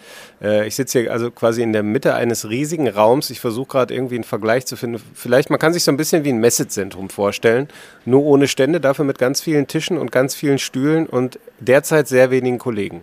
Äh, 0.40 0.68
ich 0.68 0.76
sitze 0.76 1.00
hier 1.00 1.12
also 1.12 1.32
quasi 1.32 1.62
in 1.62 1.72
der 1.72 1.82
Mitte 1.82 2.14
eines 2.14 2.48
riesigen 2.48 2.86
Raums. 2.86 3.30
Ich 3.30 3.40
versuche 3.40 3.66
gerade 3.66 3.92
irgendwie 3.92 4.14
einen 4.14 4.22
Vergleich 4.22 4.66
zu 4.66 4.76
finden. 4.76 5.02
Vielleicht, 5.14 5.50
man 5.50 5.58
kann 5.58 5.72
sich 5.72 5.82
so 5.82 5.90
ein 5.90 5.96
bisschen 5.96 6.22
wie 6.22 6.28
ein 6.28 6.38
Messezentrum 6.38 7.10
vorstellen. 7.10 7.66
Nur 8.04 8.22
ohne 8.22 8.46
Stände, 8.46 8.80
dafür 8.80 9.04
mit 9.04 9.18
ganz 9.18 9.40
vielen 9.40 9.66
Tischen 9.66 9.98
und 9.98 10.12
ganz 10.12 10.36
vielen 10.36 10.60
Stühlen 10.60 11.06
und 11.06 11.40
derzeit 11.58 12.06
sehr 12.06 12.30
wenigen 12.30 12.58
Kollegen. 12.58 13.00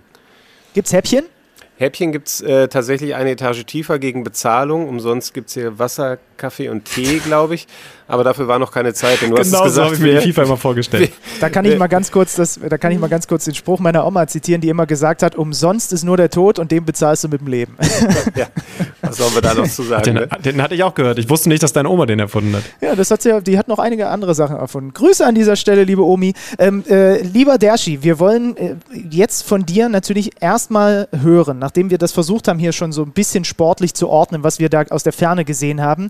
Gibt's 0.74 0.94
Häppchen? 0.94 1.26
Häppchen 1.78 2.14
gibt 2.14 2.30
es 2.30 2.40
äh, 2.40 2.70
tatsächlich 2.70 3.16
eine 3.16 3.32
Etage 3.32 3.66
tiefer 3.66 4.00
gegen 4.00 4.24
Bezahlung. 4.24 4.88
Umsonst 4.88 5.34
gibt 5.34 5.50
es 5.50 5.56
hier 5.56 5.78
Wasser, 5.78 6.20
Kaffee 6.38 6.70
und 6.70 6.86
Tee, 6.86 7.20
glaube 7.20 7.56
ich. 7.56 7.68
Aber 8.08 8.24
dafür 8.24 8.48
war 8.48 8.60
noch 8.60 8.72
keine 8.72 8.94
Zeit. 8.94 9.22
Denn 9.22 9.30
du 9.30 9.36
genau 9.36 9.40
hast 9.40 9.48
es 9.48 9.64
gesagt, 9.64 9.74
so 9.74 9.84
habe 9.84 9.96
ich 9.96 10.02
mir 10.02 10.20
die 10.20 10.28
FIFA 10.32 10.44
immer 10.44 10.58
vorgestellt. 10.58 11.12
Da 11.40 11.50
kann 11.50 11.66
ich 11.66 11.78
mal 11.78 11.88
ganz 11.88 12.12
kurz 12.12 12.36
das, 12.36 12.60
da 12.70 12.78
kann 12.78 12.92
ich 12.92 13.00
mal 13.00 13.10
ganz 13.10 13.28
kurz 13.28 13.46
den 13.46 13.56
Spruch 13.56 13.80
meiner 13.80 14.06
Oma 14.06 14.28
zitieren, 14.28 14.62
die 14.62 14.70
immer 14.70 14.86
gesagt 14.86 15.24
hat: 15.24 15.36
Umsonst 15.36 15.92
ist 15.92 16.04
nur 16.04 16.16
der 16.16 16.30
Tod 16.30 16.60
und 16.60 16.72
den 16.72 16.86
bezahlst 16.86 17.24
du 17.24 17.28
mit 17.28 17.42
dem 17.42 17.48
Leben. 17.48 17.76
ja, 18.36 18.48
was 19.02 19.18
sollen 19.18 19.34
wir 19.34 19.42
da 19.42 19.54
noch 19.54 19.68
zu 19.68 19.84
sagen? 19.84 20.04
Den, 20.04 20.14
ne? 20.16 20.30
den, 20.44 20.62
hatte 20.62 20.76
ich 20.76 20.84
auch 20.84 20.94
gehört. 20.94 21.18
Ich 21.20 21.30
wusste 21.30 21.50
nicht, 21.50 21.64
dass 21.64 21.74
deine 21.74 21.90
Oma 21.90 22.06
den 22.06 22.20
erfunden 22.20 22.56
hat. 22.56 22.64
Ja, 22.82 22.96
das 22.96 23.12
hat 23.12 23.22
sie, 23.22 23.42
die 23.42 23.58
hat 23.58 23.68
noch 23.68 23.80
einige 23.80 24.08
andere 24.08 24.36
Sachen 24.36 24.56
erfunden. 24.56 24.94
Grüße 24.94 25.26
an 25.26 25.36
dieser 25.36 25.56
Stelle, 25.56 25.84
liebe 25.84 26.04
Omi. 26.04 26.34
Ähm, 26.60 26.84
äh, 26.90 27.22
lieber 27.22 27.58
Derschi, 27.58 28.04
wir 28.04 28.20
wollen 28.20 28.56
äh, 28.58 28.76
jetzt 29.10 29.48
von 29.48 29.66
dir 29.66 29.90
natürlich 29.90 30.42
erstmal 30.42 31.08
hören, 31.12 31.60
nachdem 31.60 31.90
wir 31.90 31.98
das 31.98 32.12
versucht 32.12 32.48
haben, 32.48 32.60
hier 32.60 32.72
schon 32.72 32.92
so 32.92 33.04
ein 33.04 33.12
bisschen 33.12 33.44
sportlich 33.44 33.94
zu 33.94 34.08
ordnen, 34.08 34.44
was 34.44 34.60
wir 34.60 34.70
da 34.70 34.84
aus 34.90 35.04
der 35.04 35.14
Ferne 35.14 35.46
gesehen 35.46 35.82
haben 35.82 36.10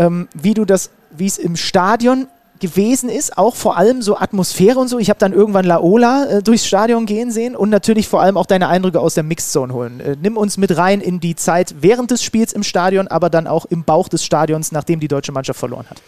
ähm, 0.00 0.28
wie 0.32 0.54
du 0.54 0.64
das, 0.64 0.90
wie 1.10 1.26
es 1.26 1.36
im 1.36 1.56
Stadion 1.56 2.26
gewesen 2.58 3.08
ist, 3.08 3.38
auch 3.38 3.54
vor 3.54 3.76
allem 3.76 4.02
so 4.02 4.16
Atmosphäre 4.18 4.78
und 4.78 4.88
so. 4.88 4.98
Ich 4.98 5.08
habe 5.08 5.18
dann 5.18 5.32
irgendwann 5.32 5.64
Laola 5.64 6.26
äh, 6.26 6.42
durchs 6.42 6.66
Stadion 6.66 7.06
gehen 7.06 7.30
sehen 7.30 7.56
und 7.56 7.70
natürlich 7.70 8.08
vor 8.08 8.20
allem 8.20 8.36
auch 8.36 8.46
deine 8.46 8.68
Eindrücke 8.68 9.00
aus 9.00 9.14
der 9.14 9.24
Mixed 9.24 9.52
Zone 9.52 9.72
holen. 9.72 10.00
Äh, 10.00 10.16
nimm 10.20 10.36
uns 10.36 10.56
mit 10.56 10.76
rein 10.76 11.00
in 11.00 11.20
die 11.20 11.36
Zeit 11.36 11.74
während 11.80 12.10
des 12.10 12.22
Spiels 12.22 12.52
im 12.52 12.62
Stadion, 12.62 13.08
aber 13.08 13.30
dann 13.30 13.46
auch 13.46 13.66
im 13.66 13.84
Bauch 13.84 14.08
des 14.08 14.24
Stadions, 14.24 14.72
nachdem 14.72 15.00
die 15.00 15.08
deutsche 15.08 15.32
Mannschaft 15.32 15.58
verloren 15.58 15.86
hat. 15.88 16.02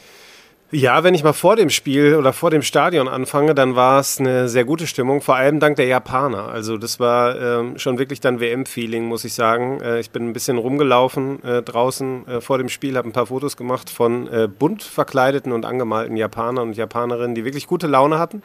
Ja, 0.75 1.05
wenn 1.05 1.13
ich 1.13 1.23
mal 1.23 1.35
vor 1.35 1.55
dem 1.55 1.69
Spiel 1.69 2.17
oder 2.17 2.33
vor 2.33 2.51
dem 2.51 2.63
Stadion 2.63 3.07
anfange, 3.07 3.55
dann 3.55 3.77
war 3.77 4.01
es 4.01 4.19
eine 4.19 4.49
sehr 4.49 4.65
gute 4.65 4.87
Stimmung, 4.87 5.21
vor 5.21 5.37
allem 5.37 5.61
dank 5.61 5.77
der 5.77 5.85
Japaner. 5.85 6.49
Also 6.49 6.79
das 6.79 6.99
war 6.99 7.39
ähm, 7.39 7.79
schon 7.79 7.99
wirklich 7.99 8.21
dann 8.21 8.41
WM-Feeling, 8.41 9.05
muss 9.05 9.27
ich 9.27 9.35
sagen. 9.35 9.83
Äh, 9.83 10.01
ich 10.01 10.13
bin 10.13 10.27
ein 10.27 10.33
bisschen 10.33 10.57
rumgelaufen 10.57 11.45
äh, 11.45 11.61
draußen 11.61 12.27
äh, 12.27 12.41
vor 12.41 12.57
dem 12.57 12.71
Spiel, 12.71 12.97
habe 12.97 13.07
ein 13.07 13.13
paar 13.13 13.27
Fotos 13.27 13.59
gemacht 13.59 13.91
von 13.91 14.27
äh, 14.29 14.49
bunt 14.49 14.83
verkleideten 14.83 15.53
und 15.53 15.67
angemalten 15.67 16.17
Japanern 16.17 16.69
und 16.69 16.77
Japanerinnen, 16.79 17.35
die 17.35 17.45
wirklich 17.45 17.67
gute 17.67 17.87
Laune 17.87 18.19
hatten. 18.19 18.41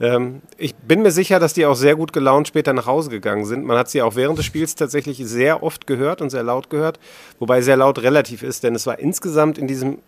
Ähm, 0.00 0.40
ich 0.56 0.74
bin 0.76 1.02
mir 1.02 1.10
sicher, 1.10 1.40
dass 1.40 1.52
die 1.52 1.66
auch 1.66 1.76
sehr 1.76 1.94
gut 1.94 2.14
gelaunt 2.14 2.48
später 2.48 2.72
nach 2.72 2.86
Hause 2.86 3.10
gegangen 3.10 3.44
sind. 3.44 3.66
Man 3.66 3.76
hat 3.76 3.90
sie 3.90 4.00
auch 4.00 4.16
während 4.16 4.38
des 4.38 4.46
Spiels 4.46 4.76
tatsächlich 4.76 5.18
sehr 5.26 5.62
oft 5.62 5.86
gehört 5.86 6.22
und 6.22 6.30
sehr 6.30 6.42
laut 6.42 6.70
gehört, 6.70 6.98
wobei 7.38 7.60
sehr 7.60 7.76
laut 7.76 7.98
relativ 7.98 8.42
ist, 8.42 8.62
denn 8.62 8.74
es 8.74 8.86
war 8.86 8.98
insgesamt 8.98 9.58
in 9.58 9.66
diesem 9.66 9.98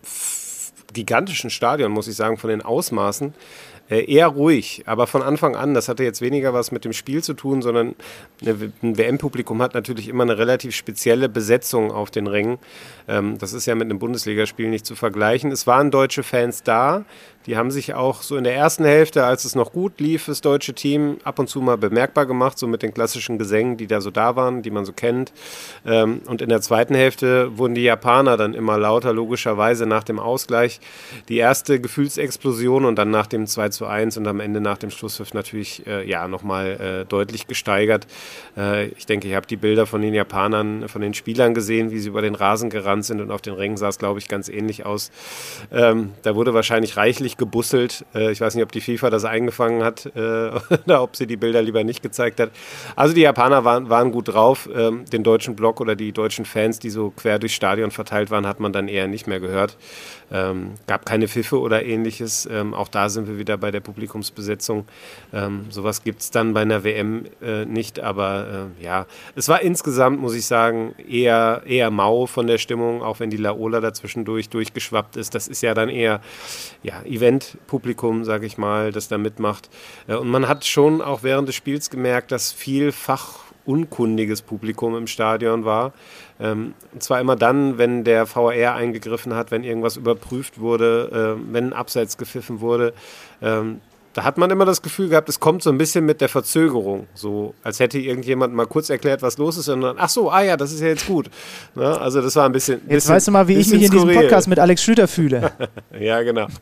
gigantischen 0.93 1.49
Stadion, 1.49 1.91
muss 1.91 2.07
ich 2.07 2.15
sagen, 2.15 2.37
von 2.37 2.49
den 2.49 2.61
Ausmaßen, 2.61 3.33
äh, 3.89 4.05
eher 4.05 4.27
ruhig, 4.27 4.83
aber 4.85 5.07
von 5.07 5.23
Anfang 5.23 5.55
an, 5.55 5.73
das 5.73 5.89
hatte 5.89 6.03
jetzt 6.03 6.21
weniger 6.21 6.53
was 6.53 6.71
mit 6.71 6.85
dem 6.85 6.93
Spiel 6.93 7.23
zu 7.23 7.33
tun, 7.33 7.61
sondern 7.61 7.95
ein 8.45 8.71
WM-Publikum 8.97 9.61
hat 9.61 9.73
natürlich 9.73 10.07
immer 10.07 10.23
eine 10.23 10.37
relativ 10.37 10.75
spezielle 10.75 11.27
Besetzung 11.27 11.91
auf 11.91 12.11
den 12.11 12.27
Rängen. 12.27 12.59
Ähm, 13.07 13.39
das 13.39 13.53
ist 13.53 13.65
ja 13.65 13.73
mit 13.73 13.85
einem 13.85 13.97
Bundesligaspiel 13.97 14.69
nicht 14.69 14.85
zu 14.85 14.95
vergleichen. 14.95 15.51
Es 15.51 15.65
waren 15.65 15.89
deutsche 15.89 16.21
Fans 16.21 16.61
da, 16.61 17.03
die 17.45 17.57
haben 17.57 17.71
sich 17.71 17.93
auch 17.93 18.21
so 18.21 18.35
in 18.35 18.43
der 18.43 18.55
ersten 18.55 18.83
Hälfte, 18.85 19.23
als 19.23 19.45
es 19.45 19.55
noch 19.55 19.71
gut 19.71 19.99
lief, 19.99 20.25
das 20.25 20.41
deutsche 20.41 20.73
Team 20.73 21.17
ab 21.23 21.39
und 21.39 21.47
zu 21.47 21.61
mal 21.61 21.77
bemerkbar 21.77 22.25
gemacht, 22.25 22.59
so 22.59 22.67
mit 22.67 22.83
den 22.83 22.93
klassischen 22.93 23.37
Gesängen, 23.37 23.77
die 23.77 23.87
da 23.87 24.01
so 24.01 24.11
da 24.11 24.35
waren, 24.35 24.61
die 24.61 24.71
man 24.71 24.85
so 24.85 24.93
kennt. 24.93 25.31
Ähm, 25.85 26.21
und 26.25 26.41
in 26.41 26.49
der 26.49 26.61
zweiten 26.61 26.95
Hälfte 26.95 27.57
wurden 27.57 27.75
die 27.75 27.83
Japaner 27.83 28.37
dann 28.37 28.53
immer 28.53 28.77
lauter, 28.77 29.13
logischerweise 29.13 29.85
nach 29.85 30.03
dem 30.03 30.19
Ausgleich. 30.19 30.79
Die 31.29 31.37
erste 31.37 31.79
Gefühlsexplosion 31.79 32.85
und 32.85 32.97
dann 32.97 33.09
nach 33.09 33.27
dem 33.27 33.47
2 33.47 33.69
zu 33.69 33.87
1 33.87 34.17
und 34.17 34.27
am 34.27 34.41
Ende 34.41 34.61
nach 34.61 34.77
dem 34.77 34.91
Schlusspfiff 34.91 35.33
natürlich 35.33 35.87
äh, 35.87 36.07
ja, 36.07 36.27
nochmal 36.27 37.03
äh, 37.03 37.05
deutlich 37.05 37.47
gesteigert. 37.47 38.05
Äh, 38.57 38.89
ich 38.89 39.05
denke, 39.05 39.27
ihr 39.27 39.37
habt 39.37 39.49
die 39.49 39.57
Bilder 39.57 39.85
von 39.85 40.01
den 40.01 40.13
Japanern, 40.13 40.87
von 40.87 41.01
den 41.01 41.13
Spielern 41.13 41.53
gesehen, 41.53 41.91
wie 41.91 41.99
sie 41.99 42.09
über 42.09 42.21
den 42.21 42.35
Rasen 42.35 42.69
gerannt 42.69 43.05
sind 43.05 43.21
und 43.21 43.31
auf 43.31 43.41
den 43.41 43.53
Rängen 43.53 43.77
sah 43.77 43.87
es, 43.87 43.97
glaube 43.97 44.19
ich, 44.19 44.27
ganz 44.27 44.49
ähnlich 44.49 44.85
aus. 44.85 45.09
Ähm, 45.71 46.11
da 46.21 46.35
wurde 46.35 46.53
wahrscheinlich 46.53 46.97
reichlich 46.97 47.28
gebusselt. 47.37 48.05
Äh, 48.13 48.31
ich 48.31 48.41
weiß 48.41 48.55
nicht, 48.55 48.63
ob 48.63 48.71
die 48.71 48.81
FIFA 48.81 49.09
das 49.09 49.25
eingefangen 49.25 49.83
hat 49.83 50.05
äh, 50.15 50.19
oder 50.85 51.03
ob 51.03 51.15
sie 51.15 51.27
die 51.27 51.37
Bilder 51.37 51.61
lieber 51.61 51.83
nicht 51.83 52.01
gezeigt 52.01 52.39
hat. 52.39 52.51
Also 52.95 53.13
die 53.13 53.21
Japaner 53.21 53.63
waren, 53.65 53.89
waren 53.89 54.11
gut 54.11 54.29
drauf. 54.29 54.69
Ähm, 54.73 55.05
den 55.05 55.23
deutschen 55.23 55.55
Block 55.55 55.81
oder 55.81 55.95
die 55.95 56.11
deutschen 56.11 56.45
Fans, 56.45 56.79
die 56.79 56.89
so 56.89 57.11
quer 57.11 57.39
durchs 57.39 57.55
Stadion 57.55 57.91
verteilt 57.91 58.31
waren, 58.31 58.47
hat 58.47 58.59
man 58.59 58.73
dann 58.73 58.87
eher 58.87 59.07
nicht 59.07 59.27
mehr 59.27 59.39
gehört. 59.39 59.77
Ähm, 60.31 60.73
gab 60.87 61.05
keine 61.05 61.27
Pfiffe 61.27 61.59
oder 61.59 61.83
ähnliches. 61.83 62.47
Ähm, 62.51 62.73
auch 62.73 62.87
da 62.87 63.09
sind 63.09 63.27
wir 63.27 63.37
wieder 63.37 63.57
bei 63.57 63.71
der 63.71 63.79
Publikumsbesetzung. 63.79 64.85
Sowas 65.69 66.03
gibt 66.03 66.21
es 66.21 66.31
dann 66.31 66.53
bei 66.53 66.61
einer 66.61 66.83
WM 66.83 67.25
äh, 67.41 67.65
nicht, 67.65 67.99
aber 67.99 68.67
ja, 68.81 69.05
es 69.35 69.47
war 69.47 69.61
insgesamt, 69.61 70.19
muss 70.19 70.33
ich 70.33 70.45
sagen, 70.45 70.95
eher, 71.07 71.63
eher 71.65 71.91
mau 71.91 72.25
von 72.25 72.47
der 72.47 72.57
Stimmung, 72.57 73.01
auch 73.01 73.19
wenn 73.19 73.29
die 73.29 73.37
Laola 73.37 73.79
dazwischendurch 73.79 74.49
durchgeschwappt 74.49 75.17
ist. 75.17 75.35
Das 75.35 75.47
ist 75.47 75.61
ja 75.61 75.73
dann 75.73 75.89
eher 75.89 76.21
ja, 76.83 77.01
Event-Publikum, 77.19 78.25
sage 78.25 78.45
ich 78.45 78.57
mal, 78.57 78.91
das 78.91 79.07
da 79.07 79.17
mitmacht. 79.17 79.69
Äh, 80.07 80.15
und 80.15 80.29
man 80.29 80.47
hat 80.47 80.65
schon 80.65 81.01
auch 81.01 81.23
während 81.23 81.47
des 81.47 81.55
Spiels 81.55 81.89
gemerkt, 81.89 82.31
dass 82.31 82.51
viel 82.51 82.91
Fach 82.91 83.39
unkundiges 83.65 84.41
Publikum 84.41 84.97
im 84.97 85.05
Stadion 85.05 85.63
war. 85.63 85.93
Ähm, 86.39 86.73
und 86.91 87.03
zwar 87.03 87.19
immer 87.19 87.35
dann, 87.35 87.77
wenn 87.77 88.03
der 88.03 88.25
VR 88.25 88.73
eingegriffen 88.73 89.35
hat, 89.35 89.51
wenn 89.51 89.63
irgendwas 89.63 89.95
überprüft 89.95 90.59
wurde, 90.59 91.37
äh, 91.37 91.53
wenn 91.53 91.73
Abseits 91.73 92.17
gepfiffen 92.17 92.61
wurde. 92.61 92.93
Ähm, 93.41 93.81
da 94.19 94.25
hat 94.25 94.37
man 94.37 94.51
immer 94.51 94.65
das 94.65 94.81
Gefühl 94.81 95.07
gehabt, 95.07 95.29
es 95.29 95.39
kommt 95.39 95.63
so 95.63 95.69
ein 95.69 95.77
bisschen 95.77 96.05
mit 96.05 96.19
der 96.19 96.27
Verzögerung. 96.27 97.07
So, 97.13 97.53
als 97.63 97.79
hätte 97.79 97.99
irgendjemand 97.99 98.53
mal 98.53 98.65
kurz 98.65 98.89
erklärt, 98.89 99.21
was 99.21 99.37
los 99.37 99.55
ist 99.55 99.69
und 99.69 99.79
dann, 99.79 99.95
ach 99.97 100.09
so, 100.09 100.29
ah 100.29 100.41
ja, 100.41 100.57
das 100.57 100.73
ist 100.73 100.81
ja 100.81 100.87
jetzt 100.87 101.07
gut. 101.07 101.29
Ne? 101.73 101.97
Also 101.97 102.21
das 102.21 102.35
war 102.35 102.45
ein 102.45 102.51
bisschen. 102.51 102.81
Jetzt 102.81 102.89
bisschen, 102.89 103.15
weißt 103.15 103.27
du 103.29 103.31
mal, 103.31 103.47
wie 103.47 103.53
ich 103.53 103.69
mich 103.71 103.83
in 103.83 103.91
diesem 103.91 104.13
Podcast 104.13 104.49
mit 104.49 104.59
Alex 104.59 104.83
Schlüter 104.83 105.07
fühle. 105.07 105.53
ja, 105.97 106.21
genau. 106.21 106.47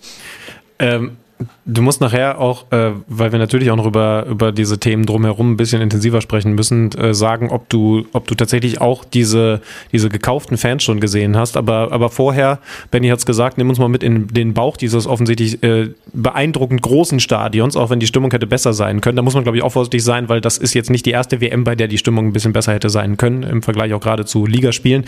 ähm, 0.80 1.16
Du 1.64 1.82
musst 1.82 2.00
nachher 2.00 2.40
auch, 2.40 2.70
äh, 2.72 2.92
weil 3.08 3.32
wir 3.32 3.38
natürlich 3.38 3.70
auch 3.70 3.76
noch 3.76 3.86
über, 3.86 4.26
über 4.26 4.52
diese 4.52 4.78
Themen 4.78 5.04
drumherum 5.04 5.52
ein 5.52 5.56
bisschen 5.56 5.82
intensiver 5.82 6.20
sprechen 6.20 6.54
müssen, 6.54 6.92
äh, 6.92 7.12
sagen, 7.12 7.50
ob 7.50 7.68
du, 7.68 8.06
ob 8.12 8.26
du 8.26 8.34
tatsächlich 8.34 8.80
auch 8.80 9.04
diese, 9.04 9.60
diese 9.92 10.08
gekauften 10.08 10.56
Fans 10.56 10.82
schon 10.82 11.00
gesehen 11.00 11.36
hast. 11.36 11.56
Aber, 11.56 11.92
aber 11.92 12.08
vorher, 12.08 12.58
Benny 12.90 13.08
hat 13.08 13.18
es 13.18 13.26
gesagt, 13.26 13.58
nimm 13.58 13.68
uns 13.68 13.78
mal 13.78 13.88
mit 13.88 14.02
in 14.02 14.28
den 14.28 14.54
Bauch 14.54 14.76
dieses 14.76 15.06
offensichtlich 15.06 15.62
äh, 15.62 15.90
beeindruckend 16.12 16.80
großen 16.82 17.20
Stadions, 17.20 17.76
auch 17.76 17.90
wenn 17.90 18.00
die 18.00 18.06
Stimmung 18.06 18.30
hätte 18.30 18.46
besser 18.46 18.72
sein 18.72 19.00
können. 19.00 19.16
Da 19.16 19.22
muss 19.22 19.34
man, 19.34 19.42
glaube 19.42 19.58
ich, 19.58 19.64
auch 19.64 19.72
vorsichtig 19.72 20.02
sein, 20.02 20.28
weil 20.28 20.40
das 20.40 20.58
ist 20.58 20.74
jetzt 20.74 20.90
nicht 20.90 21.04
die 21.04 21.10
erste 21.10 21.40
WM, 21.40 21.64
bei 21.64 21.74
der 21.74 21.88
die 21.88 21.98
Stimmung 21.98 22.28
ein 22.28 22.32
bisschen 22.32 22.52
besser 22.52 22.72
hätte 22.72 22.88
sein 22.88 23.16
können, 23.16 23.42
im 23.42 23.62
Vergleich 23.62 23.92
auch 23.92 24.00
gerade 24.00 24.24
zu 24.24 24.46
Ligaspielen. 24.46 25.04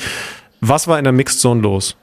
Was 0.60 0.88
war 0.88 0.98
in 0.98 1.04
der 1.04 1.12
Mixed 1.12 1.40
Zone 1.40 1.62
los? 1.62 1.96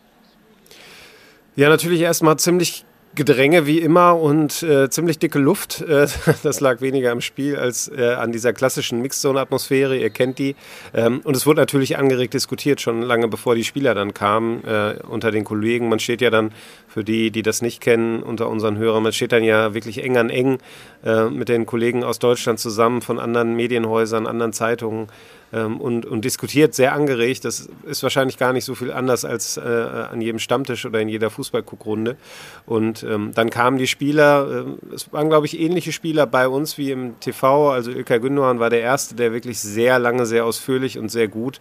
Ja, 1.55 1.69
natürlich 1.69 2.01
erstmal 2.01 2.37
ziemlich 2.37 2.85
Gedränge 3.17 3.65
wie 3.65 3.79
immer 3.79 4.15
und 4.15 4.61
äh, 4.61 4.89
ziemlich 4.91 5.17
dicke 5.17 5.39
Luft. 5.39 5.81
Äh, 5.81 6.07
das 6.43 6.59
lag 6.59 6.81
weniger 6.81 7.11
am 7.11 7.19
Spiel 7.19 7.57
als 7.57 7.89
äh, 7.89 8.13
an 8.13 8.31
dieser 8.31 8.53
klassischen 8.53 9.01
Mixzone-Atmosphäre. 9.01 9.97
Ihr 9.97 10.11
kennt 10.11 10.37
die. 10.37 10.55
Ähm, 10.93 11.21
und 11.23 11.35
es 11.35 11.47
wurde 11.47 11.59
natürlich 11.59 11.97
angeregt 11.97 12.35
diskutiert, 12.35 12.79
schon 12.79 13.01
lange 13.01 13.27
bevor 13.27 13.55
die 13.55 13.63
Spieler 13.63 13.95
dann 13.95 14.13
kamen, 14.13 14.63
äh, 14.63 14.95
unter 15.09 15.31
den 15.31 15.43
Kollegen. 15.43 15.89
Man 15.89 15.99
steht 15.99 16.21
ja 16.21 16.29
dann, 16.29 16.51
für 16.87 17.03
die, 17.03 17.31
die 17.31 17.41
das 17.41 17.61
nicht 17.61 17.81
kennen, 17.81 18.21
unter 18.21 18.49
unseren 18.49 18.77
Hörern, 18.77 19.03
man 19.03 19.11
steht 19.11 19.31
dann 19.31 19.43
ja 19.43 19.73
wirklich 19.73 20.03
eng 20.03 20.17
an 20.17 20.29
eng 20.29 20.59
äh, 21.03 21.25
mit 21.25 21.49
den 21.49 21.65
Kollegen 21.65 22.03
aus 22.03 22.19
Deutschland 22.19 22.59
zusammen, 22.59 23.01
von 23.01 23.19
anderen 23.19 23.55
Medienhäusern, 23.55 24.27
anderen 24.27 24.53
Zeitungen 24.53 25.07
ähm, 25.53 25.79
und, 25.79 26.05
und 26.05 26.25
diskutiert 26.25 26.73
sehr 26.73 26.93
angeregt. 26.93 27.45
Das 27.45 27.69
ist 27.85 28.03
wahrscheinlich 28.03 28.37
gar 28.37 28.53
nicht 28.53 28.65
so 28.65 28.75
viel 28.75 28.91
anders 28.91 29.25
als 29.25 29.57
äh, 29.57 29.61
an 29.61 30.21
jedem 30.21 30.39
Stammtisch 30.39 30.85
oder 30.85 30.99
in 30.99 31.09
jeder 31.09 31.29
Fußballguckrunde. 31.29 32.17
Und 32.65 33.03
ähm, 33.03 33.31
dann 33.33 33.49
kamen 33.49 33.77
die 33.77 33.87
Spieler, 33.87 34.65
äh, 34.65 34.93
es 34.93 35.11
waren, 35.13 35.29
glaube 35.29 35.45
ich, 35.45 35.59
ähnliche 35.59 35.91
Spieler 35.91 36.25
bei 36.27 36.47
uns 36.47 36.77
wie 36.77 36.91
im 36.91 37.19
TV. 37.19 37.71
Also 37.71 37.91
Ilkay 37.91 38.19
Gündogan 38.19 38.59
war 38.59 38.69
der 38.69 38.81
Erste, 38.81 39.15
der 39.15 39.31
wirklich 39.31 39.59
sehr 39.59 39.99
lange, 39.99 40.25
sehr 40.25 40.45
ausführlich 40.45 40.97
und 40.97 41.09
sehr 41.09 41.27
gut 41.27 41.59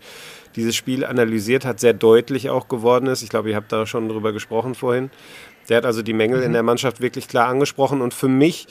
dieses 0.56 0.74
Spiel 0.74 1.04
analysiert 1.04 1.64
hat, 1.64 1.80
sehr 1.80 1.92
deutlich 1.92 2.50
auch 2.50 2.68
geworden 2.68 3.06
ist. 3.06 3.22
Ich 3.22 3.28
glaube, 3.28 3.50
ihr 3.50 3.56
habt 3.56 3.70
da 3.72 3.86
schon 3.86 4.08
drüber 4.08 4.32
gesprochen 4.32 4.74
vorhin. 4.74 5.10
Der 5.68 5.78
hat 5.78 5.86
also 5.86 6.02
die 6.02 6.12
Mängel 6.12 6.38
mhm. 6.38 6.46
in 6.46 6.52
der 6.52 6.62
Mannschaft 6.62 7.00
wirklich 7.00 7.28
klar 7.28 7.48
angesprochen 7.48 8.00
und 8.00 8.14
für 8.14 8.28
mich 8.28 8.66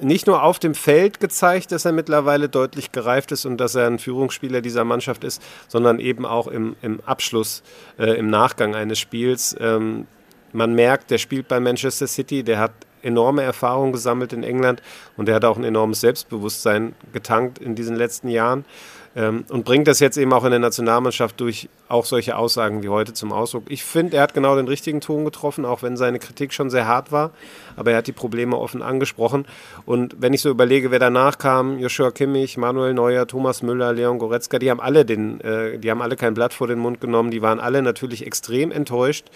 nicht 0.00 0.26
nur 0.26 0.42
auf 0.42 0.58
dem 0.58 0.74
Feld 0.74 1.20
gezeigt, 1.20 1.72
dass 1.72 1.84
er 1.84 1.92
mittlerweile 1.92 2.48
deutlich 2.48 2.92
gereift 2.92 3.32
ist 3.32 3.44
und 3.44 3.58
dass 3.58 3.74
er 3.74 3.86
ein 3.86 3.98
Führungsspieler 3.98 4.60
dieser 4.60 4.84
Mannschaft 4.84 5.24
ist, 5.24 5.42
sondern 5.68 5.98
eben 5.98 6.26
auch 6.26 6.46
im, 6.46 6.76
im 6.82 7.00
Abschluss, 7.04 7.62
äh, 7.98 8.18
im 8.18 8.30
Nachgang 8.30 8.74
eines 8.74 8.98
Spiels. 8.98 9.56
Ähm, 9.60 10.06
man 10.52 10.74
merkt, 10.74 11.10
der 11.10 11.18
spielt 11.18 11.48
bei 11.48 11.60
Manchester 11.60 12.06
City, 12.06 12.42
der 12.42 12.58
hat 12.58 12.72
enorme 13.02 13.42
Erfahrung 13.42 13.92
gesammelt 13.92 14.32
in 14.32 14.42
England 14.42 14.82
und 15.16 15.26
der 15.26 15.34
hat 15.34 15.44
auch 15.44 15.56
ein 15.56 15.64
enormes 15.64 16.00
Selbstbewusstsein 16.00 16.94
getankt 17.12 17.58
in 17.58 17.74
diesen 17.74 17.96
letzten 17.96 18.28
Jahren 18.28 18.64
ähm, 19.16 19.44
und 19.48 19.64
bringt 19.64 19.88
das 19.88 19.98
jetzt 20.00 20.16
eben 20.16 20.32
auch 20.32 20.44
in 20.44 20.50
der 20.50 20.60
Nationalmannschaft 20.60 21.40
durch 21.40 21.68
auch 21.88 22.04
solche 22.04 22.36
Aussagen 22.36 22.82
wie 22.82 22.88
heute 22.88 23.12
zum 23.12 23.32
Ausdruck. 23.32 23.64
Ich 23.68 23.84
finde, 23.84 24.16
er 24.16 24.22
hat 24.22 24.34
genau 24.34 24.54
den 24.54 24.68
richtigen 24.68 25.00
Ton 25.00 25.24
getroffen, 25.24 25.64
auch 25.64 25.82
wenn 25.82 25.96
seine 25.96 26.20
Kritik 26.20 26.52
schon 26.52 26.70
sehr 26.70 26.86
hart 26.86 27.10
war, 27.10 27.32
aber 27.76 27.90
er 27.90 27.98
hat 27.98 28.06
die 28.06 28.12
Probleme 28.12 28.56
offen 28.56 28.82
angesprochen. 28.82 29.46
Und 29.84 30.16
wenn 30.20 30.32
ich 30.32 30.42
so 30.42 30.50
überlege, 30.50 30.90
wer 30.90 31.00
danach 31.00 31.38
kam, 31.38 31.78
Joshua 31.78 32.12
Kimmich, 32.12 32.56
Manuel 32.56 32.94
Neuer, 32.94 33.26
Thomas 33.26 33.62
Müller, 33.62 33.92
Leon 33.92 34.18
Goretzka, 34.18 34.58
die 34.60 34.70
haben 34.70 34.80
alle 34.80 35.04
den, 35.04 35.40
äh, 35.40 35.78
die 35.78 35.90
haben 35.90 36.02
alle 36.02 36.14
kein 36.16 36.34
Blatt 36.34 36.54
vor 36.54 36.68
den 36.68 36.78
Mund 36.78 37.00
genommen, 37.00 37.30
die 37.30 37.42
waren 37.42 37.58
alle 37.58 37.82
natürlich 37.82 38.24
extrem 38.26 38.70
enttäuscht 38.70 39.26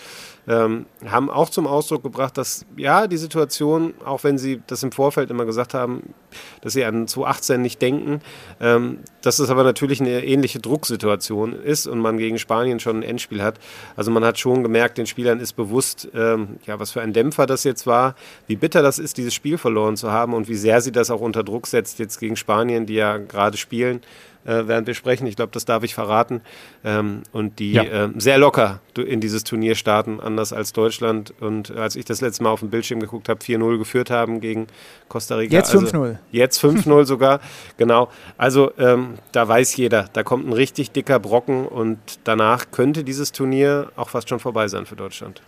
ähm, 0.47 0.87
haben 1.07 1.31
auch 1.31 1.49
zum 1.49 1.67
Ausdruck 1.67 2.03
gebracht, 2.03 2.37
dass 2.37 2.67
ja, 2.77 3.07
die 3.07 3.17
Situation, 3.17 3.95
auch 4.05 4.25
wenn 4.25 4.39
sie 4.39 4.61
das 4.67 4.83
im 4.83 4.93
Vorfeld 4.93 5.31
immer 5.31 5.47
gesagt 5.47 5.75
haben, 5.75 6.15
dass 6.61 6.75
sie 6.75 6.85
an 6.85 7.09
2018 7.09 7.63
nicht 7.63 7.81
denken, 7.81 8.21
ähm, 8.61 8.99
dass 9.23 9.39
es 9.39 9.49
aber 9.49 9.64
natürlich 9.65 10.01
eine 10.01 10.25
ähnliche 10.25 10.61
Drucksituation 10.61 11.53
ist 11.53 11.87
und 11.87 11.99
man 11.99 12.19
gegen 12.19 12.39
Spanien 12.39 12.81
schon 12.81 12.99
ein 12.99 13.03
Endspiel 13.03 13.43
hat. 13.43 13.59
Also 13.97 14.11
man 14.11 14.25
hat 14.25 14.39
schon 14.39 14.63
gemerkt, 14.63 14.99
den 14.99 15.07
Spielern 15.07 15.41
ist 15.41 15.55
bewusst, 15.55 16.09
ähm, 16.15 16.57
ja, 16.67 16.79
was 16.79 16.93
für 16.93 17.01
ein 17.01 17.13
Dämpfer 17.13 17.47
das 17.47 17.65
jetzt 17.65 17.87
war, 17.87 18.15
wie 18.47 18.57
bitter 18.57 18.83
das 18.83 18.99
ist, 18.99 19.17
dieses 19.17 19.35
Spiel 19.35 19.59
verloren 19.59 19.97
zu 19.97 20.11
haben 20.11 20.35
und 20.35 20.49
wie 20.49 20.55
sehr 20.55 20.81
sie 20.81 20.93
das 20.93 21.11
auch 21.11 21.21
unter 21.21 21.43
Druck 21.43 21.67
setzt 21.67 21.99
jetzt 21.99 22.21
gegen 22.21 22.37
Spanien, 22.37 22.87
die 22.87 22.95
ja 22.95 23.19
gerade 23.19 23.57
spielen 23.57 24.01
äh, 24.45 24.67
während 24.67 24.87
wir 24.87 24.95
sprechen. 24.95 25.27
Ich 25.27 25.37
glaube, 25.37 25.53
das 25.53 25.65
darf 25.65 25.83
ich 25.83 25.95
verraten. 25.95 26.41
Ähm, 26.85 27.23
und 27.33 27.59
die 27.59 27.73
ja. 27.73 27.83
äh, 27.83 28.09
sehr 28.17 28.39
locker 28.39 28.81
in 28.97 29.21
dieses 29.21 29.45
Turnier 29.45 29.75
starten, 29.75 30.21
anders 30.21 30.53
als 30.53 30.73
Deutschland. 30.73 31.35
Und 31.41 31.71
als 31.73 31.97
ich 31.97 32.05
das 32.05 32.21
letzte 32.21 32.43
Mal 32.43 32.51
auf 32.51 32.61
dem 32.61 32.71
Bildschirm 32.71 33.01
geguckt 33.01 33.29
habe, 33.29 33.41
4-0 33.41 33.79
geführt 33.79 34.11
haben 34.11 34.41
gegen 34.41 34.67
Costa 35.09 35.37
Rica. 35.37 35.55
Jetzt 35.55 35.75
5-0. 35.75 35.85
Also, 35.85 36.19
jetzt 36.31 36.63
5-0 36.63 37.05
sogar, 37.05 37.41
genau. 37.77 38.09
Also 38.37 38.73
ähm, 38.79 39.15
da 39.33 39.47
weiß 39.47 39.77
jeder, 39.77 40.09
da 40.13 40.23
kommt 40.23 40.47
ein 40.47 40.53
richtig 40.53 40.91
dicker 40.93 41.19
Brocken 41.19 41.67
und 41.67 41.99
danach 42.25 42.71
könnte 42.71 43.05
dieses 43.05 43.33
Turnier 43.33 43.91
auch 43.97 44.11
fast 44.11 44.29
schon 44.29 44.41
vorbei 44.41 44.69
sein 44.69 44.87
für 44.87 44.97
Deutschland. 44.97 45.43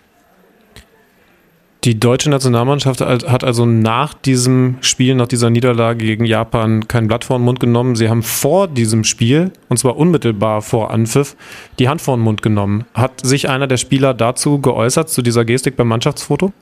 Die 1.87 2.01
deutsche 2.01 2.31
Nationalmannschaft 2.31 3.01
hat 3.01 3.45
also 3.45 3.65
nach 3.65 4.13
diesem 4.13 4.77
Spiel, 4.81 5.15
nach 5.15 5.29
dieser 5.29 5.51
Niederlage 5.51 6.05
gegen 6.05 6.25
Japan 6.25 6.89
kein 6.89 7.07
Blatt 7.07 7.23
vor 7.23 7.39
den 7.39 7.45
Mund 7.45 7.61
genommen. 7.61 7.95
Sie 7.95 8.09
haben 8.09 8.25
vor 8.25 8.67
diesem 8.67 9.05
Spiel, 9.05 9.53
und 9.69 9.77
zwar 9.77 9.97
unmittelbar 9.97 10.63
vor 10.63 10.91
Anpfiff, 10.91 11.37
die 11.79 11.89
Hand 11.89 12.03
vor 12.03 12.17
den 12.17 12.25
Mund 12.25 12.43
genommen. 12.43 12.87
Hat 12.93 13.25
sich 13.25 13.49
einer 13.49 13.69
der 13.69 13.77
Spieler 13.77 14.15
dazu 14.15 14.61
geäußert, 14.61 15.11
zu 15.11 15.23
dieser 15.23 15.45
Gestik 15.45 15.77
beim 15.77 15.87
Mannschaftsfoto? 15.87 16.53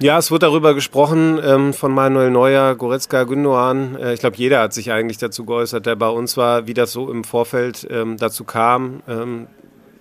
Ja, 0.00 0.18
es 0.18 0.32
wird 0.32 0.42
darüber 0.42 0.74
gesprochen 0.74 1.38
ähm, 1.40 1.72
von 1.72 1.92
Manuel 1.94 2.32
Neuer, 2.32 2.74
Goretzka, 2.74 3.22
Gündogan. 3.22 3.94
Äh, 3.94 4.14
ich 4.14 4.18
glaube, 4.18 4.38
jeder 4.38 4.58
hat 4.58 4.74
sich 4.74 4.90
eigentlich 4.90 5.18
dazu 5.18 5.44
geäußert, 5.44 5.86
der 5.86 5.94
bei 5.94 6.08
uns 6.08 6.36
war, 6.36 6.66
wie 6.66 6.74
das 6.74 6.90
so 6.90 7.12
im 7.12 7.22
Vorfeld 7.22 7.86
ähm, 7.92 8.16
dazu 8.16 8.42
kam. 8.42 9.04
Ähm, 9.06 9.46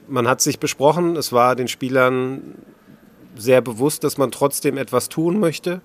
man 0.08 0.28
hat 0.28 0.42
sich 0.42 0.58
besprochen, 0.58 1.16
es 1.16 1.32
war 1.32 1.56
den 1.56 1.68
Spielern 1.68 2.56
sehr 3.38 3.62
bewusst, 3.62 4.04
dass 4.04 4.18
man 4.18 4.32
trotzdem 4.32 4.78
etwas 4.78 5.10
tun 5.10 5.40
möchte, 5.40 5.82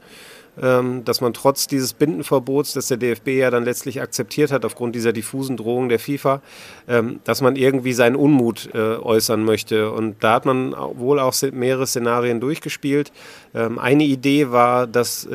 ähm, 0.61 1.03
dass 1.05 1.23
man 1.23 1.33
trotz 1.33 1.67
dieses 1.67 1.95
Bindenverbots, 1.95 2.75
das 2.75 2.89
der 2.89 2.99
DFB 2.99 3.29
ja 3.29 3.51
dann 3.51 3.65
letztlich 3.65 4.03
akzeptiert 4.03 4.53
hat 4.53 4.67
aufgrund 4.67 4.95
dieser 4.95 5.15
diffusen 5.15 5.57
Drohung 5.57 5.89
der 5.89 5.99
FIFA, 5.99 6.43
ähm, 6.89 7.21
dass 7.25 7.41
man 7.41 7.57
irgendwie 7.57 7.95
seinen 7.95 8.17
Unmut 8.17 8.69
äh, 8.75 8.97
äußern 8.97 9.45
möchte. 9.45 9.91
Und 9.91 10.23
da 10.23 10.35
hat 10.35 10.45
man 10.45 10.73
wohl 10.73 11.21
auch 11.21 11.35
mehrere 11.53 11.87
Szenarien 11.87 12.39
durchgespielt. 12.41 13.13
Ähm, 13.55 13.79
eine 13.79 14.05
Idee 14.05 14.51
war, 14.51 14.87
das 14.87 15.27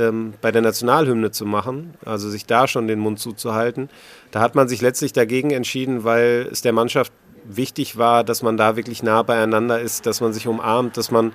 bei 0.41 0.51
der 0.51 0.61
Nationalhymne 0.61 1.31
zu 1.31 1.45
machen, 1.45 1.95
also 2.05 2.29
sich 2.29 2.45
da 2.45 2.67
schon 2.67 2.87
den 2.87 2.99
Mund 2.99 3.19
zuzuhalten. 3.19 3.89
Da 4.31 4.41
hat 4.41 4.55
man 4.55 4.67
sich 4.67 4.81
letztlich 4.81 5.13
dagegen 5.13 5.51
entschieden, 5.51 6.03
weil 6.03 6.47
es 6.51 6.61
der 6.61 6.73
Mannschaft 6.73 7.11
wichtig 7.47 7.97
war, 7.97 8.23
dass 8.23 8.43
man 8.43 8.57
da 8.57 8.75
wirklich 8.75 9.03
nah 9.03 9.23
beieinander 9.23 9.79
ist, 9.79 10.05
dass 10.05 10.21
man 10.21 10.33
sich 10.33 10.47
umarmt, 10.47 10.97
dass 10.97 11.11
man 11.11 11.33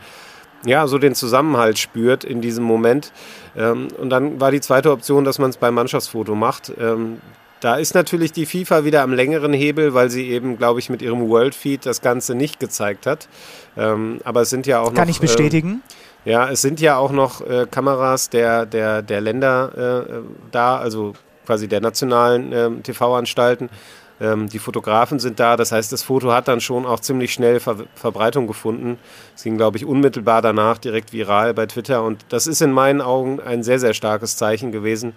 ja, 0.64 0.86
so 0.86 0.98
den 0.98 1.14
Zusammenhalt 1.14 1.78
spürt 1.78 2.24
in 2.24 2.40
diesem 2.40 2.64
Moment. 2.64 3.12
Ähm, 3.56 3.88
und 3.98 4.10
dann 4.10 4.40
war 4.40 4.50
die 4.50 4.60
zweite 4.60 4.90
Option, 4.90 5.24
dass 5.24 5.38
man 5.38 5.50
es 5.50 5.56
beim 5.56 5.74
Mannschaftsfoto 5.74 6.34
macht. 6.34 6.72
Ähm, 6.78 7.18
da 7.60 7.76
ist 7.76 7.94
natürlich 7.94 8.32
die 8.32 8.44
FIFA 8.44 8.84
wieder 8.84 9.02
am 9.02 9.12
längeren 9.12 9.52
Hebel, 9.52 9.94
weil 9.94 10.10
sie 10.10 10.28
eben, 10.30 10.58
glaube 10.58 10.80
ich, 10.80 10.90
mit 10.90 11.00
ihrem 11.00 11.28
World 11.28 11.54
Feed 11.54 11.86
das 11.86 12.00
Ganze 12.00 12.34
nicht 12.34 12.58
gezeigt 12.58 13.06
hat. 13.06 13.28
Ähm, 13.76 14.20
aber 14.24 14.42
es 14.42 14.50
sind 14.50 14.66
ja 14.66 14.80
auch 14.80 14.86
Kann 14.86 14.94
noch. 14.94 15.00
Kann 15.00 15.08
ich 15.08 15.20
bestätigen? 15.20 15.82
Äh, 16.24 16.32
ja, 16.32 16.50
es 16.50 16.62
sind 16.62 16.80
ja 16.80 16.96
auch 16.96 17.12
noch 17.12 17.40
äh, 17.40 17.66
Kameras 17.70 18.30
der, 18.30 18.66
der, 18.66 19.02
der 19.02 19.20
Länder 19.20 20.06
äh, 20.06 20.20
da, 20.50 20.76
also 20.76 21.14
quasi 21.46 21.68
der 21.68 21.80
nationalen 21.80 22.52
äh, 22.52 22.70
TV-Anstalten. 22.82 23.68
Ähm, 24.22 24.48
die 24.48 24.60
Fotografen 24.60 25.18
sind 25.18 25.40
da, 25.40 25.56
das 25.56 25.72
heißt, 25.72 25.92
das 25.92 26.04
Foto 26.04 26.32
hat 26.32 26.46
dann 26.46 26.60
schon 26.60 26.86
auch 26.86 27.00
ziemlich 27.00 27.32
schnell 27.32 27.58
Ver 27.58 27.76
Verbreitung 27.96 28.46
gefunden. 28.46 28.98
Es 29.34 29.42
ging, 29.42 29.56
glaube 29.56 29.78
ich, 29.78 29.84
unmittelbar 29.84 30.40
danach 30.42 30.78
direkt 30.78 31.12
viral 31.12 31.54
bei 31.54 31.66
Twitter 31.66 32.04
und 32.04 32.24
das 32.28 32.46
ist 32.46 32.62
in 32.62 32.70
meinen 32.70 33.00
Augen 33.00 33.40
ein 33.40 33.64
sehr, 33.64 33.80
sehr 33.80 33.94
starkes 33.94 34.36
Zeichen 34.36 34.70
gewesen. 34.70 35.12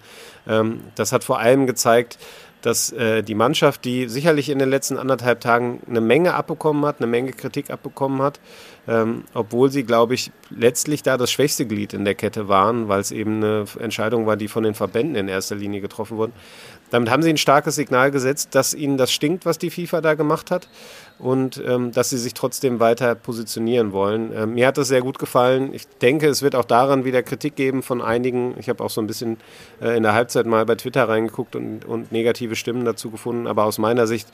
Ähm, 0.48 0.80
das 0.96 1.12
hat 1.12 1.22
vor 1.22 1.38
allem 1.38 1.68
gezeigt, 1.68 2.18
dass 2.62 2.90
äh, 2.90 3.22
die 3.22 3.36
Mannschaft, 3.36 3.84
die 3.84 4.08
sicherlich 4.08 4.48
in 4.48 4.58
den 4.58 4.68
letzten 4.68 4.98
anderthalb 4.98 5.40
Tagen 5.40 5.80
eine 5.88 6.00
Menge 6.00 6.34
abbekommen 6.34 6.84
hat, 6.84 6.96
eine 6.98 7.06
Menge 7.06 7.30
Kritik 7.30 7.70
abbekommen 7.70 8.20
hat, 8.20 8.40
ähm, 8.88 9.22
obwohl 9.34 9.70
sie, 9.70 9.84
glaube 9.84 10.14
ich, 10.14 10.32
letztlich 10.50 11.04
da 11.04 11.16
das 11.16 11.30
schwächste 11.30 11.66
Glied 11.66 11.92
in 11.92 12.04
der 12.04 12.16
Kette 12.16 12.48
waren, 12.48 12.88
weil 12.88 12.98
es 12.98 13.12
eben 13.12 13.36
eine 13.36 13.66
Entscheidung 13.78 14.26
war, 14.26 14.36
die 14.36 14.48
von 14.48 14.64
den 14.64 14.74
Verbänden 14.74 15.14
in 15.14 15.28
erster 15.28 15.54
Linie 15.54 15.80
getroffen 15.80 16.16
wurde. 16.16 16.32
Damit 16.90 17.10
haben 17.10 17.22
sie 17.22 17.30
ein 17.30 17.36
starkes 17.36 17.74
Signal 17.74 18.10
gesetzt, 18.10 18.54
dass 18.54 18.74
ihnen 18.74 18.96
das 18.96 19.12
stinkt, 19.12 19.44
was 19.44 19.58
die 19.58 19.70
FIFA 19.70 20.00
da 20.00 20.14
gemacht 20.14 20.50
hat 20.50 20.68
und 21.18 21.62
ähm, 21.66 21.92
dass 21.92 22.10
sie 22.10 22.18
sich 22.18 22.34
trotzdem 22.34 22.78
weiter 22.78 23.14
positionieren 23.14 23.92
wollen. 23.92 24.32
Ähm, 24.34 24.54
mir 24.54 24.66
hat 24.66 24.78
das 24.78 24.88
sehr 24.88 25.00
gut 25.00 25.18
gefallen. 25.18 25.72
Ich 25.72 25.88
denke, 25.88 26.28
es 26.28 26.42
wird 26.42 26.54
auch 26.54 26.64
daran 26.64 27.04
wieder 27.04 27.22
Kritik 27.22 27.56
geben 27.56 27.82
von 27.82 28.02
einigen. 28.02 28.54
Ich 28.58 28.68
habe 28.68 28.84
auch 28.84 28.90
so 28.90 29.00
ein 29.00 29.06
bisschen 29.06 29.38
äh, 29.80 29.96
in 29.96 30.02
der 30.02 30.12
Halbzeit 30.12 30.46
mal 30.46 30.64
bei 30.66 30.74
Twitter 30.74 31.08
reingeguckt 31.08 31.56
und, 31.56 31.84
und 31.84 32.12
negative 32.12 32.54
Stimmen 32.54 32.84
dazu 32.84 33.10
gefunden. 33.10 33.46
Aber 33.46 33.64
aus 33.64 33.78
meiner 33.78 34.06
Sicht 34.06 34.28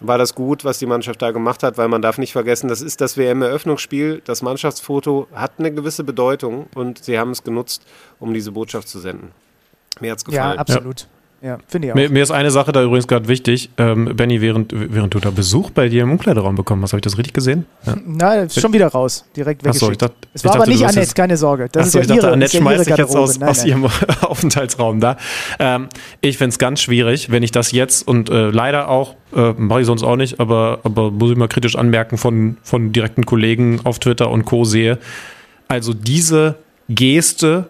war 0.00 0.18
das 0.18 0.34
gut, 0.34 0.64
was 0.64 0.78
die 0.78 0.86
Mannschaft 0.86 1.22
da 1.22 1.30
gemacht 1.30 1.62
hat, 1.62 1.76
weil 1.78 1.88
man 1.88 2.02
darf 2.02 2.18
nicht 2.18 2.32
vergessen, 2.32 2.68
das 2.68 2.82
ist 2.82 3.00
das 3.00 3.16
WM-Eröffnungsspiel. 3.16 4.22
Das 4.24 4.42
Mannschaftsfoto 4.42 5.28
hat 5.32 5.52
eine 5.58 5.72
gewisse 5.72 6.04
Bedeutung 6.04 6.66
und 6.74 7.04
sie 7.04 7.18
haben 7.18 7.30
es 7.30 7.44
genutzt, 7.44 7.84
um 8.18 8.32
diese 8.32 8.52
Botschaft 8.52 8.88
zu 8.88 8.98
senden. 8.98 9.32
Mir 10.00 10.12
hat 10.12 10.18
es 10.18 10.24
gefallen. 10.24 10.54
Ja, 10.54 10.60
absolut. 10.60 11.00
Ja. 11.00 11.06
Ja, 11.42 11.58
finde 11.66 11.88
ich 11.88 11.92
auch. 11.92 11.96
Mir, 11.96 12.08
mir, 12.08 12.22
ist 12.22 12.30
eine 12.30 12.52
Sache 12.52 12.70
da 12.70 12.84
übrigens 12.84 13.08
gerade 13.08 13.26
wichtig. 13.26 13.70
Ähm, 13.76 14.14
Benny, 14.14 14.40
während, 14.40 14.72
während 14.72 15.12
du 15.12 15.18
da 15.18 15.30
Besuch 15.30 15.70
bei 15.70 15.88
dir 15.88 16.04
im 16.04 16.12
Umkleideraum 16.12 16.54
bekommen 16.54 16.82
hast, 16.82 16.92
habe 16.92 16.98
ich 16.98 17.02
das 17.02 17.18
richtig 17.18 17.34
gesehen? 17.34 17.66
Ja. 17.84 17.96
Nein, 18.06 18.46
ist 18.46 18.60
schon 18.60 18.72
wieder 18.72 18.86
raus. 18.86 19.24
Direkt 19.34 19.64
weggeschickt. 19.64 19.82
Achso, 19.82 19.90
ich 19.90 19.98
dachte, 19.98 20.14
es 20.32 20.44
war 20.44 20.52
dachte, 20.52 20.62
aber 20.62 20.70
nicht 20.70 20.86
Annette, 20.86 21.14
keine 21.14 21.36
Sorge. 21.36 21.68
Das 21.72 21.86
achso, 21.86 21.88
ist 21.88 21.94
ja 21.94 22.00
ich 22.00 22.06
dachte, 22.06 22.20
ihre, 22.20 22.32
Annette 22.32 22.56
schmeißt 22.56 22.84
sich 22.84 22.96
jetzt 22.96 23.16
aus, 23.16 23.40
nein, 23.40 23.48
aus 23.48 23.58
nein. 23.58 23.68
ihrem 23.68 23.84
Aufenthaltsraum 24.20 25.00
da. 25.00 25.16
Ähm, 25.58 25.88
ich 26.20 26.38
finde 26.38 26.50
es 26.50 26.58
ganz 26.60 26.80
schwierig, 26.80 27.32
wenn 27.32 27.42
ich 27.42 27.50
das 27.50 27.72
jetzt 27.72 28.06
und 28.06 28.30
äh, 28.30 28.50
leider 28.50 28.88
auch, 28.88 29.16
äh, 29.34 29.52
mache 29.56 29.80
ich 29.80 29.86
sonst 29.86 30.04
auch 30.04 30.16
nicht, 30.16 30.38
aber, 30.38 30.78
aber 30.84 31.10
muss 31.10 31.32
ich 31.32 31.36
mal 31.36 31.48
kritisch 31.48 31.74
anmerken, 31.74 32.18
von, 32.18 32.56
von 32.62 32.92
direkten 32.92 33.26
Kollegen 33.26 33.80
auf 33.82 33.98
Twitter 33.98 34.30
und 34.30 34.44
Co. 34.44 34.62
sehe. 34.64 34.98
Also 35.66 35.92
diese 35.92 36.54
Geste 36.88 37.66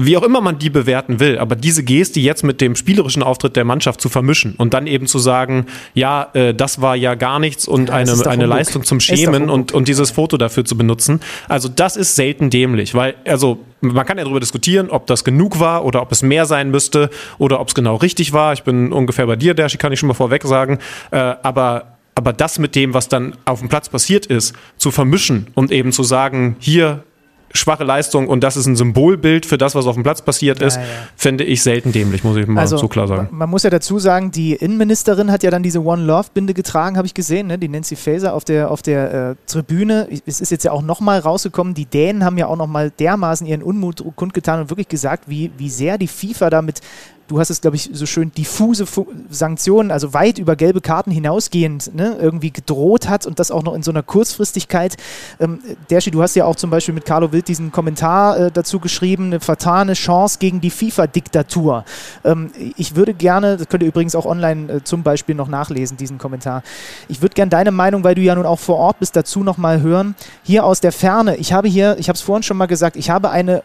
wie 0.00 0.16
auch 0.16 0.22
immer 0.22 0.40
man 0.40 0.58
die 0.58 0.70
bewerten 0.70 1.18
will, 1.18 1.38
aber 1.38 1.56
diese 1.56 1.82
Geste 1.82 2.20
jetzt 2.20 2.44
mit 2.44 2.60
dem 2.60 2.76
spielerischen 2.76 3.22
Auftritt 3.22 3.56
der 3.56 3.64
Mannschaft 3.64 4.00
zu 4.00 4.08
vermischen 4.08 4.54
und 4.54 4.72
dann 4.72 4.86
eben 4.86 5.08
zu 5.08 5.18
sagen, 5.18 5.66
ja, 5.92 6.28
äh, 6.34 6.54
das 6.54 6.80
war 6.80 6.94
ja 6.94 7.16
gar 7.16 7.40
nichts 7.40 7.66
und 7.66 7.88
ja, 7.88 7.96
eine, 7.96 8.26
eine 8.26 8.46
Leistung 8.46 8.84
zum 8.84 9.00
Schämen 9.00 9.50
und, 9.50 9.72
und 9.72 9.88
dieses 9.88 10.12
Foto 10.12 10.36
dafür 10.36 10.64
zu 10.64 10.78
benutzen. 10.78 11.20
Also 11.48 11.68
das 11.68 11.96
ist 11.96 12.14
selten 12.14 12.48
dämlich, 12.48 12.94
weil, 12.94 13.16
also 13.26 13.58
man 13.80 14.06
kann 14.06 14.18
ja 14.18 14.24
darüber 14.24 14.40
diskutieren, 14.40 14.88
ob 14.88 15.08
das 15.08 15.24
genug 15.24 15.58
war 15.58 15.84
oder 15.84 16.00
ob 16.00 16.12
es 16.12 16.22
mehr 16.22 16.46
sein 16.46 16.70
müsste 16.70 17.10
oder 17.38 17.60
ob 17.60 17.68
es 17.68 17.74
genau 17.74 17.96
richtig 17.96 18.32
war. 18.32 18.52
Ich 18.52 18.62
bin 18.62 18.92
ungefähr 18.92 19.26
bei 19.26 19.36
dir, 19.36 19.54
Dershi, 19.54 19.78
kann 19.78 19.92
ich 19.92 19.98
schon 19.98 20.06
mal 20.06 20.14
vorweg 20.14 20.44
sagen. 20.44 20.78
Äh, 21.10 21.16
aber 21.42 21.98
aber 22.14 22.32
das 22.32 22.58
mit 22.58 22.74
dem, 22.74 22.94
was 22.94 23.08
dann 23.08 23.36
auf 23.44 23.60
dem 23.60 23.68
Platz 23.68 23.88
passiert 23.88 24.26
ist, 24.26 24.52
zu 24.76 24.90
vermischen 24.90 25.46
und 25.54 25.70
eben 25.70 25.92
zu 25.92 26.02
sagen, 26.02 26.56
hier 26.58 27.04
schwache 27.52 27.84
Leistung 27.84 28.28
und 28.28 28.42
das 28.42 28.56
ist 28.56 28.66
ein 28.66 28.76
Symbolbild 28.76 29.46
für 29.46 29.58
das, 29.58 29.74
was 29.74 29.86
auf 29.86 29.94
dem 29.94 30.02
Platz 30.02 30.22
passiert 30.22 30.60
ist, 30.60 30.76
ja, 30.76 30.82
ja. 30.82 30.88
finde 31.16 31.44
ich 31.44 31.62
selten 31.62 31.92
dämlich, 31.92 32.24
muss 32.24 32.36
ich 32.36 32.46
mal 32.46 32.60
also, 32.60 32.76
so 32.76 32.88
klar 32.88 33.08
sagen. 33.08 33.28
Man 33.30 33.48
muss 33.48 33.62
ja 33.62 33.70
dazu 33.70 33.98
sagen, 33.98 34.30
die 34.30 34.54
Innenministerin 34.54 35.32
hat 35.32 35.42
ja 35.42 35.50
dann 35.50 35.62
diese 35.62 35.82
One 35.82 36.04
Love 36.04 36.28
Binde 36.34 36.54
getragen, 36.54 36.96
habe 36.96 37.06
ich 37.06 37.14
gesehen, 37.14 37.46
ne? 37.48 37.58
die 37.58 37.68
Nancy 37.68 37.96
Faeser 37.96 38.34
auf 38.34 38.44
der, 38.44 38.70
auf 38.70 38.82
der 38.82 39.30
äh, 39.30 39.34
Tribüne. 39.46 40.08
Es 40.26 40.40
ist 40.40 40.50
jetzt 40.50 40.64
ja 40.64 40.72
auch 40.72 40.82
nochmal 40.82 41.20
rausgekommen, 41.20 41.74
die 41.74 41.86
Dänen 41.86 42.24
haben 42.24 42.38
ja 42.38 42.46
auch 42.46 42.56
nochmal 42.56 42.90
dermaßen 42.90 43.46
ihren 43.46 43.62
Unmut 43.62 44.04
kundgetan 44.16 44.60
und 44.60 44.70
wirklich 44.70 44.88
gesagt, 44.88 45.24
wie, 45.28 45.50
wie 45.56 45.70
sehr 45.70 45.98
die 45.98 46.08
FIFA 46.08 46.50
damit 46.50 46.80
du 47.28 47.38
hast 47.38 47.50
es, 47.50 47.60
glaube 47.60 47.76
ich, 47.76 47.90
so 47.92 48.06
schön 48.06 48.32
diffuse 48.32 48.86
Fu 48.86 49.06
Sanktionen, 49.30 49.90
also 49.90 50.14
weit 50.14 50.38
über 50.38 50.56
gelbe 50.56 50.80
Karten 50.80 51.10
hinausgehend, 51.10 51.94
ne, 51.94 52.16
irgendwie 52.20 52.50
gedroht 52.50 53.08
hat 53.08 53.26
und 53.26 53.38
das 53.38 53.50
auch 53.50 53.62
noch 53.62 53.74
in 53.74 53.82
so 53.82 53.90
einer 53.90 54.02
Kurzfristigkeit. 54.02 54.96
Ähm, 55.38 55.60
Derschi, 55.90 56.10
du 56.10 56.22
hast 56.22 56.34
ja 56.34 56.46
auch 56.46 56.56
zum 56.56 56.70
Beispiel 56.70 56.94
mit 56.94 57.04
Carlo 57.04 57.30
Wild 57.30 57.46
diesen 57.48 57.70
Kommentar 57.70 58.38
äh, 58.38 58.50
dazu 58.50 58.80
geschrieben, 58.80 59.26
eine 59.26 59.40
vertane 59.40 59.92
Chance 59.92 60.38
gegen 60.40 60.60
die 60.60 60.70
FIFA-Diktatur. 60.70 61.84
Ähm, 62.24 62.50
ich 62.76 62.96
würde 62.96 63.14
gerne, 63.14 63.58
das 63.58 63.68
könnt 63.68 63.82
ihr 63.82 63.88
übrigens 63.88 64.14
auch 64.14 64.26
online 64.26 64.72
äh, 64.72 64.84
zum 64.84 65.02
Beispiel 65.02 65.34
noch 65.34 65.48
nachlesen, 65.48 65.96
diesen 65.96 66.18
Kommentar. 66.18 66.62
Ich 67.08 67.20
würde 67.20 67.34
gerne 67.34 67.50
deine 67.50 67.70
Meinung, 67.70 68.04
weil 68.04 68.14
du 68.14 68.22
ja 68.22 68.34
nun 68.34 68.46
auch 68.46 68.58
vor 68.58 68.76
Ort 68.76 69.00
bist, 69.00 69.14
dazu 69.14 69.44
nochmal 69.44 69.82
hören. 69.82 70.14
Hier 70.42 70.64
aus 70.64 70.80
der 70.80 70.92
Ferne, 70.92 71.36
ich 71.36 71.52
habe 71.52 71.68
hier, 71.68 71.96
ich 71.98 72.08
habe 72.08 72.16
es 72.16 72.22
vorhin 72.22 72.42
schon 72.42 72.56
mal 72.56 72.66
gesagt, 72.66 72.96
ich 72.96 73.10
habe 73.10 73.30
eine 73.30 73.62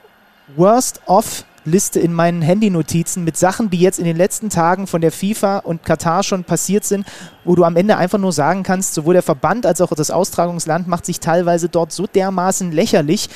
Worst 0.58 1.02
of 1.08 1.46
Liste 1.66 2.00
in 2.00 2.14
meinen 2.14 2.42
Handynotizen 2.42 3.24
mit 3.24 3.38
Sachen, 3.38 3.70
die 3.70 3.80
jetzt 3.80 4.00
in 4.00 4.06
den 4.06 4.18
letzten 4.18 4.50
Tagen 4.50 4.88
von 4.88 5.02
der 5.02 5.12
FIFA 5.12 5.60
und 5.60 5.84
Katar 5.84 6.24
schon 6.24 6.44
passiert 6.44 6.84
sind, 6.84 7.06
wo 7.46 7.56
du 7.56 7.64
am 7.64 7.76
Ende 7.76 7.98
einfach 7.98 8.20
nur 8.20 8.32
sagen 8.32 8.64
kannst, 8.64 8.94
sowohl 8.94 9.14
der 9.14 9.24
Verband 9.24 9.66
als 9.66 9.82
auch 9.82 9.94
das 9.94 10.12
Austragungsland 10.12 10.88
macht 10.88 11.06
sich 11.06 11.20
teilweise 11.20 11.70
dort 11.70 11.92
so 11.92 12.08
dermaßen 12.08 12.72
lächerlich, 12.72 13.30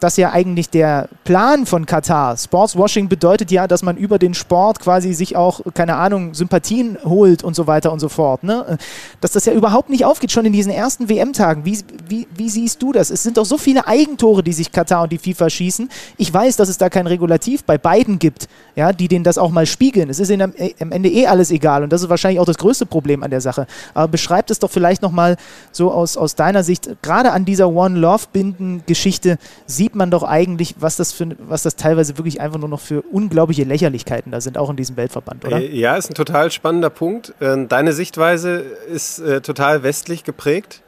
dass 0.00 0.16
ja 0.16 0.30
eigentlich 0.30 0.70
der 0.70 1.08
Plan 1.24 1.66
von 1.66 1.84
Katar, 1.84 2.36
Sportswashing 2.36 3.10
bedeutet 3.10 3.50
ja, 3.50 3.66
dass 3.66 3.82
man 3.82 3.98
über 3.98 4.18
den 4.18 4.32
Sport 4.32 4.80
quasi 4.80 5.12
sich 5.12 5.36
auch, 5.36 5.60
keine 5.74 5.96
Ahnung, 5.96 6.32
Sympathien 6.32 6.96
holt 7.04 7.44
und 7.44 7.54
so 7.54 7.66
weiter 7.66 7.92
und 7.92 8.00
so 8.00 8.08
fort. 8.08 8.42
Ne? 8.42 8.78
Dass 9.20 9.32
das 9.32 9.44
ja 9.44 9.52
überhaupt 9.52 9.90
nicht 9.90 10.06
aufgeht, 10.06 10.32
schon 10.32 10.46
in 10.46 10.54
diesen 10.54 10.72
ersten 10.72 11.10
WM-Tagen. 11.10 11.66
Wie, 11.66 11.78
wie, 12.08 12.26
wie 12.34 12.48
siehst 12.48 12.80
du 12.80 12.92
das? 12.92 13.10
Es 13.10 13.22
sind 13.22 13.36
doch 13.36 13.44
so 13.44 13.58
viele 13.58 13.86
Eigentore, 13.86 14.42
die 14.42 14.54
sich 14.54 14.72
Katar 14.72 15.02
und 15.02 15.12
die 15.12 15.18
FIFA 15.18 15.50
schießen. 15.50 15.90
Ich 16.16 16.32
weiß, 16.32 16.56
dass 16.56 16.70
es 16.70 16.78
da 16.78 16.88
kein 16.88 17.06
Regulativ 17.06 17.64
bei 17.64 17.76
beiden 17.76 18.18
gibt, 18.18 18.48
ja, 18.76 18.94
die 18.94 19.08
denen 19.08 19.24
das 19.24 19.36
auch 19.36 19.50
mal 19.50 19.66
spiegeln. 19.66 20.08
Es 20.08 20.20
ist 20.20 20.30
ihnen 20.30 20.42
am, 20.42 20.54
am 20.80 20.92
Ende 20.92 21.10
eh 21.10 21.26
alles 21.26 21.50
egal 21.50 21.82
und 21.82 21.92
das 21.92 22.00
ist 22.00 22.08
wahrscheinlich 22.08 22.40
auch 22.40 22.46
das 22.46 22.56
größte 22.56 22.86
Problem 22.86 23.22
an 23.22 23.30
der 23.30 23.42
Sache. 23.42 23.66
Aber 23.92 24.08
beschreib 24.08 24.48
es 24.50 24.58
doch 24.58 24.70
vielleicht 24.70 25.02
nochmal 25.02 25.36
so 25.70 25.90
aus, 25.92 26.16
aus 26.16 26.34
deiner 26.34 26.62
Sicht, 26.62 26.88
gerade 27.02 27.32
an 27.32 27.44
dieser 27.44 27.68
One-Love-Binden-Geschichte, 27.68 29.36
sieht 29.66 29.94
man 29.94 30.10
doch 30.10 30.22
eigentlich, 30.22 30.76
was 30.78 30.96
das, 30.96 31.12
für, 31.12 31.28
was 31.38 31.62
das 31.62 31.76
teilweise 31.76 32.18
wirklich 32.18 32.40
einfach 32.40 32.58
nur 32.58 32.68
noch 32.68 32.80
für 32.80 33.02
unglaubliche 33.02 33.64
Lächerlichkeiten 33.64 34.32
da 34.32 34.40
sind, 34.40 34.58
auch 34.58 34.70
in 34.70 34.76
diesem 34.76 34.96
Weltverband, 34.96 35.44
oder? 35.44 35.60
Äh, 35.60 35.74
ja, 35.76 35.96
ist 35.96 36.10
ein 36.10 36.14
total 36.14 36.50
spannender 36.50 36.90
Punkt. 36.90 37.34
Ähm, 37.40 37.68
deine 37.68 37.92
Sichtweise 37.92 38.58
ist 38.58 39.18
äh, 39.18 39.40
total 39.40 39.82
westlich 39.82 40.24
geprägt. 40.24 40.82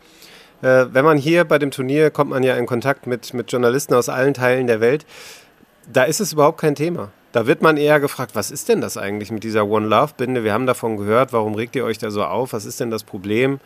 Äh, 0.63 0.87
wenn 0.93 1.05
man 1.05 1.19
hier 1.19 1.45
bei 1.45 1.59
dem 1.59 1.71
Turnier 1.71 2.11
kommt 2.11 2.31
man 2.31 2.43
ja 2.43 2.57
in 2.57 2.67
Kontakt 2.67 3.07
mit, 3.07 3.35
mit 3.35 3.51
Journalisten 3.51 3.95
aus 3.95 4.09
allen 4.09 4.35
Teilen 4.35 4.67
der 4.67 4.81
Welt. 4.81 5.05
Da 5.93 6.05
ist 6.05 6.21
es 6.21 6.33
überhaupt 6.33 6.61
kein 6.61 6.75
Thema. 6.75 7.11
Da 7.33 7.47
wird 7.47 7.63
man 7.63 7.77
eher 7.77 7.99
gefragt, 7.99 8.33
was 8.35 8.51
ist 8.51 8.69
denn 8.69 8.81
das 8.81 8.97
eigentlich 8.97 9.33
mit 9.33 9.43
dieser 9.43 9.67
One 9.67 9.87
Love 9.87 10.13
Binde? 10.17 10.45
Wir 10.45 10.53
haben 10.53 10.67
davon 10.67 10.99
gehört, 10.99 11.33
warum 11.33 11.55
regt 11.55 11.75
ihr 11.75 11.85
euch 11.85 11.99
da 11.99 12.11
so 12.11 12.23
auf? 12.25 12.53
Was 12.53 12.67
ist 12.67 12.79
denn 12.79 12.91
das 12.91 13.05
Problem? 13.05 13.59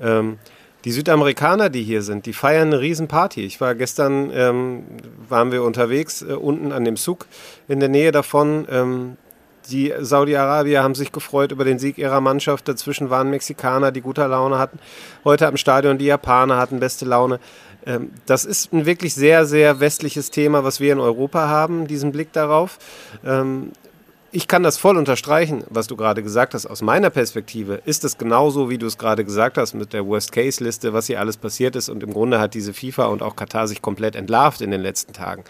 Ähm, 0.00 0.38
die 0.84 0.92
Südamerikaner, 0.92 1.70
die 1.70 1.82
hier 1.82 2.02
sind, 2.02 2.26
die 2.26 2.32
feiern 2.32 2.68
eine 2.68 2.80
Riesenparty. 2.80 3.44
Ich 3.44 3.60
war 3.60 3.74
gestern, 3.74 4.30
ähm, 4.34 4.84
waren 5.28 5.52
wir 5.52 5.62
unterwegs 5.62 6.22
äh, 6.22 6.32
unten 6.32 6.72
an 6.72 6.84
dem 6.84 6.96
Zug 6.96 7.26
in 7.68 7.80
der 7.80 7.88
Nähe 7.88 8.12
davon. 8.12 8.66
Ähm, 8.70 9.16
die 9.70 9.92
Saudi-Arabier 10.00 10.82
haben 10.82 10.96
sich 10.96 11.12
gefreut 11.12 11.52
über 11.52 11.64
den 11.64 11.78
Sieg 11.78 11.98
ihrer 11.98 12.20
Mannschaft. 12.20 12.66
Dazwischen 12.66 13.10
waren 13.10 13.30
Mexikaner, 13.30 13.92
die 13.92 14.00
gute 14.00 14.26
Laune 14.26 14.58
hatten. 14.58 14.78
Heute 15.24 15.46
am 15.46 15.56
Stadion 15.56 15.98
die 15.98 16.06
Japaner 16.06 16.56
hatten 16.56 16.80
beste 16.80 17.04
Laune. 17.04 17.38
Ähm, 17.86 18.10
das 18.26 18.44
ist 18.44 18.72
ein 18.72 18.86
wirklich 18.86 19.14
sehr, 19.14 19.46
sehr 19.46 19.80
westliches 19.80 20.30
Thema, 20.30 20.64
was 20.64 20.80
wir 20.80 20.92
in 20.92 21.00
Europa 21.00 21.48
haben, 21.48 21.86
diesen 21.86 22.12
Blick 22.12 22.32
darauf. 22.32 22.78
Ähm, 23.24 23.72
ich 24.32 24.48
kann 24.48 24.62
das 24.62 24.78
voll 24.78 24.96
unterstreichen, 24.96 25.62
was 25.68 25.86
du 25.86 25.96
gerade 25.96 26.22
gesagt 26.22 26.54
hast. 26.54 26.66
Aus 26.66 26.80
meiner 26.80 27.10
Perspektive 27.10 27.82
ist 27.84 28.02
es 28.02 28.16
genauso, 28.16 28.70
wie 28.70 28.78
du 28.78 28.86
es 28.86 28.96
gerade 28.96 29.24
gesagt 29.24 29.58
hast, 29.58 29.74
mit 29.74 29.92
der 29.92 30.06
Worst-Case-Liste, 30.06 30.94
was 30.94 31.06
hier 31.06 31.20
alles 31.20 31.36
passiert 31.36 31.76
ist. 31.76 31.90
Und 31.90 32.02
im 32.02 32.14
Grunde 32.14 32.40
hat 32.40 32.54
diese 32.54 32.72
FIFA 32.72 33.06
und 33.06 33.22
auch 33.22 33.36
Katar 33.36 33.68
sich 33.68 33.82
komplett 33.82 34.16
entlarvt 34.16 34.62
in 34.62 34.70
den 34.70 34.80
letzten 34.80 35.12
Tagen. 35.12 35.44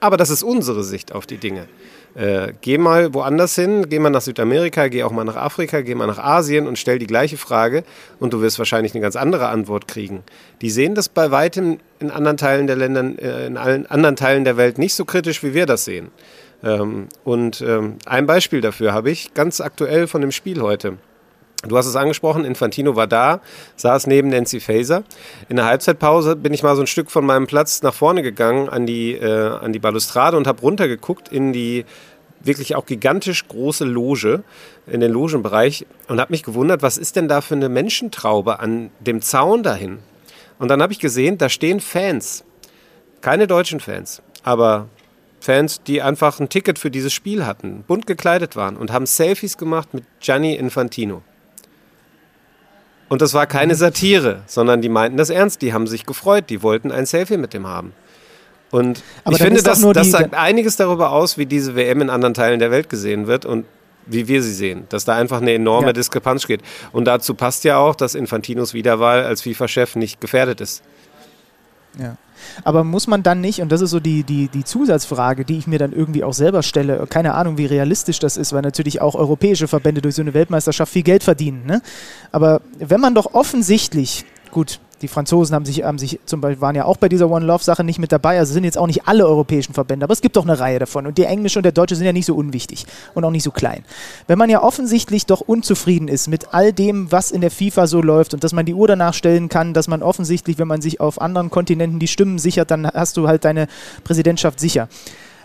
Aber 0.00 0.18
das 0.18 0.28
ist 0.28 0.42
unsere 0.42 0.84
Sicht 0.84 1.12
auf 1.12 1.26
die 1.26 1.38
Dinge. 1.38 1.68
Äh, 2.14 2.52
geh 2.60 2.78
mal 2.78 3.14
woanders 3.14 3.54
hin, 3.54 3.88
geh 3.88 3.98
mal 3.98 4.10
nach 4.10 4.20
Südamerika, 4.20 4.88
geh 4.88 5.02
auch 5.02 5.10
mal 5.10 5.24
nach 5.24 5.36
Afrika, 5.36 5.80
geh 5.80 5.94
mal 5.94 6.06
nach 6.06 6.18
Asien 6.18 6.66
und 6.66 6.78
stell 6.78 6.98
die 6.98 7.06
gleiche 7.06 7.36
Frage 7.36 7.82
und 8.20 8.32
du 8.32 8.40
wirst 8.40 8.58
wahrscheinlich 8.58 8.94
eine 8.94 9.02
ganz 9.02 9.16
andere 9.16 9.48
Antwort 9.48 9.88
kriegen. 9.88 10.22
Die 10.60 10.70
sehen 10.70 10.94
das 10.94 11.08
bei 11.08 11.30
weitem 11.30 11.78
in 11.98 12.10
anderen 12.10 12.36
Teilen 12.36 12.66
der 12.66 12.76
Länder, 12.76 13.04
äh, 13.20 13.46
in 13.46 13.56
allen 13.56 13.86
anderen 13.86 14.16
Teilen 14.16 14.44
der 14.44 14.56
Welt 14.56 14.78
nicht 14.78 14.94
so 14.94 15.04
kritisch, 15.04 15.42
wie 15.42 15.54
wir 15.54 15.66
das 15.66 15.84
sehen. 15.84 16.10
Ähm, 16.62 17.08
und 17.24 17.60
ähm, 17.60 17.96
ein 18.06 18.26
Beispiel 18.26 18.60
dafür 18.60 18.92
habe 18.92 19.10
ich 19.10 19.34
ganz 19.34 19.60
aktuell 19.60 20.06
von 20.06 20.20
dem 20.20 20.32
Spiel 20.32 20.60
heute. 20.60 20.98
Du 21.66 21.76
hast 21.76 21.86
es 21.86 21.96
angesprochen, 21.96 22.44
Infantino 22.44 22.94
war 22.94 23.08
da, 23.08 23.40
saß 23.74 24.06
neben 24.06 24.28
Nancy 24.28 24.60
Faser. 24.60 25.02
In 25.48 25.56
der 25.56 25.64
Halbzeitpause 25.64 26.36
bin 26.36 26.54
ich 26.54 26.62
mal 26.62 26.76
so 26.76 26.82
ein 26.82 26.86
Stück 26.86 27.10
von 27.10 27.26
meinem 27.26 27.48
Platz 27.48 27.82
nach 27.82 27.94
vorne 27.94 28.22
gegangen 28.22 28.68
an 28.68 28.86
die, 28.86 29.14
äh, 29.14 29.48
an 29.48 29.72
die 29.72 29.80
Balustrade 29.80 30.36
und 30.36 30.46
habe 30.46 30.60
runtergeguckt 30.60 31.28
in 31.30 31.52
die 31.52 31.84
wirklich 32.40 32.76
auch 32.76 32.86
gigantisch 32.86 33.48
große 33.48 33.84
Loge, 33.84 34.44
in 34.86 35.00
den 35.00 35.10
Logenbereich 35.10 35.86
und 36.06 36.20
habe 36.20 36.32
mich 36.32 36.44
gewundert, 36.44 36.82
was 36.82 36.96
ist 36.96 37.16
denn 37.16 37.26
da 37.26 37.40
für 37.40 37.54
eine 37.54 37.68
Menschentraube 37.68 38.60
an 38.60 38.90
dem 39.00 39.20
Zaun 39.20 39.64
dahin? 39.64 39.98
Und 40.60 40.68
dann 40.68 40.80
habe 40.80 40.92
ich 40.92 41.00
gesehen, 41.00 41.38
da 41.38 41.48
stehen 41.48 41.80
Fans. 41.80 42.44
Keine 43.20 43.48
deutschen 43.48 43.80
Fans, 43.80 44.22
aber 44.44 44.88
Fans, 45.40 45.82
die 45.82 46.02
einfach 46.02 46.40
ein 46.40 46.48
Ticket 46.48 46.78
für 46.78 46.90
dieses 46.90 47.12
Spiel 47.12 47.46
hatten, 47.46 47.84
bunt 47.86 48.06
gekleidet 48.06 48.56
waren 48.56 48.76
und 48.76 48.92
haben 48.92 49.06
Selfies 49.06 49.56
gemacht 49.56 49.94
mit 49.94 50.04
Gianni 50.20 50.54
Infantino. 50.54 51.22
Und 53.08 53.22
das 53.22 53.34
war 53.34 53.46
keine 53.46 53.74
Satire, 53.74 54.42
sondern 54.46 54.82
die 54.82 54.88
meinten 54.88 55.16
das 55.16 55.30
ernst. 55.30 55.62
Die 55.62 55.72
haben 55.72 55.86
sich 55.86 56.04
gefreut. 56.04 56.50
Die 56.50 56.62
wollten 56.62 56.92
ein 56.92 57.06
Selfie 57.06 57.38
mit 57.38 57.54
dem 57.54 57.66
haben. 57.66 57.94
Und 58.70 59.02
Aber 59.24 59.36
ich 59.36 59.42
finde, 59.42 59.62
das, 59.62 59.80
das 59.80 60.10
sagt 60.10 60.34
einiges 60.34 60.76
darüber 60.76 61.10
aus, 61.10 61.38
wie 61.38 61.46
diese 61.46 61.74
WM 61.74 62.02
in 62.02 62.10
anderen 62.10 62.34
Teilen 62.34 62.58
der 62.58 62.70
Welt 62.70 62.90
gesehen 62.90 63.26
wird 63.26 63.46
und 63.46 63.64
wie 64.04 64.28
wir 64.28 64.42
sie 64.42 64.52
sehen. 64.52 64.84
Dass 64.90 65.06
da 65.06 65.16
einfach 65.16 65.40
eine 65.40 65.54
enorme 65.54 65.88
Ja. 65.88 65.92
Diskrepanz 65.94 66.42
steht. 66.42 66.60
Und 66.92 67.06
dazu 67.06 67.34
passt 67.34 67.64
ja 67.64 67.78
auch, 67.78 67.94
dass 67.94 68.14
Infantinos 68.14 68.74
Wiederwahl 68.74 69.24
als 69.24 69.42
FIFA-Chef 69.42 69.96
nicht 69.96 70.20
gefährdet 70.20 70.60
ist. 70.60 70.82
Ja. 71.98 72.16
Aber 72.64 72.84
muss 72.84 73.06
man 73.06 73.22
dann 73.22 73.40
nicht, 73.40 73.60
und 73.60 73.72
das 73.72 73.80
ist 73.80 73.90
so 73.90 74.00
die, 74.00 74.24
die, 74.24 74.48
die 74.48 74.64
Zusatzfrage, 74.64 75.44
die 75.44 75.58
ich 75.58 75.66
mir 75.66 75.78
dann 75.78 75.92
irgendwie 75.92 76.24
auch 76.24 76.32
selber 76.32 76.62
stelle, 76.62 77.06
keine 77.08 77.34
Ahnung, 77.34 77.58
wie 77.58 77.66
realistisch 77.66 78.18
das 78.18 78.36
ist, 78.36 78.52
weil 78.52 78.62
natürlich 78.62 79.00
auch 79.00 79.14
europäische 79.14 79.68
Verbände 79.68 80.02
durch 80.02 80.14
so 80.14 80.22
eine 80.22 80.34
Weltmeisterschaft 80.34 80.92
viel 80.92 81.02
Geld 81.02 81.22
verdienen. 81.22 81.66
Ne? 81.66 81.82
Aber 82.32 82.60
wenn 82.78 83.00
man 83.00 83.14
doch 83.14 83.34
offensichtlich, 83.34 84.24
gut, 84.50 84.80
die 85.00 85.08
Franzosen 85.08 85.54
haben 85.54 85.64
sich, 85.64 85.84
haben 85.84 85.98
sich 85.98 86.18
zum 86.24 86.40
Beispiel 86.40 86.60
waren 86.60 86.74
ja 86.74 86.84
auch 86.84 86.96
bei 86.96 87.08
dieser 87.08 87.30
One 87.30 87.46
Love 87.46 87.62
Sache 87.62 87.84
nicht 87.84 87.98
mit 87.98 88.12
dabei, 88.12 88.38
also 88.38 88.52
sind 88.52 88.64
jetzt 88.64 88.78
auch 88.78 88.86
nicht 88.86 89.06
alle 89.06 89.26
europäischen 89.26 89.74
Verbände, 89.74 90.04
aber 90.04 90.12
es 90.12 90.20
gibt 90.20 90.36
doch 90.36 90.44
eine 90.44 90.58
Reihe 90.58 90.78
davon 90.78 91.06
und 91.06 91.18
der 91.18 91.28
englische 91.28 91.58
und 91.58 91.62
der 91.62 91.72
deutsche 91.72 91.96
sind 91.96 92.06
ja 92.06 92.12
nicht 92.12 92.26
so 92.26 92.34
unwichtig 92.34 92.86
und 93.14 93.24
auch 93.24 93.30
nicht 93.30 93.42
so 93.42 93.50
klein. 93.50 93.84
Wenn 94.26 94.38
man 94.38 94.50
ja 94.50 94.62
offensichtlich 94.62 95.26
doch 95.26 95.40
unzufrieden 95.40 96.08
ist 96.08 96.28
mit 96.28 96.52
all 96.52 96.72
dem, 96.72 97.12
was 97.12 97.30
in 97.30 97.40
der 97.40 97.50
FIFA 97.50 97.86
so 97.86 98.02
läuft 98.02 98.34
und 98.34 98.44
dass 98.44 98.52
man 98.52 98.66
die 98.66 98.74
Uhr 98.74 98.88
danach 98.88 99.14
stellen 99.14 99.48
kann, 99.48 99.74
dass 99.74 99.88
man 99.88 100.02
offensichtlich, 100.02 100.58
wenn 100.58 100.68
man 100.68 100.80
sich 100.80 101.00
auf 101.00 101.20
anderen 101.20 101.50
Kontinenten 101.50 101.98
die 101.98 102.08
Stimmen 102.08 102.38
sichert, 102.38 102.70
dann 102.70 102.86
hast 102.86 103.16
du 103.16 103.28
halt 103.28 103.44
deine 103.44 103.68
Präsidentschaft 104.04 104.58
sicher. 104.58 104.88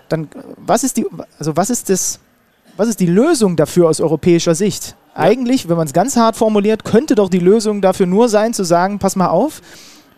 Dann 0.10 0.30
was 0.58 0.84
ist 0.84 0.98
die, 0.98 1.06
also 1.38 1.56
was 1.56 1.70
ist 1.70 1.90
das, 1.90 2.20
was 2.78 2.88
ist 2.88 3.00
die 3.00 3.06
Lösung 3.08 3.56
dafür 3.56 3.90
aus 3.90 4.02
europäischer 4.02 4.56
Sicht? 4.56 4.96
Eigentlich, 5.16 5.70
wenn 5.70 5.78
man 5.78 5.88
es 5.88 5.94
ganz 5.94 6.16
hart 6.18 6.36
formuliert, 6.36 6.84
könnte 6.86 7.16
doch 7.16 7.30
die 7.30 7.40
Lösung 7.40 7.82
dafür 7.82 8.06
nur 8.08 8.30
sein, 8.30 8.54
zu 8.54 8.64
sagen, 8.64 9.00
pass 9.00 9.16
mal 9.16 9.28
auf, 9.30 9.62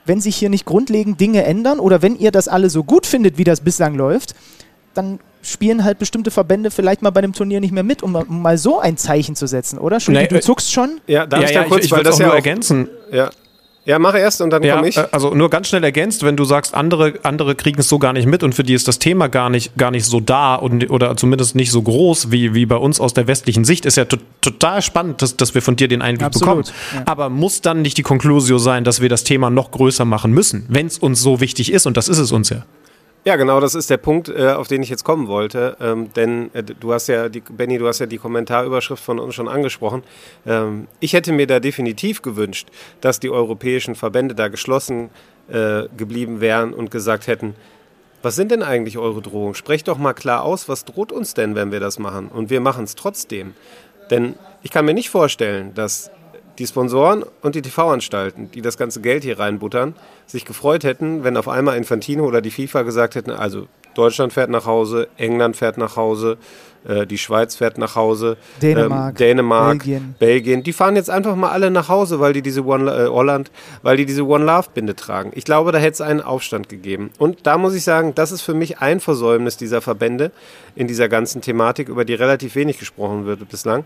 wenn 0.06 0.22
sich 0.22 0.36
hier 0.36 0.50
nicht 0.50 0.66
grundlegend 0.66 1.20
Dinge 1.20 1.44
ändern 1.44 1.80
oder 1.80 2.02
wenn 2.02 2.16
ihr 2.16 2.32
das 2.32 2.48
alle 2.48 2.70
so 2.70 2.84
gut 2.84 3.06
findet, 3.06 3.38
wie 3.38 3.44
das 3.44 3.62
bislang 3.62 3.96
läuft, 3.96 4.36
dann 4.94 5.20
spielen 5.42 5.84
halt 5.84 6.00
bestimmte 6.00 6.32
Verbände 6.32 6.72
vielleicht 6.72 7.02
mal 7.02 7.10
bei 7.10 7.22
dem 7.22 7.34
Turnier 7.34 7.60
nicht 7.60 7.72
mehr 7.74 7.84
mit, 7.84 8.04
um, 8.04 8.16
um 8.16 8.42
mal 8.42 8.58
so 8.58 8.80
ein 8.80 8.98
Zeichen 8.98 9.36
zu 9.36 9.48
setzen, 9.48 9.78
oder? 9.78 10.00
Schlüter, 10.00 10.22
Nee, 10.22 10.28
du 10.28 10.38
äh, 10.38 10.42
zuckst 10.42 10.72
schon? 10.72 11.02
Ja, 11.08 11.26
darf 11.26 11.42
ja, 11.42 11.48
ich 11.50 11.54
ja, 11.56 11.64
da 11.64 11.68
kurz, 11.68 11.80
ich, 11.80 11.86
ich 11.86 11.92
weil 11.92 12.04
das 12.04 12.18
ja 12.18 12.26
nur 12.26 12.34
auch, 12.34 12.38
ergänzen. 12.38 12.88
ja. 13.12 13.30
Ja, 13.86 14.00
mach 14.00 14.16
erst 14.16 14.42
und 14.42 14.50
dann 14.50 14.64
Ja, 14.64 14.76
komme 14.76 14.90
ich. 14.90 14.98
äh, 14.98 15.08
also 15.12 15.34
nur 15.36 15.50
ganz 15.50 15.68
schnell 15.68 15.84
ergänzt, 15.84 16.24
wenn 16.24 16.36
du 16.36 16.44
sagst, 16.44 16.74
andere, 16.74 17.14
andere 17.24 17.56
kriegen 17.56 17.80
es 17.80 17.88
so 17.88 18.00
gar 18.00 18.14
nicht 18.14 18.26
mit 18.28 18.44
und 18.44 18.54
für 18.56 18.64
die 18.64 18.74
ist 18.74 18.88
das 18.88 19.00
Thema 19.00 19.28
gar 19.28 19.50
nicht, 19.50 19.78
gar 19.78 19.92
nicht 19.92 20.06
so 20.06 20.20
da 20.20 20.56
und, 20.56 20.90
oder 20.90 21.16
zumindest 21.16 21.56
nicht 21.56 21.72
so 21.72 21.82
groß 21.82 22.32
wie, 22.32 22.54
wie 22.54 22.66
bei 22.66 22.78
uns 22.78 23.00
aus 23.00 23.14
der 23.14 23.28
westlichen 23.28 23.64
Sicht, 23.64 23.86
ist 23.86 23.96
ja 23.98 24.06
to 24.06 24.18
total 24.42 24.82
spannend, 24.82 25.22
dass, 25.22 25.38
dass 25.38 25.56
wir 25.56 25.62
von 25.62 25.76
dir 25.76 25.88
den 25.88 26.02
Einblick 26.02 26.28
Absolut, 26.28 26.66
bekommen. 26.66 26.78
ja. 26.96 27.04
Aber 27.06 27.30
muss 27.30 27.62
dann 27.62 27.82
nicht 27.82 27.98
die 27.98 28.04
Konklusio 28.04 28.58
sein, 28.60 28.84
dass 28.84 29.02
wir 29.02 29.10
das 29.10 29.24
Thema 29.24 29.50
noch 29.50 29.72
größer 29.72 30.06
machen 30.06 30.32
müssen, 30.32 30.66
wenn 30.70 30.86
es 30.88 30.98
uns 31.00 31.22
so 31.22 31.40
wichtig 31.42 31.72
ist 31.72 31.88
und 31.88 31.98
das 31.98 32.08
ist 32.10 32.18
es 32.20 32.32
uns 32.32 32.50
ja. 32.50 32.64
Ja, 33.28 33.38
genau, 33.38 33.60
das 33.60 33.74
ist 33.74 33.90
der 33.90 33.98
Punkt, 33.98 34.30
äh, 34.30 34.52
auf 34.52 34.68
den 34.68 34.84
ich 34.84 34.90
jetzt 34.90 35.04
kommen 35.04 35.28
wollte. 35.28 35.78
Ähm, 35.82 36.14
denn 36.14 36.54
äh, 36.54 36.62
du 36.62 36.94
hast 36.94 37.08
ja, 37.08 37.28
die, 37.28 37.40
Benny, 37.40 37.80
du 37.80 37.88
hast 37.88 37.98
ja 37.98 38.06
die 38.06 38.20
Kommentarüberschrift 38.20 39.04
von 39.04 39.18
uns 39.18 39.34
schon 39.34 39.48
angesprochen. 39.48 40.04
Ähm, 40.46 40.88
ich 41.00 41.14
hätte 41.14 41.32
mir 41.32 41.48
da 41.48 41.60
definitiv 41.60 42.22
gewünscht, 42.22 42.68
dass 43.02 43.20
die 43.20 43.32
europäischen 43.32 43.96
Verbände 43.96 44.36
da 44.36 44.48
geschlossen 44.48 45.10
äh, 45.48 45.88
geblieben 45.98 46.40
wären 46.40 46.72
und 46.72 46.92
gesagt 46.92 47.26
hätten, 47.26 47.56
was 48.22 48.36
sind 48.36 48.52
denn 48.52 48.62
eigentlich 48.62 49.00
eure 49.00 49.24
Drohungen? 49.24 49.56
Sprecht 49.56 49.88
doch 49.88 49.98
mal 49.98 50.14
klar 50.14 50.44
aus, 50.44 50.70
was 50.70 50.86
droht 50.86 51.12
uns 51.12 51.34
denn, 51.34 51.56
wenn 51.56 51.72
wir 51.72 51.80
das 51.80 51.98
machen? 51.98 52.28
Und 52.28 52.52
wir 52.52 52.62
machen 52.62 52.84
es 52.84 52.94
trotzdem. 52.94 53.56
Denn 54.12 54.36
ich 54.62 54.70
kann 54.70 54.86
mir 54.86 54.94
nicht 54.94 55.10
vorstellen, 55.10 55.74
dass 55.74 56.12
die 56.58 56.68
Sponsoren 56.68 57.24
und 57.42 57.56
die 57.56 57.62
TV-Anstalten, 57.62 58.52
die 58.52 58.62
das 58.62 58.78
ganze 58.78 59.02
Geld 59.02 59.24
hier 59.24 59.40
reinbuttern, 59.40 59.96
sich 60.26 60.46
gefreut 60.46 60.84
hätten, 60.84 61.24
wenn 61.24 61.38
auf 61.38 61.48
einmal 61.48 61.78
Infantino 61.78 62.26
oder 62.26 62.42
die 62.42 62.52
FIFA 62.52 62.84
gesagt 62.84 63.16
hätten, 63.16 63.32
also 63.32 63.68
Deutschland 63.96 64.34
fährt 64.34 64.50
nach 64.50 64.66
Hause, 64.66 65.08
England 65.18 65.56
fährt 65.56 65.78
nach 65.78 65.96
Hause, 65.96 66.38
äh, 66.88 67.08
die 67.08 67.18
Schweiz 67.18 67.56
fährt 67.56 67.78
nach 67.78 67.96
Hause, 67.96 68.38
Dänemark, 68.62 69.12
ähm, 69.12 69.16
Dänemark, 69.16 69.78
Belgien. 69.80 70.16
Belgien. 70.20 70.64
Die 70.64 70.74
fahren 70.74 70.96
jetzt 70.96 71.10
einfach 71.10 71.36
mal 71.36 71.50
alle 71.50 71.72
nach 71.72 71.90
Hause, 71.90 72.20
weil 72.20 72.34
die 72.34 72.42
diese 72.42 72.66
One 72.66 72.92
äh, 72.92 73.08
Holland, 73.08 73.52
weil 73.82 73.98
die 73.98 74.06
diese 74.06 74.26
One 74.26 74.46
Love 74.46 74.70
Binde 74.74 74.96
tragen. 74.96 75.32
Ich 75.34 75.46
glaube, 75.46 75.72
da 75.72 75.80
hätte 75.80 75.94
es 75.94 76.02
einen 76.02 76.22
Aufstand 76.22 76.70
gegeben. 76.70 77.10
Und 77.18 77.48
da 77.48 77.58
muss 77.58 77.74
ich 77.74 77.84
sagen, 77.84 78.14
das 78.14 78.32
ist 78.32 78.42
für 78.42 78.54
mich 78.54 78.80
ein 78.80 79.00
Versäumnis 79.00 79.58
dieser 79.58 79.82
Verbände 79.82 80.32
in 80.76 80.88
dieser 80.88 81.10
ganzen 81.10 81.42
Thematik, 81.42 81.90
über 81.90 82.06
die 82.06 82.14
relativ 82.14 82.56
wenig 82.56 82.78
gesprochen 82.78 83.26
wird 83.26 83.48
bislang. 83.50 83.86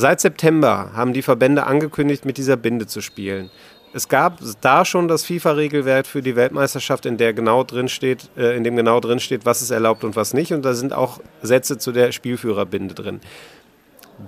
Seit 0.00 0.20
September 0.20 0.92
haben 0.94 1.12
die 1.12 1.22
Verbände 1.22 1.66
angekündigt, 1.66 2.24
mit 2.24 2.38
dieser 2.38 2.56
Binde 2.56 2.86
zu 2.86 3.00
spielen. 3.00 3.50
Es 3.92 4.08
gab 4.08 4.38
da 4.60 4.84
schon 4.84 5.08
das 5.08 5.24
FIFA-Regelwerk 5.24 6.06
für 6.06 6.22
die 6.22 6.36
Weltmeisterschaft, 6.36 7.04
in 7.04 7.16
der 7.16 7.32
genau 7.32 7.64
drin 7.64 7.88
steht, 7.88 8.30
äh, 8.36 8.56
in 8.56 8.62
dem 8.62 8.76
genau 8.76 9.00
drin 9.00 9.18
steht, 9.18 9.44
was 9.44 9.60
ist 9.60 9.72
erlaubt 9.72 10.04
und 10.04 10.14
was 10.14 10.34
nicht. 10.34 10.52
Und 10.52 10.64
da 10.64 10.74
sind 10.74 10.92
auch 10.92 11.18
Sätze 11.42 11.78
zu 11.78 11.90
der 11.90 12.12
Spielführerbinde 12.12 12.94
drin. 12.94 13.18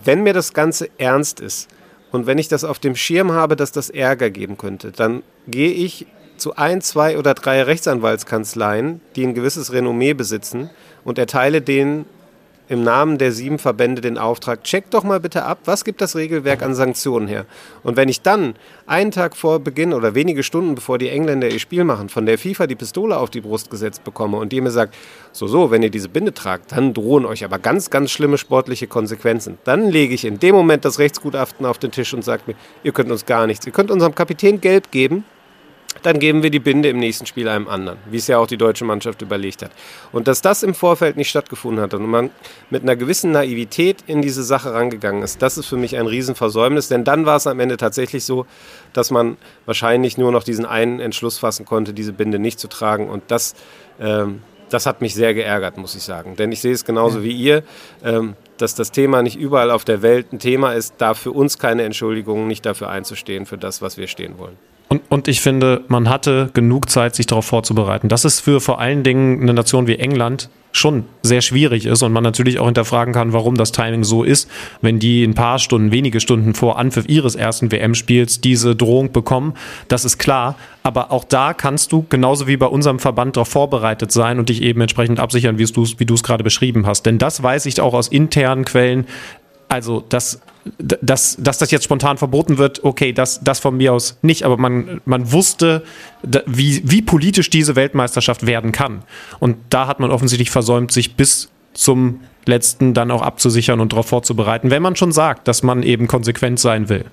Wenn 0.02 0.24
mir 0.24 0.32
das 0.32 0.55
Ganze 0.55 0.88
ernst 0.98 1.38
ist 1.38 1.68
und 2.10 2.26
wenn 2.26 2.38
ich 2.38 2.48
das 2.48 2.64
auf 2.64 2.80
dem 2.80 2.97
Schirm 2.97 3.30
habe, 3.30 3.55
dass 3.55 3.70
das 3.70 3.90
Ärger 3.90 4.30
geben 4.30 4.59
könnte, 4.59 4.90
dann 4.90 5.22
gehe 5.47 5.70
ich 5.70 6.09
zu 6.36 6.56
ein, 6.56 6.80
zwei 6.80 7.16
oder 7.16 7.34
drei 7.34 7.62
Rechtsanwaltskanzleien, 7.62 9.01
die 9.14 9.24
ein 9.24 9.34
gewisses 9.34 9.72
Renommee 9.72 10.14
besitzen 10.14 10.68
und 11.05 11.16
erteile 11.16 11.62
denen 11.62 12.06
im 12.70 12.84
Namen 12.84 13.18
der 13.18 13.32
sieben 13.32 13.59
Verbände 13.59 14.01
den 14.01 14.16
Auftrag, 14.16 14.62
check 14.62 14.90
doch 14.90 15.02
mal 15.02 15.18
bitte 15.18 15.44
ab, 15.44 15.59
was 15.64 15.84
gibt 15.84 16.01
das 16.01 16.14
Regelwerk 16.14 16.62
an 16.62 16.76
Sanktionen 16.76 17.26
her? 17.26 17.44
Und 17.82 17.97
wenn 17.97 18.09
ich 18.09 18.22
dann 18.22 18.55
einen 18.86 19.10
Tag 19.10 19.36
vor 19.36 19.59
Beginn 19.59 19.92
oder 19.92 20.14
wenige 20.14 20.44
Stunden 20.44 20.76
bevor 20.76 20.97
die 20.97 21.09
Engländer 21.09 21.51
ihr 21.51 21.59
Spiel 21.59 21.82
machen, 21.82 22.09
von 22.09 22.26
der 22.26 22.38
FIFA 22.38 22.68
die 22.68 22.76
Pistole 22.76 23.18
auf 23.18 23.28
die 23.28 23.40
Brust 23.40 23.70
gesetzt 23.70 24.05
bekomme 24.05 24.36
und 24.36 24.52
die 24.52 24.60
mir 24.60 24.70
sagt, 24.70 24.94
so, 25.32 25.48
so, 25.48 25.72
wenn 25.72 25.82
ihr 25.82 25.90
diese 25.90 26.09
Binde 26.09 26.32
tragt, 26.32 26.70
dann 26.70 26.94
drohen 26.94 27.26
euch 27.26 27.44
aber 27.44 27.59
ganz, 27.59 27.90
ganz 27.90 28.12
schlimme 28.12 28.38
sportliche 28.38 28.86
Konsequenzen. 28.86 29.59
Dann 29.64 29.88
lege 29.88 30.14
ich 30.14 30.24
in 30.24 30.38
dem 30.38 30.55
Moment 30.55 30.84
das 30.84 31.01
Rechtsgutachten 31.01 31.66
auf 31.66 31.78
den 31.78 31.90
Tisch 31.90 32.14
und 32.14 32.22
sage 32.22 32.42
mir, 32.47 32.55
ihr 32.84 32.92
könnt 32.92 33.10
uns 33.10 33.26
gar 33.26 33.48
nichts. 33.48 33.66
Ihr 33.66 33.72
könnt 33.72 33.90
unserem 33.90 34.14
Kapitän 34.14 34.60
gelb 34.60 34.92
geben, 34.92 35.24
dann 36.03 36.19
geben 36.19 36.43
wir 36.43 36.51
die 36.51 36.61
Binde 36.61 36.89
im 36.89 36.99
nächsten 36.99 37.27
Spiel 37.27 37.49
einem 37.49 37.69
anderen, 37.69 37.99
wie 38.11 38.17
es 38.17 38.27
ja 38.27 38.39
auch 38.39 38.47
die 38.47 38.57
deutsche 38.57 38.85
Mannschaft 38.85 39.23
überlegt 39.23 39.62
hat. 39.62 39.71
Und 40.12 40.29
dass 40.29 40.41
das 40.41 40.62
im 40.62 40.75
Vorfeld 40.75 41.17
nicht 41.17 41.29
stattgefunden 41.29 41.83
hat 41.83 41.95
und 41.95 42.07
man 42.07 42.31
mit 42.71 42.83
einer 42.83 42.97
gewissen 42.97 43.33
Naivität 43.33 43.99
in 44.07 44.23
diese 44.23 44.43
Sache 44.43 44.73
rangegangen 44.73 45.23
ist, 45.23 45.43
das 45.43 45.59
ist 45.59 45.67
für 45.67 45.77
mich 45.77 45.97
ein 45.97 46.07
Riesenversäumnis, 46.07 46.89
denn 46.89 47.05
dann 47.05 47.27
war 47.27 47.37
es 47.37 47.47
am 47.47 47.61
Ende 47.61 47.77
tatsächlich 47.77 48.25
so, 48.25 48.47
dass 48.93 49.11
man 49.11 49.37
wahrscheinlich 49.67 50.17
nur 50.17 50.33
noch 50.33 50.45
diesen 50.45 50.65
einen 50.65 51.01
Entschluss 51.01 51.39
fassen 51.39 51.67
konnte, 51.67 51.93
diese 51.93 52.12
Binde 52.12 52.39
nicht 52.39 52.61
zu 52.61 52.69
tragen 52.69 53.09
und 53.09 53.25
das, 53.29 53.55
ähm, 54.01 54.43
das 54.71 54.87
hat 54.87 55.01
mich 55.01 55.15
sehr 55.15 55.35
geärgert, 55.35 55.77
muss 55.77 55.97
ich 55.97 56.03
sagen. 56.03 56.37
Denn 56.37 56.53
ich 56.53 56.61
sehe 56.61 56.73
es 56.73 56.85
genauso 56.85 57.23
wie 57.23 57.33
ihr, 57.33 57.65
ähm, 58.05 58.37
dass 58.59 58.75
das 58.75 58.93
Thema 58.93 59.23
nicht 59.23 59.37
überall 59.37 59.71
auf 59.71 59.85
der 59.85 60.03
Welt 60.03 60.33
ein 60.33 60.39
Thema 60.39 60.73
ist, 60.73 60.95
da 60.99 61.15
für 61.15 61.33
uns 61.33 61.59
keine 61.59 61.83
Entschuldigung, 61.83 62.47
nicht 62.47 62.65
dafür 62.65 62.89
einzustehen, 62.91 63.45
für 63.45 63.59
das, 63.59 63.83
was 63.83 63.97
wir 63.97 64.07
stehen 64.07 64.39
wollen. 64.39 64.57
Und, 64.93 65.03
und 65.09 65.29
ich 65.29 65.41
finde, 65.41 65.85
man 65.87 66.09
hatte 66.09 66.51
genug 66.53 66.91
Zeit, 66.91 67.15
sich 67.15 67.27
darauf 67.27 67.47
vorzubereiten. 67.47 68.09
Dass 68.09 68.25
es 68.25 68.41
für 68.41 68.61
vor 68.61 68.81
allen 68.81 69.05
Dingen 69.05 69.41
eine 69.41 69.55
Nation 69.55 69.87
wie 69.87 69.95
England 69.95 70.51
schon 70.73 71.05
sehr 71.23 71.43
schwierig 71.43 71.87
ist 71.87 72.03
und 72.03 72.12
man 72.12 72.25
natürlich 72.25 72.59
auch 72.59 72.67
hinterfragen 72.67 73.15
kann, 73.15 73.33
warum 73.33 73.57
das 73.57 73.71
Timing 73.71 74.03
so 74.03 74.25
ist, 74.25 74.51
wenn 74.83 74.99
die 74.99 75.23
ein 75.23 75.35
paar 75.35 75.61
Stunden, 75.61 75.93
wenige 75.93 76.19
Stunden 76.19 76.55
vor 76.55 76.77
Anpfiff 76.77 77.09
ihres 77.09 77.37
ersten 77.37 77.71
WM-Spiels 77.71 78.41
diese 78.41 78.75
Drohung 78.75 79.12
bekommen. 79.12 79.55
Das 79.87 80.05
ist 80.05 80.19
klar. 80.19 80.57
Aber 80.83 81.12
auch 81.12 81.23
da 81.23 81.55
kannst 81.55 81.93
du 81.93 82.05
genauso 82.09 82.49
wie 82.49 82.57
bei 82.57 82.67
unserem 82.67 82.99
Verband 82.99 83.37
darauf 83.37 83.49
vorbereitet 83.49 84.11
sein 84.11 84.41
und 84.41 84.49
dich 84.49 84.61
eben 84.61 84.81
entsprechend 84.81 85.21
absichern, 85.21 85.59
wie 85.59 85.67
du 85.67 86.15
es 86.15 86.23
gerade 86.25 86.43
beschrieben 86.43 86.87
hast. 86.87 87.07
Denn 87.07 87.19
das 87.19 87.45
weiß 87.45 87.67
ich 87.67 87.81
auch 87.81 87.95
aus 87.95 88.09
internen 88.09 88.65
Quellen. 88.65 89.07
Also, 89.69 90.05
dass, 90.09 90.41
dass, 90.78 91.37
dass 91.39 91.59
das 91.59 91.70
jetzt 91.70 91.85
spontan 91.85 92.19
verboten 92.19 92.59
wird, 92.59 92.85
okay, 92.85 93.12
das, 93.12 93.41
das 93.43 93.61
von 93.61 93.77
mir 93.77 93.93
aus 93.93 94.19
nicht, 94.23 94.45
aber 94.45 94.57
man, 94.57 95.01
man 95.05 95.32
wusste, 95.32 95.82
wie, 96.47 96.82
wie 96.85 97.03
politisch 97.03 97.51
diese 97.51 97.77
Weltmeisterschaft 97.77 98.47
werden 98.47 98.73
kann. 98.73 99.03
Und 99.39 99.57
da 99.70 99.87
hat 99.87 100.01
man 100.01 100.11
offensichtlich 100.11 100.51
versäumt, 100.51 100.93
sich 100.93 101.16
bis 101.16 101.51
zum 101.73 102.20
letzten 102.47 102.95
dann 102.95 103.11
auch 103.11 103.23
abzusichern 103.23 103.81
und 103.81 103.93
darauf 103.93 104.07
vorzubereiten, 104.07 104.70
wenn 104.70 104.82
man 104.82 104.97
schon 104.97 105.12
sagt, 105.12 105.49
dass 105.49 105.62
man 105.62 105.82
eben 105.82 106.07
konsequent 106.07 106.59
sein 106.59 106.89
will. 106.89 107.05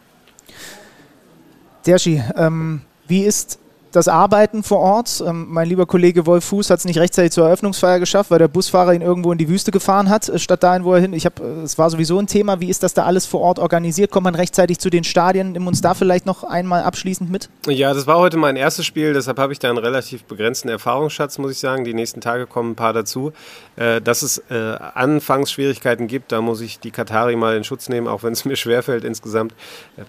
Derschi, 1.86 2.22
ähm, 2.36 2.82
wie 3.08 3.24
ist 3.24 3.60
das 3.98 4.08
Arbeiten 4.08 4.64
vor 4.64 4.80
Ort. 4.80 5.24
Ähm, 5.26 5.48
mein 5.50 5.68
lieber 5.68 5.86
Kollege 5.86 6.26
Wolf 6.26 6.46
Fuß 6.46 6.70
hat 6.70 6.80
es 6.80 6.86
nicht 6.86 7.00
rechtzeitig 7.00 7.32
zur 7.32 7.46
Eröffnungsfeier 7.48 8.00
geschafft, 8.00 8.32
weil 8.32 8.40
der 8.40 8.48
Busfahrer 8.48 8.94
ihn 8.94 9.02
irgendwo 9.02 9.32
in 9.32 9.38
die 9.38 9.50
Wüste 9.50 9.72
gefahren 9.72 10.10
hat, 10.10 10.30
äh, 10.30 10.40
statt 10.40 10.64
dahin, 10.64 10.84
wo 10.84 10.94
er 10.94 11.02
hin. 11.02 11.14
Ich 11.14 11.26
habe, 11.26 11.44
äh, 11.44 11.64
es 11.64 11.78
war 11.78 11.90
sowieso 11.90 12.20
ein 12.20 12.28
Thema. 12.28 12.62
Wie 12.62 12.70
ist 12.70 12.84
das 12.84 12.94
da 12.94 13.06
alles 13.06 13.26
vor 13.26 13.42
Ort 13.42 13.60
organisiert? 13.60 14.12
Kommt 14.12 14.26
man 14.26 14.36
rechtzeitig 14.36 14.80
zu 14.80 14.90
den 14.90 15.04
Stadien? 15.04 15.54
Nimm 15.54 15.68
uns 15.68 15.82
da 15.82 15.96
vielleicht 15.96 16.26
noch 16.26 16.44
einmal 16.44 16.84
abschließend 16.84 17.30
mit. 17.32 17.50
Ja, 17.68 17.94
das 17.94 18.06
war 18.08 18.20
heute 18.20 18.38
mein 18.38 18.56
erstes 18.56 18.86
Spiel, 18.86 19.14
deshalb 19.14 19.40
habe 19.40 19.52
ich 19.52 19.60
da 19.60 19.70
einen 19.70 19.80
relativ 19.80 20.24
begrenzten 20.26 20.70
Erfahrungsschatz, 20.70 21.40
muss 21.40 21.52
ich 21.52 21.60
sagen. 21.60 21.84
Die 21.84 21.96
nächsten 21.96 22.22
Tage 22.22 22.46
kommen 22.46 22.72
ein 22.72 22.76
paar 22.76 22.94
dazu. 22.94 23.34
Äh, 23.78 24.02
dass 24.02 24.22
es 24.22 24.38
äh, 24.50 24.78
Anfangsschwierigkeiten 24.94 26.08
gibt, 26.08 26.32
da 26.32 26.42
muss 26.42 26.62
ich 26.62 26.80
die 26.80 26.92
Katari 26.92 27.36
mal 27.36 27.58
in 27.58 27.64
Schutz 27.64 27.90
nehmen, 27.90 28.08
auch 28.08 28.24
wenn 28.24 28.34
es 28.34 28.46
mir 28.46 28.56
schwerfällt 28.56 29.04
insgesamt. 29.04 29.56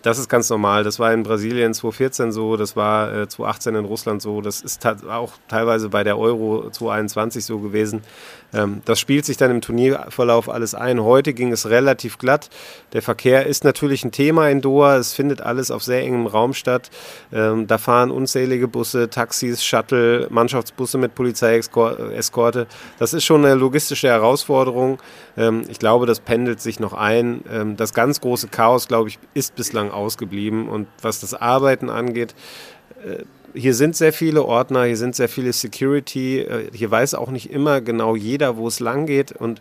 Das 0.02 0.19
ist 0.19 0.28
ganz 0.28 0.51
normal. 0.51 0.85
Das 0.85 0.98
war 0.98 1.12
in 1.12 1.23
Brasilien 1.23 1.73
2014 1.73 2.32
so, 2.32 2.56
das 2.56 2.77
war 2.77 3.15
äh, 3.15 3.28
2018 3.28 3.74
in 3.78 3.84
Russland 3.84 4.20
so, 4.20 4.40
das 4.40 4.60
ist 4.60 4.84
auch 5.09 5.32
teilweise 5.48 5.88
bei 5.88 6.05
der 6.05 6.18
Euro 6.18 6.70
2021 6.70 7.44
so 7.44 7.59
gewesen. 7.59 8.02
Ähm, 8.52 8.82
das 8.84 8.98
spielt 8.98 9.24
sich 9.24 9.36
dann 9.36 9.50
im 9.50 9.60
Turnierverlauf 9.60 10.48
alles 10.48 10.74
ein. 10.74 11.02
Heute 11.02 11.34
ging 11.34 11.52
es 11.52 11.68
relativ 11.68 12.18
glatt. 12.18 12.48
Der 12.92 13.02
Verkehr 13.02 13.46
ist 13.46 13.64
natürlich 13.64 14.05
ein 14.05 14.12
Thema 14.12 14.48
in 14.48 14.60
Doha. 14.60 14.96
Es 14.96 15.12
findet 15.12 15.40
alles 15.40 15.70
auf 15.70 15.82
sehr 15.82 16.02
engem 16.02 16.26
Raum 16.26 16.55
statt. 16.55 16.90
Ähm, 17.32 17.66
da 17.66 17.78
fahren 17.78 18.10
unzählige 18.10 18.68
Busse, 18.68 19.10
Taxis, 19.10 19.64
Shuttle, 19.64 20.28
Mannschaftsbusse 20.30 20.98
mit 20.98 21.14
Polizeieskorte. 21.14 22.66
Das 22.98 23.12
ist 23.12 23.24
schon 23.24 23.44
eine 23.44 23.55
logistische 23.55 24.09
Herausforderung. 24.09 24.98
Ähm, 25.36 25.62
ich 25.68 25.78
glaube, 25.78 26.06
das 26.06 26.20
pendelt 26.20 26.60
sich 26.60 26.80
noch 26.80 26.94
ein. 26.94 27.42
das 27.76 27.92
ganz 27.92 28.20
große 28.20 28.48
Chaos, 28.48 28.88
glaube 28.88 29.09
ich, 29.09 29.18
ist 29.34 29.55
bislang 29.56 29.90
ausgeblieben. 29.90 30.68
Und 30.68 30.88
was 31.02 31.20
das 31.20 31.34
Arbeiten 31.34 31.90
angeht, 31.90 32.34
äh, 33.05 33.24
hier 33.54 33.74
sind 33.74 33.96
sehr 33.96 34.12
viele 34.12 34.44
Ordner, 34.44 34.84
hier 34.84 34.96
sind 34.96 35.16
sehr 35.16 35.28
viele 35.28 35.52
Security, 35.52 36.40
äh, 36.40 36.70
hier 36.72 36.90
weiß 36.90 37.14
auch 37.14 37.30
nicht 37.30 37.50
immer 37.50 37.80
genau 37.80 38.16
jeder, 38.16 38.56
wo 38.56 38.68
es 38.68 38.80
lang 38.80 39.06
geht. 39.06 39.32
Und 39.32 39.60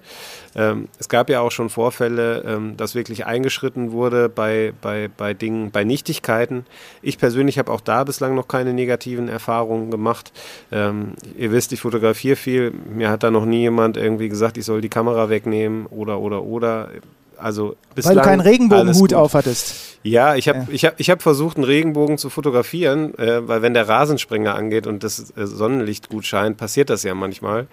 ähm, 0.55 0.87
es 0.99 1.09
gab 1.09 1.29
ja 1.29 1.41
auch 1.41 1.51
schon 1.51 1.69
Vorfälle, 1.69 2.43
ähm, 2.45 2.77
dass 2.77 2.95
wirklich 2.95 3.25
eingeschritten 3.25 3.91
wurde 3.91 4.29
bei, 4.29 4.73
bei, 4.81 5.09
bei 5.15 5.33
Dingen, 5.33 5.71
bei 5.71 5.83
Nichtigkeiten. 5.83 6.65
Ich 7.01 7.17
persönlich 7.17 7.57
habe 7.59 7.71
auch 7.71 7.81
da 7.81 8.03
bislang 8.03 8.35
noch 8.35 8.47
keine 8.47 8.73
negativen 8.73 9.29
Erfahrungen 9.29 9.91
gemacht. 9.91 10.31
Ähm, 10.71 11.13
ihr 11.37 11.51
wisst, 11.51 11.71
ich 11.73 11.81
fotografiere 11.81 12.35
viel. 12.35 12.71
Mir 12.71 13.09
hat 13.09 13.23
da 13.23 13.31
noch 13.31 13.45
nie 13.45 13.61
jemand 13.61 13.97
irgendwie 13.97 14.29
gesagt, 14.29 14.57
ich 14.57 14.65
soll 14.65 14.81
die 14.81 14.89
Kamera 14.89 15.29
wegnehmen 15.29 15.85
oder, 15.87 16.19
oder, 16.19 16.43
oder. 16.43 16.89
Also 17.37 17.75
Weil 17.95 18.15
du 18.15 18.21
keinen 18.21 18.41
Regenbogenhut 18.41 19.13
aufhattest. 19.13 19.87
Ja, 20.03 20.35
ich 20.35 20.47
habe 20.47 20.59
ja. 20.59 20.65
ich 20.69 20.85
hab, 20.85 20.99
ich 20.99 21.09
hab 21.09 21.21
versucht, 21.21 21.57
einen 21.57 21.65
Regenbogen 21.65 22.17
zu 22.17 22.29
fotografieren, 22.29 23.17
äh, 23.17 23.45
weil 23.47 23.61
wenn 23.61 23.73
der 23.73 23.89
Rasensprenger 23.89 24.55
angeht 24.55 24.87
und 24.87 25.03
das 25.03 25.31
äh, 25.35 25.45
Sonnenlicht 25.45 26.09
gut 26.09 26.25
scheint, 26.25 26.57
passiert 26.57 26.89
das 26.89 27.03
ja 27.03 27.13
manchmal. 27.13 27.67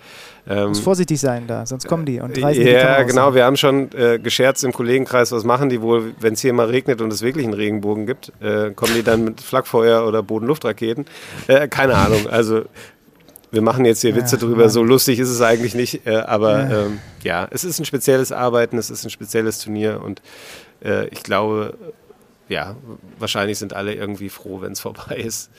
Ähm, 0.48 0.68
muss 0.68 0.80
vorsichtig 0.80 1.20
sein 1.20 1.46
da, 1.46 1.64
sonst 1.64 1.86
kommen 1.86 2.04
die 2.04 2.20
und 2.20 2.40
reißen 2.42 2.66
Ja, 2.66 3.02
die 3.02 3.06
genau. 3.06 3.34
Wir 3.34 3.44
haben 3.44 3.56
schon 3.56 3.90
äh, 3.92 4.18
gescherzt 4.18 4.64
im 4.64 4.72
Kollegenkreis, 4.72 5.32
was 5.32 5.44
machen 5.44 5.68
die 5.68 5.80
wohl, 5.80 6.14
wenn 6.18 6.34
es 6.34 6.40
hier 6.40 6.52
mal 6.52 6.66
regnet 6.66 7.00
und 7.00 7.12
es 7.12 7.22
wirklich 7.22 7.44
einen 7.44 7.54
Regenbogen 7.54 8.06
gibt? 8.06 8.32
Äh, 8.40 8.72
kommen 8.72 8.94
die 8.94 9.02
dann 9.02 9.24
mit 9.24 9.40
Flakfeuer 9.40 10.06
oder 10.06 10.22
Bodenluftraketen? 10.22 11.06
Äh, 11.46 11.68
keine 11.68 11.94
Ahnung. 11.94 12.26
Also 12.28 12.62
wir 13.55 13.62
machen 13.62 13.85
jetzt 13.85 14.01
hier 14.01 14.14
Witze 14.14 14.36
ja, 14.36 14.43
drüber, 14.43 14.68
so 14.68 14.82
lustig 14.82 15.18
ist 15.18 15.31
es 15.31 15.40
eigentlich 15.40 15.74
nicht, 15.74 16.06
äh, 16.06 16.16
aber 16.16 16.59
ja. 16.59 16.82
Ähm, 16.86 16.98
ja. 17.22 17.48
es 17.51 17.64
ist 17.64 17.78
ein 17.78 17.85
spezielles 17.85 18.32
Arbeiten, 18.32 18.76
es 18.76 18.90
ist 18.90 19.05
ein 19.05 19.10
spezielles 19.10 19.60
Turnier 19.60 20.02
und 20.02 20.20
äh, 20.85 21.09
ich 21.09 21.22
glaube, 21.22 21.78
ja, 22.48 22.76
wahrscheinlich 23.18 23.59
sind 23.59 23.72
alle 23.72 23.94
irgendwie 23.94 24.28
froh, 24.28 24.60
wenn 24.60 24.72
es 24.72 24.81
vorbei 24.81 25.16
ist. 25.16 25.51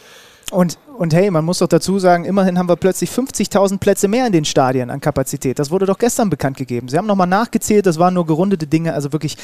Und, 0.51 0.77
und 0.97 1.13
hey, 1.13 1.31
man 1.31 1.43
muss 1.43 1.57
doch 1.57 1.67
dazu 1.67 1.97
sagen, 1.97 2.23
immerhin 2.23 2.59
haben 2.59 2.69
wir 2.69 2.75
plötzlich 2.75 3.09
50.000 3.09 3.79
Plätze 3.79 4.07
mehr 4.07 4.27
in 4.27 4.31
den 4.31 4.45
Stadien 4.45 4.91
an 4.91 5.01
Kapazität. 5.01 5.57
Das 5.57 5.71
wurde 5.71 5.87
doch 5.87 5.97
gestern 5.97 6.29
bekannt 6.29 6.57
gegeben. 6.57 6.87
Sie 6.87 6.97
haben 6.97 7.07
nochmal 7.07 7.27
nachgezählt, 7.27 7.87
das 7.87 7.97
waren 7.97 8.13
nur 8.13 8.27
gerundete 8.27 8.67
Dinge. 8.67 8.93
Also 8.93 9.11
wirklich, 9.11 9.37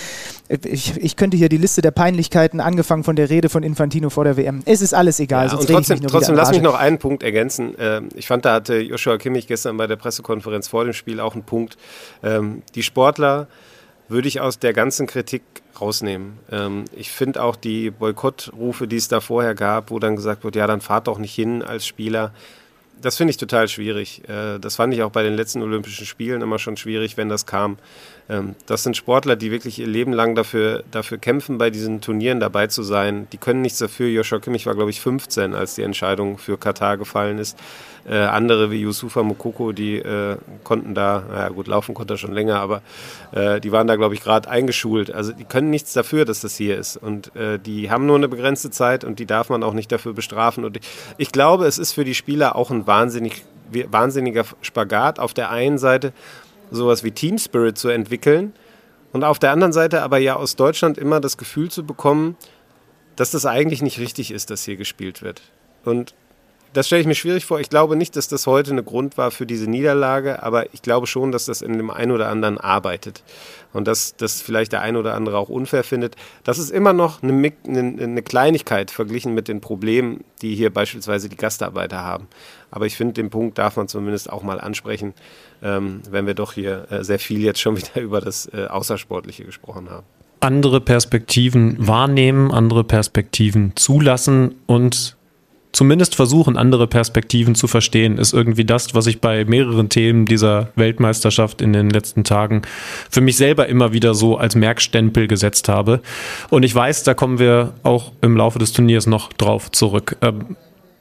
ich, 0.48 0.95
ich 0.98 1.15
könnte 1.15 1.38
hier 1.38 1.49
die 1.49 1.57
Liste 1.57 1.82
der 1.82 1.91
Peinlichkeiten, 1.91 2.60
angefangen 2.60 3.03
von 3.03 3.15
der 3.15 3.32
Rede 3.32 3.49
von 3.49 3.64
Infantino 3.64 4.11
vor 4.11 4.26
der 4.26 4.38
WM. 4.38 4.61
Es 4.65 4.82
ist 4.82 4.94
alles 4.94 5.19
egal. 5.19 5.48
Ja, 5.48 5.56
und 5.56 5.68
trotzdem, 5.68 6.02
trotzdem 6.02 6.36
lass 6.36 6.52
mich 6.52 6.61
noch 6.61 6.76
einen 6.76 6.99
Punkt 6.99 7.23
ergänzen. 7.23 7.73
Ähm, 7.80 8.10
ich 8.14 8.28
fand, 8.28 8.45
da 8.45 8.53
hatte 8.53 8.80
Joshua 8.80 9.18
Kimmich 9.18 9.48
gestern 9.48 9.78
bei 9.78 9.88
der 9.88 9.95
Pressekonferenz 9.95 10.68
vor 10.68 10.84
dem 10.84 10.94
Spiel 10.94 11.19
auch 11.19 11.34
einen 11.34 11.44
Punkt. 11.44 11.78
Ähm, 12.23 12.61
die 12.76 12.84
Sportler 12.84 13.48
würde 14.11 14.27
ich 14.27 14.41
aus 14.41 14.59
der 14.59 14.73
ganzen 14.73 15.07
Kritik 15.07 15.41
rausnehmen. 15.79 16.38
Ähm, 16.51 16.85
ich 16.95 17.11
finde 17.11 17.41
auch 17.41 17.55
die 17.55 17.89
Boykottrufe, 17.89 18.88
die 18.88 18.97
es 18.97 19.07
da 19.07 19.21
vorher 19.21 19.55
gab, 19.55 19.89
wo 19.89 19.99
dann 19.99 20.15
gesagt 20.15 20.43
wird, 20.43 20.55
ja, 20.55 20.67
dann 20.67 20.81
fahrt 20.81 21.07
doch 21.07 21.17
nicht 21.17 21.33
hin 21.33 21.63
als 21.63 21.88
Spieler. 21.88 22.33
Das 23.01 23.17
finde 23.17 23.31
ich 23.31 23.38
total 23.38 23.67
schwierig. 23.67 24.21
Äh, 24.29 24.59
das 24.59 24.75
fand 24.75 24.93
ich 24.93 25.01
auch 25.01 25.11
bei 25.11 25.23
den 25.23 25.35
letzten 25.35 25.61
Olympischen 25.63 26.05
Spielen 26.05 26.41
immer 26.41 26.59
schon 26.59 26.77
schwierig, 26.77 27.17
wenn 27.17 27.29
das 27.29 27.45
kam. 27.45 27.77
Ähm, 28.29 28.55
das 28.67 28.83
sind 28.83 28.95
Sportler, 28.95 29.35
die 29.35 29.49
wirklich 29.49 29.79
ihr 29.79 29.88
Leben 29.88 30.13
lang 30.13 30.35
dafür, 30.35 30.83
dafür 30.91 31.17
kämpfen, 31.17 31.57
bei 31.57 31.69
diesen 31.69 32.01
Turnieren 32.01 32.39
dabei 32.39 32.67
zu 32.67 32.83
sein. 32.83 33.27
Die 33.31 33.38
können 33.38 33.61
nichts 33.61 33.79
dafür. 33.79 34.07
Joshua 34.07 34.39
Kimmich 34.39 34.65
war, 34.65 34.75
glaube 34.75 34.91
ich, 34.91 35.01
15, 35.01 35.55
als 35.55 35.75
die 35.75 35.83
Entscheidung 35.83 36.38
für 36.38 36.57
Katar 36.57 36.97
gefallen 36.97 37.39
ist. 37.39 37.57
Äh, 38.10 38.15
andere 38.18 38.72
wie 38.72 38.82
Yusufa 38.82 39.22
Mokoko, 39.22 39.72
die 39.72 39.98
äh, 39.98 40.38
konnten 40.64 40.95
da, 40.95 41.23
naja 41.30 41.49
gut, 41.49 41.68
laufen 41.68 41.94
konnte 41.94 42.15
er 42.15 42.18
schon 42.18 42.34
länger, 42.34 42.60
aber 42.60 42.82
äh, 43.32 43.61
die 43.61 43.72
waren 43.72 43.88
da, 43.88 43.95
glaube 43.95 44.15
ich, 44.15 44.22
gerade 44.22 44.49
eingeschult. 44.49 45.11
Also 45.11 45.34
die 45.34 45.44
können 45.44 45.69
nichts 45.69 45.94
dafür, 45.94 46.26
dass 46.26 46.41
das 46.41 46.56
hier 46.56 46.78
ist. 46.78 46.98
Und 46.98 47.36
äh, 47.36 47.60
die 47.60 47.91
haben 47.91 48.06
nur 48.06 48.15
eine 48.15 48.28
begrenzte 48.28 48.72
Zeit 48.72 49.03
und 49.03 49.19
die 49.19 49.26
darf 49.26 49.49
man 49.49 49.64
auch 49.64 49.73
nicht 49.73 49.91
dafür 49.91 50.14
bestrafen. 50.14 50.65
Und 50.65 50.80
ich 51.18 51.32
glaube, 51.32 51.65
es 51.65 51.78
ist 51.78 51.94
für 51.94 52.03
die 52.03 52.15
Spieler 52.15 52.56
auch 52.56 52.72
ein 52.72 52.88
wahnsinnig, 52.88 53.44
wahnsinniger 53.90 54.45
Spagat. 54.61 55.19
Auf 55.19 55.34
der 55.34 55.52
einen 55.52 55.78
Seite 55.78 56.14
sowas 56.72 57.03
wie 57.03 57.11
Team 57.11 57.38
Spirit 57.38 57.78
zu 57.78 57.90
entwickeln 57.90 58.53
und 59.11 59.23
auf 59.23 59.40
der 59.40 59.52
anderen 59.52 59.73
Seite 59.73 60.02
aber 60.02 60.18
ja 60.18 60.36
aus 60.36 60.56
Deutschland 60.56 60.98
immer 60.98 61.19
das 61.19 61.38
Gefühl 61.38 61.69
zu 61.69 61.86
bekommen, 61.86 62.38
dass 63.15 63.32
das 63.32 63.45
eigentlich 63.45 63.82
nicht 63.82 63.99
richtig 63.99 64.32
ist, 64.32 64.49
dass 64.49 64.64
hier 64.64 64.78
gespielt 64.78 65.22
wird. 65.22 65.41
Und 65.84 66.15
das 66.73 66.88
stelle 66.88 67.02
ich 67.02 67.07
mir 67.07 67.15
schwierig 67.15 67.45
vor. 67.45 67.60
Ich 67.60 67.69
glaube 67.69 67.95
nicht, 67.95 68.15
dass 68.15 68.27
das 68.27 68.48
heute 68.48 68.72
eine 68.72 68.84
Grund 68.84 69.18
war 69.18 69.31
für 69.31 69.45
diese 69.45 69.69
Niederlage, 69.69 70.41
aber 70.43 70.73
ich 70.73 70.81
glaube 70.81 71.07
schon, 71.07 71.31
dass 71.31 71.45
das 71.45 71.61
in 71.61 71.77
dem 71.77 71.89
einen 71.89 72.11
oder 72.11 72.30
anderen 72.30 72.57
arbeitet. 72.57 73.23
Und 73.73 73.88
dass 73.88 74.15
das 74.18 74.41
vielleicht 74.41 74.73
der 74.73 74.81
ein 74.81 74.98
oder 74.98 75.14
andere 75.14 75.38
auch 75.38 75.48
unfair 75.48 75.84
findet. 75.84 76.15
Das 76.43 76.60
ist 76.60 76.72
immer 76.72 76.91
noch 76.91 77.23
eine, 77.23 77.53
eine 77.65 78.22
Kleinigkeit 78.22 78.91
verglichen 78.91 79.34
mit 79.34 79.48
den 79.48 79.61
Problemen, 79.61 80.26
die 80.41 80.56
hier 80.56 80.73
beispielsweise 80.73 81.30
die 81.30 81.38
Gastarbeiter 81.38 82.03
haben. 82.03 82.27
Aber 82.69 82.85
ich 82.85 82.98
finde, 82.98 83.14
den 83.14 83.30
Punkt 83.30 83.57
darf 83.57 83.77
man 83.77 83.88
zumindest 83.88 84.30
auch 84.30 84.43
mal 84.43 84.60
ansprechen, 84.60 85.14
ähm, 85.64 86.02
wenn 86.10 86.27
wir 86.27 86.34
doch 86.34 86.53
hier 86.53 86.91
äh, 86.91 87.03
sehr 87.03 87.19
viel 87.19 87.41
jetzt 87.41 87.61
schon 87.61 87.77
wieder 87.77 88.02
über 88.02 88.19
das 88.19 88.48
äh, 88.53 88.65
Außersportliche 88.65 89.45
gesprochen 89.45 89.89
haben 89.89 90.06
andere 90.43 90.81
Perspektiven 90.81 91.76
wahrnehmen, 91.88 92.52
andere 92.52 92.84
Perspektiven 92.84 93.73
zulassen 93.76 94.56
und 94.65 95.15
zumindest 95.72 96.15
versuchen, 96.15 96.57
andere 96.57 96.88
Perspektiven 96.88 97.56
zu 97.56 97.68
verstehen, 97.68 98.18
ist 98.18 98.34
irgendwie 98.34 98.65
das, 98.65 98.93
was 98.93 99.07
ich 99.07 99.22
bei 99.22 99.45
mehreren 99.45 99.89
Themen 99.89 100.26
dieser 100.26 100.69
Weltmeisterschaft 100.76 101.61
in 101.61 101.73
den 101.73 101.89
letzten 101.89 102.23
Tagen 102.23 102.64
für 103.10 103.22
mich 103.22 103.38
selber 103.38 103.68
immer 103.68 103.93
wieder 103.93 104.14
so 104.14 104.38
als 104.38 104.56
Merkstempel 104.56 105.27
gesetzt 105.27 105.69
habe. 105.69 106.02
Und 106.49 106.64
ich 106.64 106.76
weiß, 106.76 107.03
da 107.03 107.14
kommen 107.14 107.39
wir 107.39 107.73
auch 107.84 108.11
im 108.22 108.38
Laufe 108.38 108.60
des 108.60 108.73
Turniers 108.73 109.07
noch 109.07 109.31
drauf 109.34 109.72
zurück. 109.72 110.18
Ähm, 110.22 110.57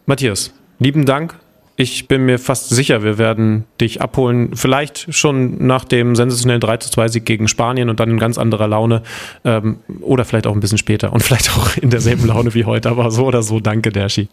Matthias, 0.07 0.53
lieben 0.79 1.05
Dank. 1.05 1.35
Ich 1.77 2.09
bin 2.09 2.27
mir 2.27 2.39
fast 2.39 2.69
sicher, 2.69 3.03
wir 3.03 3.17
werden 3.17 3.65
dich 3.81 4.03
abholen. 4.03 4.55
Vielleicht 4.55 5.15
schon 5.15 5.67
nach 5.67 5.85
dem 5.87 6.15
sensationellen 6.15 6.61
3 6.61 6.77
2 6.77 7.09
Sieg 7.09 7.25
gegen 7.25 7.49
Spanien 7.49 7.89
und 7.89 8.01
dann 8.01 8.11
in 8.11 8.19
ganz 8.19 8.37
anderer 8.37 8.69
Laune. 8.69 9.03
Ähm, 9.45 9.79
oder 10.03 10.27
vielleicht 10.27 10.47
auch 10.47 10.53
ein 10.53 10.61
bisschen 10.61 10.77
später 10.77 11.11
und 11.11 11.23
vielleicht 11.23 11.57
auch 11.57 11.79
in 11.79 11.89
derselben 11.89 12.27
Laune 12.27 12.53
wie 12.53 12.67
heute. 12.67 12.91
Aber 12.91 13.11
so 13.11 13.25
oder 13.25 13.43
so, 13.43 13.61
danke, 13.61 13.91
Derschi. 13.91 14.29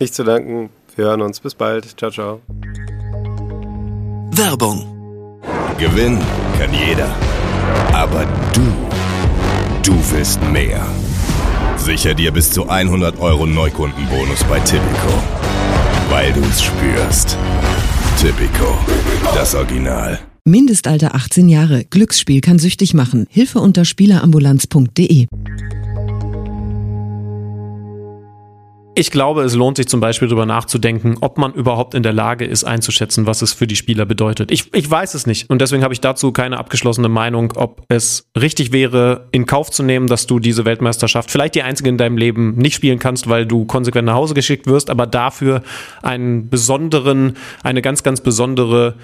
Nicht 0.00 0.14
zu 0.14 0.24
danken. 0.24 0.70
Wir 0.96 1.04
hören 1.04 1.20
uns. 1.20 1.40
Bis 1.40 1.54
bald. 1.54 1.98
Ciao, 1.98 2.10
ciao. 2.10 2.40
Werbung. 4.32 5.40
Gewinnen 5.78 6.18
kann 6.58 6.70
jeder. 6.72 7.14
Aber 7.92 8.26
du, 8.54 8.62
du 9.82 9.94
willst 10.10 10.42
mehr. 10.50 10.86
Sicher 11.76 12.14
dir 12.14 12.30
bis 12.30 12.50
zu 12.50 12.66
100 12.68 13.20
Euro 13.20 13.44
Neukundenbonus 13.46 14.42
bei 14.44 14.58
Tipico. 14.60 15.12
Weil 16.08 16.32
du 16.32 16.40
es 16.40 16.62
spürst. 16.62 17.36
Tipico, 18.18 18.78
das 19.34 19.54
Original. 19.54 20.18
Mindestalter 20.46 21.14
18 21.14 21.48
Jahre. 21.48 21.84
Glücksspiel 21.84 22.40
kann 22.40 22.58
süchtig 22.58 22.94
machen. 22.94 23.26
Hilfe 23.28 23.60
unter 23.60 23.84
Spielerambulanz.de. 23.84 25.26
Ich 28.96 29.12
glaube, 29.12 29.42
es 29.42 29.54
lohnt 29.54 29.76
sich 29.76 29.86
zum 29.86 30.00
Beispiel 30.00 30.26
darüber 30.26 30.46
nachzudenken, 30.46 31.16
ob 31.20 31.38
man 31.38 31.52
überhaupt 31.54 31.94
in 31.94 32.02
der 32.02 32.12
Lage 32.12 32.44
ist, 32.44 32.64
einzuschätzen, 32.64 33.24
was 33.24 33.40
es 33.40 33.52
für 33.52 33.68
die 33.68 33.76
Spieler 33.76 34.04
bedeutet. 34.04 34.50
Ich, 34.50 34.74
ich 34.74 34.90
weiß 34.90 35.14
es 35.14 35.26
nicht 35.26 35.48
und 35.48 35.60
deswegen 35.60 35.84
habe 35.84 35.94
ich 35.94 36.00
dazu 36.00 36.32
keine 36.32 36.58
abgeschlossene 36.58 37.08
Meinung, 37.08 37.52
ob 37.54 37.84
es 37.88 38.28
richtig 38.38 38.72
wäre, 38.72 39.28
in 39.30 39.46
Kauf 39.46 39.70
zu 39.70 39.84
nehmen, 39.84 40.08
dass 40.08 40.26
du 40.26 40.40
diese 40.40 40.64
Weltmeisterschaft, 40.64 41.30
vielleicht 41.30 41.54
die 41.54 41.62
einzige 41.62 41.88
in 41.88 41.98
deinem 41.98 42.16
Leben, 42.16 42.56
nicht 42.56 42.74
spielen 42.74 42.98
kannst, 42.98 43.28
weil 43.28 43.46
du 43.46 43.64
konsequent 43.64 44.06
nach 44.06 44.14
Hause 44.14 44.34
geschickt 44.34 44.66
wirst, 44.66 44.90
aber 44.90 45.06
dafür 45.06 45.62
einen 46.02 46.50
besonderen, 46.50 47.36
eine 47.62 47.82
ganz, 47.82 48.02
ganz 48.02 48.20
besondere 48.20 48.96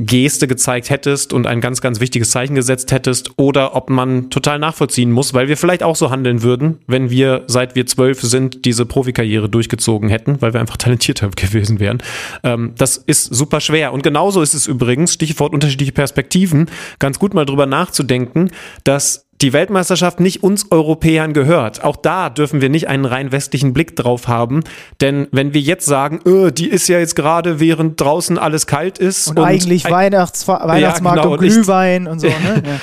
Geste 0.00 0.48
gezeigt 0.48 0.88
hättest 0.88 1.34
und 1.34 1.46
ein 1.46 1.60
ganz, 1.60 1.82
ganz 1.82 2.00
wichtiges 2.00 2.30
Zeichen 2.30 2.54
gesetzt 2.54 2.90
hättest 2.90 3.38
oder 3.38 3.76
ob 3.76 3.90
man 3.90 4.30
total 4.30 4.58
nachvollziehen 4.58 5.12
muss, 5.12 5.34
weil 5.34 5.46
wir 5.46 5.58
vielleicht 5.58 5.82
auch 5.82 5.94
so 5.94 6.10
handeln 6.10 6.42
würden, 6.42 6.78
wenn 6.86 7.10
wir, 7.10 7.44
seit 7.48 7.74
wir 7.74 7.84
zwölf 7.86 8.22
sind, 8.22 8.64
diese 8.64 8.86
Profikarriere 8.86 9.50
durchgezogen 9.50 10.08
hätten, 10.08 10.40
weil 10.40 10.54
wir 10.54 10.60
einfach 10.60 10.78
talentierter 10.78 11.28
gewesen 11.36 11.80
wären. 11.80 11.98
Ähm, 12.42 12.72
das 12.78 12.96
ist 12.96 13.24
super 13.24 13.60
schwer. 13.60 13.92
Und 13.92 14.02
genauso 14.02 14.40
ist 14.40 14.54
es 14.54 14.66
übrigens, 14.66 15.12
Stichwort 15.12 15.52
unterschiedliche 15.52 15.92
Perspektiven, 15.92 16.70
ganz 16.98 17.18
gut 17.18 17.34
mal 17.34 17.44
drüber 17.44 17.66
nachzudenken, 17.66 18.50
dass 18.84 19.29
die 19.42 19.52
Weltmeisterschaft 19.52 20.20
nicht 20.20 20.42
uns 20.42 20.70
Europäern 20.70 21.32
gehört. 21.32 21.82
Auch 21.82 21.96
da 21.96 22.28
dürfen 22.28 22.60
wir 22.60 22.68
nicht 22.68 22.88
einen 22.88 23.06
rein 23.06 23.32
westlichen 23.32 23.72
Blick 23.72 23.96
drauf 23.96 24.28
haben. 24.28 24.62
Denn 25.00 25.28
wenn 25.32 25.54
wir 25.54 25.60
jetzt 25.60 25.86
sagen, 25.86 26.20
öh, 26.26 26.50
die 26.50 26.68
ist 26.68 26.88
ja 26.88 26.98
jetzt 26.98 27.16
gerade, 27.16 27.58
während 27.58 28.00
draußen 28.00 28.38
alles 28.38 28.66
kalt 28.66 28.98
ist. 28.98 29.28
Und, 29.28 29.38
und 29.38 29.44
eigentlich 29.44 29.86
ein, 29.86 29.92
Weihnachts 29.92 30.46
Weihnachtsmarkt 30.46 31.16
ja, 31.16 31.22
genau, 31.22 31.32
und 31.32 31.40
Glühwein 31.40 32.06
und, 32.06 32.20
so. 32.20 32.26
Ne? 32.40 32.62
Ja. 32.64 32.80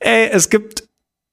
Ey, 0.00 0.28
es 0.30 0.50
gibt 0.50 0.84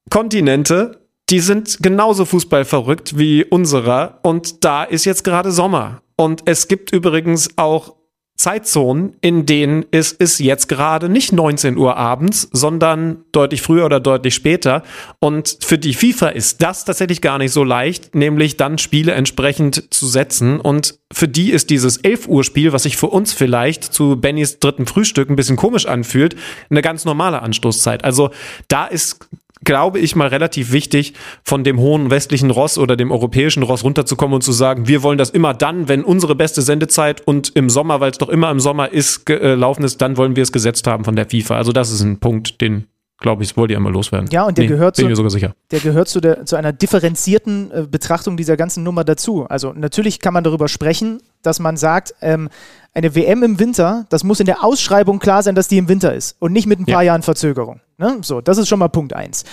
Kontinente, 0.10 1.06
die 1.30 1.40
sind 1.40 1.78
genauso 1.82 2.26
fußballverrückt 2.26 3.18
wie 3.18 3.44
unserer. 3.44 4.20
Und 4.24 4.64
da 4.64 4.84
ist 4.84 5.06
jetzt 5.06 5.24
gerade 5.24 5.52
Sommer. 5.52 6.02
Und 6.16 6.44
es 6.46 6.68
gibt 6.68 6.92
übrigens 6.92 7.50
auch 7.58 7.96
Zeitzonen, 8.38 9.16
in 9.22 9.46
denen 9.46 9.86
es 9.92 10.12
ist 10.12 10.40
jetzt 10.40 10.68
gerade 10.68 11.08
nicht 11.08 11.32
19 11.32 11.78
Uhr 11.78 11.96
abends, 11.96 12.50
sondern 12.52 13.24
deutlich 13.32 13.62
früher 13.62 13.86
oder 13.86 14.02
deutlich 14.02 14.36
später. 14.36 14.84
Und 15.20 15.58
für 15.62 15.78
die 15.78 15.94
FIFA 15.94 16.30
ist 16.30 16.62
das 16.62 16.84
tatsächlich 16.84 17.22
gar 17.22 17.38
nicht 17.38 17.54
so 17.54 17.64
leicht, 17.64 18.14
nämlich 18.14 18.58
dann 18.58 18.78
Spiele 18.78 19.14
entsprechend 19.14 19.94
zu 19.94 20.08
setzen. 20.08 20.60
Und 20.60 21.00
für 21.14 21.30
die 21.30 21.52
ist 21.52 21.70
dieses 21.70 21.98
11 21.98 22.28
Uhr 22.28 22.44
Spiel, 22.44 22.74
was 22.74 22.84
sich 22.84 22.98
für 22.98 23.08
uns 23.08 23.32
vielleicht 23.32 23.86
zu 23.86 24.18
Bennys 24.18 24.60
dritten 24.60 24.86
Frühstück 24.86 25.30
ein 25.30 25.38
bisschen 25.38 25.56
komisch 25.56 25.86
anfühlt, 25.86 26.36
eine 26.70 26.82
ganz 26.82 27.06
normale 27.06 27.42
Anstoßzeit. 27.42 28.04
Also 28.04 28.32
da 28.68 28.86
ist 28.86 29.28
glaube 29.66 30.00
ich, 30.00 30.16
mal 30.16 30.30
relativ 30.30 30.72
wichtig, 30.72 31.14
von 31.44 31.64
dem 31.64 31.80
hohen 31.80 32.10
westlichen 32.10 32.52
Ross 32.52 32.78
oder 32.78 32.96
dem 32.96 33.12
europäischen 33.12 33.64
Ross 33.64 33.84
runterzukommen 33.84 34.36
und 34.36 34.42
zu 34.42 34.54
sagen, 34.54 34.88
wir 34.88 35.04
wollen 35.04 35.18
das 35.18 35.30
immer 35.30 35.54
dann, 35.54 35.90
wenn 35.90 36.04
unsere 36.04 36.36
beste 36.36 36.62
Sendezeit 36.62 37.22
und 37.28 37.52
im 37.56 37.70
Sommer, 37.70 38.00
weil 38.00 38.12
es 38.12 38.18
doch 38.18 38.30
immer 38.30 38.50
im 38.52 38.60
Sommer 38.60 38.92
ist, 38.92 39.26
gelaufen 39.26 39.84
äh, 39.84 39.86
ist, 39.86 40.02
dann 40.02 40.16
wollen 40.18 40.36
wir 40.36 40.44
es 40.44 40.52
gesetzt 40.52 40.88
haben 40.88 41.04
von 41.04 41.16
der 41.16 41.26
FIFA. 41.26 41.58
Also 41.58 41.74
das 41.74 41.92
ist 41.92 42.02
ein 42.02 42.20
Punkt, 42.20 42.62
den 42.62 42.88
glaube 43.20 43.44
ich, 43.44 43.56
wollte 43.56 43.74
ihr 43.74 43.78
einmal 43.78 43.94
loswerden. 43.94 44.30
Ja, 44.32 44.44
und 44.44 44.58
der 44.58 44.66
nee, 44.66 44.70
gehört 44.70 44.98
bin 44.98 45.06
zu, 45.06 45.10
mir 45.10 45.16
sogar 45.16 45.30
sicher. 45.30 45.56
Der 45.72 45.80
gehört 45.80 46.10
zu, 46.10 46.20
der, 46.20 46.46
zu 46.46 46.56
einer 46.58 46.74
differenzierten 46.74 47.72
äh, 47.72 47.88
Betrachtung 47.90 48.38
dieser 48.38 48.58
ganzen 48.58 48.84
Nummer 48.84 49.04
dazu. 49.04 49.46
Also 49.46 49.74
natürlich 49.74 50.20
kann 50.20 50.34
man 50.34 50.44
darüber 50.44 50.68
sprechen, 50.68 51.22
dass 51.42 51.60
man 51.60 51.78
sagt, 51.78 52.14
ähm, 52.22 52.50
eine 52.96 53.14
WM 53.14 53.44
im 53.44 53.60
Winter, 53.60 54.06
das 54.10 54.24
muss 54.24 54.40
in 54.40 54.46
der 54.46 54.64
Ausschreibung 54.64 55.20
klar 55.20 55.44
sein, 55.44 55.54
dass 55.54 55.68
die 55.68 55.78
im 55.78 55.90
Winter 55.90 56.16
ist 56.16 56.38
und 56.40 56.54
nicht 56.54 56.66
mit 56.66 56.80
ein 56.80 56.86
paar 56.86 57.04
ja. 57.04 57.12
Jahren 57.12 57.22
Verzögerung. 57.22 57.82
Ne? 57.98 58.20
So, 58.22 58.42
das 58.42 58.58
ist 58.58 58.70
schon 58.70 58.80
mal 58.80 58.88
Punkt 58.88 59.14
eins. 59.14 59.44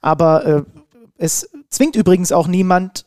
Aber 0.00 0.46
äh, 0.46 0.62
es 1.18 1.50
zwingt 1.68 1.96
übrigens 1.96 2.30
auch 2.30 2.46
niemand, 2.46 3.04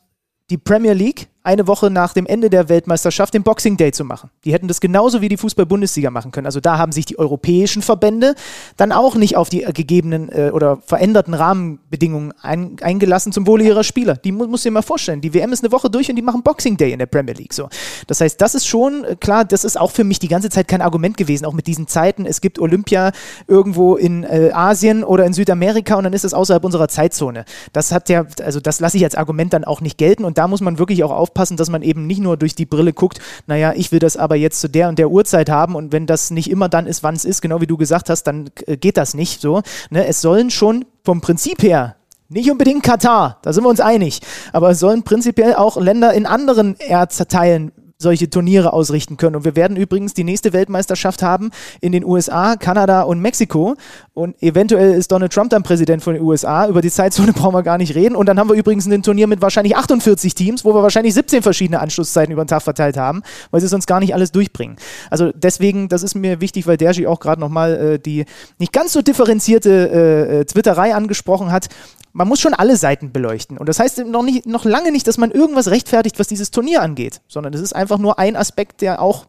die 0.50 0.58
Premier 0.58 0.94
League 0.94 1.30
eine 1.46 1.68
Woche 1.68 1.92
nach 1.92 2.14
dem 2.14 2.26
Ende 2.26 2.50
der 2.50 2.70
Weltmeisterschaft 2.70 3.34
den 3.34 3.44
Boxing 3.44 3.78
Day 3.78 3.92
zu 3.92 4.04
machen. 4.04 4.30
Die 4.44 4.54
hätten 4.54 4.68
das 4.68 4.82
genauso 4.82 5.22
wie 5.22 5.30
die 5.30 5.38
Fußball-Bundesliga 5.38 6.10
machen 6.10 6.32
können. 6.32 6.48
Also 6.48 6.60
da 6.60 6.78
haben 6.78 6.92
sich 6.92 7.06
die 7.06 7.20
europäischen 7.20 7.82
Verbände 7.82 8.36
dann 8.78 8.92
auch 8.92 9.16
nicht 9.16 9.38
auf 9.38 9.50
die 9.50 9.60
gegebenen 9.60 10.30
äh, 10.30 10.50
oder 10.52 10.78
veränderten 10.86 11.34
Rahmenbedingungen 11.34 12.34
ein, 12.42 12.78
eingelassen 12.82 13.32
zum 13.32 13.46
Wohle 13.46 13.64
ihrer 13.64 13.84
Spieler. 13.84 14.16
Die 14.16 14.32
mu 14.32 14.48
muss 14.48 14.64
dir 14.64 14.72
mal 14.72 14.82
vorstellen, 14.82 15.22
die 15.22 15.34
WM 15.34 15.54
ist 15.54 15.64
eine 15.64 15.72
Woche 15.72 15.90
durch 15.90 16.10
und 16.10 16.16
die 16.16 16.22
machen 16.22 16.42
Boxing 16.42 16.78
Day 16.78 16.92
in 16.92 17.00
der 17.00 17.06
Premier 17.06 17.36
League. 17.36 17.54
So. 17.54 17.70
Das 18.08 18.22
heißt, 18.22 18.42
das 18.42 18.56
ist 18.56 18.66
schon, 18.66 19.04
äh, 19.04 19.16
klar, 19.16 19.46
das 19.46 19.64
ist 19.64 19.80
auch 19.80 19.92
für 19.92 20.04
mich 20.04 20.20
die 20.20 20.28
ganze 20.28 20.50
Zeit 20.50 20.68
kein 20.68 20.82
Argument 20.82 21.16
gewesen, 21.16 21.46
auch 21.46 21.54
mit 21.54 21.68
diesen 21.68 21.88
Zeiten. 21.88 22.26
Es 22.26 22.42
gibt 22.42 22.58
Olympia 22.60 23.12
irgendwo 23.48 23.96
in 23.96 24.24
äh, 24.24 24.50
Asien 24.52 25.04
oder 25.04 25.26
in 25.26 25.34
Südamerika 25.34 25.96
und 25.96 26.06
dann 26.06 26.14
ist 26.14 26.26
es 26.26 26.34
außerhalb 26.34 26.64
unserer 26.64 26.88
Zeitzone. 26.88 27.46
Das 27.72 27.92
hat 27.92 28.10
ja, 28.10 28.26
also 28.44 28.60
das 28.60 28.80
lasse 28.80 28.98
ich 28.98 29.04
als 29.04 29.16
Argument 29.16 29.54
dann 29.54 29.64
auch 29.64 29.82
nicht 29.82 29.98
gelten 29.98 30.26
und 30.26 30.38
da 30.38 30.48
muss 30.48 30.62
man 30.62 30.80
wirklich 30.80 31.04
auch 31.04 31.12
aufpassen, 31.12 31.35
aufpassen, 31.36 31.58
dass 31.58 31.70
man 31.70 31.82
eben 31.82 32.08
nicht 32.08 32.22
nur 32.22 32.38
durch 32.38 32.56
die 32.56 32.66
Brille 32.66 32.94
guckt, 32.94 33.20
naja, 33.46 33.74
ich 33.76 33.92
will 33.92 34.00
das 34.00 34.16
aber 34.16 34.36
jetzt 34.36 34.62
zu 34.62 34.70
der 34.70 34.88
und 34.88 34.98
der 34.98 35.12
Uhrzeit 35.12 35.50
haben 35.50 35.76
und 35.76 35.92
wenn 35.92 36.06
das 36.06 36.32
nicht 36.32 36.50
immer 36.50 36.70
dann 36.70 36.88
ist, 36.88 37.04
wann 37.04 37.16
es 37.16 37.26
ist, 37.26 37.42
genau 37.42 37.60
wie 37.60 37.68
du 37.68 37.76
gesagt 37.76 38.10
hast, 38.10 38.24
dann 38.24 38.50
äh, 38.66 38.78
geht 38.78 38.96
das 38.96 39.14
nicht 39.14 39.42
so. 39.42 39.62
Ne? 39.90 40.08
Es 40.08 40.22
sollen 40.22 40.50
schon 40.50 40.86
vom 41.04 41.20
Prinzip 41.20 41.62
her 41.62 41.96
nicht 42.28 42.50
unbedingt 42.50 42.84
Katar, 42.84 43.38
da 43.44 43.54
sind 43.54 43.64
wir 43.64 43.70
uns 43.70 43.82
einig. 43.82 44.22
Aber 44.52 44.72
es 44.72 44.80
sollen 44.80 45.04
prinzipiell 45.04 45.54
auch 45.54 45.78
Länder 45.78 46.14
in 46.14 46.26
anderen 46.26 46.76
Erdteilen 46.80 47.72
solche 47.98 48.30
Turniere 48.30 48.74
ausrichten 48.74 49.16
können. 49.16 49.38
Und 49.38 49.46
wir 49.46 49.56
werden 49.56 49.78
übrigens 49.78 50.14
die 50.14 50.26
nächste 50.26 50.52
Weltmeisterschaft 50.52 51.24
haben 51.24 51.52
in 51.80 51.94
den 51.94 52.04
USA, 52.04 52.58
Kanada 52.58 53.04
und 53.04 53.22
Mexiko. 53.22 53.76
Und 54.14 54.42
eventuell 54.44 54.94
ist 54.94 55.12
Donald 55.12 55.32
Trump 55.32 55.50
dann 55.50 55.64
Präsident 55.64 56.04
von 56.04 56.14
den 56.14 56.22
USA. 56.24 56.68
Über 56.68 56.82
die 56.82 56.92
Zeitzone 56.92 57.32
brauchen 57.34 57.54
wir 57.54 57.64
gar 57.64 57.78
nicht 57.78 57.96
reden. 57.96 58.16
Und 58.16 58.26
dann 58.28 58.38
haben 58.38 58.50
wir 58.50 58.56
übrigens 58.56 58.86
ein 58.86 59.02
Turnier 59.02 59.28
mit 59.28 59.42
wahrscheinlich 59.42 59.78
48 59.78 60.36
Teams, 60.36 60.66
wo 60.66 60.74
wir 60.74 60.84
wahrscheinlich 60.84 61.14
17 61.14 61.42
verschiedene 61.42 61.80
Anschlusszeiten 61.80 62.34
über 62.34 62.44
den 62.44 62.50
Tag 62.50 62.64
verteilt 62.64 62.98
haben, 62.98 63.24
weil 63.52 63.62
sie 63.62 63.68
sonst 63.68 63.88
gar 63.88 64.02
nicht 64.02 64.14
alles 64.14 64.34
durchbringen. 64.34 64.76
Also 65.10 65.32
deswegen, 65.34 65.88
das 65.88 66.04
ist 66.04 66.16
mir 66.16 66.42
wichtig, 66.42 66.68
weil 66.68 66.76
Dergi 66.76 67.08
auch 67.08 67.22
gerade 67.22 67.40
nochmal 67.40 67.76
äh, 67.76 68.00
die 68.00 68.26
nicht 68.60 68.74
ganz 68.74 68.92
so 68.92 69.02
differenzierte 69.02 69.70
äh, 69.70 70.40
äh, 70.40 70.46
Twitterei 70.46 70.94
angesprochen 70.94 71.52
hat 71.52 71.70
man 72.16 72.30
muss 72.30 72.40
schon 72.40 72.54
alle 72.54 72.78
Seiten 72.78 73.12
beleuchten. 73.12 73.58
Und 73.58 73.68
das 73.68 73.78
heißt 73.78 74.06
noch, 74.06 74.24
nicht, 74.24 74.46
noch 74.46 74.64
lange 74.64 74.94
nicht, 74.94 75.06
dass 75.06 75.18
man 75.18 75.32
irgendwas 75.32 75.68
rechtfertigt, 75.68 76.18
was 76.18 76.28
dieses 76.28 76.50
Turnier 76.50 76.82
angeht, 76.82 77.20
sondern 77.28 77.54
es 77.54 77.60
ist 77.60 77.76
einfach 77.76 77.98
nur 77.98 78.18
ein 78.18 78.38
Aspekt, 78.38 78.82
der 78.82 79.02
auch 79.02 79.26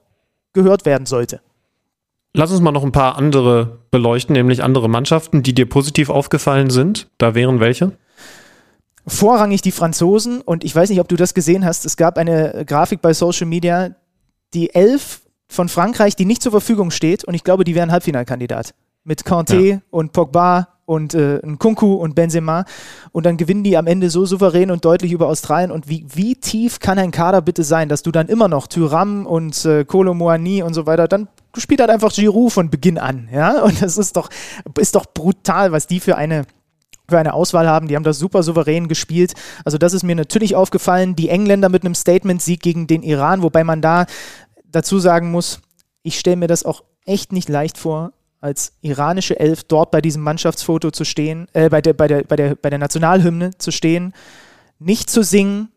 gehört 0.53 0.87
werden 0.87 1.05
sollte. 1.05 1.41
Lass 2.33 2.53
uns 2.53 2.61
mal 2.61 2.71
noch 2.71 2.85
ein 2.85 2.93
paar 2.93 3.17
andere 3.17 3.81
beleuchten, 3.91 4.35
nämlich 4.35 4.63
andere 4.63 4.89
Mannschaften, 4.89 5.43
die 5.43 5.53
dir 5.53 5.69
positiv 5.69 6.11
aufgefallen 6.11 6.71
sind. 6.71 7.09
Da 7.19 7.35
wären 7.35 7.59
welche? 7.59 7.91
Vorrangig 9.05 9.63
die 9.63 9.73
Franzosen 9.73 10.41
und 10.41 10.63
ich 10.63 10.75
weiß 10.75 10.89
nicht, 10.89 11.01
ob 11.01 11.09
du 11.09 11.17
das 11.17 11.35
gesehen 11.35 11.65
hast. 11.65 11.87
Es 11.87 11.97
gab 11.97 12.17
eine 12.17 12.65
Grafik 12.67 13.03
bei 13.03 13.13
Social 13.15 13.47
Media, 13.49 13.97
die 14.55 14.73
elf 14.73 15.23
von 15.49 15.69
Frankreich, 15.69 16.15
die 16.15 16.25
nicht 16.25 16.41
zur 16.41 16.53
Verfügung 16.53 16.93
steht 16.93 17.25
und 17.25 17.35
ich 17.35 17.43
glaube, 17.43 17.65
die 17.65 17.75
wären 17.75 17.91
Halbfinalkandidat. 17.91 18.75
Mit 19.03 19.23
Kanté 19.23 19.65
ja. 19.65 19.81
und 19.91 20.13
Pogba, 20.13 20.76
und 20.87 21.15
äh, 21.15 21.41
Kunku 21.59 21.95
und 21.95 22.15
Benzema 22.15 22.65
und 23.13 23.27
dann 23.27 23.37
gewinnen 23.37 23.65
die 23.65 23.77
am 23.77 23.87
Ende 23.87 24.09
so 24.09 24.25
souverän 24.25 24.71
und 24.71 24.85
deutlich 24.85 25.13
über 25.13 25.29
Australien 25.29 25.71
und 25.71 25.89
wie, 25.89 26.07
wie 26.15 26.37
tief 26.37 26.81
kann 26.81 26.99
ein 26.99 27.11
Kader 27.11 27.43
bitte 27.43 27.65
sein, 27.65 27.89
dass 27.89 28.03
du 28.03 28.13
dann 28.13 28.29
immer 28.29 28.49
noch 28.49 28.69
Tyram 28.69 29.27
und 29.27 29.65
äh, 29.65 29.85
Kolo 29.85 30.15
Moani 30.15 30.63
und 30.63 30.75
so 30.75 30.87
weiter, 30.87 31.09
dann 31.09 31.29
spielt 31.57 31.81
halt 31.81 31.91
einfach 31.91 32.13
Giroud 32.13 32.53
von 32.53 32.71
Beginn 32.71 32.99
an, 32.99 33.29
ja, 33.33 33.63
und 33.63 33.83
das 33.83 33.99
ist 33.99 34.17
doch, 34.17 34.31
ist 34.79 34.95
doch 34.95 35.07
brutal, 35.13 35.73
was 35.73 35.87
die 35.87 36.01
für 36.01 36.17
eine 36.17 36.47
für 37.09 37.19
eine 37.19 37.35
Auswahl 37.35 37.69
haben. 37.69 37.87
Die 37.87 37.95
haben 37.95 38.03
das 38.03 38.19
super 38.19 38.43
souverän 38.43 38.89
gespielt. 38.89 39.35
Also 39.65 39.79
das 39.79 39.93
ist 39.93 40.03
mir 40.03 40.17
natürlich 40.17 40.57
aufgefallen. 40.57 41.15
Die 41.15 41.29
Engländer 41.29 41.69
mit 41.69 41.85
einem 41.85 41.95
Statement-Sieg 41.95 42.61
gegen 42.61 42.89
den 42.89 43.05
Iran, 43.05 43.43
wobei 43.43 43.63
man 43.63 43.81
da 43.81 44.07
dazu 44.65 44.99
sagen 44.99 45.31
muss, 45.31 45.61
ich 46.03 46.19
stelle 46.19 46.37
mir 46.37 46.49
das 46.49 46.65
auch 46.65 46.83
echt 47.05 47.33
nicht 47.33 47.49
leicht 47.49 47.79
vor, 47.79 48.13
als 48.41 48.73
iranische 48.81 49.39
Elf 49.39 49.65
dort 49.65 49.91
bei 49.91 50.01
diesem 50.01 50.23
Mannschaftsfoto 50.23 50.91
zu 50.91 51.05
stehen, 51.05 51.49
äh, 51.53 51.69
bei, 51.69 51.81
der, 51.81 51.95
bei, 51.95 52.09
der, 52.09 52.25
bei, 52.25 52.37
der, 52.37 52.55
bei 52.55 52.71
der 52.71 52.79
Nationalhymne 52.79 53.51
zu 53.59 53.71
stehen, 53.71 54.13
nicht 54.79 55.11
zu 55.11 55.23
singen. 55.23 55.69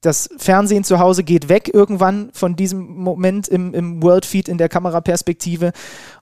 Das 0.00 0.28
Fernsehen 0.36 0.82
zu 0.82 0.98
Hause 0.98 1.22
geht 1.22 1.48
weg 1.48 1.70
irgendwann 1.72 2.30
von 2.32 2.56
diesem 2.56 2.96
Moment 2.96 3.46
im, 3.46 3.72
im 3.72 4.02
World 4.02 4.26
Feed 4.26 4.48
in 4.48 4.58
der 4.58 4.68
Kameraperspektive. 4.68 5.72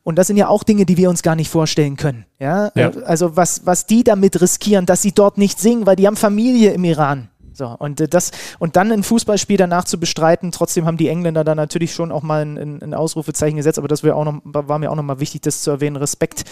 Und 0.02 0.16
das 0.16 0.26
sind 0.26 0.36
ja 0.36 0.48
auch 0.48 0.64
Dinge, 0.64 0.84
die 0.84 0.98
wir 0.98 1.08
uns 1.08 1.22
gar 1.22 1.34
nicht 1.34 1.48
vorstellen 1.48 1.96
können. 1.96 2.26
Ja? 2.38 2.70
ja. 2.74 2.90
Also 3.04 3.36
was, 3.36 3.64
was 3.64 3.86
die 3.86 4.04
damit 4.04 4.38
riskieren, 4.40 4.84
dass 4.84 5.00
sie 5.00 5.12
dort 5.12 5.38
nicht 5.38 5.58
singen, 5.58 5.86
weil 5.86 5.96
die 5.96 6.06
haben 6.06 6.16
Familie 6.16 6.72
im 6.72 6.84
Iran. 6.84 7.30
So, 7.60 7.76
und, 7.78 8.00
äh, 8.00 8.08
das, 8.08 8.30
und 8.58 8.76
dann 8.76 8.90
ein 8.90 9.02
Fußballspiel 9.02 9.58
danach 9.58 9.84
zu 9.84 10.00
bestreiten, 10.00 10.50
trotzdem 10.50 10.86
haben 10.86 10.96
die 10.96 11.08
Engländer 11.08 11.44
da 11.44 11.54
natürlich 11.54 11.92
schon 11.92 12.10
auch 12.10 12.22
mal 12.22 12.40
ein, 12.40 12.80
ein 12.82 12.94
Ausrufezeichen 12.94 13.58
gesetzt, 13.58 13.78
aber 13.78 13.86
das 13.86 14.02
auch 14.02 14.24
noch, 14.24 14.40
war 14.44 14.78
mir 14.78 14.90
auch 14.90 14.96
nochmal 14.96 15.20
wichtig, 15.20 15.42
das 15.42 15.60
zu 15.60 15.70
erwähnen. 15.70 15.96
Respekt 15.96 16.44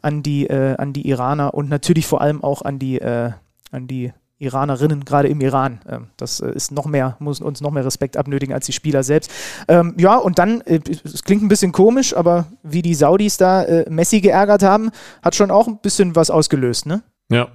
an 0.00 0.22
die, 0.22 0.46
äh, 0.46 0.74
an 0.78 0.94
die 0.94 1.06
Iraner 1.06 1.52
und 1.52 1.68
natürlich 1.68 2.06
vor 2.06 2.22
allem 2.22 2.42
auch 2.42 2.62
an 2.62 2.78
die, 2.78 2.98
äh, 2.98 3.32
an 3.72 3.86
die 3.88 4.14
Iranerinnen, 4.38 5.04
gerade 5.04 5.28
im 5.28 5.42
Iran. 5.42 5.80
Ähm, 5.86 6.06
das 6.16 6.40
äh, 6.40 6.50
ist 6.52 6.72
noch 6.72 6.86
mehr, 6.86 7.16
muss 7.18 7.42
uns 7.42 7.60
noch 7.60 7.70
mehr 7.70 7.84
Respekt 7.84 8.16
abnötigen 8.16 8.54
als 8.54 8.64
die 8.64 8.72
Spieler 8.72 9.02
selbst. 9.02 9.30
Ähm, 9.68 9.92
ja, 9.98 10.16
und 10.16 10.38
dann, 10.38 10.62
äh, 10.62 10.80
es 11.04 11.24
klingt 11.24 11.42
ein 11.42 11.48
bisschen 11.48 11.72
komisch, 11.72 12.16
aber 12.16 12.46
wie 12.62 12.80
die 12.80 12.94
Saudis 12.94 13.36
da 13.36 13.66
Messi 13.90 14.22
geärgert 14.22 14.62
haben, 14.62 14.92
hat 15.22 15.34
schon 15.34 15.50
auch 15.50 15.66
ein 15.66 15.76
bisschen 15.82 16.16
was 16.16 16.30
ausgelöst, 16.30 16.86
ne? 16.86 17.02
Ja, 17.30 17.48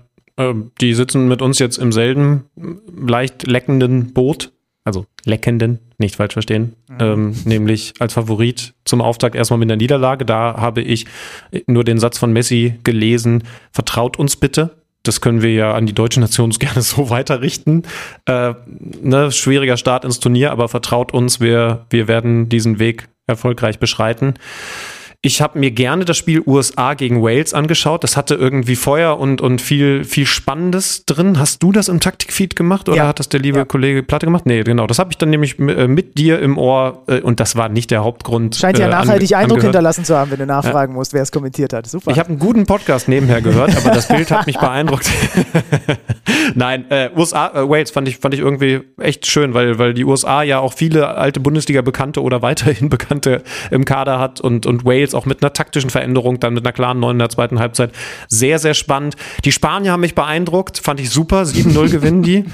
die 0.79 0.93
sitzen 0.93 1.27
mit 1.27 1.41
uns 1.41 1.59
jetzt 1.59 1.77
im 1.77 1.91
selben 1.91 2.45
leicht 2.95 3.45
leckenden 3.45 4.13
Boot. 4.13 4.51
also 4.85 5.05
leckenden, 5.25 5.79
nicht 5.97 6.15
falsch 6.15 6.33
verstehen, 6.33 6.75
mhm. 6.89 6.97
ähm, 6.99 7.35
nämlich 7.45 7.93
als 7.99 8.13
Favorit 8.13 8.73
zum 8.85 9.01
Auftakt 9.01 9.35
erstmal 9.35 9.59
mit 9.59 9.67
einer 9.69 9.75
Niederlage. 9.75 10.25
Da 10.25 10.55
habe 10.57 10.81
ich 10.81 11.05
nur 11.67 11.83
den 11.83 11.99
Satz 11.99 12.17
von 12.17 12.31
Messi 12.31 12.75
gelesen, 12.83 13.43
vertraut 13.71 14.17
uns 14.17 14.35
bitte. 14.37 14.77
Das 15.03 15.21
können 15.21 15.41
wir 15.41 15.53
ja 15.53 15.73
an 15.73 15.85
die 15.85 15.93
deutsche 15.93 16.19
Nation 16.19 16.49
gerne 16.59 16.81
so 16.81 17.09
weiterrichten. 17.09 17.83
Äh, 18.25 18.53
ne, 19.01 19.31
schwieriger 19.31 19.77
Start 19.77 20.05
ins 20.05 20.19
Turnier, 20.19 20.51
aber 20.51 20.69
vertraut 20.69 21.13
uns, 21.13 21.39
wir, 21.39 21.85
wir 21.89 22.07
werden 22.07 22.49
diesen 22.49 22.79
Weg 22.79 23.09
erfolgreich 23.27 23.79
beschreiten. 23.79 24.35
Ich 25.21 25.41
habe 25.41 25.59
mir 25.59 25.71
gerne 25.71 26.05
das 26.05 26.15
Spiel 26.15 26.41
USA 26.45 26.93
gegen 26.93 27.21
Wales 27.21 27.53
angeschaut. 27.53 28.05
Das 28.05 28.15
hatte 28.15 28.35
irgendwie 28.35 28.77
Feuer 28.77 29.19
und, 29.19 29.41
und 29.41 29.59
viel, 29.59 30.05
viel 30.05 30.25
Spannendes 30.25 31.03
drin. 31.05 31.37
Hast 31.37 31.61
du 31.61 31.73
das 31.73 31.89
im 31.89 31.99
Taktikfeed 31.99 32.55
gemacht 32.55 32.87
oder 32.87 32.99
ja. 32.99 33.07
hat 33.07 33.19
das 33.19 33.27
der 33.27 33.41
liebe 33.41 33.57
ja. 33.57 33.65
Kollege 33.65 34.01
Platte 34.01 34.27
gemacht? 34.27 34.45
Nee, 34.45 34.63
genau. 34.63 34.87
Das 34.87 34.97
habe 34.97 35.11
ich 35.11 35.17
dann 35.17 35.29
nämlich 35.29 35.59
äh, 35.59 35.89
mit 35.89 36.17
dir 36.17 36.39
im 36.39 36.57
Ohr 36.57 37.03
äh, 37.07 37.19
und 37.19 37.41
das 37.41 37.57
war 37.57 37.67
nicht 37.67 37.91
der 37.91 38.01
Hauptgrund. 38.01 38.55
Scheint 38.55 38.79
ja 38.79 38.87
äh, 38.87 38.91
nachhaltig 38.91 39.33
Eindruck 39.33 39.57
angehört. 39.57 39.63
hinterlassen 39.63 40.05
zu 40.05 40.15
haben, 40.15 40.31
wenn 40.31 40.39
du 40.39 40.45
nachfragen 40.45 40.93
ja. 40.93 40.97
musst, 40.97 41.11
wer 41.11 41.21
es 41.21 41.33
kommentiert 41.33 41.73
hat. 41.73 41.85
Super. 41.85 42.11
Ich 42.11 42.17
habe 42.17 42.29
einen 42.29 42.39
guten 42.39 42.65
Podcast 42.65 43.09
nebenher 43.09 43.41
gehört, 43.41 43.75
aber 43.75 43.93
das 43.93 44.07
Bild 44.07 44.31
hat 44.31 44.47
mich 44.47 44.57
beeindruckt. 44.59 45.09
Nein, 46.55 46.89
äh, 46.89 47.09
USA, 47.15 47.47
äh, 47.53 47.69
Wales 47.69 47.91
fand 47.91 48.07
ich, 48.07 48.17
fand 48.17 48.33
ich 48.33 48.39
irgendwie 48.39 48.81
echt 48.97 49.27
schön, 49.27 49.53
weil, 49.53 49.79
weil 49.79 49.93
die 49.93 50.05
USA 50.05 50.43
ja 50.43 50.59
auch 50.59 50.73
viele 50.73 51.09
alte 51.09 51.39
Bundesliga-Bekannte 51.39 52.21
oder 52.21 52.41
weiterhin 52.41 52.89
Bekannte 52.99 53.43
im 53.71 53.85
Kader 53.85 54.19
hat 54.19 54.41
und, 54.41 54.65
und 54.65 54.85
Wales 54.85 55.08
jetzt 55.09 55.15
auch 55.15 55.25
mit 55.25 55.43
einer 55.43 55.53
taktischen 55.53 55.89
Veränderung, 55.89 56.39
dann 56.39 56.53
mit 56.53 56.65
einer 56.65 56.73
klaren 56.73 56.99
9 56.99 57.11
in 57.15 57.19
der 57.19 57.29
zweiten 57.29 57.59
Halbzeit. 57.59 57.91
Sehr, 58.27 58.59
sehr 58.59 58.73
spannend. 58.73 59.15
Die 59.43 59.51
Spanier 59.51 59.91
haben 59.91 60.01
mich 60.01 60.15
beeindruckt, 60.15 60.79
fand 60.79 60.99
ich 60.99 61.09
super. 61.09 61.43
7-0 61.43 61.89
gewinnen 61.91 62.23
die. 62.23 62.45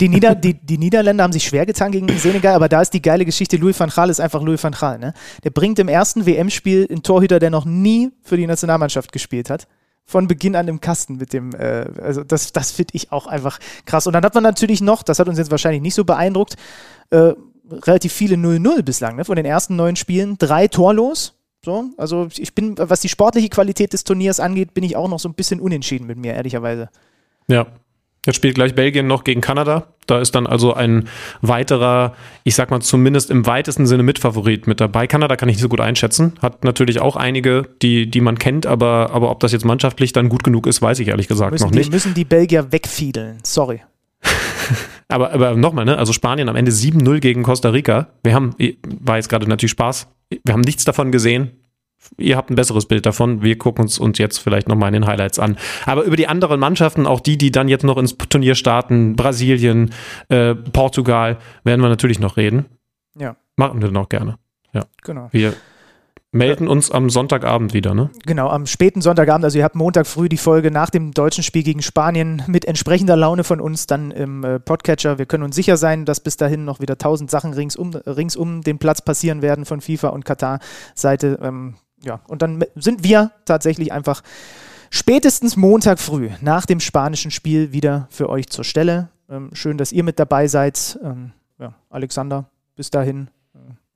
Die, 0.00 0.08
Nieder 0.08 0.34
die, 0.34 0.54
die, 0.54 0.78
Niederländer 0.78 1.24
haben 1.24 1.32
sich 1.32 1.44
schwer 1.44 1.64
getan 1.64 1.90
gegen 1.90 2.08
Senegal, 2.18 2.54
aber 2.54 2.68
da 2.68 2.82
ist 2.82 2.92
die 2.92 3.00
geile 3.00 3.24
Geschichte, 3.24 3.56
Louis 3.56 3.78
van 3.80 3.88
Gaal 3.88 4.10
ist 4.10 4.20
einfach 4.20 4.42
Louis 4.42 4.62
van 4.62 4.72
Gaal. 4.72 4.98
Ne? 4.98 5.14
Der 5.42 5.50
bringt 5.50 5.78
im 5.78 5.88
ersten 5.88 6.26
WM-Spiel 6.26 6.86
einen 6.90 7.02
Torhüter, 7.02 7.38
der 7.38 7.50
noch 7.50 7.64
nie 7.64 8.10
für 8.22 8.36
die 8.36 8.46
Nationalmannschaft 8.46 9.10
gespielt 9.10 9.48
hat. 9.48 9.66
Von 10.04 10.28
Beginn 10.28 10.54
an 10.54 10.68
im 10.68 10.80
Kasten 10.80 11.16
mit 11.16 11.32
dem, 11.32 11.52
äh, 11.54 11.86
also 12.00 12.22
das, 12.22 12.52
das 12.52 12.70
finde 12.70 12.94
ich 12.94 13.10
auch 13.10 13.26
einfach 13.26 13.58
krass. 13.86 14.06
Und 14.06 14.12
dann 14.12 14.24
hat 14.24 14.34
man 14.34 14.44
natürlich 14.44 14.80
noch, 14.80 15.02
das 15.02 15.18
hat 15.18 15.28
uns 15.28 15.38
jetzt 15.38 15.50
wahrscheinlich 15.50 15.82
nicht 15.82 15.94
so 15.94 16.04
beeindruckt, 16.04 16.56
äh, 17.10 17.32
relativ 17.70 18.12
viele 18.12 18.36
0-0 18.36 18.82
bislang, 18.82 19.16
ne? 19.16 19.24
von 19.24 19.36
den 19.36 19.46
ersten 19.46 19.76
neun 19.76 19.96
Spielen, 19.96 20.38
drei 20.38 20.68
torlos. 20.68 21.34
So, 21.64 21.90
also 21.96 22.28
ich 22.36 22.54
bin, 22.54 22.76
was 22.78 23.00
die 23.00 23.08
sportliche 23.08 23.48
Qualität 23.48 23.92
des 23.92 24.04
Turniers 24.04 24.40
angeht, 24.40 24.74
bin 24.74 24.84
ich 24.84 24.96
auch 24.96 25.08
noch 25.08 25.18
so 25.18 25.28
ein 25.28 25.34
bisschen 25.34 25.60
unentschieden 25.60 26.06
mit 26.06 26.16
mir, 26.16 26.34
ehrlicherweise. 26.34 26.88
Ja. 27.48 27.66
Jetzt 28.24 28.36
spielt 28.36 28.56
gleich 28.56 28.74
Belgien 28.74 29.06
noch 29.06 29.22
gegen 29.22 29.40
Kanada. 29.40 29.86
Da 30.06 30.20
ist 30.20 30.34
dann 30.34 30.48
also 30.48 30.74
ein 30.74 31.08
weiterer, 31.42 32.14
ich 32.42 32.56
sag 32.56 32.72
mal 32.72 32.80
zumindest 32.80 33.30
im 33.30 33.46
weitesten 33.46 33.86
Sinne 33.86 34.02
Mitfavorit 34.02 34.66
mit 34.66 34.80
dabei. 34.80 35.06
Kanada 35.06 35.36
kann 35.36 35.48
ich 35.48 35.56
nicht 35.56 35.62
so 35.62 35.68
gut 35.68 35.80
einschätzen. 35.80 36.32
Hat 36.42 36.64
natürlich 36.64 37.00
auch 37.00 37.14
einige, 37.14 37.68
die, 37.82 38.10
die 38.10 38.20
man 38.20 38.36
kennt, 38.36 38.66
aber, 38.66 39.10
aber 39.12 39.30
ob 39.30 39.38
das 39.38 39.52
jetzt 39.52 39.64
mannschaftlich 39.64 40.12
dann 40.12 40.28
gut 40.28 40.42
genug 40.42 40.66
ist, 40.66 40.82
weiß 40.82 40.98
ich 40.98 41.08
ehrlich 41.08 41.28
gesagt 41.28 41.52
müssen 41.52 41.64
noch 41.64 41.70
nicht. 41.70 41.86
Wir 41.86 41.94
müssen 41.94 42.14
die 42.14 42.24
Belgier 42.24 42.72
wegfiedeln. 42.72 43.38
Sorry. 43.44 43.80
aber 45.08 45.32
aber 45.32 45.54
nochmal, 45.54 45.84
ne? 45.84 45.98
Also 45.98 46.12
Spanien 46.12 46.48
am 46.48 46.56
Ende 46.56 46.72
7-0 46.72 47.20
gegen 47.20 47.42
Costa 47.42 47.70
Rica. 47.70 48.08
Wir 48.22 48.34
haben, 48.34 48.54
war 49.00 49.16
jetzt 49.16 49.28
gerade 49.28 49.48
natürlich 49.48 49.72
Spaß, 49.72 50.08
wir 50.44 50.52
haben 50.52 50.62
nichts 50.62 50.84
davon 50.84 51.12
gesehen. 51.12 51.52
Ihr 52.18 52.36
habt 52.36 52.50
ein 52.50 52.54
besseres 52.54 52.86
Bild 52.86 53.04
davon. 53.04 53.42
Wir 53.42 53.58
gucken 53.58 53.82
uns, 53.82 53.98
uns 53.98 54.18
jetzt 54.18 54.38
vielleicht 54.38 54.68
nochmal 54.68 54.88
in 54.88 55.02
den 55.02 55.06
Highlights 55.06 55.38
an. 55.38 55.56
Aber 55.86 56.04
über 56.04 56.16
die 56.16 56.28
anderen 56.28 56.60
Mannschaften, 56.60 57.06
auch 57.06 57.20
die, 57.20 57.36
die 57.36 57.50
dann 57.50 57.68
jetzt 57.68 57.84
noch 57.84 57.96
ins 57.96 58.16
Turnier 58.16 58.54
starten, 58.54 59.16
Brasilien, 59.16 59.92
äh, 60.28 60.54
Portugal, 60.54 61.38
werden 61.64 61.80
wir 61.80 61.88
natürlich 61.88 62.20
noch 62.20 62.36
reden. 62.36 62.66
Ja. 63.18 63.36
Machen 63.56 63.80
wir 63.80 63.88
dann 63.88 63.96
auch 63.96 64.08
gerne. 64.08 64.36
Ja. 64.72 64.84
Genau. 65.02 65.28
Wir 65.32 65.54
melden 66.32 66.68
uns 66.68 66.90
am 66.90 67.08
Sonntagabend 67.10 67.72
wieder, 67.72 67.94
ne? 67.94 68.10
Genau, 68.24 68.48
am 68.48 68.66
späten 68.66 69.00
Sonntagabend. 69.00 69.44
Also 69.44 69.58
ihr 69.58 69.64
habt 69.64 69.74
Montag 69.74 70.06
früh 70.06 70.28
die 70.28 70.36
Folge 70.36 70.70
nach 70.70 70.90
dem 70.90 71.12
deutschen 71.12 71.42
Spiel 71.42 71.62
gegen 71.62 71.82
Spanien 71.82 72.42
mit 72.46 72.64
entsprechender 72.64 73.16
Laune 73.16 73.44
von 73.44 73.60
uns 73.60 73.86
dann 73.86 74.10
im 74.10 74.44
äh, 74.44 74.60
Podcatcher. 74.60 75.18
Wir 75.18 75.26
können 75.26 75.44
uns 75.44 75.56
sicher 75.56 75.76
sein, 75.76 76.04
dass 76.04 76.20
bis 76.20 76.36
dahin 76.36 76.64
noch 76.64 76.80
wieder 76.80 76.98
tausend 76.98 77.30
Sachen 77.30 77.54
rings 77.54 77.76
um, 77.76 77.94
rings 77.94 78.36
um 78.36 78.62
den 78.62 78.78
Platz 78.78 79.00
passieren 79.00 79.42
werden 79.42 79.64
von 79.64 79.80
FIFA 79.80 80.08
und 80.08 80.24
Katar-Seite. 80.24 81.38
Ähm, 81.42 81.74
ja, 82.02 82.20
und 82.28 82.42
dann 82.42 82.64
sind 82.74 83.02
wir 83.02 83.32
tatsächlich 83.44 83.92
einfach 83.92 84.22
spätestens 84.90 85.56
Montag 85.56 85.98
früh 85.98 86.30
nach 86.40 86.66
dem 86.66 86.80
spanischen 86.80 87.30
Spiel 87.30 87.72
wieder 87.72 88.08
für 88.10 88.28
euch 88.28 88.48
zur 88.48 88.64
Stelle. 88.64 89.08
Ähm, 89.28 89.50
schön, 89.52 89.78
dass 89.78 89.92
ihr 89.92 90.04
mit 90.04 90.18
dabei 90.18 90.46
seid. 90.48 90.98
Ähm, 91.02 91.32
ja, 91.58 91.74
Alexander, 91.88 92.50
bis 92.76 92.90
dahin 92.90 93.28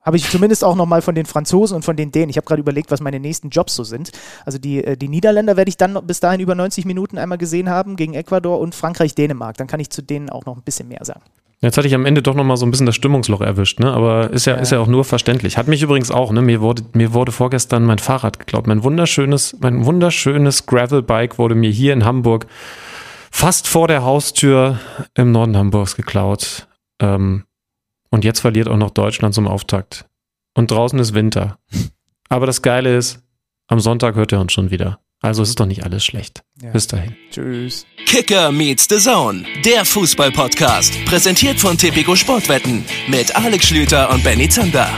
habe 0.03 0.17
ich 0.17 0.29
zumindest 0.29 0.65
auch 0.65 0.77
nochmal 0.77 1.03
von 1.03 1.15
den 1.15 1.27
Franzosen 1.27 1.77
und 1.77 1.85
von 1.85 1.97
den 1.97 2.13
Dänen. 2.13 2.31
Ich 2.31 2.37
habe 2.37 2.47
gerade 2.47 2.61
überlegt, 2.61 2.91
was 2.91 3.01
meine 3.01 3.21
nächsten 3.21 3.51
Jobs 3.51 3.75
so 3.75 3.85
sind. 3.85 4.11
Also 4.45 4.59
die, 4.59 4.85
äh, 4.85 4.97
die 4.97 5.09
Niederländer 5.09 5.57
werde 5.57 5.69
ich 5.69 5.77
dann 5.77 5.99
bis 6.07 6.21
dahin 6.21 6.41
über 6.41 6.55
90 6.55 6.85
Minuten 6.85 7.19
einmal 7.19 7.39
gesehen 7.39 7.69
haben 7.69 7.97
gegen 7.97 8.15
Ecuador 8.15 8.61
und 8.61 8.75
Frankreich, 8.75 9.15
Dänemark. 9.15 9.57
Dann 9.57 9.67
kann 9.67 9.81
ich 9.81 9.91
zu 9.91 10.03
denen 10.03 10.31
auch 10.31 10.47
noch 10.47 10.57
ein 10.57 10.63
bisschen 10.63 10.89
mehr 10.89 11.05
sagen. 11.05 11.23
Jetzt 11.63 11.77
hatte 11.77 11.87
ich 11.87 11.95
am 11.95 12.07
Ende 12.07 12.23
doch 12.23 12.35
nochmal 12.35 12.57
so 12.57 12.65
ein 12.65 12.71
bisschen 12.71 12.87
das 12.87 12.95
Stimmungsloch 12.95 13.43
erwischt, 13.43 13.81
ne? 13.81 13.93
Aber 13.93 14.31
ist 14.31 14.47
ja, 14.47 14.55
ja, 14.55 14.61
ist 14.61 14.73
ja 14.73 14.79
auch 14.79 14.87
nur 14.87 15.05
verständlich. 15.05 15.59
Hat 15.59 15.69
mich 15.69 15.83
übrigens 15.83 16.11
auch, 16.11 16.33
ne? 16.33 16.41
Mir 16.41 16.63
wurde, 16.63 16.85
mir 16.95 17.13
wurde 17.13 17.33
vorgestern 17.33 17.85
mein 17.85 17.99
Fahrrad 17.99 18.39
geklaut. 18.39 18.67
Mein 18.67 18.83
wunderschönes, 18.83 19.59
mein 19.61 19.85
wunderschönes 19.85 20.65
Gravelbike 20.65 21.37
wurde 21.37 21.55
mir 21.55 21.71
hier 21.71 21.93
in 21.93 22.07
Hamburg 22.07 22.47
fast 23.31 23.69
vor 23.69 23.89
der 23.89 24.05
Haustür 24.05 24.81
im 25.15 25.33
Norden 25.33 25.55
Hamburgs 25.55 25.97
geklaut. 25.97 26.67
Ähm, 26.99 27.45
und 28.11 28.25
jetzt 28.25 28.41
verliert 28.41 28.69
auch 28.69 28.77
noch 28.77 28.91
Deutschland 28.91 29.35
zum 29.35 29.47
Auftakt. 29.49 30.07
Und 30.55 30.71
draußen 30.71 30.99
ist 30.99 31.15
Winter. 31.15 31.59
Aber 32.29 32.47
das 32.47 32.63
Geile 32.63 32.97
ist, 32.97 33.21
am 33.67 33.81
Sonntag 33.81 34.15
hört 34.15 34.33
er 34.33 34.41
uns 34.41 34.53
schon 34.53 34.71
wieder. 34.71 35.01
Also 35.23 35.43
es 35.43 35.51
ist 35.51 35.61
doch 35.61 35.67
nicht 35.67 35.85
alles 35.85 36.05
schlecht. 36.05 36.43
Ja. 36.63 36.71
Bis 36.71 36.87
dahin. 36.87 37.15
Tschüss. 37.31 37.87
Kicker 38.07 38.51
meets 38.51 38.87
the 38.89 38.97
Zone, 38.97 39.45
der 39.65 39.85
Fußball-Podcast. 39.85 41.05
Präsentiert 41.05 41.61
von 41.61 41.77
Tipico 41.77 42.17
Sportwetten 42.17 42.85
mit 43.07 43.35
Alex 43.37 43.67
Schlüter 43.69 44.11
und 44.11 44.25
Benny 44.25 44.49
Zander. 44.49 44.89